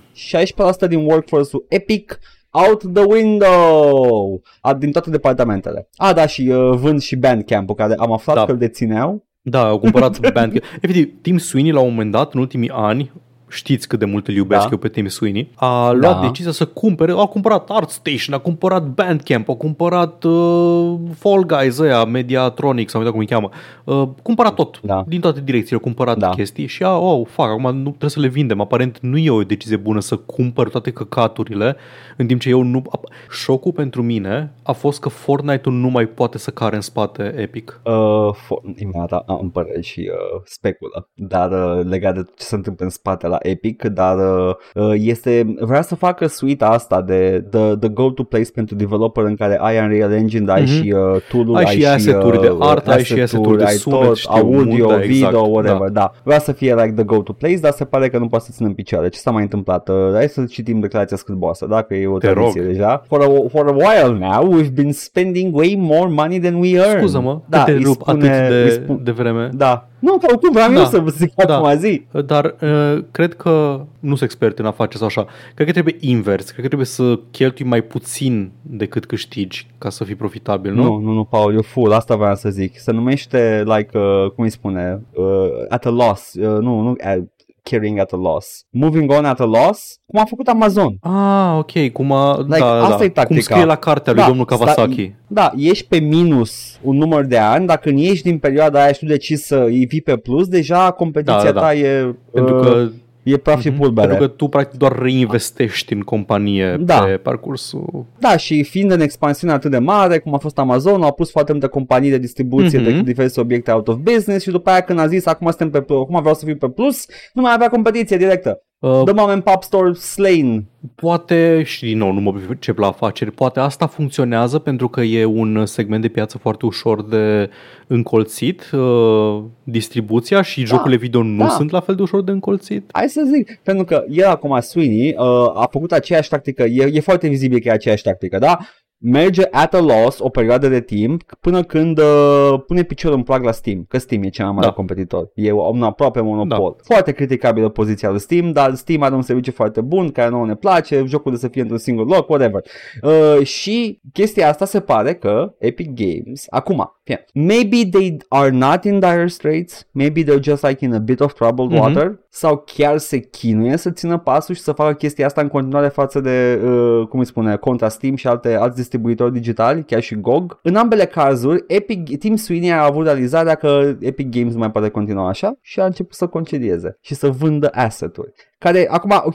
16% 0.85 0.89
din 0.89 0.99
workforce-ul 1.05 1.65
Epic 1.69 2.19
out 2.51 2.95
the 2.95 3.05
window 3.05 4.41
A, 4.61 4.75
din 4.75 4.91
toate 4.93 5.11
departamentele. 5.11 5.89
A, 5.97 6.13
da, 6.13 6.27
și 6.27 6.49
uh, 6.49 6.71
vând 6.77 7.01
și 7.01 7.17
Bandcamp-ul, 7.17 7.75
care 7.75 7.95
am 7.99 8.13
aflat 8.13 8.37
Da. 8.37 8.45
că 8.45 8.51
îl 8.51 8.59
dețineau. 8.59 9.27
Da, 9.43 9.67
au 9.69 9.79
cumpărat 9.79 10.21
Bandcamp. 10.21 10.65
Efectiv, 10.81 11.13
Tim 11.23 11.39
Sweeney 11.39 11.73
la 11.73 11.81
un 11.81 11.91
moment 11.91 12.11
dat, 12.11 12.35
în 12.35 12.41
ultimii 12.41 12.71
ani, 12.73 13.13
știți 13.51 13.89
cât 13.89 13.99
de 13.99 14.05
mult 14.05 14.29
îl 14.29 14.35
iubesc 14.35 14.63
Da. 14.63 14.69
eu 14.71 14.77
pe 14.79 14.89
Tim 14.89 15.07
Sweeney, 15.09 15.51
a 15.55 15.91
luat 15.91 16.21
Da. 16.21 16.27
decizia 16.27 16.53
să 16.53 16.65
cumpere, 16.65 17.13
a 17.13 17.25
cumpărat 17.27 17.71
ArtStation, 17.71 18.35
a 18.35 18.39
cumpărat 18.39 18.87
Bandcamp, 18.87 19.49
a 19.49 19.55
cumpărat 19.55 20.25
uh, 20.25 20.95
Fall 21.19 21.45
Guys 21.47 21.79
ăia, 21.79 22.05
Mediatronics, 22.05 22.93
sau 22.93 23.03
nu 23.03 23.11
cum 23.11 23.19
îi 23.21 23.27
cheamă, 23.27 23.49
uh, 23.85 24.09
cumpărat 24.23 24.55
tot, 24.55 24.81
Da. 24.83 25.05
din 25.07 25.21
toate 25.21 25.41
direcțiile, 25.41 25.77
a 25.81 25.85
cumpărat 25.85 26.19
Da. 26.19 26.29
chestii 26.29 26.67
și 26.67 26.83
a, 26.83 26.97
oh, 26.99 27.27
fac, 27.27 27.49
acum 27.49 27.77
nu 27.77 27.89
trebuie 27.89 28.11
să 28.11 28.21
le 28.21 28.29
vindem, 28.29 28.61
aparent 28.61 28.99
nu 29.01 29.17
e 29.19 29.31
o 29.31 29.43
decizie 29.43 29.77
bună 29.77 30.01
să 30.01 30.17
cumpăr 30.17 30.69
toate 30.69 30.91
căcaturile, 30.91 31.77
în 32.17 32.27
timp 32.27 32.41
ce 32.41 32.49
eu 32.49 32.63
nu... 32.63 32.83
Șocul 33.31 33.73
pentru 33.73 34.03
mine 34.03 34.53
a 34.63 34.73
fost 34.73 35.01
că 35.01 35.09
Fortnite-ul 35.09 35.75
nu 35.75 35.89
mai 35.89 36.07
poate 36.07 36.39
să 36.39 36.51
care 36.51 36.75
în 36.75 36.81
spate 36.81 37.35
Epic. 37.37 37.81
Uh, 37.85 37.93
fo- 38.35 38.79
imediat 38.81 39.13
am 39.27 39.51
păreri 39.53 39.83
și 39.83 40.01
uh, 40.01 40.41
speculă, 40.45 41.09
dar 41.15 41.51
uh, 41.79 41.85
legat 41.85 42.15
de 42.15 42.23
ce 42.39 42.45
se 42.45 42.55
întâmplă 42.55 42.85
în 42.85 42.91
spate 42.91 43.27
la 43.27 43.39
Epic, 43.43 43.85
dar 43.85 44.17
uh, 44.17 44.55
uh, 44.75 44.93
este, 44.97 45.55
vrea 45.61 45.83
să 45.83 45.95
facă 45.95 46.27
suite 46.27 46.65
asta 46.65 47.03
de 47.03 47.45
the, 47.51 47.77
the 47.77 47.89
go-to 47.89 48.23
place 48.23 48.51
pentru 48.55 48.75
developer 48.75 49.25
în 49.25 49.37
care 49.37 49.59
ai 49.61 49.79
Unreal 49.79 50.13
Engine, 50.13 50.45
dar 50.45 50.57
ai 50.57 50.63
Mhm. 50.63 50.71
și 50.73 50.95
uh, 50.97 51.21
tool-uri, 51.31 51.65
Ai 51.65 51.67
și 51.77 51.87
asset-uri 51.87 52.41
de 52.41 52.49
uh, 52.49 52.57
art, 52.61 52.89
ai 52.89 53.05
și 53.05 53.21
asset-uri 53.21 53.59
de 53.59 53.65
ai 53.65 53.73
sunet, 53.75 54.01
tot, 54.07 54.17
știu, 54.17 54.31
audio, 54.35 54.51
mult, 54.51 54.89
da, 54.89 54.95
video, 54.97 55.29
exact, 55.29 55.35
whatever, 55.47 55.89
da. 55.89 56.13
Vrea 56.23 56.39
să 56.39 56.53
fie 56.53 56.75
like 56.75 56.93
the 56.93 57.05
go-to 57.05 57.33
place, 57.33 57.57
dar 57.59 57.73
se 57.73 57.85
pare 57.85 58.09
că 58.09 58.19
nu 58.19 58.27
poate 58.27 58.45
să 58.45 58.51
țină 58.55 58.69
în 58.69 58.75
picioare. 58.75 59.09
Ce 59.09 59.19
s-a 59.19 59.31
mai 59.31 59.43
întâmplat? 59.43 59.89
Uh, 59.89 59.95
hai 60.13 60.29
să 60.29 60.45
citim 60.45 60.81
declarația 60.81 61.17
scârboasă, 61.17 61.67
dacă 61.67 61.95
e 61.95 62.07
o 62.07 62.19
Te 62.19 62.27
tradiție 62.29 62.61
rog. 62.61 62.71
deja. 62.71 63.03
For 63.07 63.21
a, 63.23 63.49
for 63.49 63.67
a 63.69 63.73
while 63.73 64.19
now, 64.19 64.61
we've 64.61 64.73
been 64.75 64.93
spending 64.93 65.57
way 65.57 65.75
more 65.79 66.09
money 66.11 66.39
than 66.41 66.55
we 66.55 66.71
earn. 66.77 66.99
Scuză-mă, 66.99 67.41
da, 67.47 67.59
că 67.59 67.65
te 67.65 67.77
îi 67.77 67.83
rup 67.85 68.01
spune- 68.01 68.29
atât 68.29 68.51
îi 68.51 68.65
de, 68.65 68.71
spun- 68.71 69.03
de 69.03 69.11
vreme. 69.11 69.49
da. 69.53 69.85
Nu, 70.01 70.19
că 70.19 70.27
oricum 70.29 70.53
vreau 70.53 70.73
Da. 70.73 70.79
eu 70.79 70.85
să 70.85 70.99
vă 70.99 71.11
zic 71.11 71.35
Da. 71.35 71.57
acum 71.57 71.79
zi. 71.79 72.03
Dar 72.27 72.55
uh, 72.63 73.05
cred 73.11 73.35
că 73.35 73.85
nu 74.01 74.09
sunt 74.09 74.23
expert 74.23 74.59
în 74.59 74.67
afaceri 74.67 74.99
sau 74.99 75.07
așa. 75.07 75.27
Cred 75.55 75.67
că 75.67 75.73
trebuie 75.73 75.97
invers. 76.01 76.45
Cred 76.45 76.61
că 76.61 76.67
trebuie 76.67 76.87
să 76.87 77.19
cheltui 77.31 77.65
mai 77.65 77.83
puțin 77.83 78.51
decât 78.63 79.07
câștigi 79.07 79.67
ca 79.79 79.91
să 79.91 80.05
fii 80.05 80.15
profitabil, 80.15 80.73
nu? 80.73 80.83
Nu, 80.83 80.99
nu, 80.99 81.13
nu, 81.13 81.25
Paul, 81.25 81.55
eu 81.55 81.63
full, 81.63 81.93
asta 81.93 82.17
vreau 82.17 82.35
să 82.35 82.51
zic. 82.51 82.79
Se 82.79 82.93
numește, 82.93 83.63
like, 83.67 83.99
uh, 83.99 84.31
cum 84.31 84.45
îi 84.45 84.51
spune, 84.51 85.03
uh, 85.13 85.25
at 85.69 85.87
a 85.87 85.91
loss, 85.91 86.35
uh, 86.35 86.43
nu, 86.43 86.81
nu, 86.81 86.91
uh, 86.91 87.23
carrying 87.63 87.99
at 87.99 88.13
a 88.13 88.17
loss. 88.17 88.65
Moving 88.71 89.11
on 89.13 89.25
at 89.25 89.41
a 89.41 89.45
loss, 89.45 89.99
cum 90.07 90.21
a 90.21 90.25
făcut 90.25 90.49
Amazon. 90.49 90.97
Ah, 91.01 91.57
ok. 91.59 91.93
Cum 91.93 92.13
a, 92.13 92.37
Like, 92.39 92.59
da, 92.59 92.83
asta 92.85 92.97
da. 92.99 93.05
e 93.05 93.09
tactica. 93.09 93.25
Cum 93.25 93.39
scrie 93.41 93.65
la 93.65 93.77
cartea 93.77 94.13
lui 94.13 94.23
Da, 94.23 94.29
domnul 94.29 94.45
Kawasaki. 94.45 95.03
sta- 95.05 95.15
Da, 95.27 95.53
ești 95.57 95.87
pe 95.87 95.99
minus 95.99 96.79
un 96.83 96.97
număr 96.97 97.25
de 97.25 97.39
ani, 97.39 97.67
dacă 97.67 97.91
nu 97.91 97.99
ești 98.01 98.29
din 98.29 98.39
perioada 98.39 98.83
aia 98.83 98.93
și 98.93 98.99
tu 98.99 99.07
decizi 99.07 99.47
să 99.47 99.57
îi 99.67 99.85
vii 99.87 100.01
pe 100.03 100.17
plus, 100.17 100.49
deja 100.49 100.91
competiția 100.91 101.37
Da, 101.37 101.45
da, 101.45 101.53
da. 101.53 101.61
ta 101.61 101.75
e, 101.75 102.15
Pentru 102.33 102.57
uh, 102.57 102.63
că, 102.63 102.89
e 103.23 103.37
praf 103.37 103.61
și 103.61 103.69
Mhm. 103.69 103.79
pulbere. 103.79 104.07
pentru 104.09 104.27
că 104.27 104.33
tu 104.35 104.49
practic 104.49 104.79
doar 104.79 104.99
reinvestești 104.99 105.93
în 105.93 106.01
companie 106.01 106.77
Da. 106.81 107.01
pe 107.05 107.11
parcursul... 107.17 108.05
Da, 108.19 108.37
și 108.37 108.63
fiind 108.63 108.91
în 108.91 109.01
expansiune 109.01 109.53
atât 109.53 109.71
de 109.71 109.79
mare, 109.79 110.19
cum 110.19 110.35
a 110.35 110.39
fost 110.39 110.59
Amazon, 110.59 111.03
au 111.03 111.13
pus 111.13 111.31
foarte 111.31 111.53
multe 111.53 111.67
companii 111.67 112.11
de 112.11 112.19
distribuție 112.19 112.79
Mhm. 112.79 112.87
de 112.91 113.01
diverse 113.03 113.41
obiecte 113.41 113.71
out 113.71 113.89
of 113.89 113.97
business 113.97 114.45
și 114.45 114.51
după 114.51 114.71
aia 114.71 114.81
când 114.81 114.99
a 114.99 115.07
zis 115.07 115.27
acum, 115.27 115.47
suntem 115.51 115.71
pe, 115.71 115.93
acum 115.93 116.19
vreau 116.21 116.35
să 116.35 116.45
fiu 116.45 116.57
pe 116.57 116.69
plus, 116.69 117.07
nu 117.33 117.43
mai 117.43 117.53
avea 117.55 117.69
competiție 117.69 118.17
directă. 118.17 118.63
Uh, 118.81 119.03
The 119.05 119.13
mom 119.13 119.29
and 119.29 119.43
pop 119.43 119.63
store 119.63 119.93
slain. 119.93 120.65
Poate, 120.95 121.63
și 121.63 121.85
din 121.85 121.99
nou 121.99 122.13
nu 122.13 122.21
mă 122.21 122.33
pricep 122.33 122.79
la 122.79 122.87
afaceri, 122.87 123.31
poate 123.31 123.61
asta 123.61 123.87
funcționează 123.87 124.59
pentru 124.59 124.89
că 124.89 125.01
e 125.01 125.25
un 125.25 125.67
segment 125.67 126.03
de 126.03 126.09
piață 126.09 126.39
foarte 126.39 126.67
ușor 126.67 127.05
de 127.05 127.51
încolțit, 127.87 128.71
uh, 128.71 129.43
distribuția 129.65 130.43
și 130.43 130.65
jocurile 130.65 130.97
video 130.97 131.23
nu 131.23 131.45
da. 131.45 131.49
sunt 131.49 131.71
la 131.71 131.81
fel 131.81 131.95
de 131.95 132.03
ușor 132.03 132.23
de 132.23 132.31
încolțit. 132.31 132.89
Hai 132.93 133.09
să 133.09 133.23
zic, 133.35 133.61
pentru 133.63 133.85
că 133.85 134.05
el 134.09 134.29
acum, 134.29 134.61
Sweeney, 134.61 135.15
uh, 135.19 135.25
a 135.55 135.69
făcut 135.71 135.93
aceeași 135.93 136.29
tactică, 136.29 136.63
e, 136.63 136.91
e 136.93 137.01
foarte 137.01 137.29
vizibil 137.29 137.61
că 137.61 137.69
e 137.69 137.73
aceeași 137.73 138.03
tactică, 138.03 138.39
da? 138.39 138.59
Merge 139.03 139.43
at 139.51 139.75
a 139.75 139.81
loss 139.81 140.19
o 140.19 140.29
perioadă 140.29 140.69
de 140.69 140.81
timp 140.81 141.23
până 141.41 141.63
când 141.63 141.99
uh, 141.99 142.55
pune 142.67 142.83
piciorul 142.83 143.17
în 143.17 143.23
prag 143.23 143.45
la 143.45 143.53
Steam, 143.53 143.85
că 143.89 143.99
Steam 143.99 144.23
e 144.23 144.29
cel 144.29 144.45
mai 144.45 144.55
mare 144.55 144.67
Da. 144.67 144.73
competitor. 144.73 145.31
E 145.35 145.53
un 145.53 145.83
aproape 145.83 146.21
monopol. 146.21 146.77
Foarte 146.85 147.13
criticabilă 147.13 147.69
poziția 147.69 148.11
lui 148.11 148.21
Steam, 148.21 148.53
dar 148.53 148.75
Steam 148.75 149.03
are 149.03 149.15
un 149.15 149.23
serviciu 149.23 149.53
foarte 149.53 149.81
bun 149.81 150.11
care 150.11 150.29
nouă 150.29 150.47
ne 150.47 150.55
place, 150.55 151.05
jocul 151.07 151.37
să 151.37 151.49
fie 151.49 151.61
într-un 151.61 151.79
singur 151.79 152.07
loc, 152.07 152.29
whatever. 152.29 152.63
Uh, 153.03 153.45
și 153.47 154.01
chestia 154.13 154.49
asta 154.49 154.65
se 154.65 154.81
pare 154.81 155.15
că 155.15 155.55
Epic 155.59 155.91
Games, 155.95 156.45
acum, 156.51 156.93
fie, 157.03 157.25
maybe 157.35 157.77
they 157.91 158.17
are 158.29 158.51
not 158.51 158.85
in 158.85 158.99
dire 158.99 159.27
straits, 159.27 159.87
maybe 159.93 160.23
they're 160.25 160.43
just 160.43 160.67
like 160.67 160.85
in 160.85 160.95
a 160.95 160.99
bit 160.99 161.21
of 161.21 161.33
troubled 161.33 161.71
Mhm. 161.71 161.81
water, 161.81 162.19
sau 162.29 162.63
chiar 162.67 162.99
se 162.99 163.19
chinuie 163.19 163.77
să 163.77 163.91
țină 163.91 164.19
pasul 164.19 164.55
și 164.55 164.61
să 164.61 164.73
facă 164.73 164.93
chestia 164.95 165.27
asta 165.27 165.41
în 165.41 165.49
continuare 165.49 165.89
față 165.89 166.21
de, 166.21 166.61
uh, 166.65 167.07
cum 167.09 167.19
îi 167.19 167.27
spune, 167.27 167.57
contra 167.57 167.89
Steam 167.89 168.15
și 168.15 168.27
alte 168.27 168.55
alți 168.55 168.77
distribuitori 168.91 169.33
digitali, 169.33 169.85
chiar 169.85 170.01
și 170.01 170.15
GOG. 170.21 170.59
În 170.63 170.77
ambele 170.77 171.05
cazuri, 171.05 171.65
Epic, 171.67 172.19
Tim 172.19 172.37
Sweeney 172.37 172.73
a 172.73 172.85
avut 172.85 173.05
realizarea 173.05 173.55
că 173.55 173.97
Epic 174.01 174.31
Games 174.31 174.53
nu 174.53 174.59
mai 174.59 174.71
poate 174.71 174.89
continua 174.89 175.29
așa 175.29 175.59
și 175.61 175.81
a 175.81 175.85
început 175.85 176.15
să 176.15 176.27
concedieze 176.27 176.97
și 177.01 177.15
să 177.15 177.29
vândă 177.29 177.69
asset-uri 177.73 178.33
care, 178.59 178.87
acum, 178.91 179.11
ok, 179.25 179.35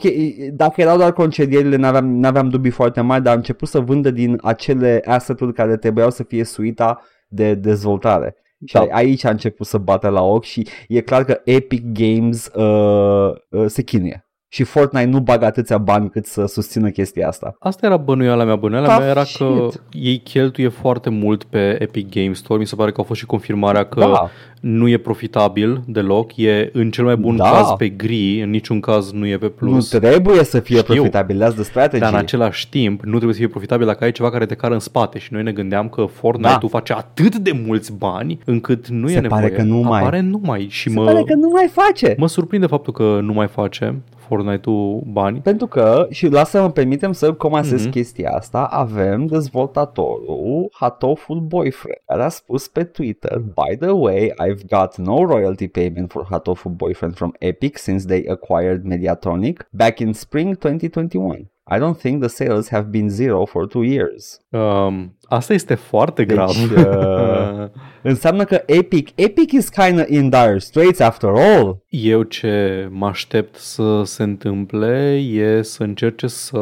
dacă 0.52 0.80
erau 0.80 0.96
doar 0.96 1.12
concedierile, 1.12 1.76
n-aveam, 1.76 2.18
n-aveam 2.18 2.48
dubii 2.48 2.70
foarte 2.70 3.00
mari, 3.00 3.22
dar 3.22 3.32
a 3.32 3.36
început 3.36 3.68
să 3.68 3.80
vândă 3.80 4.10
din 4.10 4.38
acele 4.42 5.02
asset-uri 5.04 5.52
care 5.52 5.76
trebuiau 5.76 6.10
să 6.10 6.22
fie 6.22 6.44
suita 6.44 7.00
de 7.28 7.54
dezvoltare. 7.54 8.36
Și 8.64 8.74
Da. 8.74 8.86
aici 8.90 9.24
a 9.24 9.30
început 9.30 9.66
să 9.66 9.78
bată 9.78 10.08
la 10.08 10.22
ochi 10.22 10.44
și 10.44 10.66
e 10.88 11.00
clar 11.00 11.24
că 11.24 11.40
Epic 11.44 11.82
Games 11.92 12.50
uh, 12.54 13.32
uh, 13.50 13.66
se 13.66 13.82
chinuie. 13.82 14.25
Și 14.48 14.62
Fortnite 14.62 15.06
nu 15.06 15.20
bagă 15.20 15.44
atâția 15.44 15.78
bani 15.78 16.10
cât 16.10 16.26
să 16.26 16.46
susțină 16.46 16.88
chestia 16.90 17.28
asta. 17.28 17.56
Asta 17.58 17.86
era 17.86 17.96
bănuiala 17.96 18.44
mea. 18.44 18.56
Bănuiala 18.56 18.86
Tough 18.86 19.00
mea 19.00 19.08
era 19.10 19.20
că 19.20 19.26
shit. 19.70 19.82
ei 19.90 20.18
cheltuie 20.18 20.68
foarte 20.68 21.10
mult 21.10 21.44
pe 21.44 21.76
Epic 21.82 22.10
Games 22.10 22.38
Store. 22.38 22.58
Mi 22.58 22.66
se 22.66 22.74
pare 22.74 22.92
că 22.92 23.00
a 23.00 23.04
fost 23.04 23.20
și 23.20 23.26
confirmarea 23.26 23.84
că 23.84 24.00
Da. 24.00 24.30
nu 24.60 24.88
e 24.88 24.96
profitabil 24.96 25.82
deloc. 25.86 26.36
E 26.36 26.70
în 26.72 26.90
cel 26.90 27.04
mai 27.04 27.16
bun 27.16 27.36
Da. 27.36 27.50
caz 27.50 27.70
pe 27.78 27.88
gri, 27.88 28.42
în 28.42 28.50
niciun 28.50 28.80
caz 28.80 29.12
nu 29.12 29.26
e 29.26 29.36
pe 29.38 29.48
plus. 29.48 29.92
Nu 29.92 29.98
trebuie 29.98 30.44
să 30.44 30.60
fie 30.60 30.76
Știu. 30.78 30.94
profitabil, 30.94 31.42
that's 31.44 31.54
the 31.54 31.62
strategy. 31.62 32.00
Dar 32.02 32.12
în 32.12 32.18
același 32.18 32.68
timp 32.68 33.02
nu 33.02 33.10
trebuie 33.10 33.32
să 33.32 33.38
fie 33.38 33.48
profitabil 33.48 33.86
dacă 33.86 34.04
ai 34.04 34.12
ceva 34.12 34.30
care 34.30 34.46
te 34.46 34.54
cară 34.54 34.74
în 34.74 34.80
spate 34.80 35.18
și 35.18 35.32
noi 35.32 35.42
ne 35.42 35.52
gândeam 35.52 35.88
că 35.88 36.04
Fortnite-ul 36.04 36.58
Da. 36.60 36.68
face 36.68 36.92
atât 36.92 37.36
de 37.36 37.60
mulți 37.66 37.92
bani 37.92 38.38
încât 38.44 38.88
nu 38.88 39.06
Se 39.08 39.16
e 39.16 39.20
nevoie. 39.20 39.40
pare 39.40 39.52
că 39.52 39.62
nu 39.62 39.76
mai. 39.80 40.00
Apare 40.00 40.20
nu 40.20 40.40
mai 40.44 40.66
și 40.70 40.88
Se 40.90 40.94
mă, 40.98 41.04
pare 41.04 41.22
că 41.26 41.34
nu 41.34 41.48
mai 41.48 41.68
face. 41.72 42.14
mă 42.18 42.28
surprinde 42.28 42.66
faptul 42.66 42.92
că 42.92 43.18
nu 43.22 43.32
mai 43.32 43.46
face 43.48 44.02
Fortnite-ul 44.28 45.02
bani. 45.12 45.40
Pentru 45.40 45.66
că, 45.66 46.06
și 46.10 46.28
lasă-mă 46.28 46.70
permitem 46.70 47.12
să 47.12 47.32
comasez 47.32 47.80
Mhm. 47.80 47.88
mm-hmm. 47.88 47.92
chestia 47.92 48.30
asta, 48.30 48.58
avem 48.70 49.26
dezvoltatorul 49.26 50.68
Hatoful 50.72 51.40
Boyfriend, 51.40 51.98
care 52.06 52.22
a 52.22 52.28
spus 52.28 52.68
pe 52.68 52.84
Twitter, 52.84 53.38
By 53.38 53.76
the 53.76 53.90
way, 53.90 54.32
I've 54.48 54.66
got 54.78 54.96
no 54.96 55.24
royalty 55.24 55.68
payment 55.68 56.10
for 56.10 56.26
Hatoful 56.30 56.72
Boyfriend 56.72 57.14
from 57.14 57.32
Epic 57.38 57.76
since 57.78 58.06
they 58.06 58.24
acquired 58.28 58.84
Mediatronic 58.84 59.68
back 59.70 59.98
in 59.98 60.12
spring 60.12 60.56
2021. 60.58 61.50
I 61.68 61.78
don't 61.78 61.96
think 61.98 62.20
the 62.20 62.28
sales 62.28 62.68
have 62.68 62.84
been 62.90 63.08
zero 63.08 63.44
for 63.44 63.66
two 63.66 63.82
years. 63.82 64.40
Um, 64.50 65.16
asta 65.28 65.52
este 65.52 65.74
foarte 65.74 66.24
Deci, 66.24 66.36
grav. 66.36 66.48
uh, 66.48 67.35
Înseamnă 68.02 68.44
că 68.44 68.62
Epic, 68.66 69.08
Epic 69.14 69.52
is 69.52 69.68
kind 69.68 70.00
of 70.00 70.08
in 70.08 70.28
dire 70.28 70.58
straits 70.58 71.00
after 71.00 71.30
all. 71.34 71.82
Eu 71.88 72.22
ce 72.22 72.86
mă 72.90 73.06
aștept 73.06 73.56
să 73.56 74.02
se 74.04 74.22
întâmple 74.22 75.14
e 75.32 75.62
să 75.62 75.82
încerce 75.82 76.26
să 76.26 76.60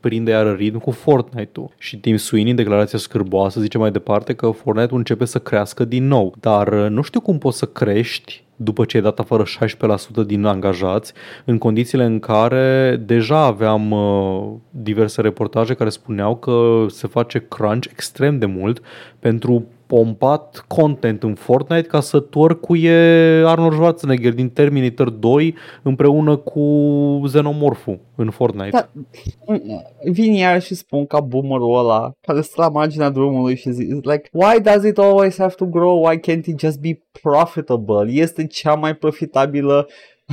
prinde 0.00 0.30
iară 0.30 0.52
ritm 0.52 0.78
cu 0.78 0.90
Fortnite-ul. 0.90 1.74
Și 1.78 1.98
Tim 1.98 2.16
Sweeney, 2.16 2.50
în 2.50 2.56
declarația 2.56 2.98
scârboasă, 2.98 3.60
zice 3.60 3.78
mai 3.78 3.90
departe 3.90 4.34
că 4.34 4.50
Fortnite-ul 4.50 4.98
începe 4.98 5.24
să 5.24 5.38
crească 5.38 5.84
din 5.84 6.06
nou. 6.06 6.34
Dar 6.40 6.72
uh, 6.72 6.90
nu 6.90 7.02
știu 7.02 7.20
cum 7.20 7.38
poți 7.38 7.58
să 7.58 7.66
crești 7.66 8.44
după 8.62 8.84
ce 8.84 8.96
ai 8.96 9.02
dat 9.02 9.18
afară 9.18 9.42
16% 10.22 10.26
din 10.26 10.44
angajați, 10.44 11.12
în 11.44 11.58
condițiile 11.58 12.04
în 12.04 12.18
care 12.18 12.96
deja 13.06 13.38
aveam 13.38 13.90
uh, 13.90 14.52
diverse 14.70 15.20
reportaje 15.20 15.74
care 15.74 15.90
spuneau 15.90 16.36
că 16.36 16.86
se 16.88 17.06
face 17.06 17.46
crunch 17.48 17.86
extrem 17.90 18.38
de 18.38 18.46
mult 18.46 18.80
pentru 19.18 19.66
pompat 19.90 20.64
content 20.68 21.22
în 21.22 21.34
Fortnite 21.34 21.88
ca 21.88 22.00
să 22.00 22.20
torcuie 22.20 22.92
Arnold 23.46 23.72
Schwarzenegger 23.72 24.32
din 24.32 24.48
Terminator 24.48 25.10
2 25.10 25.54
împreună 25.82 26.36
cu 26.36 26.60
Xenomorphul 27.24 28.00
în 28.14 28.30
Fortnite. 28.30 28.70
Da, 28.70 28.88
vin 30.10 30.32
iar 30.32 30.62
și 30.62 30.74
spun 30.74 31.06
ca 31.06 31.20
boomerul 31.20 31.78
ăla 31.78 32.10
care 32.20 32.40
stă 32.40 32.60
la 32.60 32.68
marginea 32.68 33.10
drumului 33.10 33.56
și 33.56 33.70
zic 33.70 33.88
like, 33.88 34.28
why 34.32 34.60
does 34.62 34.84
it 34.84 34.98
always 34.98 35.38
have 35.38 35.54
to 35.56 35.64
grow? 35.64 36.04
Why 36.04 36.18
can't 36.18 36.44
it 36.46 36.60
just 36.60 36.80
be 36.80 37.02
profitable? 37.22 38.12
Este 38.12 38.46
cea 38.46 38.74
mai 38.74 38.94
profitabilă 38.94 39.88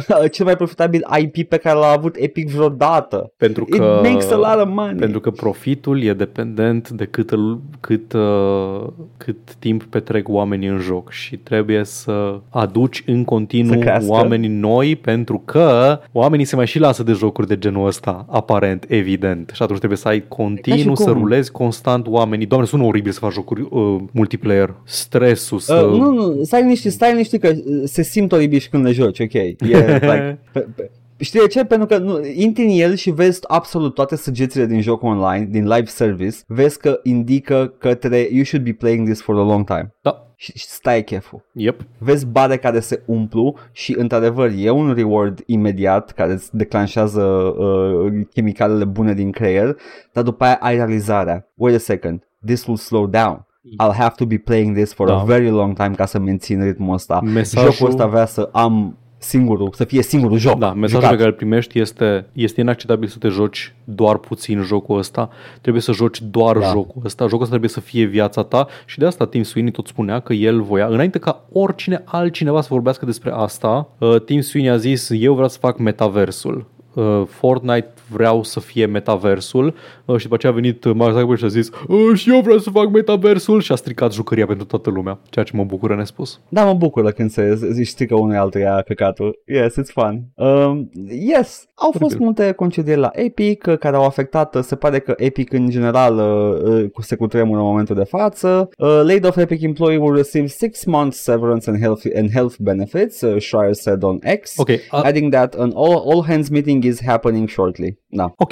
cel 0.32 0.46
mai 0.46 0.56
profitabil 0.56 1.06
IP 1.20 1.48
pe 1.50 1.58
care 1.58 1.78
l-a 1.78 1.92
avut 1.92 2.16
Epic 2.20 2.50
vreodată. 2.50 3.32
Pentru 3.38 3.66
It 3.68 3.78
că, 3.78 4.00
makes 4.04 4.32
a 4.32 4.36
lot 4.36 4.66
of 4.68 4.74
money. 4.74 4.96
pentru 4.96 5.20
că 5.20 5.32
profitul 5.32 6.04
e 6.04 6.14
dependent 6.14 6.90
de 6.90 7.06
cât, 7.06 7.32
îl- 7.32 7.62
cât, 7.80 8.14
uh, 8.14 8.88
cât 9.18 9.38
timp 9.60 9.84
petrec 9.84 10.30
oamenii 10.30 10.68
în 10.68 10.80
joc 10.80 11.12
și 11.12 11.38
trebuie 11.38 11.84
să 11.84 12.40
aduci 12.50 13.04
în 13.06 13.18
Să 13.18 13.24
continuu 13.24 13.80
crească. 13.80 14.12
oamenii 14.12 14.50
noi 14.50 14.96
pentru 14.96 15.42
că 15.46 16.00
oamenii 16.12 16.46
se 16.46 16.56
mai 16.56 16.68
și 16.68 16.80
lasă 16.80 17.04
de 17.04 17.12
jocuri 17.12 17.48
de 17.48 17.58
genul 17.58 17.88
ăsta, 17.88 18.26
aparent, 18.30 18.86
evident. 18.88 19.52
Și 19.54 19.62
atunci 19.64 19.78
trebuie 19.78 19.98
să 20.00 20.08
ai 20.08 20.24
continuu, 20.28 20.94
cum. 20.94 21.06
să 21.06 21.12
rulezi 21.12 21.52
constant 21.52 22.08
oamenii. 22.08 22.46
Doamne, 22.46 22.68
sună 22.68 22.84
oribil 22.84 23.12
să 23.12 23.20
faci 23.20 23.32
jocuri 23.34 23.62
uh, 23.70 23.96
multiplayer. 24.12 24.76
Stresul, 24.84 25.60
să... 25.60 25.76
Uh, 25.92 26.00
nu, 26.00 26.12
nu, 26.14 26.44
stai 26.44 26.62
liniștit, 26.62 26.92
stai 26.92 27.12
liniștit 27.12 27.42
că 27.42 27.48
uh, 27.56 27.82
se 27.86 28.02
simt 28.04 28.32
oribil 28.32 28.60
și 28.60 28.70
când 28.70 28.86
le 28.86 28.92
joci, 28.92 29.20
ok. 29.20 29.34
E, 29.34 29.56
like, 30.12 30.40
pe, 30.52 30.60
pe, 30.76 30.92
Știi 31.20 31.40
de 31.40 31.48
ce? 31.48 31.66
Pentru 31.66 31.88
că 31.88 31.98
nu, 31.98 32.20
intri 32.36 32.64
în 32.64 32.70
el 32.70 32.96
și 32.96 33.12
vezi 33.12 33.40
absolut 33.48 33.94
toate 33.94 34.16
săgețile 34.16 34.66
din 34.66 34.82
joc 34.82 35.04
online, 35.04 35.46
din 35.46 35.68
live 35.68 35.86
service, 35.86 36.38
vezi 36.48 36.80
că 36.80 37.00
indică 37.04 37.74
către 37.78 38.18
you 38.32 38.44
should 38.44 38.66
be 38.66 38.74
playing 38.74 39.08
this 39.08 39.22
for 39.22 39.36
a 39.36 39.44
long 39.44 39.66
time. 39.68 39.96
Da, 40.02 40.28
Și, 40.36 40.52
și 40.58 40.66
stai 40.66 41.04
cheful. 41.04 41.46
yep. 41.54 41.82
Vezi 41.98 42.26
bare 42.26 42.58
care 42.58 42.80
se 42.80 43.02
umplu 43.06 43.56
și 43.72 43.96
într-adevăr 43.98 44.52
e 44.58 44.70
un 44.70 44.94
reward 44.94 45.44
imediat 45.46 46.12
care 46.12 46.32
îți 46.34 46.56
declanșează 46.56 47.22
uh, 47.24 48.14
chimicalele 48.34 48.86
bune 48.86 49.14
din 49.14 49.32
creier, 49.32 49.76
dar 50.14 50.24
după 50.24 50.44
aia 50.44 50.58
ai 50.62 50.76
realizarea. 50.76 51.48
Wait 51.56 51.76
a 51.76 51.80
second, 51.80 52.24
this 52.46 52.66
will 52.66 52.78
slow 52.78 53.06
down. 53.06 53.46
I'll 53.84 53.96
have 53.98 54.14
to 54.18 54.26
be 54.26 54.38
playing 54.38 54.76
this 54.76 54.94
for 54.94 55.08
Da. 55.08 55.20
a 55.20 55.24
very 55.24 55.50
long 55.50 55.76
time 55.76 55.94
ca 55.96 56.06
să 56.06 56.20
mențin 56.20 56.64
ritmul 56.64 56.94
ăsta. 56.94 57.20
Mesajul- 57.24 57.72
Jocul 57.72 57.88
ăsta 57.90 58.06
vrea 58.08 58.26
să 58.26 58.50
am 58.52 58.98
singurul, 59.18 59.70
să 59.74 59.84
fie 59.84 60.02
singurul 60.02 60.38
joc. 60.38 60.58
Da, 60.58 60.74
mesajul 60.74 60.90
jucat. 60.90 61.10
pe 61.10 61.16
care 61.16 61.30
îl 61.30 61.36
primești 61.36 61.80
este 61.80 62.26
este 62.34 62.62
inacceptabil 62.62 63.08
să 63.08 63.18
te 63.18 63.28
joci 63.28 63.76
doar 63.84 64.18
puțin 64.18 64.62
jocul 64.62 64.98
ăsta, 64.98 65.30
trebuie 65.62 65.82
să 65.82 65.92
joci 65.92 66.22
doar 66.22 66.58
Da. 66.58 66.66
jocul 66.66 67.02
ăsta, 67.06 67.24
jocul 67.24 67.42
ăsta 67.42 67.50
trebuie 67.50 67.70
să 67.70 67.80
fie 67.80 68.06
viața 68.06 68.44
ta 68.44 68.68
și 68.86 69.00
de 69.00 69.06
asta 69.06 69.26
Tim 69.26 69.44
Sweeney 69.44 69.72
tot 69.72 69.88
spunea 69.88 70.20
că 70.20 70.34
el 70.34 70.62
voia, 70.62 70.86
înainte 70.88 71.20
ca 71.20 71.44
oricine 71.52 72.02
altcineva 72.06 72.62
să 72.62 72.68
vorbească 72.72 73.06
despre 73.06 73.32
asta, 73.34 73.88
uh, 73.98 74.22
Tim 74.26 74.42
Sweeney 74.42 74.72
a 74.72 74.78
zis 74.78 75.10
eu 75.14 75.34
vreau 75.34 75.50
să 75.50 75.58
fac 75.60 75.78
metaversul. 75.78 76.66
Uh, 76.94 77.22
Fortnite 77.28 77.94
vreau 78.10 78.44
să 78.44 78.60
fie 78.60 78.86
metaversul 78.86 79.74
uh, 80.06 80.16
și 80.18 80.24
după 80.24 80.36
aceea 80.36 80.52
a 80.52 80.56
venit 80.56 80.94
Mark 80.94 81.12
Zuckerberg 81.12 81.38
și 81.40 81.46
a 81.46 81.48
zis 81.48 81.70
"Uh, 81.88 81.98
și 82.18 82.30
eu 82.34 82.42
vreau 82.42 82.58
să 82.58 82.70
fac 82.70 82.90
metaversul 82.92 83.62
și 83.62 83.72
a 83.72 83.76
stricat 83.76 84.14
jucăria 84.14 84.46
pentru 84.46 84.66
toată 84.66 84.90
lumea, 84.90 85.20
ceea 85.30 85.46
ce 85.46 85.56
mă 85.56 85.64
bucură 85.64 85.96
nespus. 85.96 86.40
Da, 86.50 86.64
mă 86.66 86.74
bucură 86.74 87.10
când 87.12 87.30
se 87.30 87.56
zici 87.72 87.88
strică 87.88 88.16
unui 88.16 88.38
altuia 88.38 88.82
căcatul. 88.82 89.42
Yes, 89.46 89.74
it's 89.74 89.92
fun. 89.94 90.24
Um, 90.36 90.90
yes, 91.10 91.66
au 91.76 91.90
fost 91.92 92.04
Oribil. 92.04 92.24
multe 92.26 92.52
concedieri 92.52 93.00
la 93.00 93.10
Epic 93.14 93.66
uh, 93.68 93.78
care 93.78 93.96
au 93.96 94.06
afectat, 94.06 94.56
uh, 94.56 94.62
se 94.64 94.76
pare 94.76 95.00
că 95.00 95.14
Epic 95.18 95.54
în 95.54 95.70
general 95.70 96.18
uh, 96.18 96.72
uh, 96.84 96.90
cu 96.92 97.02
se 97.02 97.16
cutremură 97.16 97.60
în 97.60 97.66
momentul 97.66 97.96
de 97.96 98.04
față. 98.04 98.70
Uh, 98.78 98.88
laid 99.04 99.26
off 99.26 99.38
Epic 99.38 99.62
employee 99.62 99.98
will 100.00 100.16
receive 100.16 100.48
6 100.48 100.90
months 100.90 101.18
severance 101.18 101.70
and 101.70 101.80
health, 101.80 102.06
and 102.16 102.32
health 102.32 102.56
benefits, 102.60 103.22
uh, 103.22 103.36
Schreier 103.42 103.74
said 103.74 104.04
on 104.04 104.20
X. 104.42 104.54
Ok, 104.58 104.70
a, 104.90 105.02
Adding 105.04 105.32
that 105.34 105.54
an 105.56 105.72
all, 105.76 105.96
all 106.12 106.24
hands 106.28 106.50
meeting 106.50 106.84
is 106.86 107.00
happening 107.06 107.50
shortly. 107.50 107.97
Da. 108.08 108.34
ok. 108.38 108.52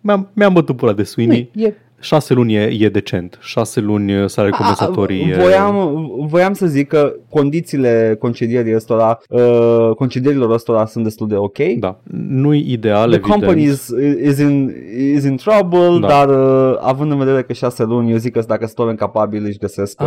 Mi-am, 0.00 0.28
mi-am 0.32 0.52
bătut 0.52 0.76
pula 0.76 0.92
de 0.92 1.02
Sweeney. 1.02 1.50
E, 1.54 1.72
Șase 2.02 2.34
luni 2.34 2.54
e, 2.54 2.60
e 2.84 2.88
decent. 2.88 3.38
Șase 3.42 3.80
luni 3.80 4.16
uh, 4.22 4.28
salari 4.28 4.52
compensatorii. 4.52 5.24
A, 5.24 5.28
e- 5.28 5.40
voiam, 5.42 6.06
voiam 6.28 6.52
să 6.52 6.66
zic 6.66 6.88
că 6.88 7.14
condițiile 7.30 8.16
concedierii 8.18 8.74
ăstora, 8.74 9.18
uh, 9.28 9.90
concedierilor 9.96 10.50
ăstora 10.50 10.86
sunt 10.86 11.04
destul 11.04 11.28
de 11.28 11.34
ok. 11.36 11.58
Da. 11.78 12.00
Nu-i 12.28 12.64
ideal, 12.72 13.08
The 13.10 13.16
evident. 13.18 13.40
company 13.40 13.62
is, 13.62 13.88
is, 14.24 14.38
in, 14.38 14.72
is 15.14 15.24
in 15.24 15.36
trouble, 15.36 15.98
Da. 16.00 16.06
dar 16.06 16.28
uh, 16.28 16.76
având 16.80 17.10
în 17.10 17.18
vedere 17.18 17.42
că 17.42 17.52
șase 17.52 17.84
luni, 17.84 18.10
eu 18.10 18.16
zic 18.16 18.32
că 18.32 18.42
dacă 18.46 18.64
sunt 18.66 18.78
oameni 18.78 18.98
capabili 18.98 19.46
își 19.46 19.58
găsesc 19.58 20.00
uh, 20.00 20.06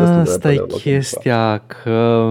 destul 0.00 0.22
de 0.24 0.30
Asta 0.30 0.48
e 0.52 0.54
repede 0.54 0.58
o 0.58 0.60
loc 0.60 0.82
de 0.82 0.90
muncă. 0.90 0.90
chestia 0.90 1.62
că 1.66 2.30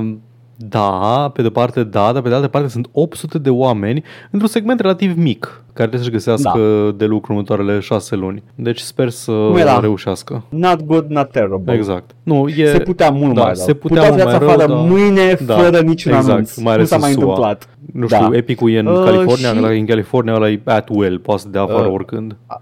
Da, 0.70 1.32
pe 1.34 1.42
de 1.42 1.50
parte 1.50 1.84
da, 1.84 2.10
dar 2.14 2.22
pe 2.22 2.30
de 2.30 2.36
altă 2.36 2.48
parte 2.48 2.68
sunt 2.68 2.88
800 2.92 3.38
de 3.40 3.50
oameni 3.50 4.04
într-un 4.32 4.50
segment 4.50 4.80
relativ 4.80 5.18
mic 5.18 5.64
care 5.74 5.90
trebuie 5.90 6.00
să-și 6.00 6.12
găsească 6.12 6.60
da. 6.86 6.92
de 6.98 7.06
lucru 7.06 7.32
în 7.32 7.38
următoarele 7.38 7.80
șase 7.80 8.16
luni. 8.16 8.44
Deci 8.56 8.80
sper 8.80 9.10
să 9.10 9.32
era? 9.58 9.80
reușească. 9.80 10.44
Not 10.50 10.82
good, 10.86 11.06
not 11.10 11.32
terrible. 11.32 11.74
Exact. 11.74 12.12
Nu, 12.24 12.48
e, 12.48 12.68
Se 12.72 12.80
putea 12.80 13.10
mult 13.10 13.34
da, 13.34 13.42
mai 13.44 13.54
rău. 13.56 13.66
se 13.66 13.74
putea 13.74 14.02
Puteau 14.02 14.06
mult 14.06 14.14
vrea 14.14 14.26
mai 14.26 14.34
să 14.34 14.40
rău, 14.40 14.50
afară 14.50 14.68
da. 14.68 14.94
mâine 14.94 15.38
Da, 15.46 15.56
fără 15.58 15.80
niciun 15.80 16.12
exact, 16.14 16.30
anunț. 16.32 16.56
mai 16.56 16.64
nu 16.66 16.72
ales 16.72 16.88
s-a 16.88 16.96
în 16.96 17.02
mai 17.02 17.12
SUA. 17.12 17.22
întâmplat. 17.22 17.70
Nu 17.94 18.08
știu, 18.08 18.30
Da. 18.30 18.38
Epic-ul 18.38 18.72
e 18.72 18.80
în 18.80 18.86
Uh, 18.86 19.04
California, 19.04 19.54
și- 19.54 19.74
și... 19.74 19.80
în 19.80 19.86
California 19.86 20.34
ăla 20.36 20.50
e 20.50 20.62
at 20.64 20.90
will, 20.90 21.20
poate 21.20 21.42
să 21.42 21.48
dea 21.50 21.62
afară 21.62 21.88
Uh, 21.88 21.94
oricând. 21.94 22.36
A 22.48 22.62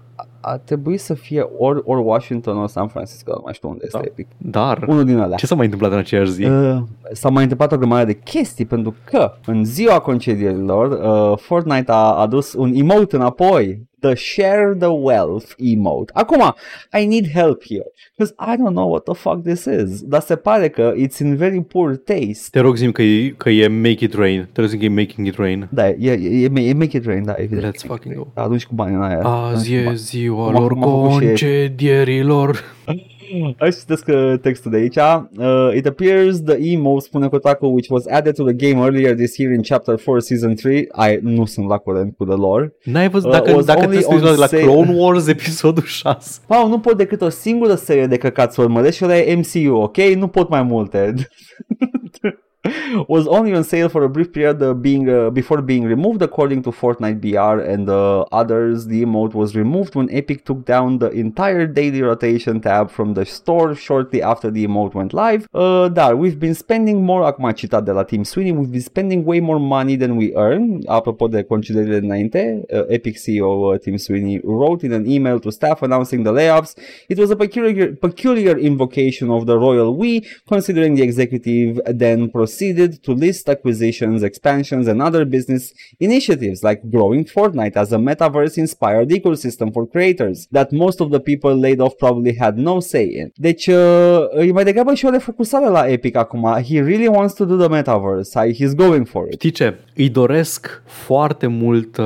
trebuit 0.64 1.00
să 1.00 1.14
fie 1.14 1.48
ori, 1.58 1.82
ori 1.84 2.02
Washington, 2.04 2.56
ori 2.56 2.70
San 2.70 2.88
Francisco, 2.88 3.32
nu 3.34 3.40
mai 3.44 3.54
știu 3.54 3.68
unde 3.68 3.82
este 3.84 3.98
Da. 3.98 4.04
Epic. 4.06 4.26
Dar, 4.36 4.84
Unul 4.88 5.04
din 5.04 5.18
alea. 5.18 5.36
ce 5.36 5.46
s-a 5.46 5.54
mai 5.54 5.64
întâmplat 5.64 5.92
în 5.92 5.98
aceeași 5.98 6.30
zi? 6.32 6.44
Uh, 6.44 6.78
s-a 7.12 7.28
mai 7.28 7.42
întâmplat 7.42 7.72
o 7.72 7.76
grămadă 7.76 8.04
de 8.04 8.18
chestii 8.18 8.64
pentru 8.66 8.94
că 9.04 9.32
în 9.46 9.64
ziua 9.64 9.98
concedierilor 9.98 10.90
uh, 11.32 11.38
Fortnite 11.38 11.90
a 11.92 11.96
adus 11.96 12.52
un 12.52 12.72
emote 12.74 13.16
înapoi 13.16 13.90
The 14.02 14.14
Share 14.14 14.74
the 14.78 14.88
Wealth 14.88 15.54
emote. 15.58 16.10
Acum, 16.12 16.54
I 17.02 17.06
need 17.06 17.26
help 17.32 17.62
here 17.68 17.86
because 18.16 18.34
I 18.52 18.56
don't 18.56 18.74
know 18.74 18.88
what 18.90 19.04
the 19.04 19.14
fuck 19.14 19.42
this 19.42 19.64
is. 19.64 20.00
Dar 20.02 20.20
se 20.20 20.36
pare 20.36 20.68
că 20.68 20.92
it's 20.96 21.18
in 21.20 21.36
very 21.36 21.60
poor 21.62 21.96
taste. 21.96 22.48
Te 22.50 22.60
rog 22.60 22.76
zi 22.76 22.92
că 22.92 23.02
e, 23.02 23.28
că 23.36 23.50
e 23.50 23.66
Make 23.68 24.04
It 24.04 24.14
Rain. 24.14 24.48
Te 24.52 24.60
rog 24.60 24.70
zi 24.70 24.76
că 24.78 24.84
e 24.84 24.88
Making 24.88 25.26
It 25.26 25.36
Rain. 25.36 25.68
Da, 25.72 25.88
e, 25.88 25.96
e, 25.98 26.10
e, 26.12 26.68
e 26.68 26.72
make 26.72 26.96
it 26.96 27.04
rain, 27.06 27.24
da, 27.24 27.34
evident. 27.36 27.74
Let's 27.76 27.86
fucking 27.86 28.14
go. 28.16 28.26
Atunci 28.34 28.64
cu 28.66 28.74
banii 28.74 28.94
în 28.96 29.02
aia. 29.02 29.20
Azi 29.22 29.74
e 29.74 29.92
ziua 29.94 30.44
Cum 30.46 30.56
a- 30.56 30.58
lor 30.60 30.72
cum 30.72 30.82
a 30.82 30.86
făcut 30.86 31.10
și- 31.10 31.26
concedierilor. 31.26 32.64
Hai 33.58 33.72
să 33.72 33.78
citesc 33.78 34.06
uh, 34.08 34.34
textul 34.40 34.70
de 34.70 34.76
aici. 34.76 34.96
Uh, 34.96 35.76
it 35.76 35.86
appears 35.86 36.40
the 36.40 36.56
emo, 36.60 36.98
spune 36.98 37.28
Kotaku, 37.28 37.66
which 37.66 37.88
was 37.90 38.06
added 38.06 38.34
to 38.34 38.44
the 38.44 38.52
game 38.52 38.82
earlier 38.84 39.14
this 39.14 39.36
year 39.36 39.52
in 39.52 39.62
Chapter 39.62 39.98
4, 39.98 40.20
Season 40.20 40.54
3. 40.54 40.78
I 40.78 41.18
nu 41.22 41.44
sunt 41.44 41.68
la 41.68 41.78
curent 41.78 42.16
cu 42.16 42.24
the 42.24 42.34
lore. 42.34 42.74
N-ai 42.84 43.08
văzut, 43.08 43.30
Uh, 43.30 43.32
dacă, 43.38 43.52
was 43.54 43.64
dacă 43.64 43.84
only 43.84 43.98
te 43.98 44.04
on 44.04 44.22
uiți 44.22 44.38
la 44.38 44.46
sale. 44.46 44.62
Clone 44.62 44.94
Wars 44.96 45.26
episodul 45.26 45.84
6. 45.84 46.40
Wow, 46.48 46.68
nu 46.72 46.78
pot 46.80 46.96
decât 46.96 47.20
o 47.20 47.28
singură 47.28 47.74
serie 47.74 48.06
de 48.06 48.16
căcat 48.16 48.52
să 48.52 48.60
urmăresc 48.60 48.96
și 48.96 49.04
ăla 49.04 49.18
e 49.18 49.34
MCU, 49.34 49.74
ok? 49.74 49.96
Nu 49.96 50.28
pot 50.28 50.48
mai 50.48 50.62
multe. 50.62 51.14
was 53.08 53.26
only 53.26 53.52
on 53.54 53.64
sale 53.64 53.88
for 53.88 54.04
a 54.04 54.08
brief 54.08 54.32
period 54.32 54.62
uh, 54.62 54.72
being 54.72 55.10
uh, 55.10 55.30
before 55.30 55.60
being 55.60 55.82
removed 55.82 56.22
according 56.22 56.62
to 56.62 56.70
Fortnite 56.70 57.20
BR 57.20 57.60
and 57.60 57.88
uh, 57.88 58.20
others. 58.30 58.86
The 58.86 59.04
emote 59.04 59.34
was 59.34 59.56
removed 59.56 59.96
when 59.96 60.08
Epic 60.12 60.44
took 60.44 60.64
down 60.64 60.98
the 60.98 61.10
entire 61.10 61.66
daily 61.66 62.02
rotation 62.02 62.60
tab 62.60 62.90
from 62.90 63.14
the 63.14 63.26
store 63.26 63.74
shortly 63.74 64.22
after 64.22 64.48
the 64.48 64.64
emote 64.64 64.94
went 64.94 65.12
live. 65.12 65.48
Uh, 65.52 65.88
dar 65.88 66.14
we've 66.14 66.38
been 66.38 66.54
spending 66.54 67.04
more 67.04 67.22
acum 67.22 67.52
citat 67.52 67.84
de 67.84 67.92
la 67.92 68.04
Team 68.04 68.24
Sweeney 68.24 68.52
we've 68.52 68.70
been 68.70 68.80
spending 68.80 69.24
way 69.24 69.40
more 69.40 69.58
money 69.58 69.96
than 69.96 70.16
we 70.16 70.32
earn. 70.36 70.82
Apropo 70.86 71.28
de 71.28 71.42
concedierile 71.42 71.98
înainte 71.98 72.62
uh, 72.72 72.84
Epic 72.88 73.16
CEO 73.16 73.74
uh, 73.74 73.78
Tim 73.78 73.96
Sweeney 73.96 74.40
wrote 74.44 74.84
in 74.84 74.92
an 74.92 75.04
email 75.10 75.40
to 75.40 75.50
staff 75.50 75.82
announcing 75.82 76.22
the 76.22 76.32
layoffs. 76.32 76.76
It 77.08 77.18
was 77.18 77.30
a 77.30 77.36
peculiar, 77.36 77.96
peculiar 77.96 78.56
invocation 78.56 79.30
of 79.30 79.46
the 79.46 79.58
royal 79.58 79.96
we 79.96 80.24
considering 80.46 80.94
the 80.94 81.02
executive 81.02 81.80
then 81.86 82.30
proceeded 82.30 82.51
to 82.58 83.12
list 83.12 83.48
acquisitions, 83.48 84.22
expansions, 84.22 84.86
and 84.86 85.00
other 85.00 85.24
business 85.24 85.72
initiatives 85.98 86.62
like 86.62 86.80
growing 86.90 87.24
Fortnite 87.24 87.76
as 87.76 87.92
a 87.92 87.96
metaverse 87.96 88.56
inspired 88.56 89.08
ecosystem 89.10 89.72
for 89.72 89.86
creators 89.86 90.48
that 90.50 90.72
most 90.72 91.00
of 91.00 91.10
the 91.10 91.20
people 91.20 91.54
laid 91.54 91.80
off 91.80 91.96
probably 91.98 92.34
had 92.34 92.56
no 92.58 92.80
say 92.80 93.04
in. 93.04 93.32
Deci, 93.36 93.66
uh, 93.66 94.46
e 94.46 94.52
mai 94.52 94.64
degrabă 94.64 94.94
și 94.94 95.06
o 95.06 95.10
refocusare 95.10 95.68
la 95.68 95.88
Epic 95.88 96.16
acum. 96.16 96.42
He 96.68 96.80
really 96.80 97.08
wants 97.08 97.34
to 97.34 97.44
do 97.44 97.56
the 97.56 97.68
metaverse. 97.68 98.46
I, 98.46 98.52
he's 98.52 98.74
going 98.74 99.06
for 99.06 99.26
it. 99.26 99.32
Știi 99.32 99.50
ce? 99.50 99.78
Îi 99.94 100.08
doresc 100.08 100.82
foarte 100.86 101.46
mult, 101.46 101.96
uh, 101.96 102.04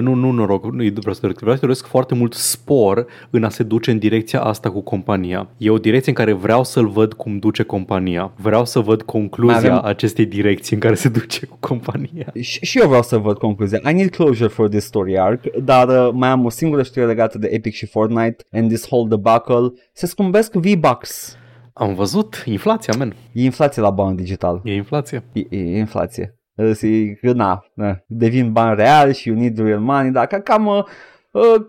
nu, 0.00 0.14
nu 0.14 0.30
noroc, 0.30 0.64
nu 0.72 0.78
îi 0.78 0.90
vreau 0.90 1.14
să 1.14 1.20
doresc, 1.20 1.40
vreau 1.40 1.54
să 1.54 1.60
doresc 1.60 1.86
foarte 1.86 2.14
mult 2.14 2.32
spor 2.32 3.06
în 3.30 3.44
a 3.44 3.48
se 3.48 3.62
duce 3.62 3.90
în 3.90 3.98
direcția 3.98 4.40
asta 4.40 4.70
cu 4.70 4.80
compania. 4.80 5.48
E 5.56 5.70
o 5.70 5.78
direcție 5.78 6.10
în 6.10 6.16
care 6.24 6.32
vreau 6.32 6.64
să-l 6.64 6.88
văd 6.88 7.12
cum 7.12 7.38
duce 7.38 7.62
compania. 7.62 8.32
Vreau 8.36 8.64
să 8.64 8.80
văd 8.80 9.02
concluzia 9.02 9.60
Mai 9.60 9.68
avem- 9.78 9.84
acestei 9.84 10.26
direcții 10.26 10.74
în 10.74 10.80
care 10.80 10.94
se 10.94 11.08
duce 11.08 11.46
cu 11.46 11.56
compania. 11.60 12.32
Și, 12.40 12.64
și 12.64 12.78
eu 12.78 12.86
vreau 12.86 13.02
să 13.02 13.16
văd 13.16 13.38
concluzia. 13.38 13.80
I 13.90 13.92
need 13.92 14.10
closure 14.10 14.48
for 14.48 14.68
this 14.68 14.84
story 14.84 15.18
arc, 15.18 15.44
dar 15.56 15.88
uh, 15.88 16.10
mai 16.12 16.28
am 16.28 16.44
o 16.44 16.48
singură 16.48 16.82
știre 16.82 17.06
legată 17.06 17.38
de 17.38 17.48
Epic 17.50 17.72
și 17.74 17.86
Fortnite 17.86 18.36
and 18.52 18.68
this 18.68 18.86
whole 18.90 19.08
debacle. 19.08 19.72
Se 19.92 20.06
scumbesc 20.06 20.52
V-Bucks. 20.52 21.36
Am 21.72 21.94
văzut 21.94 22.42
inflația, 22.46 22.94
men. 22.98 23.14
E 23.32 23.42
inflație 23.44 23.82
la 23.82 23.90
bani 23.90 24.16
digital. 24.16 24.60
E 24.64 24.74
inflație. 24.74 25.24
E, 25.32 25.40
e 25.50 25.78
inflație. 25.78 26.33
Zi, 26.72 27.16
că 27.20 27.32
na, 27.32 27.64
na, 27.74 27.96
devin 28.06 28.52
bani 28.52 28.76
reali 28.76 29.14
și 29.14 29.28
you 29.28 29.38
need 29.38 29.58
real 29.58 29.80
money, 29.80 30.10
dar 30.10 30.26
ca, 30.26 30.40
cam 30.40 30.66
uh, 30.66 30.84
uh, 31.30 31.64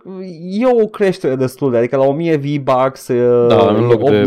e 0.59 0.65
o 0.81 0.85
creștere 0.85 1.35
destul 1.35 1.71
de, 1.71 1.77
adică 1.77 1.97
la 1.97 2.03
1000 2.03 2.37
V-Bucks 2.37 3.07
uh, 3.07 3.47
Da, 3.47 3.67
în 3.67 3.85
loc 3.85 4.09
de 4.09 4.21
8,99 4.21 4.25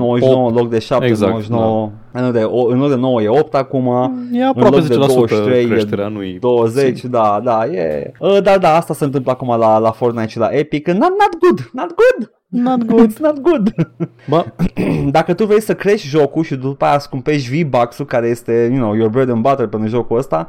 în 0.48 0.54
loc 0.54 0.68
de 0.68 0.78
7,99 0.78 1.02
Exact, 1.02 1.50
în, 2.12 2.24
loc 2.24 2.32
de, 2.32 2.42
o, 2.42 2.66
în 2.66 2.78
loc 2.78 2.88
de 2.88 2.94
9 2.94 3.22
e 3.22 3.28
8 3.28 3.54
acum 3.54 3.86
E 4.32 4.40
în 4.40 4.46
aproape 4.46 4.76
loc 4.76 4.86
de 4.86 4.94
10% 4.94 4.96
23 4.96 5.62
e 5.62 5.66
creșterea, 5.66 6.08
nu-i 6.08 6.38
20, 6.38 7.04
da, 7.04 7.40
da, 7.44 7.66
e. 7.66 8.12
Uh, 8.18 8.42
da, 8.42 8.58
da, 8.58 8.76
asta 8.76 8.94
se 8.94 9.04
întâmplă 9.04 9.30
acum 9.30 9.58
la, 9.58 9.78
la 9.78 9.90
Fortnite 9.90 10.28
și 10.28 10.38
la 10.38 10.48
Epic. 10.50 10.86
Not, 10.86 10.98
not 10.98 11.38
good, 11.40 11.70
not 11.72 11.86
good. 11.94 12.37
Not 12.48 12.84
good. 12.86 13.10
It's 13.10 13.18
not 13.18 13.40
good. 13.40 13.74
Bă, 14.28 14.44
Dacă 15.10 15.34
tu 15.34 15.46
vrei 15.46 15.60
să 15.60 15.74
crești 15.74 16.06
jocul 16.06 16.44
și 16.44 16.56
după 16.56 16.84
aia 16.84 16.98
scumpești 16.98 17.62
V-Bucks-ul 17.62 18.06
care 18.06 18.28
este, 18.28 18.68
you 18.72 18.76
know, 18.80 18.94
your 18.94 19.10
bread 19.10 19.30
and 19.30 19.42
butter 19.42 19.66
pentru 19.66 19.88
jocul 19.88 20.18
ăsta, 20.18 20.46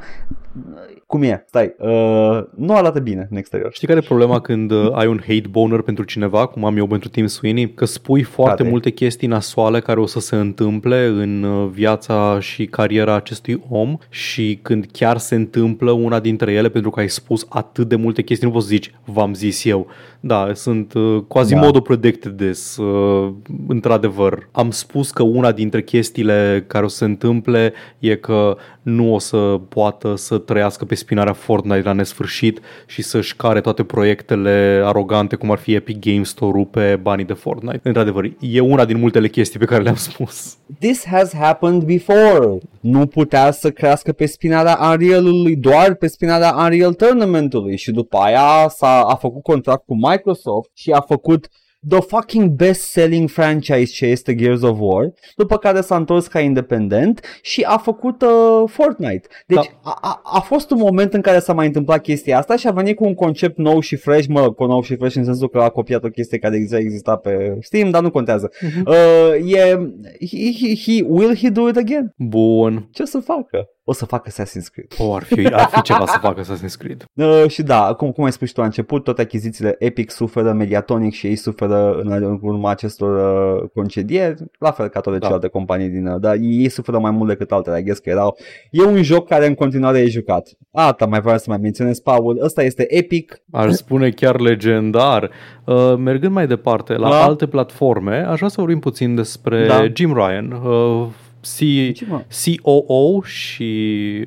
cum 1.10 1.22
e? 1.22 1.44
Stai, 1.46 1.74
uh, 1.78 2.40
nu 2.56 2.74
arată 2.74 2.98
bine 2.98 3.26
în 3.30 3.36
exterior. 3.36 3.72
Știi 3.72 3.86
care 3.86 3.98
e 4.02 4.06
problema 4.06 4.40
când 4.40 4.70
uh, 4.70 4.90
ai 4.92 5.06
un 5.06 5.20
hate 5.26 5.44
boner 5.50 5.80
pentru 5.80 6.04
cineva, 6.04 6.46
cum 6.46 6.64
am 6.64 6.76
eu 6.76 6.86
pentru 6.86 7.08
Tim 7.08 7.26
Sweeney? 7.26 7.74
Că 7.74 7.84
spui 7.84 8.22
foarte 8.22 8.56
Care? 8.56 8.68
multe 8.68 8.90
chestii 8.90 9.28
nasoale 9.28 9.80
care 9.80 10.00
o 10.00 10.06
să 10.06 10.20
se 10.20 10.36
întâmple 10.36 11.06
în 11.06 11.42
uh, 11.42 11.68
viața 11.72 12.40
și 12.40 12.66
cariera 12.66 13.14
acestui 13.14 13.62
om 13.68 13.96
și 14.08 14.58
când 14.62 14.86
chiar 14.92 15.18
se 15.18 15.34
întâmplă 15.34 15.90
una 15.90 16.20
dintre 16.20 16.52
ele 16.52 16.68
pentru 16.68 16.90
că 16.90 17.00
ai 17.00 17.08
spus 17.08 17.46
atât 17.48 17.88
de 17.88 17.96
multe 17.96 18.22
chestii, 18.22 18.46
nu 18.46 18.52
poți 18.52 18.66
să 18.66 18.72
zici, 18.72 18.94
v-am 19.04 19.34
zis 19.34 19.64
eu. 19.64 19.86
Da, 20.20 20.50
sunt 20.54 20.94
uh, 20.94 21.22
quasi 21.28 21.54
Da. 21.54 21.60
modul 21.60 21.80
predicted 21.80 22.36
this. 22.36 22.76
Uh, 22.76 23.32
într-adevăr, 23.68 24.48
am 24.52 24.70
spus 24.70 25.10
că 25.10 25.22
una 25.22 25.52
dintre 25.52 25.82
chestiile 25.82 26.64
care 26.66 26.84
o 26.84 26.88
să 26.88 26.96
se 26.96 27.04
întâmple 27.04 27.72
e 27.98 28.14
că 28.14 28.56
nu 28.82 29.14
o 29.14 29.18
să 29.18 29.60
poată 29.68 30.14
să 30.16 30.38
trăiască 30.38 30.84
pe 30.84 30.94
spinarea 31.00 31.32
Fortnite 31.32 31.82
la 31.82 31.92
nesfârșit 31.92 32.60
și 32.86 33.02
să-și 33.02 33.36
care 33.36 33.60
toate 33.60 33.84
proiectele 33.84 34.82
arogante, 34.84 35.36
cum 35.36 35.50
ar 35.50 35.58
fi 35.58 35.74
Epic 35.74 35.98
Games 35.98 36.28
Store-ul 36.28 36.64
pe 36.64 36.98
banii 37.02 37.24
de 37.24 37.32
Fortnite. 37.32 37.80
Într-adevăr, 37.82 38.30
e 38.40 38.60
una 38.60 38.84
din 38.84 38.98
multele 38.98 39.28
chestii 39.28 39.58
pe 39.58 39.64
care 39.64 39.82
le-am 39.82 39.94
spus. 39.94 40.56
This 40.78 41.04
has 41.04 41.34
happened 41.34 41.82
before. 41.82 42.58
Nu 42.80 43.06
putea 43.06 43.50
să 43.50 43.70
crească 43.70 44.12
pe 44.12 44.26
spinarea 44.26 44.78
Unreal-ului, 44.90 45.56
doar 45.56 45.94
pe 45.94 46.06
spinarea 46.06 46.54
Unreal 46.58 46.94
Tournament-ului 46.94 47.76
și 47.76 47.90
după 47.90 48.16
aia 48.16 48.68
s-a 48.68 49.00
a 49.00 49.14
făcut 49.14 49.42
contract 49.42 49.84
cu 49.86 49.94
Microsoft 49.94 50.70
și 50.74 50.90
a 50.90 51.00
făcut 51.00 51.48
the 51.88 52.00
fucking 52.00 52.50
best-selling 52.50 53.28
franchise 53.28 53.92
ce 53.92 54.06
este 54.06 54.34
Gears 54.34 54.62
of 54.62 54.78
War, 54.80 55.12
după 55.36 55.56
care 55.56 55.80
s-a 55.80 55.96
întors 55.96 56.26
ca 56.26 56.40
independent 56.40 57.20
și 57.42 57.62
a 57.62 57.76
făcut 57.78 58.22
uh, 58.22 58.62
Fortnite. 58.66 59.28
Deci 59.46 59.56
Da. 59.56 59.90
a, 59.90 59.98
a, 60.00 60.20
a 60.24 60.40
fost 60.40 60.70
un 60.70 60.78
moment 60.78 61.14
în 61.14 61.20
care 61.20 61.38
s-a 61.38 61.52
mai 61.52 61.66
întâmplat 61.66 62.02
chestia 62.02 62.38
asta 62.38 62.56
și 62.56 62.66
a 62.66 62.70
venit 62.70 62.96
cu 62.96 63.04
un 63.04 63.14
concept 63.14 63.58
nou 63.58 63.80
și 63.80 63.96
fresh, 63.96 64.26
mă, 64.28 64.52
cu 64.52 64.64
nou 64.64 64.82
și 64.82 64.96
fresh 64.96 65.16
în 65.16 65.24
sensul 65.24 65.48
că 65.48 65.58
a 65.58 65.68
copiat 65.68 66.04
o 66.04 66.08
chestie 66.08 66.38
care 66.38 66.58
deja 66.58 66.78
exista 66.78 67.16
pe 67.16 67.56
Steam, 67.60 67.90
dar 67.90 68.02
nu 68.02 68.10
contează. 68.10 68.50
Mhm. 68.60 68.86
Uh, 68.86 69.52
e, 69.52 69.78
he, 70.26 70.52
he, 70.52 70.74
he, 70.74 71.04
will 71.08 71.36
he 71.36 71.48
do 71.48 71.68
it 71.68 71.76
again? 71.76 72.12
Bun. 72.16 72.88
Ce 72.92 73.02
o 73.02 73.06
să 73.06 73.18
facă? 73.18 73.68
O 73.90 73.92
să 73.92 74.06
facă 74.06 74.30
Assassin's 74.30 74.68
Creed. 74.72 74.88
O, 74.98 75.14
ar 75.14 75.22
fi, 75.22 75.46
ar 75.46 75.68
fi 75.72 75.82
ceva 75.82 76.06
să 76.06 76.18
facă 76.20 76.40
Assassin's 76.42 76.76
Creed. 76.78 77.04
Uh, 77.14 77.44
și 77.48 77.62
da, 77.62 77.94
cum, 77.96 78.10
cum 78.12 78.24
ai 78.24 78.32
spus 78.32 78.48
și 78.48 78.54
tu 78.54 78.60
la 78.60 78.66
început, 78.66 79.04
toate 79.04 79.20
achizițiile 79.20 79.76
Epic 79.78 80.10
suferă, 80.10 80.52
Mediatonic 80.52 81.12
și 81.12 81.26
ei 81.26 81.36
suferă 81.36 82.00
în, 82.02 82.10
în 82.12 82.38
urma 82.42 82.70
acestor 82.70 83.16
uh, 83.62 83.68
concedieri, 83.74 84.34
la 84.58 84.70
fel 84.70 84.88
ca 84.88 85.00
toate 85.00 85.18
Da. 85.18 85.24
celelalte 85.24 85.48
companii 85.48 85.88
din... 85.88 86.06
Uh, 86.06 86.20
dar 86.20 86.36
ei 86.40 86.68
suferă 86.68 86.98
mai 86.98 87.10
mult 87.10 87.28
decât 87.28 87.52
altele, 87.52 87.78
I 87.78 87.82
guess 87.82 87.98
că 88.00 88.10
erau... 88.10 88.36
E 88.70 88.82
un 88.84 89.02
joc 89.02 89.28
care 89.28 89.46
în 89.46 89.54
continuare 89.54 89.98
e 89.98 90.06
jucat. 90.08 90.48
Asta 90.72 91.06
mai 91.06 91.20
vreau 91.20 91.38
să 91.38 91.44
mai 91.48 91.58
menționez, 91.62 91.98
Paul. 91.98 92.38
Ăsta 92.42 92.62
este 92.62 92.96
Epic. 92.96 93.42
Aș 93.52 93.72
spune 93.72 94.10
chiar 94.10 94.40
legendar. 94.40 95.30
Uh, 95.64 95.94
mergând 95.98 96.32
mai 96.32 96.46
departe, 96.46 96.94
la 96.96 97.08
Da. 97.08 97.22
alte 97.24 97.46
platforme, 97.46 98.16
aș 98.28 98.36
vrea 98.36 98.48
să 98.48 98.60
vorbim 98.60 98.78
puțin 98.78 99.14
despre 99.14 99.66
Da. 99.66 99.84
Jim 99.94 100.14
Ryan. 100.14 100.52
Uh, 100.52 101.06
C- 101.40 101.92
Ce, 101.94 102.06
mă? 102.08 102.22
COO 102.62 103.22
și 103.22 103.62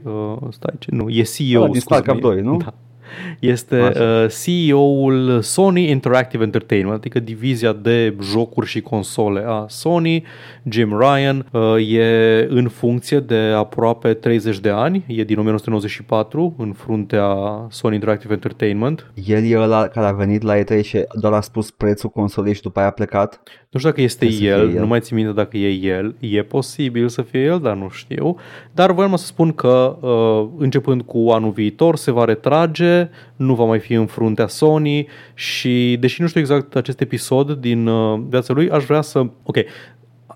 uh, 0.04 0.38
stai 0.52 0.74
ce 0.80 0.92
nu, 0.92 1.10
e 1.10 1.22
CEO 1.22 1.62
Ăla 1.62 1.72
din 1.72 1.80
scuze-mă, 1.80 2.02
StarCraft 2.04 2.22
2, 2.22 2.42
nu? 2.42 2.58
Da. 2.58 2.74
Este 3.40 3.82
uh, 3.82 4.26
CEO-ul 4.44 5.42
Sony 5.42 5.90
Interactive 5.90 6.44
Entertainment, 6.44 6.98
adică 6.98 7.20
divizia 7.20 7.74
de 7.74 8.16
jocuri 8.22 8.68
și 8.68 8.82
console 8.82 9.44
a 9.48 9.66
Sony. 9.68 10.24
Jim 10.70 11.00
Ryan 11.00 11.46
uh, 11.52 11.92
e 11.92 12.48
în 12.50 12.68
funcție 12.68 13.20
de 13.20 13.36
aproape 13.36 14.14
30 14.14 14.60
de 14.60 14.70
ani, 14.70 15.04
e 15.08 15.24
din 15.24 15.38
1994 15.38 16.56
în 16.58 16.74
fruntea 16.74 17.26
Sony 17.70 17.94
Interactive 17.94 18.34
Entertainment. 18.34 19.12
El 19.26 19.44
e 19.44 19.60
ăla 19.60 19.88
care 19.88 20.08
a 20.08 20.12
venit 20.12 20.42
la 20.42 20.58
E3 20.58 20.84
și 20.84 21.06
doar 21.20 21.34
a 21.34 21.42
spus 21.42 21.72
prețul 21.72 22.10
consolei 22.10 22.54
și 22.54 22.62
după 22.62 22.80
aia 22.80 22.88
a 22.88 22.92
plecat? 22.92 23.42
Nu 23.74 23.80
știu 23.80 23.92
dacă 23.92 24.02
este 24.02 24.26
el, 24.26 24.74
el, 24.74 24.80
nu 24.80 24.88
mai 24.88 25.00
țin 25.00 25.16
minte 25.16 25.32
dacă 25.32 25.58
e 25.58 25.70
el. 25.70 26.16
E 26.20 26.44
posibil 26.44 27.08
să 27.08 27.22
fie 27.22 27.40
el, 27.40 27.60
dar 27.60 27.76
nu 27.76 27.90
știu. 27.90 28.36
Dar 28.72 28.92
voiam 28.92 29.16
să 29.16 29.26
spun 29.26 29.52
că 29.52 29.98
uh, 30.02 30.50
începând 30.58 31.02
cu 31.02 31.30
anul 31.32 31.52
viitor 31.52 31.96
se 31.96 32.12
va 32.12 32.26
retrage, 32.26 33.03
nu 33.36 33.56
va 33.56 33.64
mai 33.64 33.80
fi 33.80 33.94
în 33.94 34.06
fruntea 34.06 34.48
Sony 34.48 35.08
și 35.34 35.98
deși 36.00 36.22
nu 36.22 36.28
știu 36.28 36.40
exact 36.40 36.76
acest 36.76 37.02
episod 37.02 37.52
din 37.52 37.88
uh, 37.88 38.22
viața 38.30 38.54
lui, 38.54 38.70
aș 38.70 38.84
vrea 38.84 39.02
să... 39.02 39.26
Ok, 39.44 39.58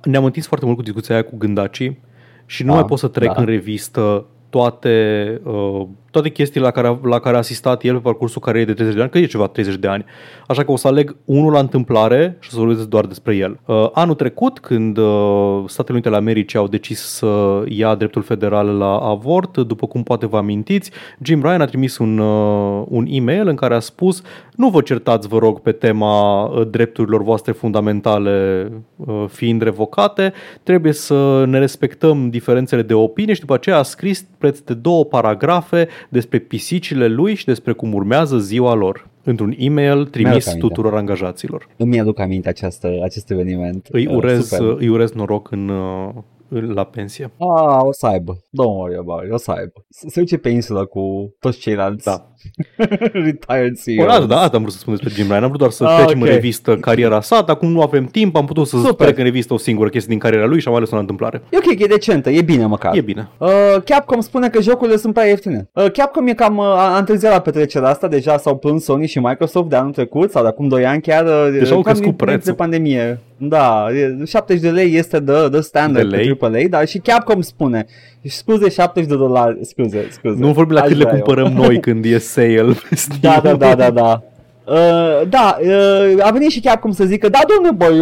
ne-am 0.03 0.25
întins 0.25 0.47
foarte 0.47 0.65
mult 0.65 0.77
cu 0.77 0.83
discuția 0.83 1.15
aia 1.15 1.23
cu 1.23 1.37
gândacii 1.37 1.99
și 2.45 2.63
nu 2.63 2.69
da, 2.69 2.75
mai 2.75 2.85
pot 2.85 2.99
să 2.99 3.07
trec 3.07 3.33
da. 3.33 3.39
în 3.39 3.45
revistă 3.45 4.25
toate, 4.49 5.41
uh, 5.43 5.87
toate 6.11 6.29
chestiile 6.29 6.65
la 6.65 6.71
care, 6.71 6.99
la 7.03 7.19
care 7.19 7.35
a 7.35 7.39
asistat 7.39 7.83
el 7.83 7.93
pe 7.93 7.99
parcursul 7.99 8.41
carierei 8.41 8.67
de 8.67 8.73
30 8.73 8.95
de 8.95 9.01
ani, 9.01 9.11
că 9.11 9.17
e 9.17 9.25
ceva 9.25 9.47
30 9.47 9.75
de 9.75 9.87
ani. 9.87 10.05
Așa 10.47 10.63
că 10.63 10.71
o 10.71 10.75
să 10.75 10.87
aleg 10.87 11.15
unul 11.25 11.51
la 11.51 11.59
întâmplare 11.59 12.37
și 12.39 12.49
o 12.51 12.53
să 12.53 12.59
vorbesc 12.59 12.87
doar 12.87 13.05
despre 13.05 13.35
el. 13.35 13.59
Uh, 13.65 13.89
anul 13.93 14.15
trecut, 14.15 14.59
când 14.59 14.97
uh, 14.97 15.63
Statele 15.67 15.93
Unite 15.93 16.07
ale 16.07 16.17
Americii 16.17 16.59
au 16.59 16.67
decis 16.67 16.99
să 16.99 17.63
ia 17.67 17.95
dreptul 17.95 18.21
federal 18.21 18.67
la 18.67 18.97
avort, 18.97 19.57
după 19.57 19.87
cum 19.87 20.03
poate 20.03 20.25
vă 20.25 20.37
amintiți, 20.37 20.91
Jim 21.21 21.41
Ryan 21.41 21.61
a 21.61 21.65
trimis 21.65 21.97
un, 21.97 22.17
uh, 22.17 22.85
un 22.87 23.05
e-mail 23.09 23.47
în 23.47 23.55
care 23.55 23.75
a 23.75 23.79
spus 23.79 24.23
nu 24.57 24.69
vă 24.69 24.81
certați, 24.81 25.27
vă 25.27 25.37
rog, 25.37 25.59
pe 25.59 25.71
tema 25.71 26.43
uh, 26.43 26.67
drepturilor 26.69 27.23
voastre 27.23 27.51
fundamentale 27.51 28.67
uh, 28.95 29.25
fiind 29.29 29.61
revocate, 29.61 30.33
trebuie 30.63 30.93
să 30.93 31.43
ne 31.45 31.59
respectăm 31.59 32.29
diferențele 32.29 32.81
de 32.81 32.93
opinie 32.93 33.33
și 33.33 33.39
după 33.39 33.53
aceea 33.53 33.77
a 33.77 33.83
scris 33.83 34.25
preț 34.37 34.59
de 34.59 34.73
două 34.73 35.05
paragrafe 35.05 35.87
despre 36.09 36.39
pisicile 36.39 37.07
lui 37.07 37.35
și 37.35 37.45
despre 37.45 37.71
cum 37.71 37.93
urmează 37.93 38.37
ziua 38.37 38.73
lor 38.73 39.07
într-un 39.23 39.55
e-mail 39.57 40.05
trimis 40.05 40.53
tuturor 40.59 40.95
angajaților. 40.95 41.67
Îmi 41.77 41.99
aduc 41.99 42.19
aminte 42.19 42.49
această, 42.49 42.99
acest 43.03 43.31
eveniment. 43.31 43.87
Îi 43.91 44.07
uh, 44.07 44.15
urez, 44.15 44.51
uh, 44.51 44.75
îi 44.79 44.87
urez 44.87 45.11
noroc 45.11 45.51
în, 45.51 45.69
uh, 45.69 46.09
la 46.49 46.83
pensie. 46.83 47.31
Ah, 47.37 47.79
o 47.81 47.91
să 47.91 48.05
aibă. 48.05 48.33
Don't 48.33 48.77
worry 48.77 48.97
about 48.97 49.23
it. 49.25 49.31
O 49.31 49.37
să 49.37 49.51
aibă. 49.51 49.85
Se 49.89 50.19
duce 50.19 50.37
pe 50.37 50.49
insulă 50.49 50.85
cu 50.85 51.35
toți 51.39 51.59
ceilalți. 51.59 52.05
Da. 52.05 52.27
Retired 53.25 53.79
CEO. 53.83 54.03
O, 54.03 54.07
da, 54.07 54.25
da, 54.25 54.41
am 54.41 54.61
vrut 54.61 54.71
să 54.71 54.77
spun 54.77 54.93
despre 54.93 55.13
Jim 55.13 55.27
Ryan. 55.27 55.43
Am 55.43 55.47
vrut 55.47 55.59
doar 55.59 55.71
să 55.71 55.83
ah, 55.83 55.95
trecem 55.95 56.19
okay. 56.19 56.29
în 56.29 56.35
revistă 56.35 56.75
cariera 56.75 57.21
sa, 57.21 57.41
dar 57.41 57.55
acum 57.55 57.71
nu 57.71 57.81
avem 57.81 58.05
timp, 58.05 58.35
am 58.35 58.45
putut 58.45 58.67
să 58.67 58.77
Super. 58.77 59.05
trec 59.05 59.17
în 59.17 59.23
revistă 59.23 59.53
o 59.53 59.57
singură 59.57 59.89
chestie 59.89 60.09
din 60.09 60.19
cariera 60.19 60.45
lui 60.45 60.59
și 60.59 60.67
am 60.67 60.75
ales 60.75 60.91
o 60.91 60.97
întâmplare. 60.97 61.41
E 61.49 61.57
ok, 61.57 61.79
e 61.79 61.85
decentă, 61.85 62.29
e 62.29 62.41
bine 62.41 62.65
măcar. 62.65 62.95
E 62.95 63.01
bine. 63.01 63.29
Uh, 63.37 63.49
Capcom 63.85 64.19
spune 64.19 64.49
că 64.49 64.61
jocurile 64.61 64.97
sunt 64.97 65.13
prea 65.13 65.25
ieftine. 65.25 65.69
Uh, 65.73 65.91
Capcom 65.91 66.27
e 66.27 66.33
cam 66.33 66.57
uh, 66.57 66.65
a 66.65 66.97
întârziat 66.97 67.31
la 67.31 67.39
petrecerea 67.39 67.89
asta, 67.89 68.07
deja 68.07 68.37
s-au 68.37 68.57
plâns 68.57 68.83
Sony 68.83 69.07
și 69.07 69.19
Microsoft 69.19 69.69
de 69.69 69.75
anul 69.75 69.91
trecut 69.91 70.31
sau 70.31 70.41
de 70.41 70.47
acum 70.47 70.67
2 70.67 70.85
ani 70.85 71.01
chiar. 71.01 71.25
Uh, 71.25 71.49
deja 71.51 71.75
au 71.75 71.81
crescut 71.81 72.17
prețul. 72.17 72.51
De 72.51 72.53
pandemie. 72.53 73.19
Da, 73.37 73.87
70 74.25 74.61
de 74.61 74.69
lei 74.69 74.95
este 74.95 75.19
de, 75.19 75.49
de 75.49 75.59
standard 75.59 76.09
de 76.09 76.15
lei. 76.15 76.35
pe 76.35 76.45
AAA, 76.45 76.67
dar 76.69 76.87
și 76.87 76.97
Capcom 76.97 77.41
spune 77.41 77.85
scuze 78.29 78.69
70 78.69 79.09
de 79.09 79.15
dolari, 79.15 79.57
scuze, 79.61 80.07
scuze. 80.11 80.39
Nu 80.39 80.51
vorbim 80.51 80.75
la 80.75 80.81
cât 80.81 80.97
le 80.97 81.05
cumpărăm 81.05 81.45
eu. 81.45 81.63
noi 81.63 81.79
când 81.85 82.05
e 82.05 82.17
sale. 82.17 82.73
da, 83.21 83.39
da, 83.43 83.55
da, 83.55 83.75
da, 83.75 83.89
da. 83.89 84.23
Uh, 84.69 85.27
da, 85.29 85.57
uh, 85.61 86.25
a 86.25 86.31
venit 86.31 86.49
și 86.49 86.59
chiar 86.59 86.79
cum 86.79 86.91
să 86.91 87.05
zică, 87.05 87.29
da, 87.29 87.39
domnule, 87.47 87.75
băi, 87.75 87.99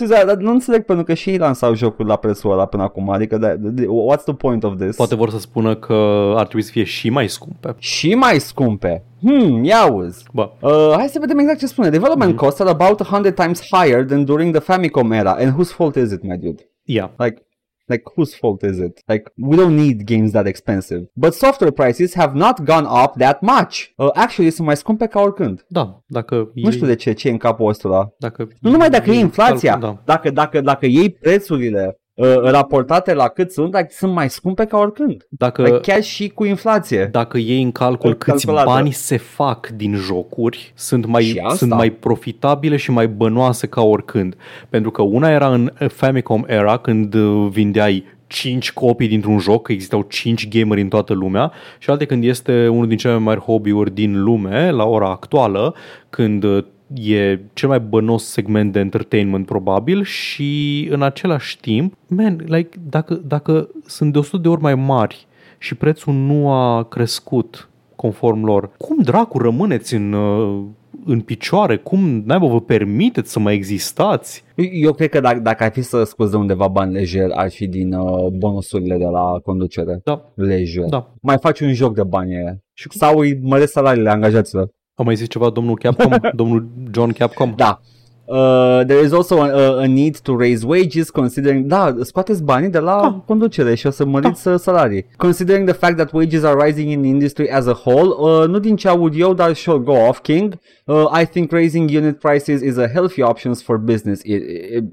uh, 0.00 0.24
dar 0.26 0.36
nu 0.36 0.50
înțeleg 0.50 0.82
pentru 0.84 1.04
că 1.04 1.14
și 1.14 1.30
ei 1.30 1.38
lansau 1.38 1.74
jocul 1.74 2.06
la 2.06 2.16
prețul 2.16 2.52
ăla 2.52 2.66
până 2.66 2.82
acum, 2.82 3.10
adică 3.10 3.38
da, 3.38 3.54
what's 3.84 4.24
the 4.24 4.34
point 4.34 4.64
of 4.64 4.72
this? 4.78 4.96
Poate 4.96 5.14
vor 5.14 5.30
să 5.30 5.38
spună 5.38 5.74
că 5.74 5.94
ar 6.36 6.44
trebui 6.44 6.62
să 6.62 6.70
fie 6.70 6.84
și 6.84 7.10
mai 7.10 7.28
scumpe. 7.28 7.74
Și 7.78 8.14
mai 8.14 8.40
scumpe? 8.40 9.02
Hmm, 9.26 9.64
ia 9.64 9.92
uzi. 9.92 10.24
Bă. 10.32 10.52
Uh, 10.60 10.94
hai 10.96 11.08
să 11.08 11.18
vedem 11.18 11.38
exact 11.38 11.58
ce 11.58 11.66
spune. 11.66 11.90
Development 11.90 12.32
mm-hmm. 12.32 12.36
costs 12.36 12.60
are 12.60 12.70
about 12.70 13.00
100 13.00 13.34
times 13.34 13.60
higher 13.72 14.04
than 14.04 14.24
during 14.24 14.56
the 14.56 14.74
Famicom 14.74 15.12
era. 15.12 15.32
And 15.32 15.52
whose 15.52 15.72
fault 15.72 15.96
is 15.96 16.10
it, 16.10 16.22
my 16.22 16.36
dude? 16.36 16.62
Yeah. 16.82 17.10
Like, 17.18 17.46
Like, 17.88 18.02
whose 18.16 18.34
fault 18.34 18.62
is 18.62 18.78
it? 18.78 19.00
Like, 19.06 19.30
we 19.36 19.56
don't 19.56 19.76
need 19.76 20.06
games 20.06 20.32
that 20.32 20.46
expensive. 20.46 21.08
But 21.14 21.34
software 21.34 21.70
prices 21.70 22.14
have 22.14 22.34
not 22.34 22.64
gone 22.64 22.86
up 23.04 23.12
that 23.18 23.42
much. 23.42 23.92
Uh, 23.96 24.10
actually, 24.14 24.50
sunt 24.50 24.66
mai 24.66 24.76
scumpe 24.76 25.06
ca 25.06 25.20
oricând. 25.20 25.64
Da, 25.68 26.02
dacă... 26.06 26.50
Nu 26.54 26.70
știu 26.70 26.86
de 26.86 26.94
ce, 26.94 27.12
ce 27.12 27.28
e 27.28 27.30
în 27.30 27.36
capul 27.36 27.68
ăsta. 27.68 28.14
Dacă 28.18 28.48
nu 28.60 28.70
numai 28.70 28.90
dacă 28.90 29.10
e 29.10 29.18
inflația, 29.18 29.76
da. 29.76 30.02
dacă, 30.04 30.30
dacă, 30.30 30.60
dacă 30.60 30.86
iei 30.86 31.10
prețurile 31.10 31.86
uh, 31.86 31.94
raportate 32.42 33.14
la 33.14 33.28
cât 33.28 33.52
sunt, 33.52 33.74
like, 33.74 33.88
sunt 33.90 34.12
mai 34.12 34.30
scumpe 34.30 34.64
ca 34.64 34.78
oricând. 34.78 35.26
Dacă, 35.28 35.62
like, 35.62 35.76
chiar 35.76 36.02
și 36.02 36.28
cu 36.28 36.44
inflație. 36.44 37.08
Dacă 37.12 37.38
iei 37.38 37.62
în 37.62 37.72
calcul 37.72 38.14
câți 38.14 38.46
calculată. 38.46 38.68
bani 38.68 38.92
se 38.92 39.16
fac 39.16 39.68
din 39.68 39.94
jocuri, 39.94 40.72
sunt 40.74 41.06
mai, 41.06 41.42
sunt 41.54 41.70
mai 41.70 41.90
profitabile 41.90 42.76
și 42.76 42.90
mai 42.90 43.08
bănoase 43.08 43.66
ca 43.66 43.82
oricând. 43.82 44.36
Pentru 44.68 44.90
că 44.90 45.02
una 45.02 45.30
era 45.30 45.52
în 45.52 45.70
Famicom 45.88 46.44
era 46.46 46.76
când 46.76 47.14
uh, 47.14 47.48
vindeai 47.50 48.04
5 48.26 48.72
copii 48.72 49.08
dintr-un 49.08 49.38
joc, 49.38 49.62
că 49.62 49.72
existau 49.72 50.02
5 50.02 50.48
gameri 50.48 50.80
în 50.80 50.88
toată 50.88 51.12
lumea 51.12 51.52
și 51.78 51.90
alte 51.90 52.04
când 52.04 52.24
este 52.24 52.68
unul 52.68 52.88
din 52.88 52.96
cele 52.96 53.12
mai 53.12 53.22
mari 53.22 53.40
hobby-uri 53.40 53.94
din 53.94 54.22
lume, 54.22 54.70
la 54.70 54.84
ora 54.84 55.10
actuală, 55.10 55.74
când 56.10 56.42
uh, 56.42 56.64
e 56.94 57.38
cel 57.52 57.68
mai 57.68 57.80
bănos 57.80 58.24
segment 58.24 58.72
de 58.72 58.78
entertainment 58.78 59.46
probabil 59.46 60.02
și 60.02 60.88
în 60.90 61.02
același 61.02 61.60
timp, 61.60 61.94
man, 62.06 62.44
like, 62.46 62.78
dacă, 62.88 63.14
dacă 63.14 63.68
sunt 63.86 64.12
de 64.12 64.18
100 64.18 64.42
de 64.42 64.48
ori 64.48 64.60
mai 64.60 64.74
mari 64.74 65.26
și 65.58 65.74
prețul 65.74 66.14
nu 66.14 66.50
a 66.50 66.84
crescut 66.84 67.68
conform 67.96 68.44
lor, 68.44 68.70
cum 68.78 69.02
dracu 69.02 69.38
rămâneți 69.38 69.94
în, 69.94 70.12
uh, 70.12 70.64
în 71.06 71.20
picioare? 71.20 71.76
Cum 71.76 72.22
naiba 72.24 72.46
vă 72.46 72.60
permiteți 72.60 73.32
să 73.32 73.38
mai 73.38 73.54
existați? 73.54 74.44
Eu 74.72 74.92
cred 74.92 75.08
că 75.08 75.20
dacă, 75.20 75.38
dacă 75.38 75.64
ar 75.64 75.72
fi 75.72 75.82
să 75.82 76.04
scoți 76.04 76.30
de 76.30 76.36
undeva 76.36 76.68
bani 76.68 76.92
lejer, 76.92 77.30
ar 77.34 77.50
fi 77.50 77.66
din 77.66 77.92
uh, 77.92 78.26
bonusurile 78.32 78.96
de 78.96 79.04
la 79.04 79.40
conducere. 79.44 80.00
Da. 80.04 80.32
Lejer. 80.34 80.88
Da. 80.88 81.14
Mai 81.20 81.36
faci 81.40 81.60
un 81.60 81.72
joc 81.72 81.94
de 81.94 82.02
bani 82.02 82.62
și 82.72 82.88
Sau 82.90 83.18
îi 83.18 83.38
măresc 83.42 83.72
salariile 83.72 84.10
angajaților. 84.10 84.70
A 84.98 85.02
mai 85.02 85.14
zis 85.14 85.28
ceva 85.28 85.50
domnul 85.50 85.76
Capcom? 85.76 86.16
domnul 86.40 86.68
John 86.90 87.12
Capcom? 87.12 87.52
Da. 87.56 87.80
Uh, 88.28 88.84
there 88.86 89.04
is 89.04 89.12
also 89.12 89.40
a, 89.40 89.82
a 89.82 89.86
need 89.86 90.18
to 90.18 90.36
raise 90.36 90.66
wages 90.66 91.10
considering 91.10 91.66
da, 91.66 91.94
scoateți 92.02 92.42
banii 92.42 92.68
de 92.68 92.78
la 92.78 93.00
da. 93.00 93.22
conducere 93.26 93.74
și 93.74 93.86
o 93.86 93.90
să 93.90 94.04
măriți 94.04 94.44
da. 94.44 94.56
salarii. 94.56 95.06
Considering 95.16 95.68
the 95.68 95.78
fact 95.78 95.96
that 95.96 96.12
wages 96.12 96.42
are 96.42 96.66
rising 96.66 96.90
in 96.90 97.00
the 97.00 97.10
industry 97.10 97.50
as 97.50 97.66
a 97.66 97.80
whole, 97.84 98.08
uh, 98.18 98.48
nu 98.48 98.58
din 98.58 98.76
ce 98.76 98.88
aud 98.88 99.14
eu, 99.16 99.34
dar 99.34 99.54
sure, 99.54 99.78
go 99.78 99.92
off 99.92 100.18
King. 100.20 100.58
Uh, 100.84 101.20
I 101.20 101.26
think 101.26 101.50
raising 101.52 101.96
unit 101.96 102.18
prices 102.18 102.60
is 102.60 102.76
a 102.76 102.88
healthy 102.88 103.22
option 103.22 103.54
for 103.54 103.78
business. 103.78 104.20
It, 104.24 104.42
it, 104.42 104.84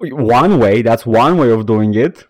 it, 0.00 0.12
one 0.12 0.58
way, 0.58 0.82
that's 0.82 1.04
one 1.04 1.38
way 1.38 1.52
of 1.52 1.64
doing 1.64 1.94
it. 1.94 2.28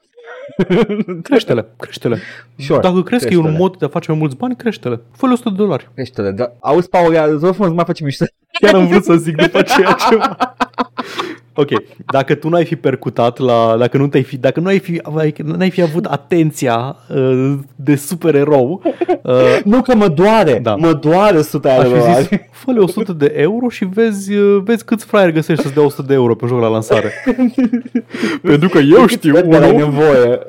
crește-le, 1.28 1.66
crește-le. 1.76 2.18
Sure, 2.56 2.80
Dacă 2.80 3.02
crezi 3.02 3.26
că 3.26 3.32
e 3.32 3.36
un 3.36 3.56
mod 3.58 3.76
de 3.76 3.84
a 3.84 3.88
face 3.88 4.10
mai 4.10 4.20
mulți 4.20 4.36
bani, 4.36 4.56
crește-le. 4.56 5.00
Fă-le 5.12 5.32
100 5.32 5.48
de 5.50 5.56
dolari. 5.56 5.90
Crește-le, 5.94 6.30
dar 6.30 6.52
auzi, 6.60 6.88
Paul, 6.88 7.38
vă 7.38 7.50
frumos, 7.50 7.72
mai 7.72 7.84
facem 7.84 8.06
mișto. 8.06 8.24
Chiar 8.60 8.74
am 8.74 8.86
vrut 8.86 9.04
să 9.04 9.14
zic 9.16 9.36
după 9.36 9.58
aceea 9.58 9.96
ceva. 10.08 10.54
Ok, 11.56 11.68
dacă 12.06 12.34
tu 12.34 12.48
n-ai 12.48 12.64
fi 12.64 12.76
percutat 12.76 13.38
la, 13.38 13.76
dacă 13.78 13.96
nu 13.96 14.06
te-ai 14.06 14.22
fi, 14.22 14.36
dacă 14.36 14.60
nu 14.60 14.66
ai 14.66 14.78
fi, 14.78 15.00
n-ai 15.42 15.70
fi 15.70 15.82
avut 15.82 16.04
atenția 16.04 16.96
uh, 17.14 17.54
de 17.76 17.96
supererou. 17.96 18.82
Uh, 19.22 19.60
nu 19.64 19.82
că 19.82 19.94
mă 19.94 20.08
doare, 20.08 20.58
da. 20.62 20.74
mă 20.74 20.92
doare 20.92 21.38
100 21.38 21.58
de 21.58 21.84
euro. 21.84 22.14
Zis, 22.14 22.28
fă 22.50 22.74
100 22.78 23.12
de 23.12 23.32
euro 23.36 23.68
și 23.68 23.84
vezi, 23.84 24.34
uh, 24.34 24.62
vezi 24.64 24.84
câți 24.84 25.04
fraieri 25.04 25.32
găsești 25.32 25.62
să-ți 25.62 25.74
dea 25.74 25.84
100 25.84 26.02
de 26.02 26.14
euro 26.14 26.34
pe 26.34 26.46
joc 26.46 26.60
la 26.60 26.68
lansare. 26.68 27.12
Pentru 28.42 28.68
că 28.68 28.78
eu 28.78 29.06
știu 29.06 29.36
unul... 29.36 29.76
nevoie. 29.76 30.38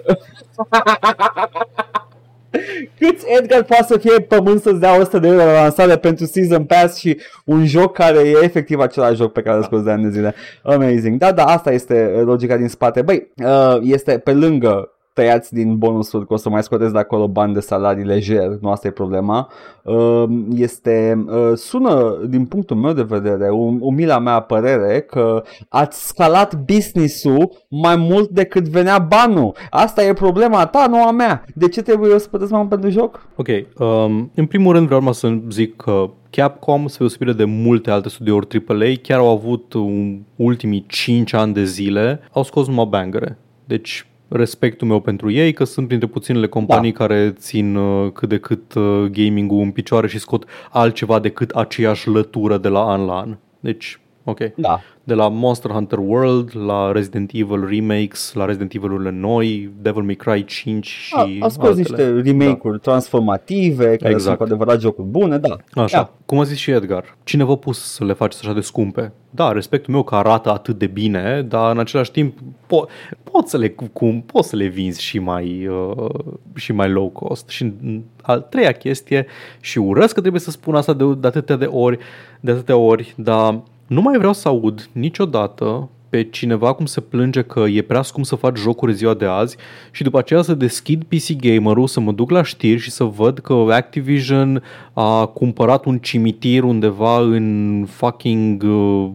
Câți 3.00 3.26
Edgar 3.38 3.64
poate 3.64 3.86
să 3.88 3.98
fie 3.98 4.20
pământ 4.20 4.62
să-ți 4.62 4.80
dea 4.80 5.00
100 5.00 5.20
de 5.20 5.28
euro 5.28 5.44
la 5.44 5.62
lansare 5.62 5.98
pentru 5.98 6.26
Season 6.26 6.64
Pass 6.64 6.98
și 6.98 7.20
un 7.46 7.66
joc 7.66 7.94
care 7.94 8.20
e 8.20 8.44
efectiv 8.44 8.80
același 8.80 9.16
joc 9.16 9.32
pe 9.32 9.42
care 9.42 9.58
îl 9.58 9.64
scoți 9.64 9.84
de 9.84 9.92
ani 9.92 10.04
de 10.04 10.10
zile. 10.10 10.36
Amazing. 10.64 11.20
Da, 11.20 11.32
da, 11.32 11.44
asta 11.44 11.72
este 11.72 12.22
logica 12.24 12.58
din 12.58 12.68
spate. 12.68 13.02
Băi, 13.02 13.32
uh, 13.44 13.78
este 13.82 14.18
pe 14.18 14.32
lângă 14.34 14.95
tăiați 15.16 15.54
din 15.54 15.78
bonusul, 15.78 16.26
că 16.26 16.34
o 16.34 16.36
să 16.36 16.50
mai 16.50 16.64
scoteți 16.64 16.94
de 16.94 17.00
acolo 17.00 17.28
bani 17.28 17.54
de 17.54 17.60
salarii 17.60 18.04
lejer, 18.04 18.48
nu 18.62 18.70
asta 18.70 18.88
e 18.88 18.92
problema. 18.92 19.50
Uh, 19.84 20.24
este, 20.56 21.24
uh, 21.28 21.52
sună 21.56 22.18
din 22.28 22.46
punctul 22.46 22.76
meu 22.76 22.94
de 22.94 23.02
vedere, 23.02 23.50
um, 23.50 23.78
umila 23.82 24.20
mea 24.20 24.40
părere, 24.40 25.02
că 25.02 25.44
ați 25.70 26.08
scalat 26.08 26.56
business-ul 26.66 27.52
mai 27.70 27.96
mult 27.96 28.30
decât 28.30 28.68
venea 28.68 29.00
banul. 29.00 29.56
Asta 29.70 30.04
e 30.04 30.14
problema 30.14 30.66
ta, 30.66 30.88
nu 30.88 31.04
a 31.04 31.12
mea. 31.12 31.44
De 31.56 31.68
ce 31.68 31.82
trebuie 31.82 32.12
eu 32.12 32.18
să 32.18 32.28
plătesc 32.28 32.52
mai 32.52 32.60
mult 32.60 32.72
pentru 32.72 32.90
joc? 32.90 33.28
Ok, 33.36 33.48
um, 33.48 34.32
în 34.36 34.46
primul 34.46 34.74
rând 34.74 34.86
vreau 34.88 35.12
să 35.12 35.38
zic 35.50 35.76
că 35.76 36.10
Capcom, 36.30 36.88
spre 36.88 36.98
deosebire 37.00 37.34
de 37.34 37.44
multe 37.44 37.92
alte 37.92 38.10
studiouri 38.10 38.64
AAA, 38.68 38.92
chiar 39.02 39.20
au 39.20 39.30
avut 39.30 39.74
un, 39.74 40.22
ultimii 40.36 40.86
5 40.88 41.34
ani 41.34 41.54
de 41.54 41.64
zile, 41.64 42.20
au 42.32 42.44
scos 42.44 42.68
numai 42.68 42.86
bangere. 42.86 43.38
Deci 43.66 44.06
respectul 44.28 44.88
meu 44.88 45.00
pentru 45.00 45.32
ei, 45.32 45.54
că 45.54 45.64
sunt 45.64 45.88
printre 45.88 46.08
puținele 46.08 46.48
companii 46.48 46.92
da. 46.92 46.98
care 46.98 47.32
țin 47.32 47.76
uh, 47.76 48.12
cât 48.12 48.30
de 48.30 48.38
cât 48.38 48.74
uh, 48.74 49.06
gaming-ul 49.12 49.62
în 49.62 49.72
picioare 49.72 50.08
și 50.08 50.20
scot 50.20 50.46
altceva 50.72 51.20
decât 51.20 51.50
aceeași 51.50 52.08
lătură 52.08 52.58
de 52.58 52.68
la 52.68 52.92
an 52.92 53.06
la 53.06 53.20
an. 53.20 53.38
Deci, 53.60 54.00
ok. 54.26 54.40
Da. 54.56 54.80
De 55.04 55.14
la 55.14 55.28
Monster 55.30 55.72
Hunter 55.72 55.98
World, 55.98 56.52
la 56.66 56.92
Resident 56.92 57.32
Evil 57.34 57.66
remakes, 57.70 58.34
la 58.34 58.46
Resident 58.46 58.74
Evil-urile 58.74 59.12
noi, 59.12 59.70
Devil 59.82 60.04
May 60.04 60.16
Cry 60.16 60.46
5 60.46 60.86
și 60.88 61.14
A, 61.16 61.46
a 61.46 61.48
scos 61.48 61.68
altele. 61.68 62.12
niște 62.14 62.22
remake-uri 62.32 62.80
transformative, 62.80 63.84
care 63.86 64.12
Exact. 64.14 64.22
sunt 64.24 64.38
cu 64.38 64.44
adevărat 64.44 64.80
jocuri 64.80 65.08
bune, 65.08 65.38
da. 65.38 65.58
Așa, 65.82 65.98
Ia. 65.98 66.10
cum 66.26 66.40
a 66.40 66.44
zis 66.44 66.58
și 66.58 66.72
Edgar, 66.72 67.18
cine 67.24 67.44
v-a 67.44 67.56
pus 67.56 67.80
să 67.94 68.04
le 68.06 68.14
faceți 68.14 68.44
așa 68.44 68.54
de 68.54 68.62
scumpe? 68.62 69.12
Da, 69.30 69.52
respectul 69.52 69.94
meu 69.94 70.04
că 70.04 70.16
arată 70.16 70.52
atât 70.52 70.78
de 70.78 70.88
bine, 70.88 71.42
dar 71.42 71.72
în 71.72 71.80
același 71.80 72.12
timp 72.12 72.38
po- 72.66 73.14
poți 73.24 73.50
să 73.50 73.58
le 73.58 73.70
cum, 73.70 74.22
poți 74.22 74.50
să 74.50 74.56
le 74.56 74.66
vinzi 74.68 75.02
și 75.02 75.20
mai 75.20 75.68
uh, 75.68 76.10
și 76.56 76.72
mai 76.74 76.90
low 76.90 77.10
cost. 77.10 77.50
Și 77.50 77.64
în 77.64 78.02
al 78.22 78.42
treia 78.50 78.72
chestie 78.72 79.26
și 79.60 79.78
urăsc 79.78 80.14
că 80.14 80.20
trebuie 80.20 80.42
să 80.42 80.52
spun 80.52 80.76
asta 80.76 80.94
de, 80.94 81.04
de 81.14 81.28
atâtea 81.28 81.56
de 81.56 81.66
ori, 81.66 81.98
de 82.40 82.52
atâtea 82.52 82.78
ori, 82.78 83.14
dar 83.18 83.62
nu 83.88 84.02
mai 84.02 84.18
vreau 84.18 84.34
să 84.34 84.48
aud 84.48 84.90
niciodată 84.92 85.90
pe 86.10 86.24
cineva 86.24 86.74
cum 86.74 86.86
se 86.86 87.02
plânge 87.02 87.42
că 87.42 87.60
e 87.60 87.82
prea 87.82 88.02
scump 88.02 88.26
să 88.26 88.36
faci 88.36 88.58
jocuri 88.58 88.94
ziua 88.94 89.14
de 89.14 89.26
azi 89.26 89.58
și 89.92 90.04
după 90.04 90.18
aceea 90.18 90.42
să 90.42 90.54
deschid 90.54 91.04
PC 91.04 91.32
Gamer-ul, 91.40 91.88
să 91.88 92.00
mă 92.00 92.12
duc 92.12 92.30
la 92.30 92.44
știri 92.44 92.80
și 92.80 92.92
să 92.92 93.04
văd 93.04 93.40
că 93.40 93.54
Activision 93.54 94.64
a 94.94 95.26
cumpărat 95.26 95.86
un 95.86 95.98
cimitir 95.98 96.64
undeva 96.64 97.20
în 97.20 97.86
fucking 97.90 98.64
uh, 98.64 99.10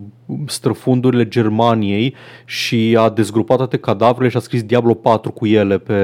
străfundurile 0.46 1.28
Germaniei 1.28 2.14
și 2.44 2.96
a 3.00 3.08
dezgrupat 3.08 3.56
toate 3.56 3.76
cadavrele 3.76 4.28
și 4.30 4.36
a 4.36 4.40
scris 4.40 4.62
Diablo 4.62 4.94
4 4.94 5.32
cu 5.32 5.46
ele 5.46 5.78
pe, 5.78 5.94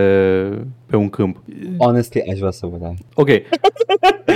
pe 0.86 0.96
un 0.96 1.08
câmp. 1.08 1.42
Honestly, 1.78 2.22
aș 2.32 2.38
vrea 2.38 2.50
să 2.50 2.66
văd 2.66 2.82
aia. 2.82 2.94
Ok, 3.14 3.28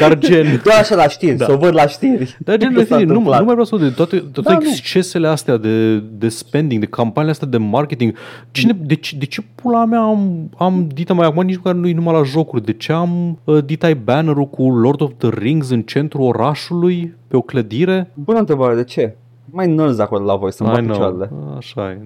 dar 0.01 0.19
gen... 0.19 0.47
Doar 0.65 0.79
așa 0.79 0.95
la 0.95 1.09
știri, 1.09 1.37
Da. 1.37 1.45
să 1.45 1.53
o 1.53 1.57
văd 1.57 1.75
la 1.75 1.87
știri. 1.87 2.37
Dar 2.39 2.57
gen, 2.57 2.75
Ce 2.75 2.85
s-a 2.85 2.95
nu, 2.99 3.03
nu 3.05 3.09
întâmplat? 3.09 3.39
mai 3.39 3.49
vreau 3.51 3.65
să 3.65 3.77
de 3.77 3.89
toate, 3.91 4.17
toate 4.17 4.49
Da, 4.49 4.53
da, 4.55 4.59
nu. 4.65 4.71
excesele 4.71 5.27
astea 5.27 5.57
de, 5.57 5.97
de 5.99 6.29
spending, 6.29 6.81
de 6.81 6.87
campaniile 6.87 7.31
astea 7.31 7.49
de 7.49 7.57
marketing. 7.57 8.15
Cine, 8.51 8.73
de, 8.83 8.95
ce, 8.95 9.17
de 9.17 9.25
ce 9.25 9.43
pula 9.55 9.85
mea 9.85 10.01
am, 10.01 10.51
am 10.57 10.89
dita 10.95 11.13
mai 11.15 11.27
acum, 11.27 11.45
nici 11.45 11.57
măcar 11.57 11.75
nu-i 11.75 11.93
numai 11.93 12.15
la 12.15 12.23
jocuri, 12.23 12.65
de 12.65 12.73
ce 12.73 12.93
am 12.93 13.39
uh, 13.45 13.65
ditai 13.65 13.95
banner-ul 13.95 14.47
cu 14.49 14.71
Lord 14.71 15.01
of 15.01 15.11
the 15.19 15.29
Rings 15.33 15.71
în 15.71 15.83
centrul 15.83 16.23
orașului, 16.27 17.15
pe 17.29 17.37
o 17.37 17.41
clădire? 17.41 18.11
Bună 18.15 18.39
întrebare, 18.39 18.75
de 18.75 18.85
ce? 18.85 19.17
Mai 19.53 19.75
nărzi 19.75 20.01
acolo 20.01 20.25
la 20.25 20.37
voi, 20.37 20.53
să-mi 20.53 20.69
I 20.69 20.73
bat 20.73 20.83
know. 20.83 20.93
picioarele. 20.93 21.31
Așa 21.57 21.91
e, 21.91 22.01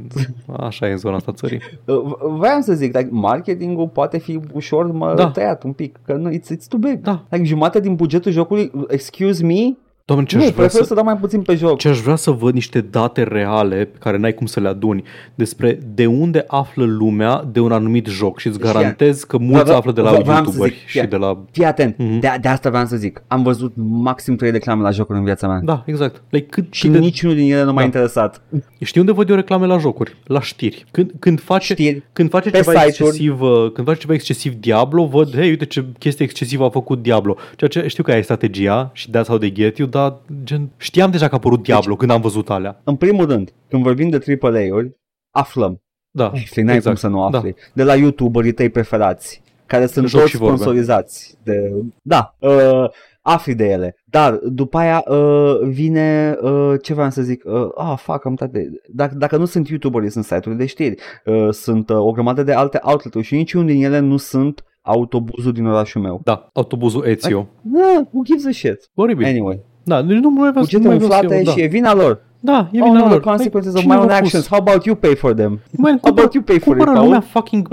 așa 0.57 0.89
e 0.89 0.91
în 0.91 0.97
zona 0.99 1.17
asta 1.17 1.33
țării. 1.33 1.61
Uh, 1.85 1.97
v- 2.03 2.39
Vreau 2.39 2.61
să 2.61 2.73
zic, 2.75 2.97
like, 2.97 3.09
marketingul 3.11 3.89
poate 3.89 4.19
fi 4.19 4.41
ușor 4.53 4.93
mă, 4.93 5.13
Da. 5.17 5.31
tăiat 5.31 5.63
un 5.63 5.73
pic, 5.73 5.99
că 6.07 6.13
nu, 6.15 6.31
it's, 6.31 6.57
it's 6.57 6.67
too 6.69 6.79
big. 6.79 7.01
Da. 7.01 7.23
Like, 7.29 7.45
jumătate 7.45 7.81
din 7.81 7.95
bugetul 7.95 8.33
jocului, 8.33 8.71
excuse 8.89 9.45
me, 9.45 9.77
Doamne, 10.07 10.25
ce 10.27 10.37
nu, 10.37 10.43
aș 10.43 10.49
vrea 10.49 10.61
prefer 10.65 10.81
să... 10.81 10.87
să... 10.87 10.95
dau 10.95 11.05
mai 11.05 11.17
puțin 11.17 11.43
pe 11.43 11.55
joc. 11.55 11.79
Ce 11.79 11.89
aș 11.89 11.99
vrea 11.99 12.17
să 12.17 12.31
văd 12.31 12.55
niște 12.55 12.81
date 12.81 13.23
reale 13.23 13.85
pe 13.85 13.99
care 13.99 14.17
n-ai 14.17 14.35
cum 14.35 14.47
să 14.47 14.61
le 14.61 14.69
aduni 14.69 15.03
despre 15.35 15.79
de 15.95 16.07
unde 16.07 16.45
află 16.47 16.85
lumea 16.85 17.45
de 17.53 17.61
un 17.61 17.73
anumit 17.73 18.07
joc 18.07 18.39
și 18.39 18.47
îți 18.47 18.59
Știa. 18.59 18.73
garantez 18.73 19.23
că 19.25 19.39
mulți 19.39 19.63
Vreau- 19.63 19.79
află 19.79 19.93
de 19.93 20.01
la 20.01 20.11
vreau 20.11 20.25
să 20.25 20.31
youtuberi 20.33 20.73
zic, 20.75 20.87
și 20.87 20.97
ia. 20.97 21.05
de 21.07 21.17
la 21.17 21.45
Fii 21.51 21.65
atent, 21.65 21.95
Mhm. 21.99 22.19
de, 22.19 22.29
de 22.41 22.49
asta 22.49 22.69
vreau 22.71 22.85
să 22.87 22.97
zic. 22.97 23.23
Am 23.27 23.43
văzut 23.43 23.73
maxim 23.77 24.37
3 24.37 24.51
reclame 24.51 24.83
la 24.83 24.91
jocuri 24.91 25.19
în 25.19 25.25
viața 25.25 25.47
mea. 25.49 25.61
Da, 25.65 25.83
exact. 25.87 26.23
Like, 26.31 26.47
cât, 26.47 26.67
Și 26.71 26.83
cât 26.83 26.93
de... 26.93 26.99
niciunul 26.99 27.35
din 27.37 27.53
ele 27.53 27.63
nu 27.65 27.73
m-a 27.73 27.79
Da. 27.79 27.85
interesat. 27.85 28.43
Știi 28.81 29.01
unde 29.01 29.13
văd 29.13 29.29
eu 29.29 29.37
reclame 29.37 29.67
la 29.67 29.79
jocuri? 29.79 30.17
La 30.27 30.41
știri. 30.41 30.85
Când, 30.91 31.13
când 31.19 31.41
face, 31.41 31.73
Știri. 31.73 32.03
când 32.13 32.31
face 32.31 32.51
Pe 32.51 32.57
ceva 32.57 32.71
site-uri. 32.81 32.89
excesiv, 33.09 33.41
uh, 33.41 33.71
când 33.73 33.87
face 33.87 34.01
ceva 34.01 34.13
excesiv 34.13 34.53
Diablo, 34.55 35.07
văd, 35.07 35.35
hei, 35.35 35.49
uite 35.49 35.65
ce 35.65 35.85
chestie 35.99 36.25
excesivă 36.25 36.65
a 36.65 36.69
făcut 36.71 37.03
Diablo. 37.03 37.37
Ceea 37.57 37.71
ce 37.71 37.89
știu 37.89 38.03
că 38.03 38.11
aia 38.11 38.19
e 38.19 38.23
strategia 38.23 38.91
și 38.93 39.09
that's 39.11 39.27
how 39.27 39.39
they 39.39 39.53
get 39.53 39.79
you, 39.79 39.89
dar 39.95 40.21
gen, 40.45 40.71
știam 40.77 41.11
deja 41.11 41.29
că 41.29 41.35
a 41.35 41.37
apărut 41.37 41.63
Diablo 41.63 41.89
Deci- 41.89 41.99
când 41.99 42.11
am 42.11 42.21
văzut 42.21 42.51
alea. 42.51 42.81
În 42.85 42.97
primul 42.97 43.27
rând, 43.27 43.53
când 43.69 43.83
vorbim 43.83 44.09
de 44.09 44.39
AAA-uri, 44.41 44.97
aflăm. 45.31 45.83
Da, 46.11 46.27
Afli, 46.27 46.63
n-ai 46.63 46.75
exact. 46.75 47.01
cum 47.01 47.11
să 47.11 47.17
nu 47.17 47.23
afli. 47.23 47.55
De 47.73 47.83
la 47.83 47.95
YouTuberii 47.95 48.53
tăi 48.53 48.69
preferați, 48.69 49.43
care 49.67 49.87
sunt 49.87 50.09
Joc 50.09 50.21
toți 50.21 50.31
și 50.31 50.37
vorbe. 50.37 50.57
sponsorizați. 50.57 51.39
De... 51.43 51.73
Da, 52.03 52.37
uh, 52.39 52.85
afli 53.21 53.55
de 53.55 53.69
ele. 53.69 53.97
Dar 54.05 54.35
după 54.35 54.79
aia 54.79 55.05
uh, 55.07 55.61
vine, 55.63 56.37
uh, 56.41 56.75
ce 56.83 56.95
vreau 56.95 57.11
să 57.11 57.23
zic, 57.23 57.43
uh, 57.45 57.69
ah, 57.75 57.95
fac, 57.97 58.25
am 58.25 58.31
uitat 58.31 58.51
de... 58.51 58.69
Dacă, 58.89 59.15
dacă 59.15 59.37
nu 59.37 59.45
sunt 59.45 59.69
YouTuberii, 59.69 60.11
sunt 60.11 60.25
site-uri 60.25 60.59
de 60.59 60.67
știri, 60.67 60.97
uh, 61.25 61.49
sunt 61.51 61.91
uh, 61.91 61.97
o 61.97 62.13
grămadă 62.13 62.43
de 62.43 62.53
alte 62.53 62.79
outlet-uri 62.83 63.25
și 63.25 63.35
niciunul 63.35 63.67
din 63.67 63.85
ele 63.85 63.99
nu 63.99 64.17
sunt 64.17 64.65
autobuzul 64.83 65.53
din 65.53 65.67
orașul 65.67 66.01
meu. 66.01 66.21
Da, 66.25 66.49
autobuzul 66.53 67.05
Ezio. 67.05 67.49
Da, 67.63 68.09
who 68.11 68.23
gives 68.25 68.47
a 68.47 68.51
shit? 68.51 68.91
Oribil. 68.95 69.27
Anyway, 69.27 69.61
Da, 69.85 70.03
deci 70.03 70.17
nu 70.17 70.31
mai 70.31 70.51
vreau 70.51 70.65
să 70.65 70.71
bugete 70.79 70.83
nu 70.83 70.89
mai 70.89 70.97
vreau 70.97 71.11
să 71.11 71.17
umflate 71.27 71.43
iau, 71.45 71.55
și 71.55 71.63
e 71.63 71.67
vina 71.67 71.95
lor. 71.95 72.21
Da, 72.41 72.69
e 72.73 72.81
Oh 72.81 72.87
vina 72.89 72.99
no, 72.99 73.05
the 73.05 73.09
lor. 73.09 73.21
consequences 73.21 73.73
Like, 73.75 73.87
of 73.87 73.91
my 73.91 73.91
cine 73.91 74.01
own 74.01 74.07
v-a 74.09 74.19
pus? 74.19 74.27
actions. 74.27 74.49
How 74.49 74.59
about 74.59 74.85
you 74.85 74.95
pay 74.95 75.15
for 75.15 75.33
them? 75.35 75.61
Man, 75.77 75.99
How 76.03 76.11
about 76.11 76.33
you 76.35 76.43
pay 76.43 76.59
for 76.59 76.73
it, 76.77 76.77
cumpără 76.77 76.91
Paul? 76.93 77.05
lumea 77.05 77.21
fucking 77.21 77.69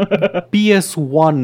PS1 0.50 1.36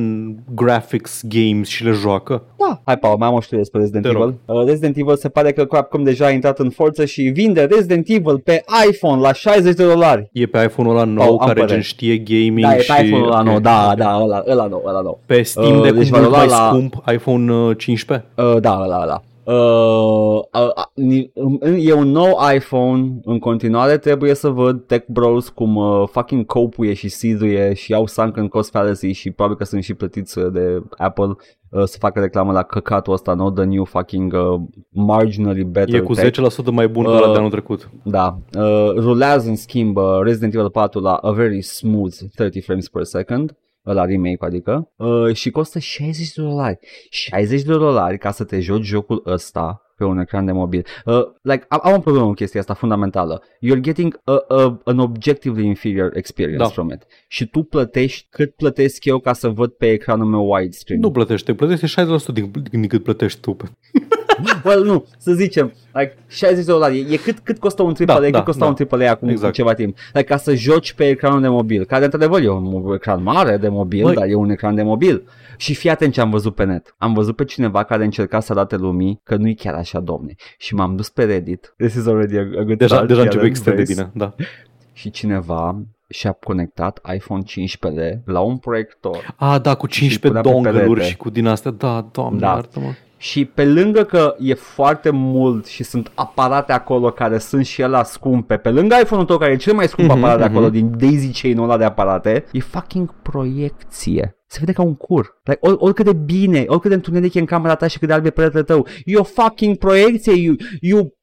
graphics 0.55 1.21
games 1.27 1.67
și 1.67 1.83
le 1.83 1.91
joacă. 1.91 2.41
Da. 2.57 2.81
Hai, 2.85 2.97
Paul, 2.97 3.17
mai 3.17 3.27
am 3.27 3.33
o 3.33 3.39
știre 3.39 3.57
despre 3.59 3.79
Resident 3.79 4.03
Te 4.05 4.11
rog. 4.11 4.21
Evil. 4.21 4.35
Uh, 4.45 4.65
Resident 4.65 4.97
Evil 4.97 5.15
se 5.15 5.29
pare 5.29 5.51
că 5.51 5.65
Capcom 5.65 6.03
deja 6.03 6.25
a 6.25 6.29
intrat 6.29 6.59
în 6.59 6.69
forță 6.69 7.05
și 7.05 7.21
vinde 7.21 7.63
Resident 7.63 8.05
Evil 8.09 8.37
pe 8.39 8.63
iPhone 8.91 9.21
la 9.21 9.33
60 9.33 9.75
de 9.75 9.83
dolari. 9.85 10.29
E 10.31 10.45
pe 10.45 10.63
iPhone-ul 10.63 10.95
ăla 10.95 11.03
nou 11.05 11.23
Oh, 11.25 11.29
am 11.31 11.37
care 11.47 11.53
părere. 11.53 11.71
gen 11.73 11.81
știe 11.81 12.17
gaming 12.17 12.59
Da, 12.67 12.75
e 12.75 12.79
și... 12.81 12.91
pe 12.95 13.03
iPhone-ul 13.05 13.27
ăla 13.31 13.39
ok, 13.39 13.45
nou, 13.45 13.59
da, 13.59 13.87
ok. 13.91 13.97
da, 13.97 14.19
ăla, 14.23 14.43
ăla 14.49 14.67
nou, 14.67 14.83
ăla 14.87 15.01
nou. 15.01 15.19
Pe 15.25 15.41
Steam 15.41 15.75
Uh, 15.77 15.81
de 15.83 15.91
deci 15.91 16.09
cum 16.09 16.11
va 16.11 16.17
mult 16.19 16.29
lua 16.29 16.37
mai 16.37 16.47
la- 16.47 16.67
scump 16.71 17.03
iPhone 17.13 17.53
uh, 17.53 17.77
15? 17.77 18.27
Uh, 18.35 18.57
da, 18.61 18.79
ăla, 18.83 18.99
ăla. 19.01 19.21
Uh, 19.47 20.39
uh, 20.53 20.69
uh, 20.77 20.83
ni- 20.93 21.31
e 21.77 21.93
un 21.93 22.07
nou 22.11 22.37
iPhone 22.55 23.19
în 23.23 23.39
continuare 23.39 23.97
trebuie 23.97 24.33
să 24.33 24.49
văd 24.49 24.85
tech 24.85 25.05
bros 25.09 25.49
cum 25.49 25.75
uh, 25.75 26.03
fucking 26.11 26.45
copuie 26.45 26.93
și 26.93 27.09
siduie 27.09 27.73
și 27.73 27.93
au 27.93 28.05
sunken 28.07 28.47
cost 28.47 28.69
fallacy 28.69 29.11
și 29.11 29.31
probabil 29.31 29.57
că 29.57 29.63
sunt 29.63 29.83
și 29.83 29.93
plătiți 29.93 30.37
uh, 30.39 30.51
de 30.51 30.81
Apple 30.97 31.25
uh, 31.69 31.83
să 31.83 31.97
facă 31.99 32.19
reclamă 32.19 32.51
la 32.51 32.63
căcatul 32.63 33.13
ăsta 33.13 33.33
nou, 33.33 33.51
the 33.51 33.63
new 33.63 33.83
fucking 33.83 34.33
uh, 34.33 34.61
marginally 34.89 35.63
better 35.63 35.95
E 35.95 35.99
cu 35.99 36.13
tech. 36.13 36.39
10% 36.61 36.65
mai 36.71 36.87
bun 36.87 37.05
Uh, 37.05 37.11
uh, 37.11 37.17
ăla 37.17 37.31
de 37.31 37.37
anul 37.37 37.49
trecut. 37.49 37.89
Da, 38.03 38.37
uh, 38.57 38.91
rulează 38.95 39.49
în 39.49 39.55
schimb 39.55 39.97
uh, 39.97 40.03
Resident 40.21 40.53
Evil 40.53 40.69
4 40.69 40.99
la 40.99 41.13
a 41.13 41.31
very 41.31 41.61
smooth 41.61 42.15
30 42.35 42.63
frames 42.63 42.87
per 42.89 43.03
second 43.03 43.55
la 43.91 44.05
remake 44.05 44.45
adică 44.45 44.91
uh, 44.95 45.33
și 45.33 45.49
costă 45.49 45.79
60 45.79 46.33
de 46.33 46.41
dolari 46.41 46.79
60 47.09 47.61
de 47.61 47.73
dolari 47.73 48.17
ca 48.17 48.31
să 48.31 48.43
te 48.43 48.59
joci 48.59 48.83
jocul 48.83 49.23
ăsta 49.25 49.81
pe 49.97 50.03
un 50.03 50.19
ecran 50.19 50.45
de 50.45 50.51
mobil. 50.51 50.85
Uh, 51.05 51.21
like, 51.41 51.65
am, 51.67 51.79
am 51.83 51.93
o 51.93 51.99
problemă 51.99 52.25
cu 52.25 52.33
chestia 52.33 52.59
asta 52.59 52.73
fundamentală. 52.73 53.43
You're 53.43 53.79
getting 53.79 54.21
a, 54.23 54.43
a, 54.47 54.81
an 54.83 54.99
objectively 54.99 55.65
inferior 55.65 56.15
experience 56.15 56.63
Da. 56.63 56.69
from 56.69 56.89
it. 56.89 57.05
Și 57.27 57.47
tu 57.47 57.63
plătești 57.63 58.27
cât 58.29 58.55
plătesc 58.55 59.05
eu 59.05 59.19
ca 59.19 59.33
să 59.33 59.49
văd 59.49 59.71
pe 59.71 59.91
ecranul 59.91 60.25
meu 60.25 60.51
widescreen. 60.51 60.99
Nu 60.99 61.11
plătește, 61.11 61.53
plătește 61.53 62.01
60% 62.31 62.33
din, 62.33 62.51
din 62.71 62.87
cât 62.87 63.03
plătești 63.03 63.39
tu. 63.39 63.57
Well, 64.65 64.83
nu, 64.83 65.05
să 65.17 65.33
zicem, 65.33 65.73
like 65.93 66.17
60 66.27 66.65
de 66.65 66.71
dolari, 66.71 66.99
e, 66.99 67.13
e 67.13 67.17
cât, 67.17 67.39
cât 67.39 67.59
costă 67.59 67.83
un 67.83 67.93
AAA, 67.99 68.05
Da, 68.05 68.13
cât 68.23 68.31
da, 68.31 68.43
costa 68.43 68.65
da. 68.65 68.75
un 68.91 69.01
AAA 69.01 69.11
acum 69.11 69.27
Exact. 69.29 69.53
ceva 69.53 69.73
timp. 69.73 69.97
Like, 70.13 70.27
ca 70.27 70.37
să 70.37 70.55
joci 70.55 70.93
pe 70.93 71.07
ecranul 71.09 71.41
de 71.41 71.47
mobil, 71.47 71.85
care 71.85 72.03
într-adevăr 72.03 72.41
e 72.41 72.49
un 72.49 72.93
ecran 72.93 73.23
mare 73.23 73.57
de 73.57 73.67
mobil, 73.69 74.03
Băi. 74.03 74.13
dar 74.15 74.27
e 74.27 74.33
un 74.35 74.49
ecran 74.49 74.75
de 74.75 74.83
mobil. 74.83 75.27
Și 75.57 75.73
fii 75.73 75.89
atent 75.89 76.13
ce 76.13 76.21
am 76.21 76.29
văzut 76.29 76.55
pe 76.55 76.63
net. 76.63 76.95
Am 76.97 77.13
văzut 77.13 77.35
pe 77.35 77.43
cineva 77.43 77.83
care 77.83 78.03
încerca 78.03 78.39
să 78.39 78.51
arate 78.51 78.75
lumii 78.75 79.19
că 79.23 79.35
nu 79.35 79.47
e 79.47 79.53
chiar 79.53 79.73
așa, 79.73 79.99
domne. 79.99 80.33
Și 80.57 80.73
m-am 80.75 80.95
dus 80.95 81.09
pe 81.09 81.23
Reddit. 81.23 81.73
This 81.77 81.93
is 81.93 82.07
already 82.07 82.37
a, 82.37 82.41
a 82.41 82.63
good 82.63 82.77
Deja, 82.77 82.93
start, 82.95 83.07
deja 83.07 83.19
chiar 83.19 83.25
începe 83.25 83.43
în 83.43 83.49
extrem 83.49 83.75
de 83.75 83.81
vezi. 83.81 83.93
bine. 83.95 84.11
Da. 84.13 84.35
Și 84.93 85.09
cineva 85.09 85.81
și-a 86.09 86.31
conectat 86.31 86.99
iPhone 87.15 87.41
15 87.41 88.21
la 88.25 88.39
un 88.39 88.57
proiector 88.57 89.33
A, 89.35 89.59
da, 89.59 89.75
cu 89.75 89.85
punea 89.85 89.99
15 89.99 90.41
pe 90.41 90.49
dongle-uri 90.49 90.87
perete. 90.87 91.05
și 91.09 91.17
cu 91.17 91.29
din 91.29 91.47
astea. 91.47 91.71
Da, 91.71 92.07
doamne, 92.11 92.39
Da. 92.39 92.47
da. 92.47 92.53
iartă-mă. 92.53 92.91
Și 93.19 93.45
pe 93.45 93.65
lângă 93.65 94.03
că 94.03 94.35
e 94.39 94.53
foarte 94.53 95.09
mult 95.09 95.65
și 95.65 95.83
sunt 95.83 96.11
aparate 96.15 96.71
acolo 96.71 97.09
care 97.11 97.37
sunt 97.37 97.65
și 97.65 97.81
ele 97.81 98.01
scumpe, 98.03 98.57
pe 98.57 98.69
lângă 98.69 98.95
iPhone-ul 99.01 99.27
tău 99.27 99.37
care 99.37 99.51
e 99.51 99.55
cel 99.55 99.73
mai 99.73 99.87
scump 99.87 100.09
Mhm, 100.09 100.17
aparat 100.17 100.37
de 100.37 100.43
acolo 100.43 100.65
mhm. 100.65 100.73
din 100.73 100.91
daisy 100.97 101.41
chain-ul 101.41 101.63
ăla 101.63 101.77
de 101.77 101.83
aparate, 101.83 102.43
e 102.51 102.59
fucking 102.59 103.13
proiecție. 103.21 104.37
Se 104.47 104.57
vede 104.59 104.71
ca 104.71 104.81
un 104.81 104.95
cur. 104.95 105.39
Like, 105.43 105.59
or, 105.61 105.75
oricât 105.79 106.05
de 106.05 106.13
bine, 106.13 106.63
oricât 106.67 106.89
de 106.89 106.95
întuneric 106.95 107.33
e 107.33 107.39
în 107.39 107.45
camera 107.45 107.75
ta 107.75 107.87
și 107.87 107.99
cât 107.99 108.07
de 108.07 108.13
alb 108.13 108.25
e 108.25 108.29
peretele 108.29 108.63
tău, 108.63 108.87
e 109.05 109.17
o 109.17 109.23
fucking 109.23 109.77
proiecție, 109.77 110.33
you, 110.33 110.55
you, 110.81 111.13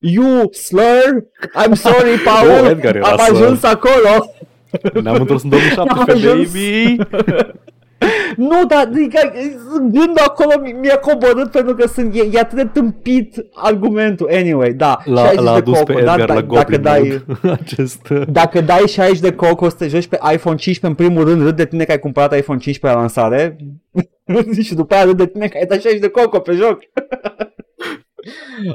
you 0.00 0.52
slur, 0.52 1.24
I'm 1.66 1.72
sorry, 1.72 2.18
Paul, 2.24 2.64
Oh, 2.64 2.70
Edgar 2.70 2.96
era 2.96 3.08
am 3.08 3.18
slur. 3.18 3.42
ajuns 3.42 3.62
acolo. 3.62 4.30
Ne-am 5.02 5.20
întors 5.20 5.42
în 5.42 5.50
Am 5.52 5.58
2017, 5.58 6.28
ajuns. 6.28 6.52
baby! 6.52 6.96
Nu, 8.36 8.64
dar 8.68 8.78
adică, 8.86 9.32
gândul 9.78 10.22
acolo 10.26 10.60
mi- 10.62 10.76
mi-a 10.80 10.96
coborât 10.98 11.50
pentru 11.50 11.74
că 11.74 11.86
sunt, 11.86 12.14
e, 12.14 12.28
e 12.32 12.38
atât 12.38 12.56
de 12.56 12.64
tâmpit 12.64 13.34
argumentul. 13.54 14.28
Anyway, 14.32 14.72
da, 14.72 14.98
L-a, 15.04 15.20
60 15.24 15.44
l-a 15.44 15.52
de 15.52 15.56
adus 15.56 15.78
coco, 15.78 15.92
pe 15.92 16.02
da, 16.02 16.12
Edgar 16.12 16.26
da, 16.26 16.34
la 16.34 16.40
dacă 16.40 16.54
Goblin 16.54 16.82
dai, 16.82 17.22
Mode. 17.26 17.56
Acest... 17.60 18.08
uh, 18.08 18.22
dacă 18.28 18.60
dai 18.60 18.82
60 18.86 19.18
de 19.20 19.32
coco 19.32 19.68
să 19.68 19.76
te 19.76 19.88
joci 19.88 20.06
pe 20.06 20.18
iPhone 20.32 20.56
15 20.56 20.86
în 20.86 20.94
primul 20.94 21.24
rând, 21.28 21.42
râd 21.42 21.56
de 21.56 21.66
tine 21.66 21.84
că 21.84 21.90
ai 21.90 21.98
cumpărat 21.98 22.36
iPhone 22.36 22.58
15 22.58 22.86
la 22.86 23.00
lansare 23.00 23.56
și 24.66 24.74
după 24.74 24.94
aia 24.94 25.04
râd 25.04 25.16
de 25.16 25.26
tine 25.26 25.48
că 25.48 25.56
ai 25.56 25.66
dat 25.66 25.80
60 25.80 26.00
de 26.00 26.08
coco 26.08 26.38
pe 26.38 26.52
joc. 26.52 26.78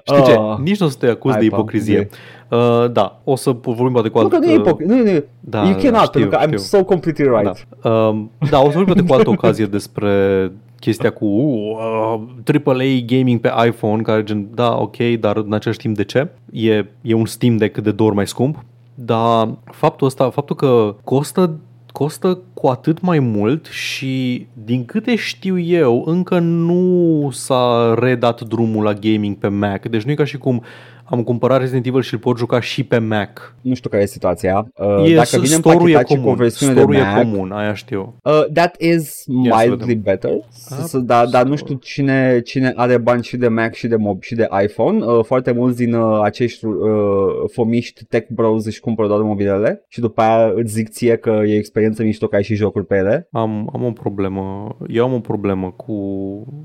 Știi 0.05 0.23
ce? 0.23 0.31
Ah. 0.31 0.57
Nici 0.63 0.79
nu 0.79 0.85
o 0.85 0.89
să 0.89 0.97
te 0.99 1.07
acuz 1.07 1.33
de 1.33 1.39
Hai, 1.39 1.47
Paul, 1.47 1.61
ipocrizie. 1.61 2.09
Uh, 2.51 2.91
da, 2.91 3.19
o 3.23 3.35
să 3.35 3.55
vorbim 3.61 3.91
poate 3.91 4.09
cu 4.09 4.17
Nu 4.17 4.23
altă... 4.23 4.37
că 4.39 4.45
nu 4.45 4.51
e 4.51 4.55
ipocrită, 4.55 4.93
nu, 4.93 5.03
nu, 5.03 5.23
Da, 5.39 5.63
you 5.63 5.75
cannot, 5.81 6.03
știu, 6.03 6.19
pentru 6.19 6.29
că 6.29 6.37
I'm 6.37 6.45
știu. 6.45 6.57
so 6.57 6.83
completely 6.83 7.27
right. 7.27 7.67
Da. 7.81 7.89
Um, 7.89 8.31
da, 8.49 8.61
o 8.61 8.71
să 8.71 8.77
vorbim 8.77 8.93
poate 8.93 9.05
cu 9.07 9.13
altă 9.13 9.29
ocazie 9.29 9.65
despre 9.65 10.51
chestia 10.79 11.09
cu 11.09 11.25
uh, 11.25 12.21
AAA 12.65 12.83
gaming 13.05 13.39
pe 13.39 13.51
iPhone, 13.67 14.01
care 14.01 14.23
gen, 14.23 14.47
da, 14.53 14.77
ok, 14.77 14.97
dar 15.19 15.37
în 15.37 15.53
același 15.53 15.79
timp 15.79 15.95
de 15.95 16.03
ce? 16.03 16.27
E, 16.51 16.85
e 17.01 17.13
un 17.13 17.25
Steam 17.25 17.57
Deck 17.57 17.77
de 17.77 17.91
două 17.91 18.09
ori 18.09 18.17
mai 18.17 18.27
scump, 18.27 18.65
dar 18.95 19.49
faptul 19.71 20.07
ăsta, 20.07 20.29
faptul 20.29 20.55
că 20.55 20.95
costă 21.03 21.55
costă 21.91 22.39
cu 22.53 22.67
atât 22.67 23.01
mai 23.01 23.19
mult 23.19 23.65
și 23.65 24.47
din 24.53 24.85
câte 24.85 25.15
știu 25.15 25.59
eu 25.59 26.03
încă 26.05 26.39
nu 26.39 27.29
s-a 27.31 27.93
redat 27.99 28.41
drumul 28.41 28.83
la 28.83 28.93
gaming 28.93 29.35
pe 29.35 29.47
Mac. 29.47 29.87
Deci 29.87 30.03
nu 30.03 30.11
e 30.11 30.15
ca 30.15 30.23
și 30.23 30.37
cum 30.37 30.63
am 31.11 31.23
cumpărat 31.23 31.59
Resident 31.59 31.85
Evil 31.85 32.01
și 32.01 32.13
îl 32.13 32.19
pot 32.19 32.37
juca 32.37 32.59
și 32.61 32.83
pe 32.83 32.97
Mac. 32.97 33.55
Nu 33.61 33.73
știu 33.73 33.89
care 33.89 34.01
e 34.01 34.05
situația. 34.05 34.67
Uh, 34.75 35.09
E, 35.11 35.15
dacă 35.15 35.29
vine 35.31 35.45
store-ul 35.45 35.89
e 35.89 35.91
împachetat 35.91 36.07
și 36.07 36.13
cu 36.13 36.19
o 36.19 36.23
comun. 36.23 36.35
versiune 36.37 36.73
de 36.73 36.79
Store-ul 36.79 37.03
e 37.05 37.07
Mac, 37.09 37.21
comun, 37.21 37.51
aia 37.51 37.73
știu. 37.73 38.15
Uh, 38.23 38.43
that 38.53 38.75
is 38.81 39.23
Ia 39.43 39.57
să 39.57 39.65
mildly 39.65 39.85
vedem. 39.85 40.01
better. 40.01 40.31
App 40.31 40.81
S- 40.87 40.97
Dar 40.97 41.25
dar 41.27 41.45
nu 41.45 41.55
Store. 41.55 41.55
știu 41.55 41.75
cine, 41.75 42.41
cine 42.45 42.73
are 42.75 42.97
bani 42.97 43.23
și 43.23 43.37
de 43.37 43.47
Mac 43.47 43.73
și 43.73 43.87
de 43.87 43.95
mob 43.95 44.21
și 44.21 44.35
de 44.35 44.47
iPhone. 44.63 45.05
Uh, 45.05 45.23
foarte 45.23 45.51
mulți 45.51 45.77
din 45.77 45.93
uh, 45.93 46.19
acești 46.23 46.65
uh, 46.65 46.75
fomiști 47.51 48.05
tech 48.05 48.27
bros 48.29 48.65
își 48.65 48.79
cumpără 48.79 49.07
doar 49.07 49.21
mobilele 49.21 49.85
și 49.87 49.99
după 49.99 50.21
aia 50.21 50.51
îți 50.55 50.73
zic 50.73 50.89
ție 50.89 51.15
că 51.15 51.41
e 51.45 51.55
experiență 51.55 52.03
mișto 52.03 52.27
că 52.27 52.35
ai 52.35 52.43
și 52.43 52.55
jocuri 52.55 52.85
pe 52.85 52.95
ele. 52.95 53.27
Am, 53.31 53.69
am 53.73 53.83
o 53.83 53.91
problemă. 53.91 54.75
Eu 54.87 55.03
am 55.05 55.13
o 55.13 55.19
problemă 55.19 55.71
cu... 55.75 55.93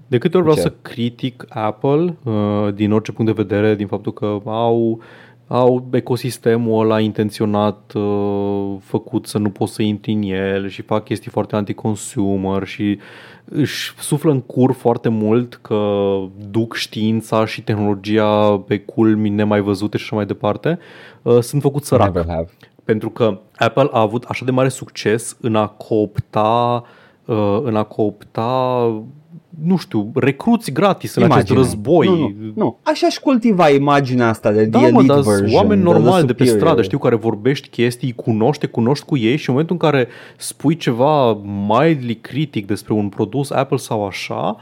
De 0.08 0.18
câte 0.18 0.36
ori 0.36 0.46
vreau 0.46 0.58
Ce? 0.58 0.62
să 0.62 0.72
critic 0.82 1.44
Apple 1.48 2.16
uh, 2.24 2.74
din 2.74 2.92
orice 2.92 3.12
punct 3.12 3.34
de 3.36 3.42
vedere, 3.42 3.74
din 3.74 3.86
faptul 3.86 4.12
că 4.12 4.35
au 4.44 5.00
au 5.48 5.88
ecosistemul 5.92 6.84
ăla 6.84 7.00
intenționat 7.00 7.92
uh, 7.94 8.76
făcut 8.80 9.26
să 9.26 9.38
nu 9.38 9.50
poți 9.50 9.74
să 9.74 9.82
intri 9.82 10.12
în 10.12 10.22
el 10.22 10.68
și 10.68 10.82
fac 10.82 11.04
chestii 11.04 11.30
foarte 11.30 11.56
anti-consumer 11.56 12.66
și 12.66 12.98
își 13.44 13.94
suflă 13.98 14.30
în 14.30 14.40
cur 14.40 14.72
foarte 14.72 15.08
mult 15.08 15.58
că 15.62 16.16
duc 16.50 16.74
știința 16.74 17.44
și 17.44 17.62
tehnologia 17.62 18.58
pe 18.58 18.78
culmi 18.78 19.28
nemai 19.28 19.60
văzute 19.60 19.96
și 19.96 20.04
așa 20.04 20.16
mai 20.16 20.26
departe, 20.26 20.78
uh, 21.22 21.38
sunt 21.40 21.62
făcut 21.62 21.84
sărac. 21.84 22.14
Never 22.14 22.34
have. 22.34 22.48
Pentru 22.84 23.10
că 23.10 23.40
Apple 23.56 23.88
a 23.90 24.00
avut 24.00 24.24
așa 24.24 24.44
de 24.44 24.50
mare 24.50 24.68
succes 24.68 25.36
în 25.40 25.56
a 25.56 25.66
coopta, 25.66 26.84
uh, 27.24 27.60
în 27.62 27.76
a 27.76 27.82
coopta 27.82 28.84
nu 29.64 29.76
știu, 29.76 30.10
recruți 30.14 30.72
gratis 30.72 31.14
în 31.14 31.22
acest 31.22 31.36
Imagine. 31.48 31.58
război. 31.58 32.06
Nu, 32.06 32.16
nu, 32.16 32.32
nu. 32.54 32.78
Așa 32.82 33.08
și 33.08 33.20
cultiva 33.20 33.68
imaginea 33.68 34.28
asta 34.28 34.50
de 34.52 34.64
Da, 34.64 34.78
the 34.78 34.90
mă, 34.90 34.98
elite 34.98 35.12
dar 35.14 35.22
version. 35.22 35.36
sunt 35.48 35.52
oameni 35.52 35.80
the- 35.82 35.90
the 35.90 35.98
normali 35.98 36.26
de 36.26 36.32
pe 36.32 36.38
superior. 36.44 36.56
stradă, 36.66 36.82
știu, 36.82 36.98
care 36.98 37.14
vorbești 37.14 37.68
chestii, 37.68 38.08
îi 38.08 38.14
cunoști, 38.24 38.60
te 38.60 38.66
cunoști 38.70 39.04
cu 39.04 39.16
ei 39.16 39.36
și 39.36 39.48
în 39.48 39.54
momentul 39.54 39.76
în 39.80 39.90
care 39.90 40.08
spui 40.36 40.76
ceva 40.76 41.32
mildly 41.68 42.14
critic 42.14 42.66
despre 42.66 42.92
un 42.92 43.08
produs 43.08 43.50
Apple 43.50 43.76
sau 43.76 44.06
așa, 44.06 44.56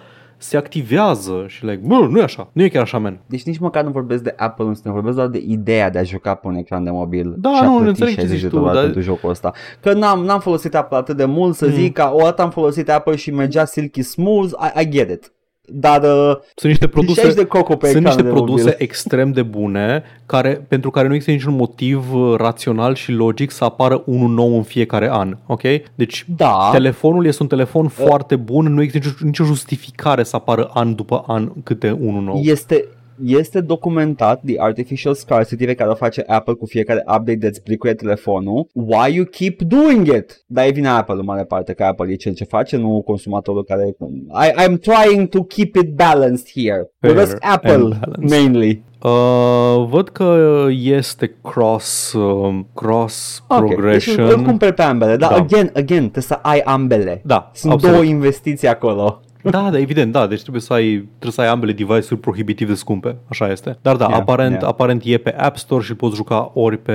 se 0.44 0.56
activează 0.56 1.44
și 1.46 1.64
like, 1.64 1.80
bă, 1.84 1.94
nu 2.10 2.18
e 2.18 2.22
așa, 2.22 2.48
nu 2.52 2.62
e 2.62 2.68
chiar 2.68 2.82
așa, 2.82 2.98
man. 2.98 3.20
Deci 3.26 3.42
nici 3.42 3.58
măcar 3.58 3.84
nu 3.84 3.90
vorbesc 3.90 4.22
de 4.22 4.34
Apple, 4.36 4.64
nu 4.84 4.92
vorbesc 4.92 5.16
doar 5.16 5.28
de 5.28 5.42
ideea 5.46 5.90
de 5.90 5.98
a 5.98 6.02
juca 6.02 6.34
pe 6.34 6.46
un 6.46 6.54
ecran 6.54 6.84
de 6.84 6.90
mobil 6.90 7.34
Da, 7.38 7.50
și 7.54 7.62
a 7.62 7.64
nu, 7.64 7.70
plăti 7.72 7.88
înțeleg 7.88 8.14
ce 8.14 8.20
60 8.20 8.38
zici 8.38 8.42
de 8.42 8.48
tu, 8.48 8.56
dolari 8.56 8.74
dar- 8.74 8.84
pentru 8.84 9.00
jocul 9.02 9.30
ăsta. 9.30 9.52
Că 9.80 9.92
n-am, 9.92 10.24
n-am 10.24 10.40
folosit 10.40 10.74
Apple 10.74 10.96
atât 10.96 11.16
de 11.16 11.24
mult 11.24 11.54
să 11.56 11.66
Mm. 11.66 11.72
zic 11.72 11.92
că 11.92 12.10
o 12.12 12.18
dată 12.22 12.42
am 12.42 12.50
folosit 12.50 12.90
Apple 12.90 13.16
și 13.16 13.30
mergea 13.30 13.64
silky 13.64 14.02
smooth, 14.02 14.50
I, 14.76 14.80
I 14.82 14.88
get 14.88 15.10
it. 15.10 15.32
Dar 15.66 16.02
uh, 16.02 16.36
Sunt 16.54 16.70
niște 16.72 16.88
produse 16.88 17.20
60 17.20 17.38
de 17.42 17.46
coco 17.46 17.76
pe 17.76 17.86
Sunt 17.86 17.98
ecran 17.98 18.14
niște 18.14 18.22
de 18.22 18.34
produse 18.34 18.62
mobil. 18.64 18.76
extrem 18.78 19.32
de 19.32 19.42
bune 19.42 20.02
care, 20.26 20.64
pentru 20.68 20.90
care 20.90 21.06
nu 21.08 21.14
există 21.14 21.32
niciun 21.34 21.56
motiv 21.56 22.14
uh, 22.14 22.34
rațional 22.36 22.94
și 22.94 23.12
logic 23.12 23.50
să 23.50 23.64
apară 23.64 24.02
unul 24.06 24.28
nou 24.28 24.56
în 24.56 24.62
fiecare 24.62 25.08
an. 25.12 25.36
Ok? 25.46 25.62
Deci 25.94 26.24
Da. 26.36 26.68
telefonul 26.72 27.26
este 27.26 27.42
un 27.42 27.48
telefon 27.48 27.88
foarte 27.88 28.36
bun, 28.36 28.72
nu 28.74 28.82
există 28.82 29.08
nicio, 29.08 29.24
nicio 29.24 29.44
justificare 29.44 30.22
să 30.22 30.36
apară 30.36 30.70
an 30.74 30.94
după 30.94 31.24
an 31.26 31.52
câte 31.62 31.90
unul 31.90 32.22
nou. 32.22 32.40
Este, 32.42 32.84
este 33.24 33.60
documentat 33.60 34.40
the 34.46 34.54
artificial 34.58 35.14
scarcity 35.14 35.64
pe 35.64 35.74
care 35.74 35.90
o 35.90 35.94
face 35.94 36.24
Apple 36.26 36.54
cu 36.54 36.66
fiecare 36.66 37.00
update 37.06 37.34
de 37.34 37.50
plicuie 37.64 37.94
telefonul. 37.94 38.66
Why 38.72 39.14
you 39.14 39.24
keep 39.24 39.60
doing 39.62 40.06
it? 40.06 40.44
Dar 40.46 40.66
e 40.66 40.70
vina 40.70 40.96
Apple 40.96 41.14
în 41.14 41.24
mare 41.24 41.44
parte, 41.44 41.72
că 41.72 41.84
Apple 41.84 42.12
e 42.12 42.14
cel 42.14 42.34
ce 42.34 42.44
face, 42.44 42.76
nu 42.76 43.02
consumatorul 43.06 43.64
care... 43.64 43.86
I, 43.86 44.62
I'm 44.68 44.78
trying 44.80 45.28
to 45.28 45.42
keep 45.42 45.74
it 45.74 45.94
balanced 45.94 46.46
here. 46.54 46.90
Fair 47.00 47.16
With 47.16 47.34
Apple 47.40 47.70
and 47.72 47.98
balanced. 48.00 48.30
mainly. 48.30 48.82
Uh, 49.02 49.86
văd 49.88 50.08
că 50.08 50.66
este 50.80 51.36
cross, 51.42 52.12
uh, 52.12 52.60
cross 52.74 53.44
Ok, 53.48 53.58
progression. 53.58 54.26
Deci 54.26 54.34
îl 54.36 54.42
cumperi 54.42 54.74
pe 54.74 54.82
ambele, 54.82 55.16
dar 55.16 55.30
Da. 55.30 55.36
again, 55.36 55.70
again, 55.74 56.00
trebuie 56.10 56.22
să 56.22 56.38
ai 56.42 56.60
ambele. 56.60 57.22
Da, 57.24 57.50
Sunt 57.54 57.72
absolut. 57.72 57.94
două 57.94 58.06
investiții 58.06 58.68
acolo. 58.68 59.20
Da, 59.50 59.70
da, 59.70 59.78
evident, 59.78 60.12
da, 60.12 60.26
deci 60.26 60.40
trebuie 60.40 60.62
să 60.62 60.72
ai, 60.72 60.90
trebuie 61.08 61.32
să 61.32 61.40
ai 61.40 61.46
ambele 61.46 61.72
device-uri 61.72 62.20
prohibitiv 62.20 62.68
de 62.68 62.74
scumpe, 62.74 63.16
așa 63.28 63.50
este. 63.50 63.78
Dar 63.82 63.96
da, 63.96 64.06
Yeah, 64.08 64.20
aparent, 64.20 64.54
yeah. 64.54 64.68
aparent 64.68 65.02
e 65.04 65.18
pe 65.18 65.34
App 65.36 65.56
Store 65.56 65.82
și 65.82 65.90
îl 65.90 65.96
poți 65.96 66.16
juca 66.16 66.50
ori 66.54 66.78
pe 66.78 66.92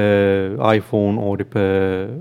iPhone, 0.75 1.19
ori 1.19 1.43
pe 1.43 1.59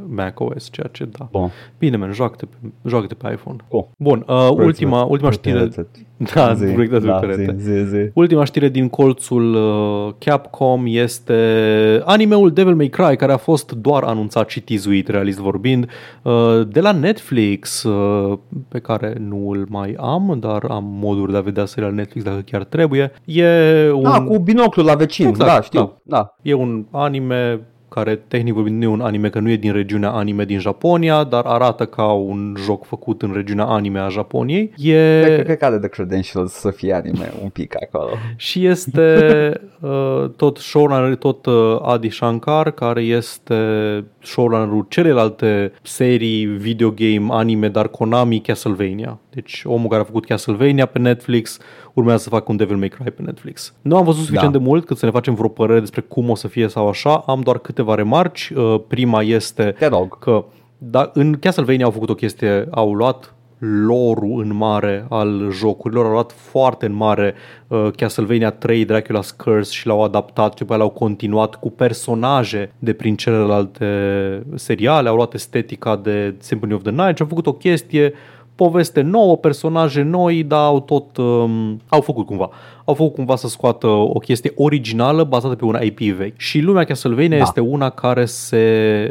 macOS, 0.08 0.68
ceea 0.70 0.88
ce 0.92 1.04
da. 1.04 1.28
Bun. 1.30 1.50
Bine, 1.78 1.96
man, 1.96 2.12
joacă-te 2.12 2.44
pe, 2.46 2.56
joacă-te 2.88 3.14
pe 3.14 3.32
iPhone. 3.32 3.56
Cool. 3.68 3.88
Bun, 3.98 4.24
uh, 4.28 4.48
ultima, 4.50 5.02
ultima 5.02 5.30
știre, 5.30 5.68
da, 6.34 6.54
zi, 6.54 6.64
proiectat 6.64 7.02
da, 7.02 7.12
pe 7.12 7.26
perete. 7.26 7.56
zi, 7.58 7.70
zi, 7.72 7.84
zi. 7.88 8.10
Ultima 8.14 8.44
știre 8.44 8.68
din 8.68 8.88
colțul 8.88 9.54
uh, 9.54 10.14
Capcom 10.18 10.82
este 10.86 12.02
animeul 12.04 12.50
Devil 12.52 12.74
May 12.74 12.88
Cry, 12.88 13.16
care 13.16 13.32
a 13.32 13.36
fost 13.36 13.72
doar 13.72 14.02
anunțat 14.02 14.48
și 14.48 14.60
tizuit, 14.60 15.08
realist 15.08 15.38
vorbind, 15.38 15.90
uh, 16.22 16.32
de 16.68 16.80
la 16.80 16.92
Netflix, 16.92 17.82
uh, 17.82 18.38
pe 18.68 18.78
care 18.78 19.16
nu 19.20 19.48
îl 19.50 19.66
mai 19.68 19.96
am, 20.00 20.36
dar 20.40 20.64
am 20.68 20.84
moduri 20.84 21.32
de 21.32 21.38
a 21.38 21.40
vedea 21.40 21.64
serial 21.64 21.92
Netflix 21.92 22.24
dacă 22.24 22.40
chiar 22.40 22.64
trebuie. 22.64 23.12
E 23.24 23.46
un, 23.92 24.06
Ah, 24.06 24.22
cu 24.26 24.38
binoclul 24.38 24.84
la 24.86 24.94
vecin, 24.94 25.26
Exact, 25.26 25.50
da, 25.50 25.60
știu. 25.60 26.00
Da. 26.02 26.34
e 26.42 26.52
un 26.54 26.86
anime 26.90 27.60
care 27.88 28.16
tehnic 28.28 28.54
vorbind 28.54 28.76
nu 28.76 28.84
e 28.84 28.92
un 28.92 29.00
anime, 29.00 29.28
că 29.28 29.38
nu 29.38 29.50
e 29.50 29.56
din 29.56 29.72
regiunea 29.72 30.10
anime 30.10 30.44
din 30.44 30.58
Japonia, 30.58 31.24
dar 31.24 31.44
arată 31.44 31.86
ca 31.86 32.12
un 32.12 32.56
joc 32.64 32.84
făcut 32.84 33.22
în 33.22 33.32
regiunea 33.32 33.64
anime 33.64 33.98
a 33.98 34.08
Japoniei. 34.08 34.72
E... 34.76 35.20
Cred, 35.22 35.44
cred 35.44 35.58
că 35.58 35.64
are 35.64 35.78
the 35.78 35.88
credentials 35.88 36.52
să 36.52 36.70
fie 36.70 36.92
anime 36.92 37.32
un 37.42 37.48
pic 37.48 37.74
acolo. 37.82 38.10
Și 38.36 38.66
este 38.66 39.12
uh, 39.80 40.30
tot 40.36 40.56
showrunner, 40.56 41.16
tot 41.16 41.46
uh, 41.46 41.78
Adi 41.82 42.08
Shankar, 42.08 42.70
care 42.70 43.00
este 43.00 43.54
showrunnerul 44.22 44.86
celelalte 44.88 45.72
serii, 45.82 46.44
videogame, 46.44 47.26
anime, 47.30 47.68
dar 47.68 47.88
Konami, 47.88 48.40
Castlevania. 48.40 49.18
Deci 49.40 49.62
omul 49.64 49.88
care 49.88 50.00
a 50.00 50.04
făcut 50.04 50.24
Castlevania 50.24 50.86
pe 50.86 50.98
Netflix 50.98 51.58
urmează 51.94 52.22
să 52.22 52.28
facă 52.28 52.44
un 52.48 52.56
Devil 52.56 52.76
May 52.76 52.88
Cry 52.88 53.10
pe 53.10 53.22
Netflix. 53.22 53.74
Nu 53.82 53.96
am 53.96 54.04
văzut 54.04 54.24
suficient 54.24 54.52
Da. 54.52 54.58
de 54.58 54.64
mult 54.64 54.86
cât 54.86 54.96
să 54.98 55.04
ne 55.04 55.10
facem 55.10 55.34
vreo 55.34 55.48
părere 55.48 55.80
despre 55.80 56.00
cum 56.00 56.30
o 56.30 56.34
să 56.34 56.48
fie 56.48 56.68
sau 56.68 56.88
așa. 56.88 57.16
Am 57.26 57.40
doar 57.40 57.58
câteva 57.58 57.94
remarci. 57.94 58.52
Uh, 58.56 58.80
prima 58.88 59.22
este 59.22 59.74
Te 59.78 59.86
rog. 59.86 60.18
că 60.18 60.44
da, 60.78 61.10
în 61.14 61.38
Castlevania 61.40 61.84
au 61.84 61.90
făcut 61.90 62.10
o 62.10 62.14
chestie, 62.14 62.66
au 62.70 62.94
luat 62.94 63.32
lorul 63.86 64.40
în 64.40 64.54
mare 64.56 65.06
al 65.08 65.48
jocurilor, 65.50 66.04
au 66.04 66.10
luat 66.10 66.32
foarte 66.32 66.86
în 66.86 66.92
mare 66.92 67.34
uh, 67.68 67.88
Castlevania 67.96 68.50
3, 68.50 68.84
Dracula's 68.86 69.36
Curse 69.36 69.72
și 69.72 69.86
l-au 69.86 70.02
adaptat 70.02 70.52
și 70.52 70.58
după 70.58 70.72
aia 70.72 70.80
l-au 70.80 70.90
continuat 70.90 71.54
cu 71.54 71.70
personaje 71.70 72.72
de 72.78 72.92
prin 72.92 73.16
celelalte 73.16 73.86
seriale, 74.54 75.08
au 75.08 75.14
luat 75.16 75.34
estetica 75.34 75.96
de 75.96 76.34
Symphony 76.38 76.72
of 76.72 76.82
the 76.82 76.90
Night 76.90 77.16
și 77.16 77.22
au 77.22 77.28
făcut 77.28 77.46
o 77.46 77.52
chestie 77.52 78.12
poveste 78.58 79.00
nouă, 79.00 79.36
personaje 79.36 80.02
noi, 80.02 80.42
dar 80.42 80.64
au 80.64 80.80
tot, 80.80 81.16
um, 81.16 81.80
au 81.88 82.00
făcut 82.00 82.26
cumva. 82.26 82.50
Au 82.84 82.94
făcut 82.94 83.14
cumva 83.14 83.36
să 83.36 83.48
scoată 83.48 83.86
o 83.86 84.18
chestie 84.18 84.52
originală 84.56 85.24
bazată 85.24 85.54
pe 85.54 85.64
un 85.64 85.78
IP 85.82 85.98
vechi. 85.98 86.38
Și 86.38 86.60
lumea 86.60 86.84
Castlevania 86.84 87.36
da. 87.36 87.42
este 87.42 87.60
una 87.60 87.90
care 87.90 88.24
se 88.24 88.64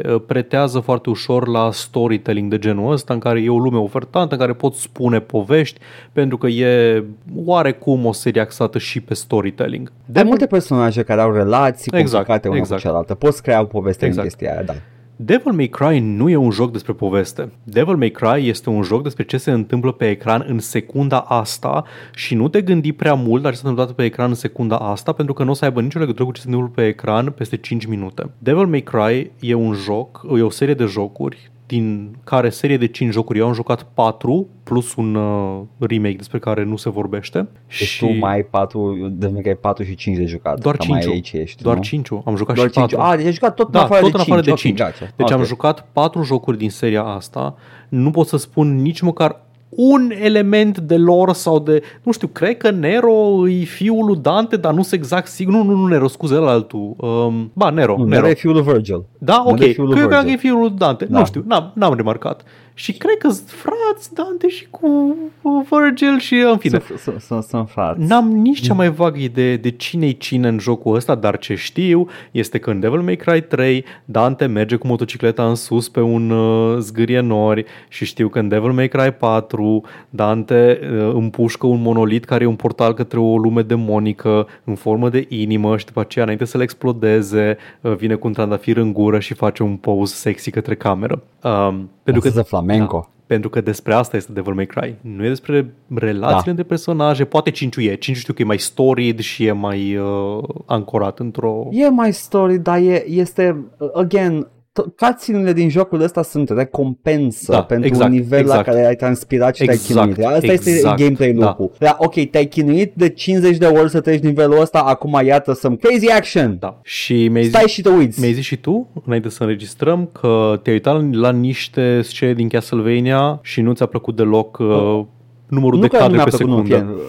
uh, 0.06 0.20
pretează 0.26 0.78
foarte 0.78 1.10
ușor 1.10 1.48
la 1.48 1.70
storytelling 1.72 2.50
de 2.50 2.58
genul 2.58 2.92
ăsta, 2.92 3.12
în 3.12 3.18
care 3.18 3.40
e 3.40 3.48
o 3.48 3.58
lume 3.58 3.78
ofertantă, 3.78 4.34
în 4.34 4.40
care 4.40 4.52
poți 4.52 4.80
spune 4.80 5.20
povești, 5.20 5.80
pentru 6.12 6.38
că 6.38 6.46
e 6.46 7.04
oarecum 7.44 8.06
o 8.06 8.12
serie 8.12 8.40
axată 8.40 8.78
și 8.78 9.00
pe 9.00 9.14
storytelling. 9.14 9.92
De 10.04 10.22
multe 10.22 10.46
personaje 10.46 11.02
care 11.02 11.20
au 11.20 11.32
relații 11.32 11.90
exact, 11.94 12.12
complicate 12.12 12.48
una 12.48 12.56
exact. 12.56 12.80
cu 12.80 12.86
cealaltă. 12.86 13.14
Poți 13.14 13.42
crea 13.42 13.60
o 13.60 13.64
poveste 13.64 14.06
exact. 14.06 14.24
în 14.24 14.30
chestia 14.30 14.52
aia, 14.52 14.62
da. 14.62 14.74
Devil 15.20 15.52
May 15.52 15.68
Cry 15.68 15.98
nu 15.98 16.28
e 16.28 16.36
un 16.36 16.50
joc 16.50 16.72
despre 16.72 16.92
poveste. 16.92 17.52
Devil 17.64 17.96
May 17.96 18.10
Cry 18.10 18.48
este 18.48 18.70
un 18.70 18.82
joc 18.82 19.02
despre 19.02 19.24
ce 19.24 19.36
se 19.36 19.50
întâmplă 19.50 19.92
pe 19.92 20.10
ecran 20.10 20.44
în 20.48 20.58
secunda 20.58 21.18
asta 21.18 21.84
și 22.14 22.34
nu 22.34 22.48
te 22.48 22.60
gândi 22.60 22.92
prea 22.92 23.14
mult 23.14 23.42
la 23.42 23.50
ce 23.50 23.56
se 23.56 23.66
întâmplă 23.66 23.94
pe 23.94 24.04
ecran 24.04 24.28
în 24.28 24.34
secunda 24.34 24.76
asta 24.76 25.12
pentru 25.12 25.34
că 25.34 25.44
nu 25.44 25.50
o 25.50 25.54
să 25.54 25.64
aibă 25.64 25.80
nicio 25.80 25.98
legătură 25.98 26.24
cu 26.24 26.32
ce 26.32 26.40
se 26.40 26.46
întâmplă 26.46 26.72
pe 26.74 26.86
ecran 26.86 27.30
peste 27.30 27.56
5 27.56 27.86
minute. 27.86 28.30
Devil 28.38 28.66
May 28.66 28.80
Cry 28.80 29.30
e 29.40 29.54
un 29.54 29.72
joc, 29.72 30.26
e 30.36 30.42
o 30.42 30.50
serie 30.50 30.74
de 30.74 30.84
jocuri 30.84 31.50
din 31.68 32.16
care 32.24 32.48
serie 32.48 32.76
de 32.76 32.86
5 32.86 33.12
jocuri 33.12 33.38
eu 33.38 33.46
am 33.46 33.52
jucat 33.52 33.82
4 33.82 34.48
plus 34.62 34.94
un 34.94 35.14
uh, 35.14 35.60
remake 35.78 36.16
despre 36.16 36.38
care 36.38 36.64
nu 36.64 36.76
se 36.76 36.90
vorbește. 36.90 37.48
Deci 37.66 37.76
și 37.76 37.98
tu 37.98 38.12
mai 38.12 38.32
ai 38.32 38.42
4, 38.42 39.08
de 39.12 39.40
că 39.42 39.48
ai 39.48 39.56
4 39.56 39.84
și 39.84 39.94
5 39.94 40.16
de 40.16 40.24
jucat. 40.24 40.60
Doar 40.60 40.76
5. 40.76 41.04
Mai 41.04 41.12
aici 41.12 41.32
ești, 41.32 41.62
doar 41.62 41.76
nu? 41.76 41.82
5. 41.82 42.08
Am 42.24 42.36
jucat 42.36 42.54
Doar 42.54 42.68
și 42.68 42.74
4. 42.74 42.96
5. 42.96 43.08
Ah, 43.08 43.16
deci 43.16 43.26
ai 43.26 43.32
jucat 43.32 43.54
tot 43.54 43.70
da, 43.70 43.78
în 43.78 43.84
afară 43.84 44.00
tot 44.00 44.10
de 44.10 44.16
în 44.16 44.22
afară 44.22 44.40
5. 44.40 44.54
de 44.54 44.60
5. 44.60 44.80
Okay, 44.80 44.92
deci 44.98 45.26
okay. 45.26 45.38
am 45.38 45.44
jucat 45.44 45.86
4 45.92 46.22
jocuri 46.22 46.58
din 46.58 46.70
seria 46.70 47.02
asta. 47.02 47.54
Nu 47.88 48.10
pot 48.10 48.26
să 48.26 48.36
spun 48.36 48.76
nici 48.82 49.00
măcar 49.00 49.40
un 49.80 50.12
element 50.22 50.78
de 50.78 50.96
lore 50.96 51.32
sau 51.32 51.58
de, 51.58 51.82
nu 52.02 52.12
știu, 52.12 52.28
cred 52.28 52.56
că 52.56 52.70
Nero 52.70 53.48
e 53.48 53.64
fiul 53.64 54.06
lui 54.06 54.16
Dante, 54.16 54.56
dar 54.56 54.72
nu 54.72 54.82
sunt 54.82 55.00
exact 55.00 55.26
sigur. 55.26 55.54
Nu, 55.54 55.62
nu, 55.62 55.76
nu 55.76 55.86
Nero, 55.86 56.08
scuze, 56.08 56.34
ăla 56.34 56.50
altul. 56.50 56.94
Um, 56.96 57.50
ba, 57.52 57.70
Nero. 57.70 57.96
Nu, 57.98 58.04
Nero 58.04 58.28
e 58.28 58.34
fiul 58.34 58.52
lui 58.52 58.62
Virgil. 58.62 59.04
Da, 59.18 59.42
ok. 59.46 59.58
Nero 59.58 59.68
e 59.70 59.72
fiul 59.72 59.86
lui 59.86 59.94
Cred 59.96 60.08
că 60.08 60.14
Virgil. 60.14 60.34
e 60.34 60.36
fiul 60.36 60.58
lui 60.60 60.70
Dante. 60.70 61.04
Da. 61.04 61.18
Nu 61.18 61.24
știu, 61.24 61.44
n-am, 61.46 61.72
n-am 61.74 61.94
remarcat. 61.94 62.42
Și 62.78 62.92
cred 62.92 63.16
că 63.18 63.28
sunt 63.28 63.48
frați 63.48 64.14
Dante 64.14 64.48
și 64.48 64.66
cu 64.70 65.16
cu 65.42 65.66
Virgil 65.70 66.18
și 66.18 66.34
în 66.34 66.56
fine. 66.58 66.78
Sunt- 66.86 66.98
sunt- 66.98 67.20
Sunt 67.20 67.42
sunt 67.42 67.68
frați. 67.70 68.00
N-am 68.06 68.28
nici 68.30 68.60
cea 68.60 68.74
mai 68.74 68.90
vagă 68.90 69.18
idee 69.18 69.56
de 69.56 69.70
cine-i 69.70 70.16
cine 70.16 70.48
în 70.48 70.58
jocul 70.58 70.94
ăsta, 70.94 71.14
dar 71.14 71.38
ce 71.38 71.54
știu 71.54 72.06
este 72.30 72.58
că 72.58 72.70
în 72.70 72.80
Devil 72.80 73.00
May 73.00 73.16
Cry 73.16 73.40
3 73.40 73.84
Dante 74.04 74.46
merge 74.46 74.76
cu 74.76 74.86
motocicleta 74.86 75.48
în 75.48 75.54
sus 75.54 75.88
pe 75.88 76.00
un 76.00 76.30
uh, 76.30 76.76
zgârie 76.78 77.20
nori 77.20 77.64
și 77.88 78.04
știu 78.04 78.28
că 78.28 78.38
în 78.38 78.48
Devil 78.48 78.70
May 78.72 78.88
Cry 78.88 79.12
4 79.12 79.84
Dante 80.10 80.78
uh, 80.82 81.10
împușcă 81.14 81.66
un 81.66 81.82
monolit 81.82 82.24
care 82.24 82.44
e 82.44 82.46
un 82.46 82.56
portal 82.56 82.94
către 82.94 83.18
o 83.18 83.36
lume 83.38 83.62
demonică 83.62 84.46
în 84.64 84.74
formă 84.74 85.08
de 85.08 85.26
inimă 85.28 85.76
și 85.76 85.84
după 85.84 86.00
aceea 86.00 86.24
înainte 86.24 86.44
să 86.44 86.56
le 86.56 86.62
explodeze 86.62 87.56
uh, 87.80 87.94
vine 87.96 88.14
cu 88.14 88.26
un 88.26 88.32
trandafir 88.32 88.76
în 88.76 88.92
gură 88.92 89.18
și 89.18 89.34
face 89.34 89.62
un 89.62 89.76
pose 89.76 90.14
sexy 90.14 90.50
către 90.50 90.74
cameră. 90.74 91.22
Um, 91.42 91.90
pentru 92.02 92.22
că 92.22 92.28
Danseze 92.28 92.48
flamenco. 92.68 92.98
da, 92.98 93.12
pentru 93.26 93.50
că 93.50 93.60
despre 93.60 93.94
asta 93.94 94.16
este 94.16 94.32
Devil 94.32 94.52
May 94.54 94.66
Cry. 94.66 94.96
Nu 95.00 95.24
e 95.24 95.28
despre 95.28 95.74
relațiile 95.94 96.42
Da. 96.44 96.50
între 96.50 96.62
personaje. 96.64 97.24
Poate 97.24 97.50
5 97.50 97.76
e. 97.76 97.94
5 97.94 98.16
știu 98.16 98.32
că 98.32 98.42
e 98.42 98.44
mai 98.44 98.58
storied 98.58 99.18
și 99.20 99.44
e 99.46 99.52
mai 99.52 99.96
uh, 99.96 100.42
ancorat 100.66 101.18
într-o... 101.18 101.68
E 101.70 101.88
mai 101.88 102.12
story, 102.12 102.58
dar 102.58 102.78
e, 102.78 103.04
este, 103.08 103.64
uh, 103.78 103.88
again, 103.94 104.46
to- 104.82 104.94
cutscene-urile 104.96 105.52
din 105.52 105.68
jocul 105.68 106.00
ăsta 106.00 106.22
sunt 106.22 106.48
recompensă 106.50 107.52
Da, 107.52 107.62
pentru 107.62 107.86
exact, 107.86 108.10
un 108.10 108.16
nivel 108.16 108.38
exact. 108.40 108.66
la 108.66 108.72
care 108.72 108.86
ai 108.86 108.94
transpirat 108.96 109.56
și 109.56 109.62
Exact, 109.62 109.86
te-ai 109.86 110.08
chinuit. 110.08 110.26
Asta 110.34 110.52
este 110.52 110.70
exact, 110.70 110.98
gameplay 111.00 111.32
da. 111.32 111.46
lucru. 111.46 111.72
Da. 111.78 111.96
ok, 111.98 112.30
te-ai 112.30 112.46
chinuit 112.46 112.92
de 112.94 113.08
50 113.08 113.56
de 113.56 113.66
ori 113.66 113.90
să 113.90 114.00
treci 114.00 114.22
nivelul 114.22 114.60
ăsta, 114.60 114.78
acum 114.78 115.20
iată 115.24 115.52
some 115.52 115.76
crazy 115.76 116.10
action. 116.10 116.56
Da. 116.60 116.80
Și 116.82 117.28
mi-ai 117.28 117.42
zis, 117.42 117.52
Stai 117.52 117.68
și 117.68 117.82
te 117.82 117.88
uiți. 117.88 118.20
mi-ai 118.20 118.32
zis 118.32 118.44
și 118.44 118.56
tu, 118.56 118.88
înainte 119.06 119.28
să 119.28 119.42
înregistrăm, 119.42 120.08
că 120.12 120.60
te-ai 120.62 120.74
uitat 120.74 120.94
la, 120.94 121.08
la 121.20 121.30
niște 121.30 122.02
scene 122.02 122.32
din 122.32 122.48
Castlevania 122.48 123.38
și 123.42 123.60
nu 123.60 123.72
ți-a 123.72 123.86
plăcut 123.86 124.16
deloc 124.16 124.58
uh, 124.58 125.00
numărul 125.48 125.78
nu 125.78 125.80
de 125.80 125.88
că 125.88 125.96
nu 125.96 126.00
cadre 126.02 126.16
mi-a 126.16 126.24
pe 126.24 126.36
plăcut, 126.36 126.68
nu, 126.68 127.00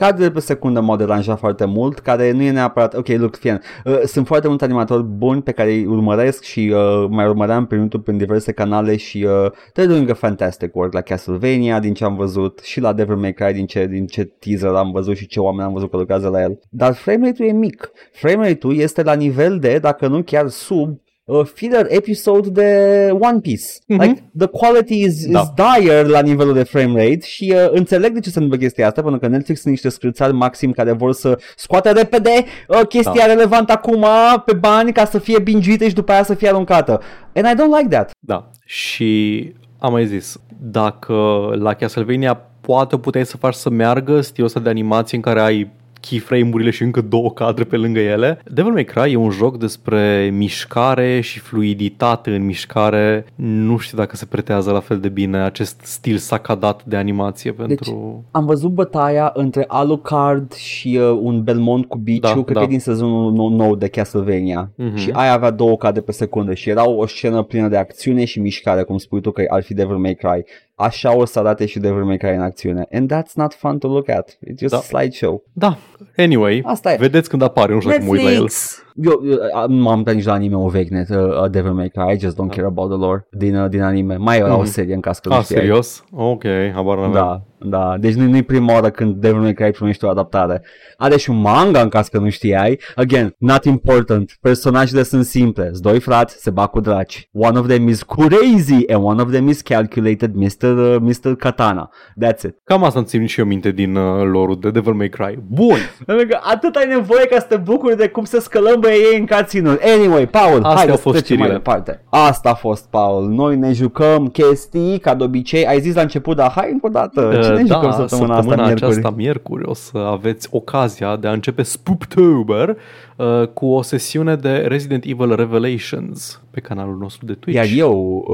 secundă. 0.00 0.30
fie, 0.30 0.30
uh, 0.30 0.30
cadrele 0.30 0.30
pe 0.30 0.40
secundă 0.40 0.80
m-au 0.80 0.96
deranjat 0.96 1.38
foarte 1.38 1.64
mult, 1.64 1.98
care 1.98 2.30
nu 2.32 2.42
e 2.42 2.50
neapărat, 2.50 2.94
ok, 2.94 3.08
look, 3.08 3.36
fie, 3.36 3.60
uh, 3.84 4.00
sunt 4.04 4.26
foarte 4.26 4.48
mulți 4.48 4.64
animatori 4.64 5.02
buni 5.02 5.42
pe 5.42 5.52
care 5.52 5.70
îi 5.70 5.86
urmăresc 5.86 6.42
și 6.42 6.72
uh, 6.74 7.06
mai 7.08 7.26
urmăream 7.26 7.66
pe 7.66 7.74
YouTube 7.74 8.02
prin 8.02 8.16
diverse 8.16 8.52
canale 8.52 8.96
și 8.96 9.24
uh, 9.24 9.50
they're 9.50 9.86
doing 9.86 10.10
a 10.10 10.14
fantastic 10.14 10.74
work 10.76 10.92
la 10.92 11.00
Castlevania 11.00 11.80
din 11.80 11.94
ce 11.94 12.04
am 12.04 12.16
văzut 12.16 12.58
și 12.58 12.80
la 12.80 12.92
Devil 12.92 13.16
May 13.16 13.32
Cry 13.32 13.52
din 13.52 13.66
ce, 13.66 13.86
din 13.86 14.06
ce 14.06 14.24
teaser 14.24 14.70
am 14.70 14.90
văzut 14.90 15.16
și 15.16 15.26
ce 15.26 15.40
oameni 15.40 15.66
am 15.66 15.72
văzut 15.72 15.90
că 15.90 15.96
lucrează 15.96 16.28
la 16.28 16.42
el. 16.42 16.58
Dar 16.68 16.94
frame 16.94 17.26
rate-ul 17.26 17.48
e 17.48 17.52
mic. 17.52 17.90
Frame 18.12 18.48
rate-ul 18.48 18.76
este 18.76 19.02
la 19.02 19.14
nivel 19.14 19.58
de, 19.58 19.78
dacă 19.78 20.06
nu 20.06 20.22
chiar 20.22 20.48
sub, 20.48 21.00
uh, 21.30 21.46
filler 21.54 21.86
episode 21.88 22.48
de 22.48 23.08
One 23.20 23.38
Piece. 23.40 23.64
Mhm. 23.86 24.00
Like, 24.00 24.30
the 24.38 24.46
quality 24.46 25.02
is, 25.02 25.26
Da. 25.26 25.40
is 25.40 25.48
dire 25.78 26.02
la 26.02 26.20
nivelul 26.20 26.54
de 26.54 26.62
frame 26.62 27.02
rate 27.02 27.20
și 27.22 27.52
uh, 27.56 27.70
înțeleg 27.70 28.12
de 28.12 28.20
ce 28.20 28.30
se 28.30 28.38
întâmplă 28.38 28.66
chestia 28.66 28.86
asta, 28.86 29.02
pentru 29.02 29.20
că 29.20 29.26
Netflix 29.26 29.60
sunt 29.60 29.72
niște 29.72 29.88
scârțari 29.88 30.32
maxim 30.32 30.72
care 30.72 30.92
vor 30.92 31.12
să 31.12 31.38
scoată 31.56 31.90
repede 31.90 32.30
uh, 32.68 32.80
chestia 32.88 33.26
Da. 33.26 33.32
relevantă 33.32 33.72
acum 33.72 34.04
pe 34.44 34.52
bani 34.52 34.92
ca 34.92 35.04
să 35.04 35.18
fie 35.18 35.38
bingiuită 35.38 35.84
și 35.86 35.94
după 35.94 36.12
aia 36.12 36.22
să 36.22 36.34
fie 36.34 36.48
aruncată. 36.48 37.00
And 37.34 37.46
I 37.46 37.62
don't 37.62 37.78
like 37.78 37.88
that. 37.88 38.10
Da. 38.20 38.50
Și 38.64 39.52
am 39.78 39.92
mai 39.92 40.06
zis, 40.06 40.36
dacă 40.60 41.14
la 41.58 41.74
Castlevania 41.74 42.34
poate 42.60 42.96
puteai 42.98 43.26
să 43.26 43.36
faci 43.36 43.54
să 43.54 43.70
meargă 43.70 44.20
stilul 44.20 44.46
ăsta 44.48 44.60
de 44.60 44.68
animație 44.68 45.16
în 45.16 45.22
care 45.22 45.40
ai 45.40 45.70
keyframe-urile 46.00 46.70
și 46.70 46.82
încă 46.82 47.00
două 47.00 47.30
cadre 47.30 47.64
pe 47.64 47.76
lângă 47.76 47.98
ele. 47.98 48.38
Devil 48.50 48.72
May 48.72 48.84
Cry 48.84 49.12
e 49.12 49.16
un 49.16 49.30
joc 49.30 49.58
despre 49.58 50.30
mișcare 50.36 51.20
și 51.20 51.38
fluiditate 51.38 52.34
în 52.34 52.44
mișcare. 52.44 53.24
Nu 53.34 53.76
știu 53.76 53.98
dacă 53.98 54.16
se 54.16 54.26
pretează 54.26 54.70
la 54.70 54.80
fel 54.80 54.98
de 54.98 55.08
bine 55.08 55.38
acest 55.38 55.80
stil 55.84 56.16
sacadat 56.16 56.84
de 56.84 56.96
animație 56.96 57.52
pentru... 57.52 58.24
Am 58.30 58.44
văzut 58.46 58.70
bătaia 58.70 59.30
între 59.34 59.64
Alucard 59.68 60.52
și 60.52 60.98
uh, 61.00 61.18
un 61.20 61.42
Belmont 61.42 61.84
cu 61.86 61.98
biciu, 61.98 62.20
Da, 62.20 62.32
cred 62.32 62.44
da. 62.44 62.58
că 62.60 62.64
e 62.64 62.68
din 62.68 62.80
sezonul 62.80 63.32
nou, 63.32 63.48
nou 63.48 63.76
de 63.76 63.88
Castlevania. 63.88 64.70
Mhm. 64.74 64.96
Și 64.96 65.10
aia 65.12 65.32
avea 65.32 65.50
două 65.50 65.76
cadre 65.76 66.00
pe 66.00 66.12
secundă 66.12 66.54
și 66.54 66.68
era 66.70 66.88
o 66.88 67.06
scenă 67.06 67.42
plină 67.42 67.68
de 67.68 67.76
acțiune 67.76 68.24
și 68.24 68.40
mișcare, 68.40 68.82
cum 68.82 68.98
spui 68.98 69.20
tu 69.20 69.30
că 69.30 69.44
ar 69.48 69.62
fi 69.62 69.74
Devil 69.74 69.96
May 69.96 70.14
Cry. 70.14 70.44
Așa 70.74 71.16
o 71.16 71.24
să 71.24 71.38
arate 71.38 71.66
și 71.66 71.78
Devil 71.78 72.04
May 72.04 72.16
Cry 72.16 72.34
în 72.34 72.40
acțiune. 72.40 72.86
And 72.92 73.12
that's 73.12 73.32
not 73.34 73.54
fun 73.54 73.78
to 73.78 73.88
look 73.88 74.08
at. 74.08 74.30
It's 74.30 74.58
just 74.58 74.72
Da. 74.72 74.76
a 74.76 74.80
slideshow. 74.80 75.42
Da, 75.52 75.78
anyway, 76.16 76.62
Asta 76.64 76.92
e. 76.92 76.96
vedeți 76.96 77.28
când 77.28 77.42
apare, 77.42 77.72
nu 77.72 77.80
știu 77.80 77.92
dacă 77.92 78.04
mă 78.04 78.10
uit 78.10 78.22
la 78.22 78.30
el. 78.30 78.48
Netflix! 78.94 79.22
Eu, 79.24 79.30
eu 79.30 79.38
a- 79.52 79.66
nu 79.66 79.82
m-am 79.82 79.96
uitat 79.98 80.14
nici 80.14 80.24
la 80.24 80.32
anime 80.32 80.56
vechi 80.70 80.88
net, 80.88 81.08
uh, 81.08 81.16
uh, 81.16 81.50
Devil 81.50 81.72
May 81.72 81.88
Cry, 81.88 82.14
I 82.14 82.18
just 82.18 82.34
don't 82.36 82.48
care 82.54 82.66
about 82.66 82.88
the 82.90 82.98
lore 82.98 83.26
din, 83.30 83.56
uh, 83.56 83.68
din 83.68 83.82
anime. 83.82 84.16
Mai 84.16 84.38
era 84.38 84.54
o 84.54 84.58
Mhm. 84.58 84.66
serie 84.66 84.94
în 84.94 85.00
caz 85.00 85.18
că 85.18 85.28
nu 85.28 85.34
Ah, 85.34 85.42
știai. 85.42 85.60
serios? 85.60 86.04
Ok, 86.12 86.42
habar 86.74 86.96
n-aveam. 86.98 87.12
Da, 87.12 87.42
da. 87.78 87.96
Deci 87.98 88.14
nu 88.14 88.36
e 88.36 88.42
prima 88.42 88.72
oară 88.72 88.90
când 88.90 89.14
Devil 89.16 89.40
May 89.40 89.52
Cry 89.54 89.70
primește 89.70 90.06
o 90.06 90.08
adaptare. 90.08 90.62
Are 90.96 91.16
și 91.16 91.30
un 91.30 91.40
manga 91.40 91.80
în 91.80 91.88
caz 91.88 92.08
că 92.08 92.18
nu 92.18 92.28
știai. 92.28 92.80
Again, 92.94 93.34
not 93.38 93.64
important. 93.64 94.38
Personajele 94.40 95.02
sunt 95.02 95.24
simple. 95.24 95.64
Sunt 95.64 95.78
doi 95.82 96.00
frați, 96.00 96.36
se 96.42 96.50
bat 96.50 96.70
cu 96.70 96.80
draci. 96.80 97.28
One 97.32 97.58
of 97.58 97.66
them 97.66 97.88
is 97.88 98.02
crazy 98.02 98.86
and 98.92 99.04
one 99.04 99.22
of 99.22 99.30
them 99.30 99.48
is 99.48 99.60
calculated 99.60 100.34
Mr. 100.34 100.76
Uh, 100.76 100.96
Mr. 101.00 101.34
Katana. 101.36 101.90
That's 102.24 102.42
it. 102.44 102.56
Cam 102.64 102.84
asta 102.84 102.98
îmi 102.98 103.08
țin 103.08 103.26
și 103.26 103.40
eu 103.40 103.46
minte 103.46 103.70
din 103.70 103.96
uh, 103.96 104.22
lore 104.24 104.54
de 104.60 104.70
Devil 104.70 104.92
May 104.92 105.08
Cry. 105.08 105.38
Bun! 105.48 105.76
Pentru 106.06 106.26
că 106.26 106.38
atât 106.42 106.74
ai 106.74 106.86
nevoie 106.88 107.26
ca 107.26 107.38
să 107.38 107.46
te 107.48 107.56
bucuri 107.56 107.96
de 107.96 108.08
cum 108.08 108.24
se 108.24 108.38
scălămbăie 108.80 109.12
ei 109.12 109.18
în 109.20 109.26
cutscene 109.26 109.78
Anyway, 109.98 110.26
Paul, 110.26 110.54
Astea 110.62 110.74
hai 110.76 110.88
au 110.88 110.94
să 110.96 111.00
fost 111.02 111.16
trecem 111.16 111.36
mai 111.36 111.46
știrile. 111.46 111.52
departe. 111.52 112.04
Asta 112.08 112.50
a 112.50 112.54
fost, 112.54 112.86
Paul. 112.90 113.28
Noi 113.28 113.56
ne 113.56 113.72
jucăm 113.72 114.26
chestii, 114.28 114.98
ca 114.98 115.14
de 115.14 115.24
obicei. 115.24 115.66
Ai 115.66 115.80
zis 115.80 115.94
la 115.94 116.00
început, 116.00 116.36
dar 116.36 116.50
hai 116.50 116.70
încă 116.72 116.86
o 116.86 116.90
dată. 116.90 117.38
Ce 117.42 117.48
ne 117.48 117.60
Uh, 117.60 117.66
jucăm 117.66 117.82
da, 117.82 117.92
săptămâna, 117.92 118.36
asta, 118.36 118.54
miercuri? 118.54 118.84
aceasta, 118.84 119.10
miercuri, 119.16 119.64
o 119.66 119.74
să 119.74 119.98
aveți 119.98 120.48
ocazia 120.50 121.16
de 121.16 121.28
a 121.28 121.32
începe 121.32 121.62
Spooktober 121.62 122.76
uh, 123.16 123.46
cu 123.54 123.66
o 123.66 123.82
sesiune 123.82 124.34
de 124.36 124.50
Resident 124.56 125.04
Evil 125.06 125.34
Revelations 125.34 126.42
pe 126.50 126.60
canalul 126.60 126.96
nostru 126.96 127.26
de 127.26 127.32
Twitch. 127.32 127.58
Iar 127.58 127.66
eu 127.88 128.24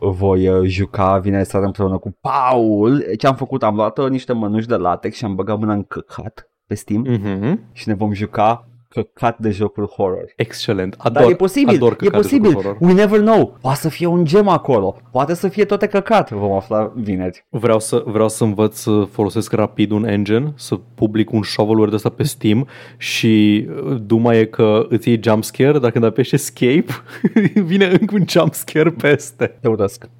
uh, 0.00 0.10
voi 0.10 0.48
uh, 0.48 0.60
juca 0.68 1.18
vineri 1.18 1.46
seara 1.46 1.66
împreună 1.66 1.96
cu 1.98 2.16
Paul. 2.20 3.04
Ce 3.18 3.26
am 3.26 3.34
făcut? 3.34 3.62
Am 3.62 3.74
luat 3.74 3.98
uh, 3.98 4.08
niște 4.08 4.32
mănuși 4.32 4.66
de 4.66 4.76
latex 4.76 5.16
și 5.16 5.24
am 5.24 5.34
băgat 5.34 5.58
mâna 5.58 5.72
în 5.72 5.82
căcat 5.82 6.48
pe 6.66 6.74
Steam 6.74 7.06
Mm-hmm. 7.08 7.54
și 7.72 7.88
ne 7.88 7.94
vom 7.94 8.12
juca 8.12 8.68
căcat 8.94 9.38
de 9.38 9.50
jocuri 9.50 9.86
horror. 9.86 10.32
Excelent. 10.36 10.94
Ador, 10.98 11.22
Dar 11.22 11.30
e 11.30 11.34
posibil, 11.34 11.74
ador 11.74 11.92
e 11.92 11.94
căcat 11.94 12.12
de 12.12 12.16
posibil. 12.16 12.50
jocuri 12.50 12.64
horror. 12.66 12.88
We 12.88 12.92
never 12.92 13.20
know. 13.20 13.58
Poate 13.60 13.78
să 13.78 13.88
fie 13.88 14.06
un 14.06 14.24
gem 14.24 14.48
acolo. 14.48 14.96
Poate 15.10 15.34
să 15.34 15.48
fie 15.48 15.64
toate 15.64 15.86
căcat. 15.86 16.30
Vom 16.30 16.52
afla 16.52 16.92
vineri. 16.94 17.44
Vreau 17.48 17.80
să, 17.80 18.02
vreau 18.06 18.28
să 18.28 18.44
învăț 18.44 18.76
să 18.76 19.06
folosesc 19.10 19.52
rapid 19.52 19.90
un 19.90 20.04
engine, 20.06 20.52
să 20.56 20.74
public 20.94 21.32
un 21.32 21.42
shovelware 21.42 21.88
de 21.90 21.96
ăsta 21.96 22.08
pe 22.08 22.22
Steam 22.22 22.66
și 22.96 23.66
uh, 23.84 23.96
duma 24.06 24.34
e 24.34 24.44
că 24.44 24.86
îți 24.88 25.08
iei 25.08 25.20
jumpscare, 25.22 25.78
dar 25.78 25.90
când 25.90 26.04
apeși 26.04 26.34
escape, 26.34 26.84
vine 27.70 27.84
încă 27.84 28.14
un 28.14 28.24
jumpscare 28.28 28.90
peste. 28.90 29.56
Te 29.60 29.68
urăsc. 29.68 30.08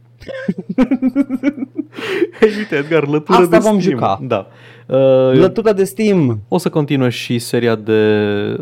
Hei, 2.41 2.51
uite, 2.59 2.77
Edgar, 2.77 3.07
lătură 3.07 3.39
Asta 3.39 3.51
de 3.51 3.59
vom 3.69 3.81
Steam. 3.81 3.95
juca. 3.99 4.19
Da. 4.23 4.47
Uh, 4.87 5.31
Lătura 5.33 5.73
de 5.73 5.85
Steam. 5.85 6.41
o 6.49 6.59
să 6.59 6.69
continuă 6.69 7.09
și 7.09 7.39
seria 7.39 7.75
de 7.75 8.03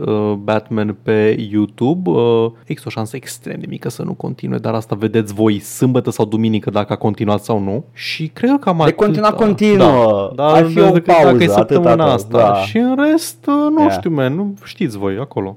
uh, 0.07 0.33
Batman 0.33 0.97
pe 1.03 1.37
YouTube. 1.51 2.11
Uh, 2.11 2.51
există 2.65 2.85
o 2.87 2.91
șansă 2.91 3.17
extrem 3.17 3.57
de 3.61 3.67
mică 3.69 3.89
să 3.91 4.03
nu 4.03 4.13
continue, 4.15 4.59
dar 4.59 4.75
asta 4.75 4.95
vedeți 4.95 5.35
voi 5.35 5.59
sâmbătă 5.59 6.11
sau 6.11 6.25
duminică 6.25 6.71
dacă 6.71 6.93
a 6.93 6.97
continuat 6.97 7.43
sau 7.45 7.59
nu. 7.61 7.85
Și 7.93 8.27
cred 8.27 8.51
că 8.51 8.57
cam 8.57 8.77
De 8.77 8.83
atât. 8.83 8.97
continua 8.97 9.33
continuă. 9.33 10.33
Da, 10.35 10.47
Ar 10.47 10.65
fi 10.67 10.79
o 10.79 10.83
dacă- 10.83 11.01
pauză, 11.01 11.31
Dacă 11.33 11.43
e 11.43 11.47
săptămâna 11.47 11.91
atâta, 11.91 12.13
asta. 12.13 12.39
da. 12.39 12.55
Și 12.55 12.77
în 12.77 12.97
rest, 13.11 13.47
uh, 13.47 13.55
nu 13.71 13.81
Yeah. 13.81 13.93
știu, 13.93 14.11
man, 14.11 14.35
nu 14.35 14.55
știți 14.65 14.99
voi 14.99 15.17
acolo. 15.21 15.57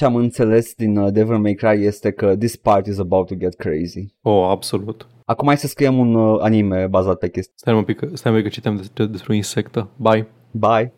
ce 0.01 0.07
am 0.07 0.15
înțeles 0.15 0.73
din 0.73 0.97
uh, 0.97 1.11
Devil 1.13 1.37
May 1.37 1.53
Cry 1.53 1.85
este 1.85 2.11
că 2.11 2.35
this 2.35 2.55
part 2.55 2.85
is 2.85 2.99
about 2.99 3.27
to 3.27 3.35
get 3.35 3.55
crazy. 3.55 4.05
Oh, 4.21 4.47
absolut. 4.49 5.07
Acum 5.25 5.47
hai 5.47 5.57
să 5.57 5.67
scriem 5.67 5.97
un 5.97 6.15
uh, 6.15 6.39
anime 6.41 6.87
bazat 6.87 7.17
pe 7.17 7.29
chestii. 7.29 7.53
Stai 7.57 7.73
un 7.73 7.83
pic, 7.83 7.97
că- 7.97 8.09
stai 8.13 8.31
un 8.31 8.37
pic 8.37 8.47
că 8.47 8.53
citeam 8.53 8.75
despre, 8.75 9.05
despre 9.05 9.33
o 9.33 9.35
insectă. 9.35 9.89
Bye. 9.97 10.27
Bye! 10.51 10.93